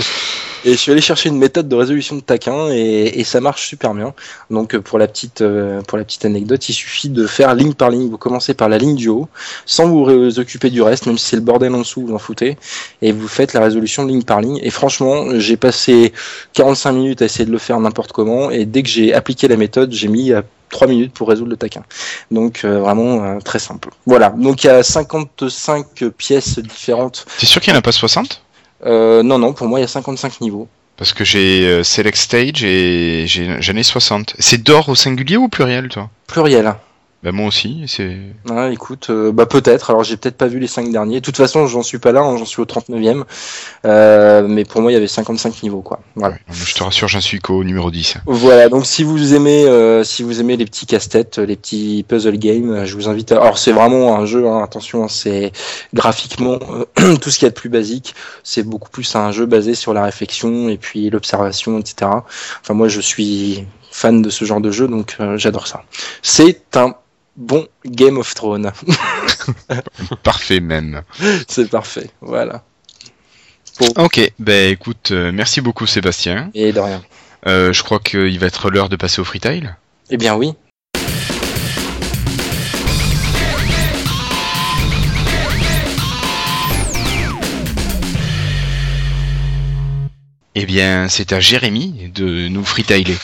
Et 0.66 0.72
je 0.72 0.76
suis 0.78 0.90
allé 0.90 1.00
chercher 1.00 1.28
une 1.28 1.38
méthode 1.38 1.68
de 1.68 1.76
résolution 1.76 2.16
de 2.16 2.20
taquin 2.20 2.70
et, 2.72 3.22
ça 3.22 3.40
marche 3.40 3.68
super 3.68 3.94
bien. 3.94 4.14
Donc, 4.50 4.76
pour 4.78 4.98
la 4.98 5.06
petite, 5.06 5.40
euh, 5.40 5.80
pour 5.82 5.96
la 5.96 6.02
petite 6.02 6.24
anecdote, 6.24 6.68
il 6.68 6.72
suffit 6.72 7.08
de 7.08 7.24
faire 7.28 7.54
ligne 7.54 7.72
par 7.72 7.88
ligne. 7.88 8.10
Vous 8.10 8.18
commencez 8.18 8.52
par 8.52 8.68
la 8.68 8.76
ligne 8.76 8.96
du 8.96 9.08
haut, 9.08 9.28
sans 9.64 9.86
vous 9.86 10.40
occuper 10.40 10.70
du 10.70 10.82
reste, 10.82 11.06
même 11.06 11.18
si 11.18 11.26
c'est 11.26 11.36
le 11.36 11.42
bordel 11.42 11.72
en 11.72 11.78
dessous, 11.78 12.04
vous 12.04 12.14
en 12.14 12.18
foutez. 12.18 12.58
Et 13.00 13.12
vous 13.12 13.28
faites 13.28 13.52
la 13.52 13.60
résolution 13.60 14.04
ligne 14.06 14.24
par 14.24 14.40
ligne. 14.40 14.58
Et 14.60 14.70
franchement, 14.70 15.38
j'ai 15.38 15.56
passé 15.56 16.12
45 16.54 16.90
minutes 16.90 17.22
à 17.22 17.26
essayer 17.26 17.44
de 17.46 17.52
le 17.52 17.58
faire 17.58 17.78
n'importe 17.78 18.10
comment. 18.10 18.50
Et 18.50 18.64
dès 18.64 18.82
que 18.82 18.88
j'ai 18.88 19.14
appliqué 19.14 19.46
la 19.46 19.56
méthode, 19.56 19.92
j'ai 19.92 20.08
mis 20.08 20.32
3 20.70 20.88
minutes 20.88 21.12
pour 21.12 21.28
résoudre 21.28 21.50
le 21.50 21.56
taquin. 21.56 21.84
Donc 22.30 22.62
euh, 22.64 22.80
vraiment 22.80 23.22
euh, 23.22 23.38
très 23.38 23.58
simple. 23.58 23.90
Voilà, 24.04 24.30
donc 24.30 24.64
il 24.64 24.66
y 24.66 24.70
a 24.70 24.82
55 24.82 25.86
pièces 26.16 26.58
différentes. 26.58 27.26
T'es 27.38 27.46
sûr 27.46 27.60
qu'il 27.60 27.72
n'y 27.72 27.76
en 27.76 27.78
a 27.78 27.82
pas 27.82 27.92
60 27.92 28.42
euh, 28.86 29.22
Non, 29.22 29.38
non, 29.38 29.52
pour 29.52 29.66
moi 29.66 29.78
il 29.78 29.82
y 29.82 29.84
a 29.84 29.88
55 29.88 30.40
niveaux. 30.40 30.68
Parce 30.96 31.12
que 31.12 31.24
j'ai 31.24 31.84
Select 31.84 32.16
Stage 32.16 32.64
et 32.64 33.26
j'en 33.26 33.76
ai 33.76 33.82
60. 33.82 34.34
C'est 34.38 34.62
d'or 34.62 34.88
au 34.88 34.94
singulier 34.94 35.36
ou 35.36 35.44
au 35.44 35.48
pluriel 35.48 35.88
toi? 35.88 36.08
Pluriel. 36.26 36.74
Bah 37.22 37.32
moi 37.32 37.46
aussi, 37.46 37.84
c'est. 37.86 38.18
Ah, 38.50 38.68
écoute, 38.70 39.08
euh, 39.08 39.32
bah 39.32 39.46
peut-être. 39.46 39.90
Alors 39.90 40.04
j'ai 40.04 40.16
peut-être 40.16 40.36
pas 40.36 40.46
vu 40.48 40.58
les 40.58 40.66
5 40.66 40.92
derniers. 40.92 41.20
De 41.20 41.24
toute 41.24 41.36
façon, 41.36 41.66
j'en 41.66 41.82
suis 41.82 41.98
pas 41.98 42.12
là, 42.12 42.20
hein, 42.20 42.36
j'en 42.36 42.44
suis 42.44 42.60
au 42.60 42.66
39e. 42.66 43.24
Euh, 43.84 44.46
mais 44.46 44.64
pour 44.64 44.82
moi, 44.82 44.92
il 44.92 44.94
y 44.94 44.98
avait 44.98 45.08
55 45.08 45.62
niveaux, 45.62 45.80
quoi. 45.80 46.00
Voilà. 46.14 46.36
je 46.52 46.74
te 46.74 46.84
rassure, 46.84 47.08
j'en 47.08 47.22
suis 47.22 47.38
qu'au 47.40 47.64
numéro 47.64 47.90
10. 47.90 48.18
Voilà. 48.26 48.68
Donc 48.68 48.84
si 48.84 49.02
vous 49.02 49.34
aimez, 49.34 49.64
euh, 49.64 50.04
si 50.04 50.22
vous 50.22 50.40
aimez 50.40 50.56
les 50.56 50.66
petits 50.66 50.84
casse-têtes, 50.84 51.38
les 51.38 51.56
petits 51.56 52.04
puzzle 52.06 52.36
games, 52.36 52.84
je 52.84 52.94
vous 52.94 53.08
invite. 53.08 53.32
À... 53.32 53.40
Alors 53.40 53.58
c'est 53.58 53.72
vraiment 53.72 54.16
un 54.16 54.26
jeu. 54.26 54.46
Hein, 54.46 54.62
attention, 54.62 55.04
hein, 55.04 55.08
c'est 55.08 55.52
graphiquement 55.94 56.58
tout 57.20 57.30
ce 57.30 57.38
qu'il 57.38 57.46
y 57.46 57.48
a 57.48 57.50
de 57.50 57.54
plus 57.54 57.70
basique. 57.70 58.14
C'est 58.44 58.62
beaucoup 58.62 58.90
plus 58.90 59.16
un 59.16 59.32
jeu 59.32 59.46
basé 59.46 59.74
sur 59.74 59.94
la 59.94 60.04
réflexion 60.04 60.68
et 60.68 60.76
puis 60.76 61.08
l'observation, 61.08 61.78
etc. 61.78 62.10
Enfin 62.60 62.74
moi, 62.74 62.88
je 62.88 63.00
suis 63.00 63.64
fan 63.90 64.20
de 64.20 64.28
ce 64.28 64.44
genre 64.44 64.60
de 64.60 64.70
jeu, 64.70 64.86
donc 64.86 65.16
j'adore 65.36 65.66
ça. 65.66 65.82
C'est 66.20 66.76
un 66.76 66.94
bon 67.36 67.66
Game 67.84 68.18
of 68.18 68.34
Thrones. 68.34 68.72
parfait 70.22 70.60
même. 70.60 71.02
C'est 71.48 71.70
parfait, 71.70 72.10
voilà. 72.20 72.64
Ok, 73.96 74.32
ben 74.38 74.72
écoute, 74.72 75.10
euh, 75.10 75.32
merci 75.32 75.60
beaucoup 75.60 75.86
Sébastien. 75.86 76.50
Et 76.54 76.72
de 76.72 76.80
rien. 76.80 77.02
Euh, 77.46 77.72
je 77.72 77.82
crois 77.82 77.98
qu'il 77.98 78.38
va 78.38 78.46
être 78.46 78.70
l'heure 78.70 78.88
de 78.88 78.96
passer 78.96 79.20
au 79.20 79.24
freetail. 79.24 79.74
Eh 80.10 80.16
bien 80.16 80.34
oui. 80.34 80.54
Eh 90.58 90.64
bien, 90.64 91.06
c'est 91.10 91.34
à 91.34 91.40
Jérémy 91.40 92.10
de 92.14 92.48
nous 92.48 92.64
freetailer. 92.64 93.18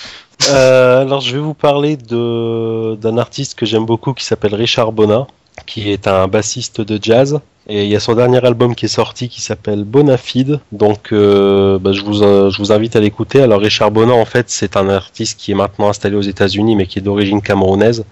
Euh, 0.51 1.03
alors, 1.03 1.20
je 1.20 1.32
vais 1.32 1.43
vous 1.43 1.55
parler 1.55 1.97
d'un 1.97 3.18
artiste 3.18 3.55
que 3.55 3.66
j'aime 3.66 3.84
beaucoup 3.84 4.12
qui 4.12 4.24
s'appelle 4.24 4.55
Richard 4.55 4.93
Bona, 4.93 5.26
qui 5.66 5.90
est 5.90 6.09
un 6.09 6.26
bassiste 6.28 6.80
de 6.80 6.99
jazz. 7.01 7.40
Et 7.68 7.84
il 7.84 7.90
y 7.90 7.95
a 7.95 8.01
son 8.01 8.14
dernier 8.14 8.45
album 8.45 8.74
qui 8.74 8.86
est 8.86 8.88
sorti 8.88 9.28
qui 9.28 9.40
s'appelle 9.40 9.84
Bonafide. 9.84 10.59
Donc, 10.72 11.12
euh, 11.12 11.78
bah, 11.78 11.93
je, 11.93 12.03
vous, 12.03 12.22
euh, 12.22 12.51
je 12.51 12.59
vous 12.59 12.72
invite 12.72 12.97
à 12.97 13.01
l'écouter. 13.01 13.40
Alors, 13.40 13.61
Richard 13.61 13.93
Bona, 13.93 14.14
en 14.14 14.24
fait, 14.24 14.51
c'est 14.51 14.76
un 14.76 14.88
artiste 14.88 15.38
qui 15.38 15.53
est 15.53 15.55
maintenant 15.55 15.88
installé 15.88 16.16
aux 16.16 16.22
États-Unis, 16.22 16.74
mais 16.74 16.86
qui 16.86 16.99
est 16.99 17.03
d'origine 17.03 17.40
camerounaise. 17.40 18.05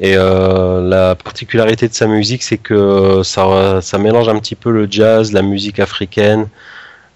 Et 0.00 0.16
la 0.16 1.14
particularité 1.14 1.86
de 1.86 1.94
sa 1.94 2.08
musique, 2.08 2.42
c'est 2.42 2.58
que 2.58 3.22
ça, 3.22 3.80
ça 3.80 3.98
mélange 3.98 4.28
un 4.28 4.38
petit 4.40 4.56
peu 4.56 4.72
le 4.72 4.88
jazz, 4.90 5.32
la 5.32 5.42
musique 5.42 5.78
africaine, 5.78 6.48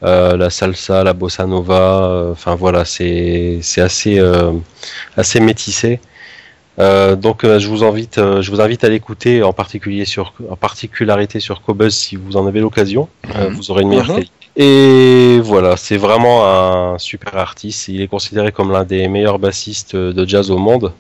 euh, 0.02 0.36
la 0.36 0.50
salsa, 0.50 1.02
la 1.04 1.12
bossa 1.14 1.46
nova. 1.46 2.10
Euh, 2.10 2.32
enfin 2.32 2.54
voilà, 2.54 2.84
c'est 2.84 3.60
assez 3.78 4.18
euh, 4.18 4.52
assez 5.16 5.40
métissé. 5.40 6.00
donc 6.78 7.38
je 7.44 7.66
vous 7.68 7.82
invite 7.84 8.16
je 8.16 8.50
vous 8.50 8.60
invite 8.60 8.84
à 8.84 8.90
l'écouter 8.90 9.42
en 9.42 9.54
particulier 9.54 10.04
sur 10.04 10.34
en 10.50 10.56
particularité 10.56 11.40
sur 11.40 11.62
Cobuzz 11.62 11.94
si 11.94 12.16
vous 12.16 12.36
en 12.36 12.46
avez 12.46 12.60
l'occasion. 12.60 13.08
Mhm. 13.24 13.54
vous 13.54 13.70
aurez 13.70 13.82
une 13.82 13.88
meilleure 13.88 14.08
mhm. 14.08 14.14
qualité. 14.16 14.32
Et 14.58 15.38
voilà, 15.40 15.76
c'est 15.76 15.98
vraiment 15.98 16.46
un 16.46 16.98
super 16.98 17.36
artiste. 17.36 17.88
Il 17.88 18.00
est 18.00 18.08
considéré 18.08 18.52
comme 18.52 18.72
l'un 18.72 18.84
des 18.84 19.06
meilleurs 19.08 19.38
bassistes 19.38 19.94
de 19.96 20.26
jazz 20.26 20.50
au 20.50 20.58
monde. 20.58 20.92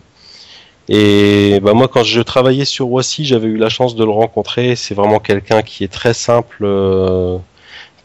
Et 0.88 1.58
bah 1.60 1.72
moi, 1.72 1.88
quand 1.88 2.04
je 2.04 2.20
travaillais 2.20 2.66
sur 2.66 2.86
Voici, 2.86 3.24
j'avais 3.24 3.48
eu 3.48 3.56
la 3.56 3.68
chance 3.70 3.96
de 3.96 4.04
le 4.04 4.10
rencontrer. 4.10 4.76
C'est 4.76 4.94
vraiment 4.94 5.20
quelqu'un 5.20 5.62
qui 5.62 5.84
est 5.84 5.92
très 5.92 6.14
simple, 6.14 6.66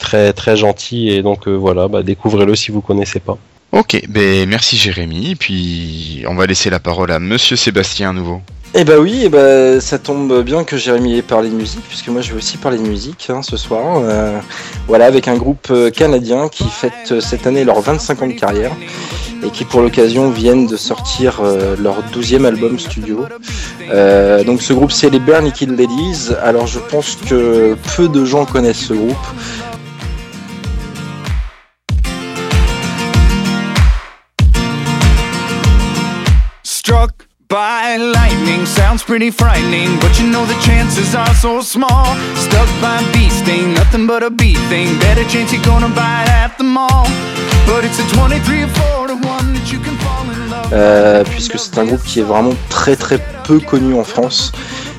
très 0.01 0.33
très 0.33 0.57
gentil 0.57 1.09
et 1.09 1.21
donc 1.21 1.47
euh, 1.47 1.53
voilà, 1.53 1.87
bah, 1.87 2.03
découvrez-le 2.03 2.55
si 2.55 2.71
vous 2.71 2.81
connaissez 2.81 3.21
pas. 3.21 3.37
Ok, 3.71 4.01
ben 4.09 4.49
merci 4.49 4.75
Jérémy, 4.75 5.35
puis 5.35 6.25
on 6.27 6.35
va 6.35 6.45
laisser 6.45 6.69
la 6.69 6.79
parole 6.79 7.11
à 7.11 7.19
Monsieur 7.19 7.55
Sébastien 7.55 8.09
à 8.09 8.13
nouveau. 8.13 8.41
Eh 8.73 8.83
bah 8.83 8.95
oui, 8.99 9.21
eh 9.25 9.29
bah, 9.29 9.79
ça 9.79 9.97
tombe 9.97 10.43
bien 10.43 10.63
que 10.63 10.75
Jérémy 10.77 11.17
ait 11.17 11.21
parlé 11.21 11.49
de 11.49 11.55
musique, 11.55 11.83
puisque 11.87 12.07
moi 12.09 12.21
je 12.21 12.31
vais 12.31 12.37
aussi 12.37 12.57
parler 12.57 12.77
de 12.77 12.83
musique 12.83 13.29
hein, 13.29 13.41
ce 13.41 13.55
soir. 13.55 14.01
Euh, 14.03 14.39
voilà, 14.87 15.05
avec 15.05 15.27
un 15.29 15.37
groupe 15.37 15.67
euh, 15.71 15.89
canadien 15.89 16.49
qui 16.49 16.65
fête 16.65 17.21
cette 17.21 17.47
année 17.47 17.63
leurs 17.63 17.81
25 17.81 18.21
ans 18.21 18.27
de 18.27 18.33
carrière 18.33 18.71
et 19.45 19.49
qui 19.49 19.65
pour 19.65 19.81
l'occasion 19.81 20.29
viennent 20.29 20.67
de 20.67 20.77
sortir 20.77 21.41
leur 21.79 22.03
12e 22.13 22.45
album 22.45 22.77
studio. 22.77 23.25
donc 24.45 24.61
ce 24.61 24.71
groupe 24.71 24.91
c'est 24.91 25.09
les 25.09 25.19
Naked 25.19 25.71
Ladies. 25.79 26.29
Alors 26.43 26.67
je 26.67 26.77
pense 26.77 27.17
que 27.27 27.75
peu 27.95 28.07
de 28.07 28.23
gens 28.23 28.45
connaissent 28.45 28.85
ce 28.85 28.93
groupe. 28.93 29.25
By 37.51 37.97
lightning 37.97 38.65
sounds 38.65 39.03
pretty 39.03 39.29
frightening, 39.29 39.99
but 39.99 40.17
you 40.17 40.25
know 40.25 40.45
the 40.45 40.57
chances 40.61 41.13
are 41.13 41.35
so 41.35 41.59
small. 41.59 42.05
Stuck 42.35 42.69
by 42.81 42.97
bee 43.11 43.29
sting, 43.29 43.73
nothing 43.73 44.07
but 44.07 44.23
a 44.23 44.29
bee 44.29 44.55
thing. 44.69 44.97
Better 44.99 45.25
chance 45.25 45.51
you're 45.51 45.61
gonna 45.63 45.89
buy 45.89 46.23
it 46.23 46.29
at 46.29 46.57
the 46.57 46.63
mall. 46.63 47.05
But 47.67 47.83
it's 47.83 47.99
a 47.99 48.07
23 48.15 48.63
or 48.63 48.67
4 48.67 49.07
to 49.07 49.15
1 49.15 49.53
that 49.53 49.71
you 49.71 49.79
can 49.79 49.97
fall 49.97 50.23
in 50.31 50.49
love. 50.49 51.25
Puisque 51.29 51.59
c'est 51.59 51.77
un 51.77 51.85
groupe 51.85 52.03
qui 52.03 52.21
est 52.21 52.23
vraiment 52.23 52.55
très 52.69 52.95
très 52.95 53.19
peu 53.43 53.59
connu 53.59 53.99
en 53.99 54.05
France. 54.05 54.53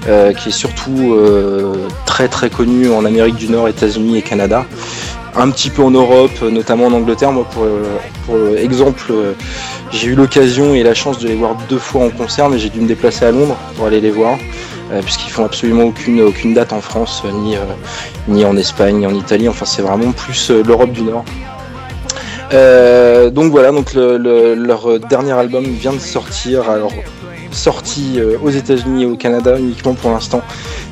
Euh, 0.09 0.33
qui 0.33 0.49
est 0.49 0.53
surtout 0.53 1.15
euh, 1.15 1.89
très 2.07 2.27
très 2.27 2.51
connu 2.51 2.91
en 2.91 3.05
Amérique 3.05 3.37
du 3.37 3.49
Nord, 3.49 3.69
États-Unis 3.69 4.19
et 4.19 4.23
Canada 4.23 4.67
un 5.35 5.51
petit 5.51 5.71
peu 5.71 5.83
en 5.83 5.91
Europe, 5.91 6.43
notamment 6.43 6.87
en 6.87 6.93
Angleterre. 6.93 7.33
Moi, 7.33 7.47
pour, 8.25 8.37
exemple, 8.57 9.13
j'ai 9.93 10.09
eu 10.09 10.15
l'occasion 10.15 10.75
et 10.75 10.83
la 10.83 10.95
chance 10.95 11.19
de 11.19 11.29
les 11.29 11.35
voir 11.35 11.57
deux 11.69 11.79
fois 11.79 12.05
en 12.07 12.11
concert, 12.11 12.49
mais 12.49 12.59
j'ai 12.59 12.71
dû 12.71 12.81
me 12.81 12.89
déplacer 12.89 13.27
à 13.27 13.31
Londres 13.31 13.57
pour 13.77 13.87
aller 13.87 14.01
les 14.01 14.11
voir, 14.11 14.39
euh, 14.91 15.03
puisqu'ils 15.03 15.31
font 15.31 15.45
absolument 15.45 15.85
aucune, 15.85 16.23
aucune 16.23 16.55
date 16.55 16.73
en 16.73 16.81
France, 16.81 17.23
euh, 17.27 17.31
ni, 17.31 17.57
euh, 17.57 17.61
ni 18.29 18.45
en 18.45 18.57
Espagne, 18.57 18.99
ni 18.99 19.07
en 19.07 19.15
Italie. 19.15 19.49
Enfin, 19.49 19.67
c'est 19.67 19.83
vraiment 19.83 20.13
plus 20.13 20.51
l'Europe 20.51 20.93
du 20.93 21.03
Nord. 21.03 21.25
donc 23.33 23.51
voilà, 23.51 23.71
donc 23.71 23.93
leur 23.95 24.99
dernier 25.01 25.33
album 25.33 25.65
vient 25.65 25.93
de 25.93 25.99
sortir. 25.99 26.65
Sorti 27.55 28.19
aux 28.43 28.51
États-Unis 28.51 29.03
et 29.03 29.07
au 29.07 29.17
Canada 29.17 29.59
uniquement 29.59 29.95
pour 29.95 30.11
l'instant 30.11 30.43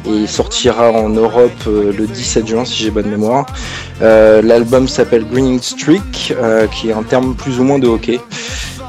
et 0.08 0.26
sortira 0.26 0.90
en 0.90 1.08
Europe 1.08 1.66
le 1.66 2.06
17 2.06 2.46
juin 2.46 2.64
si 2.64 2.82
j'ai 2.82 2.90
bonne 2.90 3.08
mémoire. 3.08 3.46
L'album 4.00 4.88
s'appelle 4.88 5.26
Greening 5.26 5.60
Streak, 5.60 6.34
qui 6.72 6.88
est 6.88 6.92
un 6.92 7.02
terme 7.02 7.34
plus 7.34 7.60
ou 7.60 7.64
moins 7.64 7.78
de 7.78 7.86
hockey. 7.86 8.20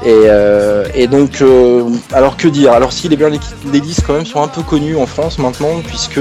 Euh, 0.06 0.86
et, 0.94 1.06
donc, 1.06 1.40
euh, 1.40 1.88
alors 2.12 2.36
que 2.36 2.48
dire? 2.48 2.72
Alors 2.72 2.92
si 2.92 3.08
les 3.08 3.16
Berlin 3.16 3.38
Ladies 3.72 3.96
quand 4.04 4.14
même 4.14 4.26
sont 4.26 4.42
un 4.42 4.48
peu 4.48 4.62
connus 4.62 4.96
en 4.96 5.06
France 5.06 5.38
maintenant, 5.38 5.80
puisque 5.86 6.20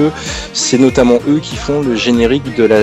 c'est 0.53 0.77
notamment 0.77 1.19
eux 1.27 1.39
qui 1.39 1.55
font 1.55 1.81
le 1.81 1.95
générique 1.95 2.55
de 2.55 2.63
la, 2.63 2.81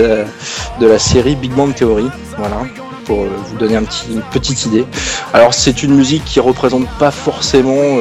de 0.79 0.87
la 0.87 0.99
série 0.99 1.35
Big 1.35 1.51
Bang 1.53 1.73
Theory. 1.73 2.07
Voilà, 2.37 2.63
pour 3.09 3.23
euh, 3.23 3.29
vous 3.47 3.57
donner 3.57 3.73
une 3.75 4.21
petite 4.31 4.67
idée. 4.67 4.85
Alors 5.33 5.55
c'est 5.55 5.81
une 5.81 5.95
musique 5.95 6.23
qui 6.25 6.39
représente 6.39 6.87
pas 6.99 7.09
forcément 7.09 7.97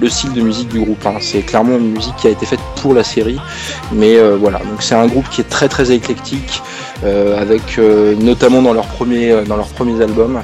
le 0.00 0.08
style 0.08 0.32
de 0.32 0.40
musique 0.40 0.68
du 0.68 0.80
groupe. 0.80 1.04
Hein. 1.04 1.16
C'est 1.20 1.42
clairement 1.42 1.76
une 1.76 1.92
musique 1.92 2.16
qui 2.16 2.26
a 2.28 2.30
été 2.30 2.46
faite 2.46 2.60
pour 2.80 2.94
la 2.94 3.04
série. 3.04 3.38
Mais 3.92 4.16
voilà, 4.36 4.58
donc 4.60 4.80
c'est 4.80 4.94
un 4.94 5.06
groupe 5.06 5.28
qui 5.28 5.42
est 5.42 5.48
très 5.48 5.68
très 5.68 5.92
éclectique, 5.92 6.62
avec 7.02 7.78
notamment 8.20 8.62
dans, 8.62 8.72
leur 8.72 8.86
premier, 8.86 9.44
dans 9.46 9.56
leurs 9.56 9.68
premiers 9.68 10.02
albums. 10.02 10.40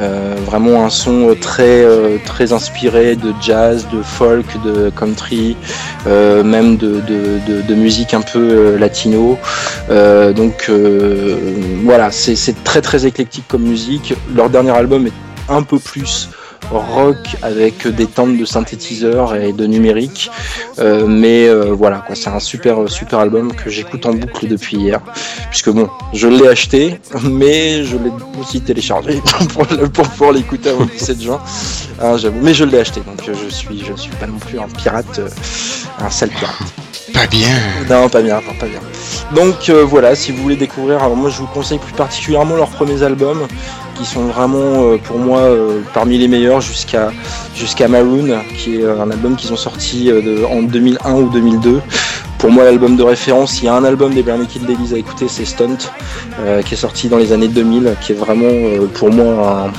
Euh, 0.00 0.36
vraiment 0.46 0.86
un 0.86 0.90
son 0.90 1.36
très 1.38 1.84
euh, 1.84 2.16
très 2.24 2.54
inspiré 2.54 3.14
de 3.14 3.34
jazz, 3.42 3.86
de 3.92 4.02
folk, 4.02 4.46
de 4.64 4.90
country, 4.90 5.54
euh, 6.06 6.42
même 6.42 6.78
de, 6.78 7.00
de, 7.00 7.60
de, 7.68 7.74
musique 7.74 8.14
un 8.14 8.22
peu 8.22 8.76
latino. 8.76 9.38
donc 9.88 10.70
voilà, 11.84 12.10
c'est 12.10 12.64
très 12.64 12.80
très 12.80 13.06
éclectique 13.06 13.44
comme 13.48 13.62
musique. 13.62 14.14
Leur 14.34 14.48
dernier 14.48 14.70
album 14.70 15.06
est 15.06 15.12
un 15.48 15.62
peu 15.62 15.78
plus 15.78 16.30
rock 16.70 17.36
avec 17.42 17.86
des 17.86 18.06
tentes 18.06 18.36
de 18.36 18.44
synthétiseurs 18.44 19.34
et 19.34 19.52
de 19.52 19.66
numérique. 19.66 20.30
Euh, 20.78 21.06
mais 21.06 21.48
euh, 21.48 21.72
voilà, 21.72 22.02
quoi, 22.06 22.14
c'est 22.14 22.30
un 22.30 22.40
super 22.40 22.88
super 22.88 23.18
album 23.18 23.52
que 23.52 23.70
j'écoute 23.70 24.06
en 24.06 24.14
boucle 24.14 24.48
depuis 24.48 24.76
hier, 24.76 25.00
puisque 25.50 25.70
bon, 25.70 25.88
je 26.12 26.28
l'ai 26.28 26.48
acheté, 26.48 27.00
mais 27.30 27.84
je 27.84 27.96
l'ai 27.96 28.12
aussi 28.40 28.60
téléchargé 28.60 29.20
pour, 29.92 30.08
pouvoir 30.08 30.32
l'écouter 30.32 30.70
avant 30.70 30.84
le 30.84 30.90
17 30.90 31.22
juin. 31.22 31.40
Hein, 32.00 32.16
j'avoue, 32.16 32.40
mais 32.42 32.54
je 32.54 32.64
l'ai 32.64 32.78
acheté, 32.78 33.00
donc 33.00 33.22
je 33.26 33.48
suis 33.48 33.84
je 33.84 33.94
suis 34.00 34.12
pas 34.12 34.26
non 34.26 34.38
plus 34.38 34.58
un 34.58 34.68
pirate, 34.68 35.18
euh, 35.18 35.28
un 35.98 36.10
sale 36.10 36.30
pirate. 36.30 36.91
Pas 37.12 37.26
bien. 37.26 37.56
Non, 37.90 38.08
pas 38.08 38.22
bien, 38.22 38.40
pas 38.58 38.66
bien. 38.66 38.80
Donc 39.34 39.70
voilà, 39.70 40.14
si 40.14 40.32
vous 40.32 40.42
voulez 40.42 40.56
découvrir, 40.56 41.02
alors 41.02 41.16
moi 41.16 41.30
je 41.30 41.38
vous 41.38 41.46
conseille 41.46 41.78
plus 41.78 41.92
particulièrement 41.92 42.56
leurs 42.56 42.70
premiers 42.70 43.02
albums 43.02 43.46
qui 43.94 44.04
sont 44.04 44.24
vraiment 44.24 44.84
euh, 44.84 44.96
pour 44.98 45.18
moi 45.18 45.40
euh, 45.40 45.80
parmi 45.94 46.18
les 46.18 46.28
meilleurs 46.28 46.60
jusqu'à 46.60 47.12
jusqu'à 47.54 47.88
Maroon, 47.88 48.40
qui 48.56 48.76
est 48.76 48.82
euh, 48.82 49.00
un 49.00 49.10
album 49.10 49.36
qu'ils 49.36 49.52
ont 49.52 49.56
sorti 49.56 50.10
en 50.48 50.62
2001 50.62 51.14
ou 51.14 51.28
2002. 51.28 51.80
Pour 52.38 52.50
moi, 52.50 52.64
l'album 52.64 52.96
de 52.96 53.04
référence, 53.04 53.62
il 53.62 53.66
y 53.66 53.68
a 53.68 53.74
un 53.74 53.84
album 53.84 54.14
des 54.14 54.24
Bernie 54.24 54.48
Kid 54.48 54.62
à 54.68 54.96
écouter, 54.96 55.28
c'est 55.28 55.44
Stunt, 55.44 55.78
qui 56.64 56.74
est 56.74 56.76
sorti 56.76 57.08
dans 57.08 57.18
les 57.18 57.32
années 57.32 57.46
2000, 57.46 57.94
qui 58.00 58.12
est 58.12 58.14
vraiment 58.16 58.50
pour 58.94 59.12
moi 59.12 59.66
un, 59.66 59.72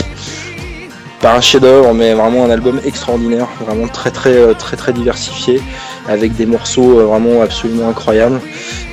pas 1.19 1.35
un 1.35 1.41
chef-d'œuvre, 1.41 1.93
mais 1.93 2.13
vraiment 2.13 2.45
un 2.45 2.49
album 2.49 2.79
extraordinaire, 2.85 3.49
vraiment 3.59 3.89
très 3.89 4.11
très 4.11 4.53
très 4.53 4.77
très 4.77 4.93
diversifié, 4.93 5.61
avec 6.07 6.35
des 6.35 6.45
morceaux 6.45 7.05
vraiment 7.07 7.41
absolument 7.41 7.89
incroyables. 7.89 8.39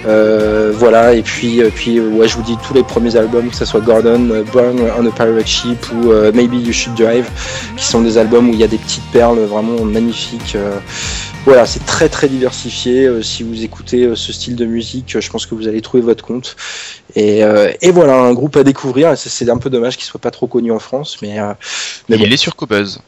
Euh, 0.07 0.73
voilà, 0.75 1.15
et 1.15 1.23
puis, 1.23 1.63
euh, 1.63 1.71
puis 1.75 2.01
ouais, 2.01 2.27
je 2.27 2.37
vous 2.37 2.43
dis 2.43 2.57
tous 2.67 2.73
les 2.73 2.83
premiers 2.83 3.17
albums, 3.17 3.51
que 3.51 3.57
ce 3.57 3.65
soit 3.65 3.81
Gordon, 3.81 4.31
euh, 4.31 4.43
Burn 4.45 4.81
on 4.99 5.07
a 5.07 5.11
Pirate 5.11 5.47
Ship 5.47 5.79
ou 5.93 6.13
Maybe 6.33 6.55
You 6.55 6.73
Should 6.73 6.97
Drive, 6.97 7.29
qui 7.77 7.85
sont 7.85 8.01
des 8.01 8.17
albums 8.17 8.49
où 8.49 8.53
il 8.53 8.61
y 8.61 8.65
a 8.65 8.69
des 8.69 8.79
petites 8.79 9.05
perles 9.13 9.41
vraiment 9.41 9.85
magnifiques. 9.85 10.57
voilà, 11.45 11.67
c'est 11.67 11.85
très 11.85 12.09
très 12.09 12.29
diversifié. 12.29 13.11
si 13.23 13.43
vous 13.43 13.63
écoutez 13.63 14.11
ce 14.15 14.33
style 14.33 14.57
de 14.57 14.65
musique, 14.65 15.19
je 15.21 15.31
pense 15.31 15.47
que 15.47 15.55
vous 15.55 15.69
allez 15.69 15.81
trouver 15.81 16.03
votre 16.03 16.25
compte. 16.25 16.57
Et, 17.17 17.41
et 17.83 17.91
voilà, 17.91 18.15
un 18.15 18.33
groupe 18.33 18.57
à 18.57 18.65
découvrir. 18.65 19.17
C'est 19.17 19.49
un 19.51 19.59
peu 19.59 19.71
dommage 19.71 19.97
qu'il 19.97 20.05
soit 20.05 20.21
pas 20.21 20.31
trop 20.31 20.47
connu 20.47 20.73
en 20.73 20.79
France, 20.79 21.19
mais, 21.23 21.37
mais 22.09 22.17
il 22.17 22.33
est 22.33 22.39
sur 22.39 22.57
Cobuzz. 22.57 23.01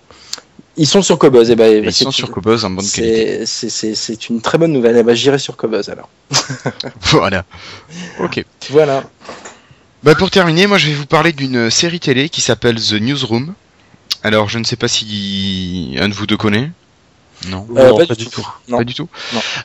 Ils 0.77 0.87
sont 0.87 1.03
sur 1.03 1.19
Cobuzz. 1.19 1.51
Et 1.51 1.53
eh 1.53 1.57
ben, 1.57 1.85
ils 1.85 1.93
sont 1.93 2.11
sur 2.11 2.31
Cobuzz 2.31 2.65
en 2.65 2.71
bonne 2.71 2.89
qualité. 2.89 3.45
C'est 3.47 4.29
une 4.29 4.41
très 4.41 4.59
bonne 4.59 4.73
nouvelle. 4.73 4.97
Eh 4.97 5.03
ben, 5.03 5.15
j'irai 5.15 5.39
sur 5.39 5.57
Cobuzz 5.57 5.89
alors. 5.89 6.09
voilà. 7.01 7.45
Ok. 8.21 8.45
Voilà. 8.71 9.05
Bah, 10.03 10.15
pour 10.15 10.31
terminer, 10.31 10.67
moi 10.67 10.79
je 10.79 10.89
vais 10.89 10.95
vous 10.95 11.07
parler 11.07 11.33
d'une 11.33 11.71
série 11.71 12.01
télé 12.01 12.29
qui 12.29 12.41
s'appelle 12.41 12.81
The 12.81 12.95
Newsroom. 12.95 13.55
Alors 14.25 14.49
je 14.49 14.59
ne 14.59 14.65
sais 14.65 14.77
pas 14.77 14.89
si 14.89 15.97
un 15.99 16.09
de 16.09 16.15
vous 16.15 16.27
deux 16.27 16.37
connaît. 16.37 16.71
Non, 17.49 17.67
euh, 17.77 18.07
pas, 18.07 18.15
du 18.15 18.27
tout. 18.27 18.47
Pas 18.69 18.85
du 18.85 18.95
tout. 18.95 19.09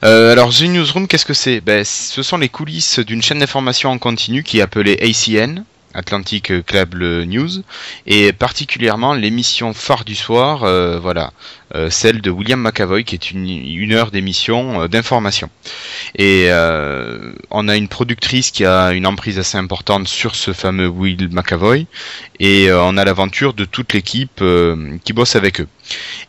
Euh, 0.04 0.32
alors 0.32 0.52
The 0.52 0.64
Newsroom, 0.64 1.08
qu'est-ce 1.08 1.26
que 1.26 1.34
c'est? 1.34 1.62
Ben, 1.62 1.84
Ce 1.86 2.24
sont 2.24 2.38
les 2.38 2.50
coulisses 2.50 3.00
d'une 3.00 3.22
chaîne 3.22 3.40
d'information 3.40 3.92
en 3.92 3.98
continu 3.98 4.44
qui 4.44 4.60
est 4.60 4.62
appelée 4.62 4.98
ACN, 5.02 5.64
Atlantic 5.98 6.64
Club 6.66 6.96
News, 6.96 7.64
et 8.06 8.32
particulièrement 8.32 9.16
l'émission 9.16 9.74
phare 9.74 10.06
du 10.06 10.16
soir, 10.16 10.64
euh, 10.64 11.00
voilà, 11.00 11.34
euh, 11.76 11.90
celle 11.90 12.22
de 12.22 12.30
William 12.30 12.62
McAvoy, 12.62 13.04
qui 13.04 13.16
est 13.16 13.32
une, 13.32 13.94
heure 13.94 14.12
d'émission 14.12 14.84
euh, 14.84 14.88
d'information. 14.88 15.50
Et 16.18 16.50
on 17.50 17.68
a 17.68 17.76
une 17.76 17.88
productrice 17.88 18.52
qui 18.52 18.64
a 18.64 18.92
une 18.92 19.08
emprise 19.08 19.40
assez 19.40 19.58
importante 19.58 20.08
sur 20.08 20.36
ce 20.36 20.54
fameux 20.54 20.88
Will 20.88 21.30
McAvoy, 21.32 21.88
et 22.40 22.72
on 22.72 22.96
a 22.98 23.04
l'aventure 23.04 23.54
de 23.54 23.66
toute 23.66 23.94
l'équipe 23.94 24.44
qui 25.04 25.14
bosse 25.14 25.36
avec 25.36 25.62
eux. 25.62 25.68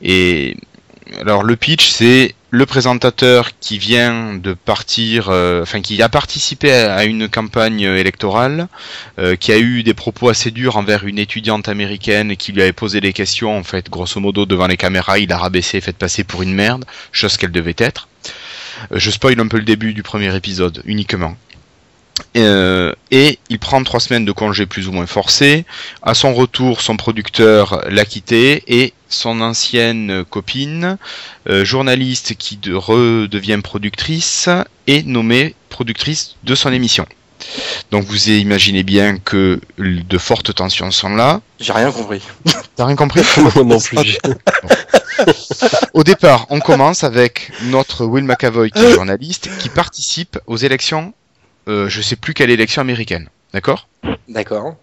Et 0.02 0.56
alors 1.20 1.42
le 1.42 1.56
pitch, 1.56 1.88
c'est 1.88 2.34
le 2.50 2.64
présentateur 2.64 3.50
qui 3.60 3.78
vient 3.78 4.34
de 4.34 4.54
partir, 4.54 5.28
euh, 5.28 5.62
enfin 5.62 5.80
qui 5.80 6.00
a 6.00 6.08
participé 6.08 6.72
à, 6.72 7.04
une 7.04 7.28
campagne 7.28 7.80
électorale, 7.80 8.68
euh, 9.18 9.36
qui 9.36 9.52
a 9.52 9.58
eu 9.58 9.82
des 9.82 9.94
propos 9.94 10.30
assez 10.30 10.50
durs 10.50 10.76
envers 10.76 11.04
une 11.04 11.18
étudiante 11.18 11.68
américaine 11.68 12.36
qui 12.36 12.52
lui 12.52 12.62
avait 12.62 12.72
posé 12.72 13.00
des 13.00 13.12
questions, 13.12 13.56
en 13.56 13.64
fait, 13.64 13.90
grosso 13.90 14.20
modo 14.20 14.46
devant 14.46 14.66
les 14.66 14.76
caméras, 14.76 15.18
il 15.18 15.32
a 15.32 15.38
rabaissé 15.38 15.80
fait 15.80 15.96
passer 15.96 16.24
pour 16.24 16.42
une 16.42 16.54
merde, 16.54 16.84
chose 17.12 17.36
qu'elle 17.36 17.52
devait 17.52 17.74
être. 17.76 18.08
Euh, 18.92 18.98
je 18.98 19.10
spoil 19.10 19.38
un 19.40 19.48
peu 19.48 19.58
le 19.58 19.64
début 19.64 19.92
du 19.92 20.02
premier 20.02 20.34
épisode 20.34 20.82
uniquement. 20.86 21.36
Euh, 22.36 22.92
et 23.10 23.38
il 23.48 23.58
prend 23.58 23.82
trois 23.84 24.00
semaines 24.00 24.24
de 24.24 24.32
congé 24.32 24.66
plus 24.66 24.88
ou 24.88 24.92
moins 24.92 25.06
forcé. 25.06 25.64
À 26.02 26.14
son 26.14 26.34
retour, 26.34 26.80
son 26.80 26.96
producteur 26.96 27.84
l'a 27.90 28.04
quitté 28.04 28.64
et 28.66 28.92
son 29.08 29.40
ancienne 29.40 30.24
copine, 30.28 30.98
euh, 31.48 31.64
journaliste 31.64 32.34
qui 32.36 32.58
redevient 32.70 33.60
productrice, 33.62 34.48
est 34.86 35.06
nommée 35.06 35.54
productrice 35.68 36.36
de 36.44 36.54
son 36.54 36.72
émission. 36.72 37.06
Donc 37.90 38.04
vous 38.04 38.30
imaginez 38.30 38.82
bien 38.82 39.18
que 39.18 39.60
de 39.78 40.18
fortes 40.18 40.54
tensions 40.54 40.90
sont 40.90 41.14
là. 41.14 41.40
J'ai 41.60 41.72
rien 41.72 41.92
compris. 41.92 42.20
T'as 42.76 42.86
rien 42.86 42.96
compris 42.96 43.22
non 43.64 43.78
plus. 43.78 44.18
Au 45.94 46.04
départ, 46.04 46.46
on 46.50 46.60
commence 46.60 47.04
avec 47.04 47.52
notre 47.64 48.04
Will 48.04 48.24
McAvoy 48.24 48.70
qui 48.70 48.84
est 48.84 48.92
journaliste, 48.92 49.50
qui 49.58 49.68
participe 49.68 50.38
aux 50.46 50.56
élections 50.56 51.12
euh, 51.68 51.88
je 51.88 52.00
sais 52.00 52.16
plus 52.16 52.32
quelle 52.32 52.50
élection 52.50 52.80
américaine. 52.80 53.28
D'accord? 53.52 53.88
D'accord. 54.28 54.76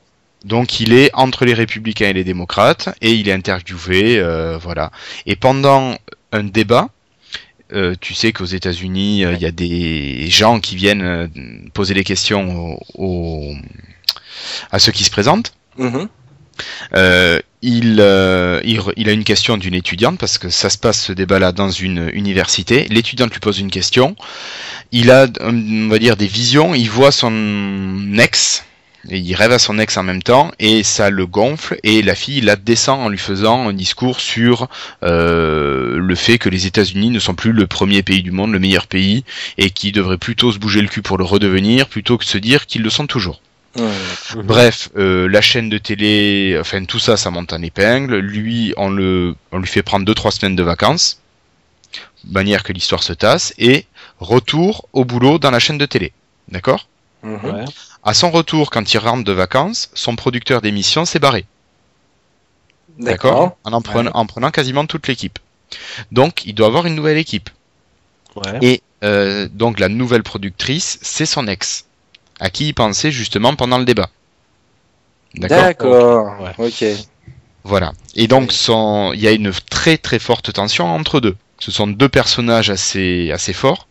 Donc 0.46 0.80
il 0.80 0.94
est 0.94 1.10
entre 1.14 1.44
les 1.46 1.54
républicains 1.54 2.10
et 2.10 2.14
les 2.14 2.24
démocrates 2.24 2.90
et 3.02 3.12
il 3.12 3.28
est 3.28 3.34
interviewé, 3.34 4.20
euh, 4.20 4.58
voilà. 4.58 4.92
Et 5.26 5.36
pendant 5.36 5.96
un 6.32 6.44
débat, 6.44 6.90
euh, 7.74 7.96
tu 8.00 8.14
sais 8.14 8.32
qu'aux 8.32 8.46
États-Unis, 8.46 9.22
il 9.22 9.42
y 9.42 9.46
a 9.46 9.52
des 9.52 10.28
gens 10.30 10.60
qui 10.60 10.76
viennent 10.76 11.30
poser 11.74 11.94
des 11.94 12.04
questions 12.04 12.80
à 14.72 14.80
ceux 14.80 14.92
qui 14.92 15.04
se 15.04 15.12
présentent. 15.12 15.54
Mm-hmm. 15.78 16.08
il, 17.62 18.00
il, 18.98 19.10
a 19.10 19.12
une 19.12 19.24
question 19.26 19.58
d'une 19.58 19.74
étudiante 19.74 20.18
parce 20.18 20.38
que 20.38 20.50
ça 20.50 20.70
se 20.70 20.78
passe 20.78 21.02
ce 21.02 21.12
débat-là 21.12 21.52
dans 21.52 21.70
une 21.70 22.10
université. 22.14 22.88
L'étudiante 22.90 23.34
lui 23.34 23.42
pose 23.42 23.60
une 23.60 23.72
question 23.72 24.16
il 24.92 25.12
a, 25.12 25.28
on 25.42 25.88
va 25.90 26.00
dire, 26.00 26.16
des 26.16 26.28
visions, 26.28 26.74
il 26.74 26.90
voit 26.90 27.12
son 27.12 28.18
ex, 28.18 28.64
et 29.10 29.20
il 29.20 29.36
rêve 29.36 29.52
à 29.52 29.60
son 29.60 29.78
ex 29.80 29.98
en 29.98 30.04
même 30.04 30.24
temps, 30.24 30.52
et 30.60 30.84
ça 30.84 31.10
le 31.10 31.26
gonfle, 31.26 31.78
et 31.84 32.02
la 32.02 32.16
fille 32.16 32.42
la 32.42 32.56
descend 32.56 33.02
en 33.02 33.10
lui 33.10 33.18
faisant 33.18 33.68
un 33.68 33.74
discours 33.74 34.20
sur 34.20 34.68
euh, 35.04 35.98
le 35.98 36.16
fait 36.16 36.38
que 36.38 36.50
les 36.50 36.66
États-Unis 36.66 37.10
ne 37.10 37.20
sont 37.20 37.36
plus 37.36 37.52
le 37.52 37.68
premier 37.68 38.04
pays 38.04 38.24
du 38.24 38.32
monde, 38.32 38.52
le 38.52 38.60
meilleur 38.60 38.88
pays, 38.88 39.24
et 39.58 39.70
qui 39.70 39.92
devrait 39.92 40.18
plutôt 40.18 40.52
se 40.52 40.58
bouger 40.58 40.82
le 40.82 40.88
cul 40.88 41.02
pour 41.02 41.18
le 41.18 41.24
redevenir, 41.24 41.88
plutôt 41.88 42.18
que 42.18 42.26
se 42.26 42.38
dire 42.38 42.66
qu'ils 42.66 42.82
le 42.82 42.90
sont 42.90 43.08
toujours. 43.08 43.42
Bref, 44.36 44.90
euh, 44.96 45.28
la 45.28 45.42
chaîne 45.42 45.70
de 45.70 45.78
télé, 45.78 46.58
enfin 46.60 46.86
tout 46.86 47.00
ça, 47.00 47.18
ça 47.18 47.30
monte 47.30 47.52
en 47.52 47.62
épingle. 47.62 48.18
Lui, 48.18 48.74
on 48.78 48.90
le, 48.90 49.36
on 49.52 49.60
lui 49.60 49.68
fait 49.68 49.84
prendre 49.84 50.06
deux 50.06 50.14
trois 50.14 50.32
semaines 50.32 50.56
de 50.56 50.64
vacances, 50.64 51.22
manière 52.32 52.64
que 52.64 52.74
l'histoire 52.74 53.04
se 53.04 53.14
tasse, 53.14 53.54
et 53.58 53.86
retour 54.20 54.88
au 54.94 55.06
boulot 55.06 55.40
dans 55.40 55.52
la 55.52 55.60
chaîne 55.60 55.78
de 55.78 55.86
télé. 55.86 56.14
D'accord? 56.48 56.88
Mhm. 57.26 57.66
À 58.04 58.14
son 58.14 58.32
retour, 58.32 58.70
quand 58.70 58.94
il 58.94 58.98
rentre 59.00 59.24
de 59.24 59.32
vacances, 59.32 59.90
son 59.94 60.16
producteur 60.16 60.62
d'émission 60.62 61.06
s'est 61.06 61.20
barré. 61.20 61.46
D'accord 63.00 63.58
en, 63.64 63.74
en, 63.74 63.82
prenant, 64.26 64.52
quasiment 64.52 64.86
toute 64.86 65.08
l'équipe. 65.08 65.40
Donc, 66.12 66.46
il 66.46 66.54
doit 66.54 66.68
avoir 66.68 66.86
une 66.86 66.96
nouvelle 66.96 67.18
équipe. 67.18 67.50
Et 68.62 68.82
euh, 69.04 69.48
donc, 69.52 69.80
la 69.80 69.90
nouvelle 69.90 70.24
productrice, 70.24 71.00
c'est 71.02 71.26
son 71.26 71.48
ex, 71.48 71.86
à 72.40 72.50
qui 72.50 72.68
il 72.68 72.74
pensait 72.74 73.12
justement 73.12 73.56
pendant 73.56 73.78
le 73.78 73.86
débat. 73.86 74.10
D'accord. 75.36 76.36
Ok. 76.58 76.86
Voilà. 77.64 77.94
Et 78.16 78.28
donc, 78.28 78.54
il 78.68 79.20
y 79.20 79.28
a 79.28 79.32
une 79.32 79.52
très 79.70 79.98
très 79.98 80.20
forte 80.20 80.54
tension 80.54 80.86
entre 80.86 81.20
deux. 81.20 81.36
Ce 81.60 81.72
sont 81.72 81.88
deux 81.88 82.10
personnages 82.10 82.70
assez, 82.70 83.32
assez 83.32 83.54
forts. 83.54 83.88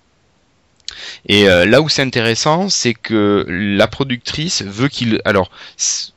Et 1.26 1.48
euh, 1.48 1.64
là 1.66 1.80
où 1.80 1.88
c'est 1.88 2.02
intéressant, 2.02 2.68
c'est 2.68 2.94
que 2.94 3.44
la 3.48 3.86
productrice 3.86 4.62
veut 4.62 4.88
qu'il. 4.88 5.20
Alors, 5.24 5.50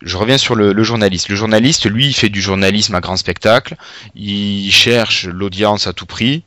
je 0.01 0.17
reviens 0.17 0.37
sur 0.37 0.55
le, 0.55 0.83
journaliste. 0.83 1.29
Le 1.29 1.35
journaliste, 1.35 1.85
lui, 1.85 2.07
il 2.07 2.13
fait 2.13 2.29
du 2.29 2.41
journalisme 2.41 2.95
à 2.95 3.01
grand 3.01 3.17
spectacle. 3.17 3.75
Il 4.15 4.71
cherche 4.71 5.25
l'audience 5.25 5.87
à 5.87 5.93
tout 5.93 6.05
prix. 6.05 6.43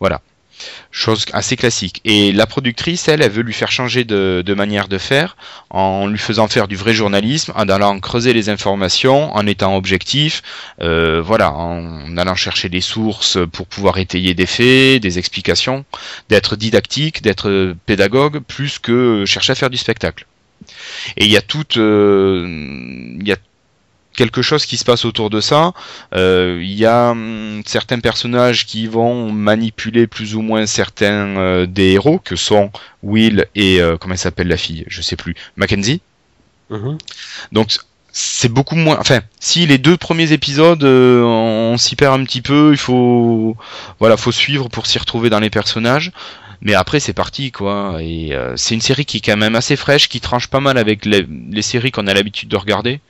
Voilà. 0.00 0.20
Chose 0.90 1.24
assez 1.32 1.56
classique. 1.56 2.00
Et 2.04 2.32
la 2.32 2.46
productrice, 2.46 3.08
elle, 3.08 3.22
elle 3.22 3.30
veut 3.30 3.42
lui 3.42 3.52
faire 3.52 3.70
changer 3.70 4.04
de, 4.04 4.54
manière 4.54 4.88
de 4.88 4.98
faire 4.98 5.36
en 5.70 6.06
lui 6.06 6.18
faisant 6.18 6.48
faire 6.48 6.68
du 6.68 6.76
vrai 6.76 6.94
journalisme, 6.94 7.52
en 7.54 7.68
allant 7.68 7.98
creuser 8.00 8.32
les 8.32 8.48
informations, 8.48 9.34
en 9.34 9.46
étant 9.46 9.76
objectif, 9.76 10.42
euh, 10.80 11.22
voilà, 11.22 11.52
en 11.52 12.16
allant 12.16 12.34
chercher 12.34 12.68
des 12.68 12.80
sources 12.80 13.38
pour 13.52 13.66
pouvoir 13.66 13.98
étayer 13.98 14.34
des 14.34 14.46
faits, 14.46 15.02
des 15.02 15.18
explications, 15.18 15.84
d'être 16.28 16.56
didactique, 16.56 17.22
d'être 17.22 17.74
pédagogue, 17.86 18.40
plus 18.40 18.78
que 18.78 19.24
chercher 19.26 19.52
à 19.52 19.54
faire 19.54 19.70
du 19.70 19.76
spectacle. 19.76 20.26
Et 21.16 21.24
il 21.24 21.30
y 21.30 21.36
a 21.36 21.42
toute, 21.42 21.76
euh, 21.76 22.44
il 23.20 23.26
y 23.26 23.32
a 23.32 23.36
quelque 24.18 24.42
chose 24.42 24.66
qui 24.66 24.76
se 24.76 24.84
passe 24.84 25.04
autour 25.04 25.30
de 25.30 25.40
ça. 25.40 25.72
Euh, 26.12 26.58
il 26.60 26.74
y 26.74 26.84
a 26.84 27.12
hum, 27.12 27.62
certains 27.64 28.00
personnages 28.00 28.66
qui 28.66 28.88
vont 28.88 29.30
manipuler 29.30 30.08
plus 30.08 30.34
ou 30.34 30.42
moins 30.42 30.66
certains 30.66 31.38
euh, 31.38 31.66
des 31.66 31.92
héros, 31.92 32.18
que 32.18 32.34
sont 32.34 32.72
Will 33.04 33.46
et 33.54 33.80
euh, 33.80 33.96
comment 33.96 34.16
s'appelle 34.16 34.48
la 34.48 34.56
fille, 34.56 34.84
je 34.88 35.02
sais 35.02 35.14
plus, 35.14 35.36
Mackenzie? 35.56 36.00
Mhm. 36.70 36.98
Donc 37.52 37.78
c'est 38.10 38.48
beaucoup 38.48 38.74
moins. 38.74 38.96
Enfin, 38.98 39.20
si 39.38 39.66
les 39.66 39.78
deux 39.78 39.96
premiers 39.96 40.32
épisodes, 40.32 40.82
euh, 40.82 41.22
on 41.22 41.78
s'y 41.78 41.94
perd 41.94 42.20
un 42.20 42.24
petit 42.24 42.42
peu, 42.42 42.70
il 42.72 42.78
faut, 42.78 43.56
voilà, 44.00 44.16
faut 44.16 44.32
suivre 44.32 44.68
pour 44.68 44.88
s'y 44.88 44.98
retrouver 44.98 45.30
dans 45.30 45.38
les 45.38 45.50
personnages. 45.50 46.10
Mais 46.60 46.74
après, 46.74 47.00
c'est 47.00 47.12
parti, 47.12 47.52
quoi. 47.52 47.98
Et 48.00 48.34
euh, 48.34 48.56
c'est 48.56 48.74
une 48.74 48.80
série 48.80 49.04
qui 49.04 49.18
est 49.18 49.20
quand 49.20 49.36
même 49.36 49.54
assez 49.54 49.76
fraîche, 49.76 50.08
qui 50.08 50.20
tranche 50.20 50.48
pas 50.48 50.60
mal 50.60 50.76
avec 50.76 51.04
les, 51.04 51.26
les 51.50 51.62
séries 51.62 51.92
qu'on 51.92 52.06
a 52.06 52.14
l'habitude 52.14 52.48
de 52.48 52.56
regarder. 52.56 53.00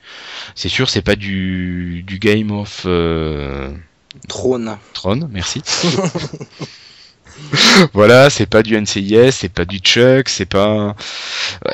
C'est 0.55 0.69
sûr, 0.69 0.89
c'est 0.89 1.01
pas 1.01 1.15
du, 1.15 2.03
du 2.05 2.19
Game 2.19 2.51
of 2.51 2.83
euh, 2.85 3.69
Trône. 4.27 4.77
Throne, 4.93 5.29
merci. 5.31 5.63
voilà, 7.93 8.29
c'est 8.29 8.45
pas 8.45 8.61
du 8.61 8.79
NCIS, 8.79 9.31
c'est 9.31 9.49
pas 9.49 9.65
du 9.65 9.79
Chuck, 9.79 10.29
c'est 10.29 10.45
pas, 10.45 10.95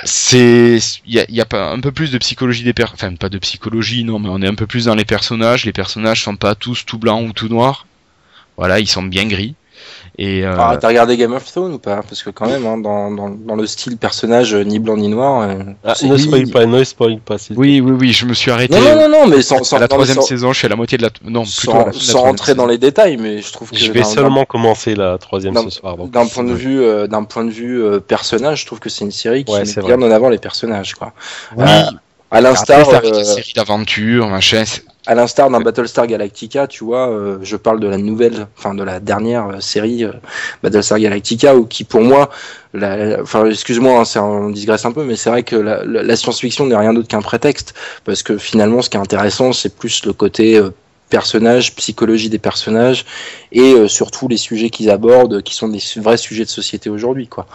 c'est, 0.03 0.77
il 1.06 1.14
y 1.14 1.19
a, 1.19 1.26
y 1.30 1.41
a, 1.41 1.45
pas 1.45 1.72
un 1.72 1.80
peu 1.80 1.91
plus 1.91 2.11
de 2.11 2.18
psychologie 2.18 2.64
des 2.64 2.73
per, 2.73 2.85
enfin 2.93 3.14
pas 3.15 3.30
de 3.30 3.38
psychologie, 3.38 4.03
non, 4.03 4.19
mais 4.19 4.30
on 4.30 4.41
est 4.41 4.47
un 4.47 4.56
peu 4.56 4.68
plus 4.68 4.85
dans 4.85 4.95
les 4.95 5.06
personnages. 5.06 5.65
Les 5.65 5.73
personnages 5.73 6.23
sont 6.23 6.38
pas 6.38 6.56
tous 6.56 6.85
tout 6.85 6.99
blancs 6.99 7.27
ou 7.27 7.34
tout 7.34 7.49
noirs. 7.49 7.88
Voilà, 8.57 8.80
ils 8.80 8.88
sont 8.88 9.03
bien 9.03 9.27
gris. 9.27 9.56
Et 10.18 10.46
euh... 10.46 10.56
ah, 10.58 10.78
t'as 10.80 10.88
regardé 10.88 11.18
Game 11.18 11.34
of 11.34 11.44
Thrones 11.44 11.74
ou 11.74 11.80
pas? 11.80 11.98
Parce 11.98 12.24
que 12.24 12.30
quand 12.30 12.48
même, 12.48 12.66
hein, 12.66 12.78
dans, 12.78 13.12
dans, 13.12 13.30
dans, 13.30 13.56
le 13.56 13.68
style 13.68 13.98
personnage 13.98 14.54
euh, 14.54 14.64
ni 14.64 14.80
blanc 14.80 14.96
ni 14.96 15.10
noir. 15.10 15.42
Euh, 15.42 15.56
ah, 15.84 15.94
ne 16.04 16.16
spoil 16.16 16.48
pas, 16.48 16.66
ne 16.66 16.84
spoil 16.86 17.20
pas. 17.20 17.36
Oui, 17.56 17.82
oui, 17.82 17.92
oui, 18.00 18.14
je 18.14 18.26
me 18.26 18.34
suis 18.34 18.50
arrêté. 18.50 18.74
Non, 18.74 18.82
non, 18.82 18.96
non, 18.96 19.10
non 19.10 19.28
mais 19.28 19.42
sans, 19.42 19.64
sans 19.64 19.76
à 19.76 19.80
la 19.80 19.90
troisième 19.90 20.18
sans... 20.18 20.22
saison, 20.22 20.54
je 20.54 20.60
suis 20.60 20.68
à 20.68 20.70
la 20.70 20.78
moitié 20.78 20.98
de 20.98 21.04
la. 21.04 21.10
Non, 21.26 21.44
sans, 21.44 21.92
sans 21.92 22.22
rentrer 22.22 22.56
dans 22.56 22.66
les 22.66 22.78
détails, 22.78 23.18
mais 23.18 23.42
je 23.42 23.52
trouve 23.52 23.72
que. 23.72 23.78
Je 23.78 23.92
vais 23.92 24.04
seulement 24.04 24.46
commencer 24.46 24.96
la 24.96 25.18
troisième 25.18 25.56
ce 25.58 25.70
soir. 25.70 25.98
D'un 25.98 26.28
point 26.28 26.46
de 26.46 26.54
vue, 26.54 26.82
euh, 26.82 27.08
d'un 27.08 27.24
point 27.24 27.44
de 27.44 27.52
vue 27.52 27.84
euh, 27.84 28.00
personnage, 28.00 28.62
je 28.62 28.66
trouve 28.68 28.80
que 28.80 28.90
c'est 28.90 29.04
une 29.04 29.12
série 29.12 29.44
qui 29.44 29.54
ouais, 29.54 29.64
met 29.64 29.84
bien 29.84 30.02
en 30.02 30.12
avant 30.12 30.30
les 30.30 30.38
personnages, 30.38 30.96
quoi. 30.96 31.12
Oui. 31.58 31.66
à 32.32 32.42
l'instar. 32.42 32.88
Euh... 32.90 33.24
série 33.24 33.54
d'aventure, 33.54 34.30
machin 34.30 34.64
à 35.07 35.15
l'instar 35.15 35.49
d'un 35.49 35.60
Battlestar 35.60 36.07
Galactica, 36.07 36.68
tu 36.68 36.84
vois, 36.84 37.10
euh, 37.10 37.38
je 37.41 37.56
parle 37.56 37.80
de 37.80 37.88
la 37.88 37.98
nouvelle, 37.98 38.48
enfin 38.57 38.73
de 38.73 38.84
la 38.84 38.99
dernière 38.99 39.48
euh, 39.48 39.60
série 39.60 40.03
euh, 40.03 40.11
Battlestar 40.64 40.99
Galactica, 40.99 41.56
ou 41.56 41.65
qui 41.65 41.84
pour 41.84 42.02
moi, 42.02 42.30
enfin 43.22 43.45
excuse-moi, 43.45 44.02
hein, 44.02 44.22
on 44.22 44.49
digresse 44.49 44.86
un 44.86 44.91
peu, 44.91 45.03
mais 45.03 45.15
c'est 45.15 45.30
vrai 45.30 45.44
que 45.44 45.56
la, 45.56 45.86
la, 45.86 46.03
la 46.03 46.15
science-fiction 46.15 46.65
n'est 46.65 46.76
rien 46.76 46.94
d'autre 46.94 47.07
qu'un 47.07 47.22
prétexte, 47.22 47.73
parce 48.03 48.23
que 48.23 48.38
finalement, 48.38 48.82
ce 48.82 48.90
qui 48.90 48.98
est 48.98 49.02
intéressant, 49.02 49.53
c'est 49.53 49.76
plus 49.76 50.06
le 50.06 50.14
côté 50.14 50.57
euh, 50.57 50.72
personnage, 51.10 51.76
psychologie 51.76 52.30
des 52.30 52.40
personnages 52.40 53.06
et 53.52 53.73
euh, 53.73 53.88
surtout 53.88 54.27
les 54.27 54.38
sujets 54.38 54.69
qu'ils 54.69 54.90
abordent, 54.90 55.41
qui 55.44 55.53
sont 55.53 55.68
des 55.68 55.82
vrais 55.98 56.18
sujets 56.18 56.45
de 56.45 56.49
société 56.49 56.90
aujourd'hui, 56.90 57.27
quoi. 57.27 57.45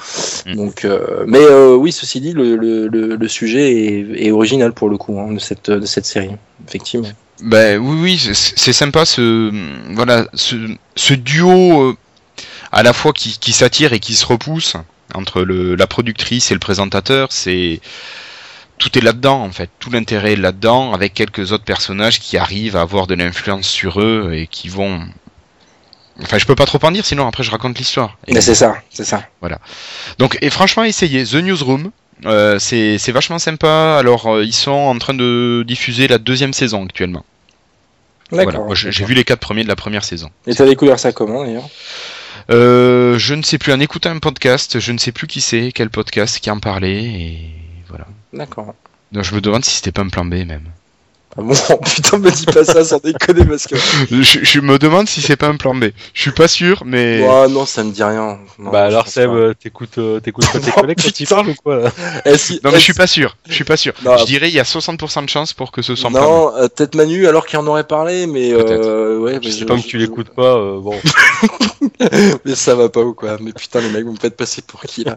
Mm. 0.46 0.54
Donc, 0.54 0.84
euh, 0.84 1.24
mais 1.26 1.40
euh, 1.40 1.74
oui, 1.74 1.92
ceci 1.92 2.20
dit, 2.20 2.32
le, 2.32 2.56
le, 2.56 2.88
le, 2.88 3.16
le 3.16 3.28
sujet 3.28 3.72
est, 3.72 4.26
est, 4.26 4.30
original 4.30 4.72
pour 4.72 4.88
le 4.88 4.96
coup 4.96 5.18
hein, 5.18 5.32
de 5.32 5.38
cette 5.38 5.70
de 5.70 5.86
cette 5.86 6.06
série, 6.06 6.30
effectivement. 6.66 7.08
Ben 7.42 7.78
oui, 7.78 7.96
oui, 8.00 8.34
c'est 8.34 8.72
sympa 8.72 9.06
ce 9.06 9.50
voilà 9.94 10.28
ce, 10.34 10.56
ce 10.94 11.14
duo 11.14 11.96
à 12.70 12.82
la 12.82 12.92
fois 12.92 13.12
qui, 13.12 13.38
qui 13.38 13.52
s'attire 13.52 13.92
et 13.92 13.98
qui 13.98 14.14
se 14.14 14.26
repousse 14.26 14.76
entre 15.14 15.42
le, 15.42 15.74
la 15.74 15.86
productrice 15.86 16.50
et 16.50 16.54
le 16.54 16.60
présentateur, 16.60 17.28
c'est 17.32 17.80
tout 18.80 18.98
est 18.98 19.02
là-dedans 19.02 19.42
en 19.42 19.52
fait, 19.52 19.70
tout 19.78 19.90
l'intérêt 19.90 20.32
est 20.32 20.36
là-dedans, 20.36 20.92
avec 20.92 21.14
quelques 21.14 21.52
autres 21.52 21.64
personnages 21.64 22.18
qui 22.18 22.36
arrivent 22.36 22.74
à 22.74 22.80
avoir 22.80 23.06
de 23.06 23.14
l'influence 23.14 23.68
sur 23.68 24.00
eux 24.00 24.32
et 24.34 24.48
qui 24.48 24.68
vont. 24.68 25.02
Enfin, 26.22 26.38
je 26.38 26.46
peux 26.46 26.56
pas 26.56 26.66
trop 26.66 26.78
en 26.82 26.90
dire, 26.90 27.04
sinon 27.04 27.28
après 27.28 27.44
je 27.44 27.50
raconte 27.50 27.78
l'histoire. 27.78 28.18
Mais 28.28 28.40
c'est 28.40 28.56
ça, 28.56 28.76
c'est 28.90 29.04
ça. 29.04 29.22
Voilà. 29.40 29.58
Donc, 30.18 30.36
et 30.40 30.50
franchement, 30.50 30.82
essayez 30.82 31.24
The 31.24 31.34
Newsroom. 31.34 31.92
Euh, 32.26 32.58
c'est 32.58 33.12
vachement 33.12 33.38
sympa. 33.38 33.96
Alors, 33.98 34.26
euh, 34.26 34.44
ils 34.44 34.52
sont 34.52 34.70
en 34.72 34.98
train 34.98 35.14
de 35.14 35.64
diffuser 35.66 36.06
la 36.08 36.18
deuxième 36.18 36.52
saison 36.52 36.84
actuellement. 36.84 37.24
D'accord. 38.32 38.66
Voilà. 38.66 38.74
J'ai 38.74 39.04
vu 39.04 39.14
les 39.14 39.24
quatre 39.24 39.40
premiers 39.40 39.62
de 39.62 39.68
la 39.68 39.76
première 39.76 40.04
saison. 40.04 40.30
Et 40.46 40.54
t'as 40.54 40.66
découvert 40.66 40.98
ça 40.98 41.12
comment 41.12 41.44
d'ailleurs? 41.44 41.68
Euh, 42.50 43.18
Je 43.18 43.34
ne 43.34 43.42
sais 43.42 43.56
plus. 43.56 43.72
En 43.72 43.80
écoutant 43.80 44.10
un 44.10 44.18
podcast, 44.18 44.80
je 44.80 44.92
ne 44.92 44.98
sais 44.98 45.12
plus 45.12 45.26
qui 45.26 45.40
c'est, 45.40 45.72
quel 45.72 45.88
podcast 45.88 46.38
qui 46.40 46.50
en 46.50 46.60
parlait, 46.60 47.04
et 47.04 47.50
voilà. 47.90 48.06
D'accord. 48.32 48.74
Donc 49.12 49.24
je 49.24 49.34
me 49.34 49.40
demande 49.40 49.64
si 49.64 49.76
c'était 49.76 49.92
pas 49.92 50.02
un 50.02 50.08
plan 50.08 50.24
B 50.24 50.46
même. 50.46 50.70
Ah 51.36 51.42
bon, 51.42 51.54
putain, 51.84 52.18
me 52.18 52.30
dis 52.30 52.46
pas 52.46 52.64
ça 52.64 52.84
sans 52.84 52.98
déconner 52.98 53.44
parce 53.44 53.66
que. 53.68 53.76
je, 54.10 54.40
je, 54.42 54.60
me 54.60 54.78
demande 54.78 55.08
si 55.08 55.20
c'est 55.20 55.36
pas 55.36 55.46
un 55.46 55.56
plan 55.56 55.76
B. 55.76 55.86
Je 56.12 56.22
suis 56.22 56.32
pas 56.32 56.48
sûr, 56.48 56.82
mais. 56.84 57.24
Oh 57.24 57.46
non, 57.48 57.66
ça 57.66 57.84
me 57.84 57.92
dit 57.92 58.02
rien. 58.02 58.38
Non, 58.58 58.70
bah 58.70 58.86
alors 58.86 59.06
Seb, 59.06 59.30
euh, 59.30 59.54
t'écoutes, 59.54 59.98
euh, 59.98 60.18
t'écoutes 60.18 60.50
pas 60.50 60.58
tes 60.58 60.70
collègues 60.80 60.98
quand 61.00 61.20
ils 61.20 61.28
parlent 61.28 61.50
ou 61.50 61.54
quoi 61.54 61.84
eh, 62.24 62.36
si, 62.36 62.54
Non 62.64 62.70
mais 62.70 62.76
eh, 62.76 62.78
je 62.80 62.84
suis 62.84 62.94
pas 62.94 63.06
sûr. 63.06 63.36
Je 63.46 63.54
suis 63.54 63.64
pas 63.64 63.76
sûr. 63.76 63.94
Non, 64.04 64.16
je 64.16 64.24
dirais 64.24 64.48
il 64.48 64.54
y 64.54 64.58
a 64.58 64.64
60% 64.64 65.24
de 65.24 65.30
chance 65.30 65.52
pour 65.52 65.70
que 65.70 65.82
ce 65.82 65.94
soit. 65.94 66.10
Non, 66.10 66.52
euh, 66.56 66.66
peut-être 66.66 66.96
Manu 66.96 67.28
alors 67.28 67.46
qu'il 67.46 67.60
en 67.60 67.66
aurait 67.68 67.86
parlé, 67.86 68.26
mais 68.26 68.52
euh, 68.52 69.18
ouais. 69.18 69.38
Je 69.40 69.50
sais 69.50 69.66
pas 69.66 69.76
que 69.76 69.86
tu 69.86 69.98
l'écoutes 69.98 70.30
pas. 70.30 70.56
Euh, 70.56 70.80
bon. 70.80 70.96
mais 72.44 72.56
ça 72.56 72.74
va 72.74 72.88
pas 72.88 73.02
ou 73.02 73.14
quoi 73.14 73.36
Mais 73.40 73.52
putain 73.52 73.80
les 73.80 73.88
mecs, 73.88 74.04
vous 74.04 74.12
me 74.12 74.18
faites 74.18 74.36
passer 74.36 74.62
pour 74.62 74.80
qui 74.82 75.04
là? 75.04 75.16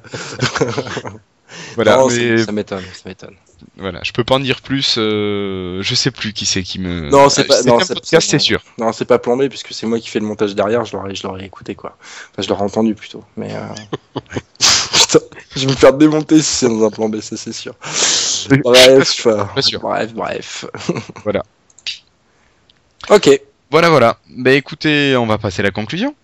Voilà, 1.76 1.98
non, 1.98 2.08
mais... 2.08 2.38
ça 2.38 2.52
m'étonne, 2.52 2.84
ça 2.94 3.02
m'étonne. 3.06 3.36
Voilà, 3.78 4.00
je 4.04 4.12
peux 4.12 4.24
pas 4.24 4.36
en 4.36 4.40
dire 4.40 4.62
plus. 4.62 4.96
Euh, 4.98 5.82
je 5.82 5.96
sais 5.96 6.12
plus 6.12 6.34
qui 6.34 6.46
c'est 6.46 6.64
qui 6.64 6.80
me. 6.80 7.10
Non, 7.10 7.30
c'est 7.30 7.46
pas. 7.46 7.64
Non, 7.64 7.80
c'est 7.80 8.40
sûr. 8.40 8.62
Non, 8.78 8.92
c'est 8.92 9.06
pas 9.06 9.20
plan 9.20 9.38
B 9.38 9.48
puisque 9.48 9.74
c'est 9.74 9.88
moi 9.88 10.00
qui 10.00 10.10
fais 10.10 10.20
le 10.20 10.26
montage 10.26 10.54
derrière. 10.56 10.86
Je 10.86 10.96
l'aurais, 10.96 11.16
je 11.16 11.26
l'aurais 11.26 11.46
écouté 11.46 11.76
quoi. 11.76 11.98
Enfin, 12.32 12.42
je 12.42 12.50
l'aurais 12.50 12.64
entendu 12.64 12.94
plutôt. 12.94 13.24
Mais 13.38 13.54
euh... 13.54 14.20
putain, 14.94 15.20
je 15.56 15.66
vais 15.66 15.72
me 15.72 15.78
faire 15.78 15.94
démonter 15.94 16.42
si 16.42 16.56
c'est 16.56 16.68
dans 16.68 16.86
un 16.86 16.92
plan 16.92 17.10
B, 17.10 17.20
ça 17.22 17.38
c'est 17.38 17.54
sûr. 17.54 17.74
Bref, 18.64 19.24
pas 19.56 19.62
sûr. 19.62 19.80
bref, 19.80 20.14
bref. 20.14 20.66
voilà. 21.24 21.44
Ok. 23.10 23.42
Voilà, 23.70 23.90
voilà. 23.90 24.18
Bah 24.30 24.54
écoutez, 24.54 25.18
on 25.18 25.26
va 25.26 25.38
passer 25.38 25.60
à 25.60 25.64
la 25.64 25.72
conclusion. 25.72 26.16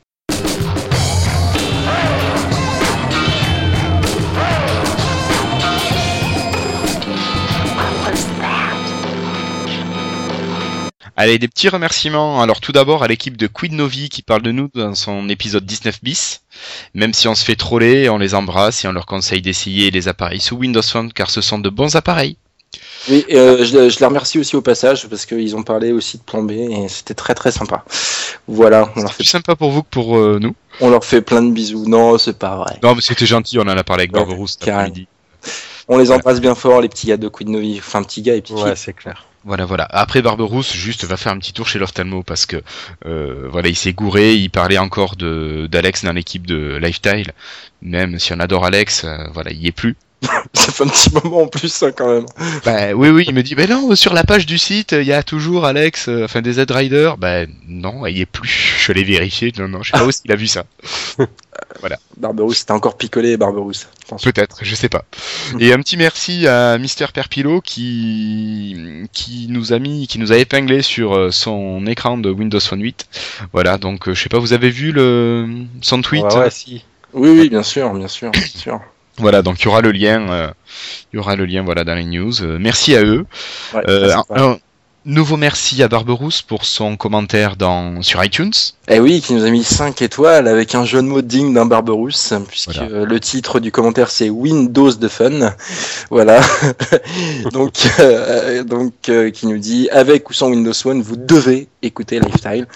Allez, 11.22 11.38
des 11.38 11.50
petits 11.50 11.68
remerciements. 11.68 12.42
Alors 12.42 12.62
tout 12.62 12.72
d'abord 12.72 13.04
à 13.04 13.10
l'équipe 13.10 13.36
de 13.36 13.46
Quid 13.48 13.74
Novi 13.74 14.08
qui 14.08 14.22
parle 14.22 14.42
de 14.42 14.54
nous 14.54 14.70
dans 14.74 14.96
son 14.96 15.28
épisode 15.28 15.66
19 15.66 16.02
bis. 16.02 16.44
Même 16.94 17.14
si 17.14 17.28
on 17.28 17.36
se 17.36 17.44
fait 17.44 17.58
troller, 17.58 18.08
on 18.08 18.18
les 18.18 18.36
embrasse 18.36 18.86
et 18.86 18.88
on 18.88 18.94
leur 18.94 19.06
conseille 19.06 19.42
d'essayer 19.42 19.92
les 19.92 20.08
appareils 20.08 20.40
sous 20.40 20.56
Windows 20.56 20.82
Phone 20.82 21.12
car 21.12 21.30
ce 21.30 21.42
sont 21.42 21.60
de 21.60 21.70
bons 21.70 21.98
appareils. 21.98 22.38
Oui, 23.10 23.26
euh, 23.34 23.66
je, 23.66 23.90
je, 23.90 24.00
les 24.00 24.06
remercie 24.06 24.40
aussi 24.40 24.56
au 24.56 24.62
passage 24.62 25.10
parce 25.10 25.26
qu'ils 25.26 25.58
ont 25.58 25.64
parlé 25.64 25.92
aussi 25.92 26.20
de 26.20 26.24
plan 26.24 26.42
B 26.42 26.52
et 26.52 26.88
c'était 26.88 27.16
très 27.16 27.36
très 27.36 27.52
sympa. 27.52 27.84
Voilà, 28.48 28.90
on 28.96 29.02
leur 29.02 29.12
fait 29.12 29.24
plus 29.24 29.26
sympa 29.26 29.58
pour 29.58 29.72
vous 29.72 29.84
que 29.84 29.90
pour 29.90 30.18
euh, 30.18 30.40
nous. 30.42 30.56
On 30.80 30.90
leur 30.90 31.04
fait 31.04 31.22
plein 31.22 31.44
de 31.44 31.52
bisous. 31.52 31.84
Non, 31.86 32.18
c'est 32.18 32.40
pas 32.40 32.56
vrai. 32.56 32.80
Non, 32.82 32.96
mais 32.96 33.02
c'était 33.02 33.26
gentil. 33.26 33.60
On 33.60 33.64
en 33.64 33.68
a 33.68 33.84
parlé 33.84 34.04
avec 34.04 34.14
Barberousse 34.14 34.56
cet 34.58 34.70
après-midi. 34.70 35.10
On 35.90 35.98
les 35.98 36.14
embrasse 36.14 36.36
ouais. 36.36 36.40
bien 36.40 36.56
fort, 36.56 36.80
les 36.80 36.88
petits 36.88 37.08
gars 37.08 37.18
de 37.18 37.28
Quid 37.28 37.50
Novi. 37.50 37.76
Enfin, 37.80 38.04
petits 38.04 38.22
gars 38.22 38.36
et 38.36 38.42
petits 38.42 38.54
Ouais, 38.54 38.78
c'est 38.78 38.94
clair. 38.94 39.26
Voilà, 39.46 39.66
voilà. 39.66 39.88
Après 39.90 40.22
Barberousse, 40.22 40.74
juste 40.74 41.06
va 41.06 41.16
faire 41.16 41.32
un 41.32 41.40
petit 41.40 41.54
tour 41.54 41.68
chez 41.68 41.80
l'ophtalmo 41.80 42.24
parce 42.24 42.46
que 42.46 42.62
euh, 43.06 43.48
voilà, 43.50 43.70
il 43.70 43.76
s'est 43.76 43.94
gouré. 43.94 44.36
Il 44.36 44.50
parlait 44.50 44.78
encore 44.78 45.16
de 45.16 45.68
d'Alex 45.72 46.04
dans 46.04 46.12
l'équipe 46.12 46.46
de 46.46 46.78
Lifestyle. 46.82 47.32
Même 47.82 48.20
si 48.20 48.34
on 48.34 48.40
adore 48.40 48.66
Alex, 48.66 49.06
euh, 49.06 49.28
voilà, 49.34 49.52
il 49.52 49.62
y 49.64 49.68
est 49.68 49.72
plus. 49.72 49.96
Ça 50.54 50.72
fait 50.72 50.84
un 50.84 50.88
petit 50.88 51.12
moment 51.14 51.44
en 51.44 51.48
plus, 51.48 51.84
hein, 51.84 51.92
quand 51.96 52.14
même. 52.14 52.26
Bah 52.66 52.94
oui, 52.94 53.10
oui, 53.10 53.26
il 53.28 53.34
me 53.34 53.44
dit, 53.44 53.56
bah 53.56 53.68
non, 53.68 53.96
sur 53.96 54.14
la 54.14 54.24
page 54.24 54.46
du 54.46 54.58
site, 54.58 54.92
il 54.92 55.06
y 55.06 55.14
a 55.14 55.24
toujours 55.24 55.66
Alex, 55.66 56.10
euh, 56.10 56.26
enfin 56.26 56.42
des 56.42 56.54
Z-Riders. 56.54 57.18
Bah 57.18 57.46
non, 57.68 58.06
il 58.06 58.18
y 58.18 58.22
est 58.22 58.26
plus. 58.26 58.50
Je 58.86 58.92
l'ai 58.92 59.04
vérifié, 59.04 59.54
non, 59.58 59.68
non, 59.68 59.84
je 59.84 59.92
sais 59.92 59.98
pas 59.98 60.06
où 60.06 60.10
il 60.26 60.32
a 60.32 60.36
vu 60.36 60.48
ça. 60.48 60.66
Barberousse, 62.18 62.66
t'as 62.66 62.74
encore 62.74 62.98
picolé, 62.98 63.38
Barberousse. 63.38 63.88
Peut-être, 64.24 64.60
je 64.64 64.76
sais 64.76 64.90
pas. 64.90 65.06
Et 65.60 65.72
un 65.72 65.80
petit 65.80 65.96
merci 65.96 66.48
à 66.48 66.78
Mister 66.78 67.06
Perpilo 67.14 67.62
qui 67.62 69.08
qui 69.14 69.48
nous 69.50 69.74
a 69.74 69.80
mis, 69.80 70.08
qui 70.08 70.20
nous 70.20 70.32
a 70.32 70.38
épinglé 70.38 70.82
sur 70.82 71.16
euh, 71.16 71.32
son 71.32 71.86
écran 71.86 72.18
de 72.18 72.32
Windows 72.32 72.60
Phone 72.60 72.82
8. 72.82 73.08
Voilà, 73.54 73.78
donc 73.78 74.08
euh, 74.08 74.16
je 74.16 74.24
sais 74.24 74.30
pas, 74.30 74.40
vous 74.40 74.54
avez 74.54 74.70
vu 74.70 74.92
le 74.92 75.66
son 75.82 76.02
tweet? 76.02 76.26
Ouais, 76.26 76.40
ouais, 76.40 76.50
si. 76.50 76.84
Oui, 77.14 77.30
oui, 77.30 77.50
bien 77.50 77.64
sûr, 77.64 77.94
bien 77.94 78.08
sûr, 78.08 78.32
bien 78.32 78.42
sûr. 78.46 78.82
Voilà, 79.20 79.42
donc 79.42 79.62
il 79.62 79.66
y 79.66 79.68
aura 79.68 79.82
le 79.82 79.92
lien, 79.92 80.30
euh, 80.30 80.52
il 81.12 81.18
y 81.18 81.20
aura 81.20 81.36
le 81.36 81.46
lien, 81.46 81.62
voilà, 81.64 81.84
dans 81.84 81.96
les 81.96 82.06
news. 82.06 82.42
Euh, 82.42 82.58
merci 82.60 82.96
à 82.96 83.04
eux. 83.04 83.26
Ouais, 83.74 83.84
Nouveau 85.10 85.38
merci 85.38 85.82
à 85.82 85.88
Barberousse 85.88 86.44
pour 86.44 86.66
son 86.66 86.96
commentaire 86.96 87.56
dans 87.56 88.04
sur 88.04 88.24
iTunes. 88.24 88.52
Eh 88.88 89.00
oui, 89.00 89.22
qui 89.22 89.34
nous 89.34 89.44
a 89.44 89.50
mis 89.50 89.64
5 89.64 90.04
étoiles 90.04 90.48
avec 90.48 90.76
un 90.76 90.86
jeu 90.86 91.02
de 91.02 91.08
mots 91.08 91.24
digne 91.24 91.52
d'un 91.52 91.66
Barberousse, 91.66 92.32
puisque 92.48 92.76
Voilà. 92.76 93.06
le 93.06 93.20
titre 93.20 93.60
du 93.60 93.72
commentaire 93.72 94.12
c'est 94.12 94.30
Windows 94.30 94.94
de 94.94 95.08
fun. 95.08 95.56
Voilà. 96.12 96.40
donc, 97.52 97.74
euh, 98.00 98.64
donc 98.64 98.94
euh, 99.10 99.32
qui 99.32 99.48
nous 99.48 99.58
dit 99.58 99.90
avec 99.90 100.30
ou 100.30 100.34
sans 100.34 100.50
Windows 100.52 100.74
One, 100.86 101.02
vous 101.02 101.16
devez 101.16 101.70
écouter 101.82 102.20
Lifestyle. 102.20 102.68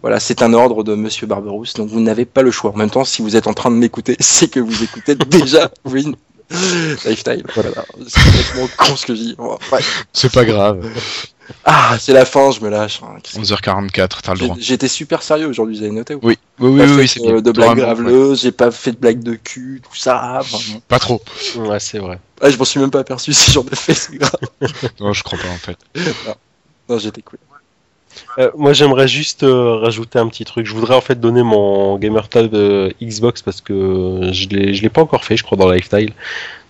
Voilà, 0.00 0.18
c'est 0.18 0.40
un 0.40 0.54
ordre 0.54 0.84
de 0.84 0.94
Monsieur 0.94 1.26
Barberousse, 1.26 1.74
donc 1.74 1.90
vous 1.90 2.00
n'avez 2.00 2.24
pas 2.24 2.40
le 2.40 2.50
choix. 2.50 2.70
En 2.70 2.78
même 2.78 2.88
temps, 2.88 3.04
si 3.04 3.20
vous 3.20 3.36
êtes 3.36 3.48
en 3.48 3.52
train 3.52 3.70
de 3.70 3.76
m'écouter, 3.76 4.16
c'est 4.20 4.48
que 4.48 4.60
vous 4.60 4.82
écoutez 4.82 5.14
déjà 5.14 5.70
Win. 5.84 6.16
Lifestyle, 7.04 7.44
voilà, 7.54 7.70
c'est 8.08 8.22
complètement 8.22 8.68
con 8.78 8.96
ce 8.96 9.06
que 9.06 9.14
je 9.14 9.20
dis. 9.20 9.34
Bon, 9.36 9.58
ouais. 9.72 9.80
C'est 10.14 10.32
pas 10.32 10.46
grave. 10.46 10.86
Ah, 11.64 11.96
c'est 11.98 12.12
la 12.12 12.24
fin, 12.24 12.50
je 12.50 12.60
me 12.60 12.68
lâche. 12.68 13.00
hein. 13.02 13.16
Qu'est-ce 13.22 13.36
que- 13.36 13.40
11h44, 13.40 14.22
t'as 14.22 14.32
le 14.34 14.38
droit. 14.40 14.56
J'étais 14.58 14.88
super 14.88 15.22
sérieux 15.22 15.46
aujourd'hui, 15.46 15.76
vous 15.78 15.82
avez 15.82 15.92
noté 15.92 16.14
ou 16.14 16.20
pas 16.20 16.26
Oui, 16.28 16.38
oui, 16.60 16.70
oui, 16.82 16.92
oui, 16.98 17.08
c'est 17.08 17.20
bien. 17.20 17.40
de 17.40 17.52
blagues 17.52 17.76
graveleuses, 17.76 18.42
j'ai 18.42 18.52
pas 18.52 18.70
fait 18.70 18.92
de 18.92 18.96
blagues 18.96 19.22
de 19.22 19.34
cul, 19.34 19.80
tout 19.82 19.96
ça. 19.96 20.40
Pas 20.88 20.98
trop. 20.98 21.22
Ouais, 21.56 21.80
c'est 21.80 21.98
vrai. 21.98 22.18
Ah, 22.40 22.50
je 22.50 22.56
m'en 22.56 22.64
suis 22.64 22.80
même 22.80 22.90
pas 22.90 23.00
aperçu 23.00 23.32
si 23.32 23.50
j'en 23.52 23.64
ai 23.64 23.76
fait, 23.76 23.94
c'est 23.94 24.16
grave. 24.16 24.32
Non, 25.00 25.12
je 25.12 25.22
crois 25.22 25.38
pas 25.38 25.48
en 25.48 25.58
fait. 25.58 25.76
Non, 26.88 26.98
j'étais 26.98 27.22
cool. 27.22 27.38
Euh, 28.38 28.50
moi, 28.56 28.72
j'aimerais 28.72 29.08
juste 29.08 29.42
euh, 29.42 29.76
rajouter 29.76 30.18
un 30.18 30.28
petit 30.28 30.44
truc. 30.44 30.66
Je 30.66 30.74
voudrais 30.74 30.94
en 30.94 31.00
fait 31.00 31.20
donner 31.20 31.42
mon 31.42 31.98
gamer 31.98 32.28
tag 32.28 32.54
euh, 32.54 32.90
Xbox 33.02 33.42
parce 33.42 33.60
que 33.60 34.30
je 34.32 34.48
l'ai, 34.48 34.74
je 34.74 34.82
l'ai 34.82 34.88
pas 34.88 35.02
encore 35.02 35.24
fait, 35.24 35.36
je 35.36 35.42
crois, 35.42 35.58
dans 35.58 35.70
Lifestyle. 35.70 36.12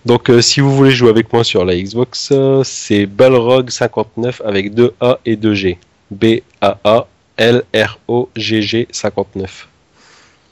Donc, 0.05 0.29
euh, 0.29 0.41
si 0.41 0.59
vous 0.59 0.75
voulez 0.75 0.91
jouer 0.91 1.09
avec 1.09 1.31
moi 1.31 1.43
sur 1.43 1.63
la 1.63 1.75
Xbox, 1.75 2.29
euh, 2.31 2.61
c'est 2.63 3.05
Balrog 3.05 3.69
59 3.69 4.41
avec 4.45 4.73
2 4.73 4.93
A 4.99 5.19
et 5.25 5.35
2 5.35 5.53
G. 5.53 5.77
B 6.11 6.41
A 6.61 6.77
A 6.83 7.07
L 7.37 7.63
R 7.73 7.99
O 8.07 8.29
G 8.35 8.61
G 8.61 8.87
59. 8.91 9.67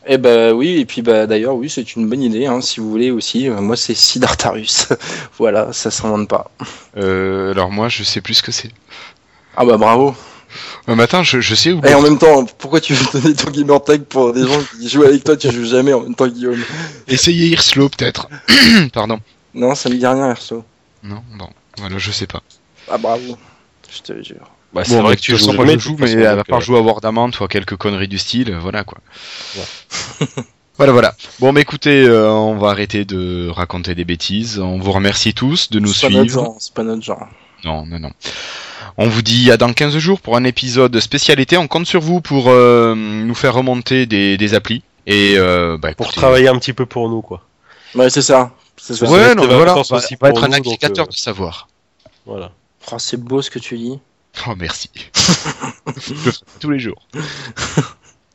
Eh 0.08 0.18
bah 0.18 0.52
oui, 0.52 0.80
et 0.80 0.86
puis 0.86 1.04
bah 1.04 1.28
d'ailleurs, 1.28 1.54
oui, 1.54 1.70
c'est 1.70 1.96
une 1.96 2.10
bonne 2.10 2.24
idée, 2.24 2.48
hein, 2.48 2.62
si 2.62 2.80
vous 2.80 2.90
voulez 2.90 3.12
aussi. 3.12 3.48
Euh, 3.48 3.62
moi, 3.62 3.76
c'est 3.76 3.94
Sidartarus. 3.94 4.88
voilà, 5.38 5.74
ça 5.74 5.92
s'invente 5.92 6.28
pas. 6.28 6.50
Euh, 6.98 7.52
alors 7.52 7.70
moi, 7.70 7.88
je 7.88 8.04
sais 8.04 8.22
plus 8.22 8.36
ce 8.36 8.44
que 8.44 8.52
c'est. 8.52 8.72
Ah 9.56 9.66
bah 9.66 9.78
bravo. 9.78 10.16
Mais 10.88 11.04
attends, 11.04 11.24
je, 11.24 11.40
je 11.42 11.56
sais 11.56 11.72
où. 11.72 11.82
Et 11.86 11.94
en 11.94 12.02
même 12.02 12.18
temps, 12.18 12.46
pourquoi 12.58 12.82
tu 12.82 12.94
veux 12.94 13.20
donner 13.20 13.36
ton 13.36 13.50
gamer 13.52 13.84
tag 13.84 14.04
pour 14.04 14.34
des 14.34 14.46
gens 14.46 14.62
qui 14.80 14.90
jouent 14.90 15.04
avec 15.04 15.24
toi, 15.24 15.38
tu 15.38 15.52
joues 15.52 15.66
jamais 15.66 15.94
en 15.94 16.02
même 16.02 16.16
temps, 16.16 16.28
Guillaume 16.28 16.60
Essayez 17.08 17.48
Hirslo 17.48 17.90
peut-être. 17.90 18.28
Pardon. 18.94 19.20
Non, 19.54 19.76
ça 19.76 19.90
me 19.90 19.96
dit 19.96 20.06
rien, 20.08 20.30
Erso. 20.30 20.64
Non, 21.04 21.24
bon, 21.38 21.50
voilà, 21.78 21.98
je 21.98 22.12
sais 22.12 22.28
pas. 22.28 22.42
Ah 22.90 22.98
bravo. 22.98 23.38
Je 23.90 24.02
te 24.02 24.24
jure. 24.24 24.50
Bah, 24.74 24.84
Bon, 24.88 25.04
mais 25.04 25.16
de 25.16 25.22
toute 25.22 25.36
joues 25.38 25.52
jamais, 25.52 25.74
je 25.74 25.80
joue, 25.80 25.98
mais 26.00 26.26
à 26.26 26.44
part 26.46 26.60
euh, 26.60 26.62
jouer 26.62 26.78
à 26.78 26.82
Wardamant 26.82 27.30
ou 27.40 27.44
à 27.44 27.48
quelques 27.50 27.76
conneries 27.76 28.08
du 28.08 28.18
style, 28.18 28.56
voilà 28.62 28.86
quoi. 28.86 29.00
voilà, 30.78 30.94
voilà. 30.94 31.16
Bon, 31.40 31.52
mais 31.52 31.62
écoutez, 31.62 32.04
euh, 32.04 32.32
on 32.32 32.58
va 32.58 32.70
arrêter 32.70 33.04
de 33.04 33.50
raconter 33.50 33.96
des 33.96 34.06
bêtises. 34.06 34.60
On 34.60 34.80
vous 34.80 34.94
remercie 34.94 35.34
tous 35.34 35.70
de 35.70 35.80
nous 35.80 35.92
C'est 35.92 36.08
suivre. 36.08 36.56
c'est 36.60 36.74
pas 36.74 36.84
notre 36.84 37.02
genre. 37.04 37.28
Non, 37.66 37.86
non, 37.86 38.00
non. 38.00 38.12
On 38.98 39.08
vous 39.08 39.22
dit 39.22 39.52
à 39.52 39.58
dans 39.58 39.72
15 39.74 39.98
jours 39.98 40.22
pour 40.22 40.36
un 40.36 40.44
épisode 40.44 41.00
spécialité. 41.00 41.58
On 41.58 41.68
compte 41.68 41.86
sur 41.86 42.02
vous 42.02 42.22
pour 42.22 42.46
euh, 42.48 42.96
nous 42.96 43.36
faire 43.36 43.54
remonter 43.54 44.06
des, 44.06 44.38
des 44.38 44.54
applis. 44.54 44.84
Et 45.08 45.36
euh, 45.38 45.78
bah, 45.78 45.94
pour 45.94 46.12
travailler 46.12 46.48
un 46.48 46.58
petit 46.58 46.74
peu 46.74 46.86
pour 46.86 47.10
nous, 47.10 47.22
quoi. 47.22 47.42
Ouais, 47.96 48.10
c'est 48.10 48.22
ça. 48.22 48.52
C'est 48.78 48.96
ça. 48.96 49.10
Ouais. 49.10 49.36
Non, 49.36 49.46
voilà. 49.46 49.74
vacances 49.74 49.92
On 49.92 49.96
va, 49.96 50.02
aussi 50.02 50.16
on 50.20 50.26
va 50.26 50.32
pour 50.32 50.38
être 50.38 50.44
un 50.44 50.50
nous, 50.50 50.56
agrégateur 50.56 51.06
euh, 51.06 51.10
de 51.10 51.16
savoir. 51.16 51.68
Voilà. 52.26 52.52
Oh, 52.92 53.00
c'est 53.00 53.18
beau 53.18 53.42
ce 53.42 53.50
que 53.50 53.60
tu 53.60 53.78
dis. 53.78 54.00
Oh, 54.48 54.54
merci. 54.58 54.90
tous 56.62 56.70
les 56.70 56.80
jours. 56.80 57.06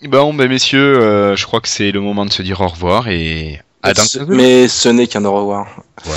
Bon, 0.02 0.34
ben 0.34 0.46
messieurs, 0.46 1.00
euh, 1.00 1.36
je 1.36 1.46
crois 1.46 1.62
que 1.62 1.68
c'est 1.68 1.90
le 1.90 2.02
moment 2.02 2.26
de 2.26 2.32
se 2.32 2.42
dire 2.42 2.60
au 2.60 2.68
revoir 2.68 3.08
et 3.08 3.62
à 3.82 3.92
dans 3.92 4.02
Ce- 4.02 4.18
15 4.18 4.26
jours. 4.28 4.36
mais 4.36 4.68
ce 4.68 4.88
n'est 4.88 5.06
qu'un 5.06 5.24
au 5.24 5.34
revoir. 5.34 5.66
Ouais. 6.06 6.12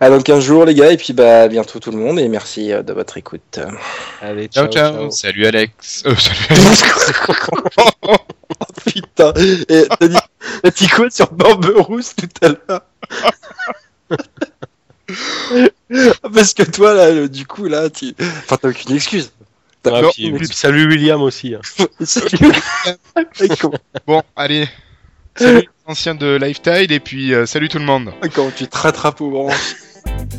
À 0.00 0.10
dans 0.10 0.20
15 0.20 0.42
jours, 0.44 0.64
les 0.64 0.74
gars, 0.74 0.92
et 0.92 0.96
puis 0.96 1.12
bah, 1.12 1.42
à 1.42 1.48
bientôt 1.48 1.78
tout 1.80 1.90
le 1.90 1.96
monde, 1.98 2.18
et 2.18 2.28
merci 2.28 2.72
euh, 2.72 2.82
de 2.82 2.92
votre 2.92 3.16
écoute. 3.16 3.58
Allez, 4.20 4.48
Ciao, 4.48 4.66
ciao, 4.68 5.10
Salut 5.10 5.46
Alex. 5.46 6.02
Euh, 6.06 6.14
salut 6.16 6.38
Alex. 6.50 7.12
Putain, 8.86 9.32
et 9.36 9.86
t'as 9.98 10.08
dit, 10.08 10.16
t'as 10.62 10.70
dit 10.70 10.88
quoi 10.88 11.10
sur 11.10 11.32
Barberousse 11.32 12.14
tout 12.16 12.28
à 12.42 12.48
l'heure? 12.48 12.82
Parce 16.34 16.54
que 16.54 16.62
toi, 16.62 16.94
là, 16.94 17.10
le- 17.10 17.28
du 17.28 17.46
coup, 17.46 17.64
là, 17.66 17.90
tu. 17.90 18.14
Enfin, 18.20 18.56
t'as 18.60 18.68
aucune 18.68 18.94
excuse. 18.94 19.32
T'as 19.82 20.02
puis- 20.10 20.32
puis 20.32 20.46
salut 20.48 20.86
William 20.88 21.20
aussi. 21.22 21.54
hein. 21.54 21.60
Salut. 22.04 22.52
Comment- 23.60 23.78
Bon, 24.06 24.22
allez. 24.34 24.66
Salut 25.36 25.68
ancien 25.86 26.14
de 26.14 26.36
Lifetide 26.36 26.90
et 26.90 27.00
puis 27.00 27.34
euh, 27.34 27.46
salut 27.46 27.68
tout 27.68 27.78
le 27.78 27.84
monde. 27.84 28.12
Quand 28.34 28.50
tu 28.54 28.66
te 28.66 28.76
rattrapes 28.76 29.20
au 29.20 29.30
grand. 29.30 29.50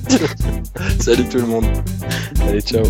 salut 1.00 1.28
tout 1.30 1.38
le 1.38 1.48
monde. 1.48 1.66
Allez, 2.48 2.62
ciao. 2.62 2.84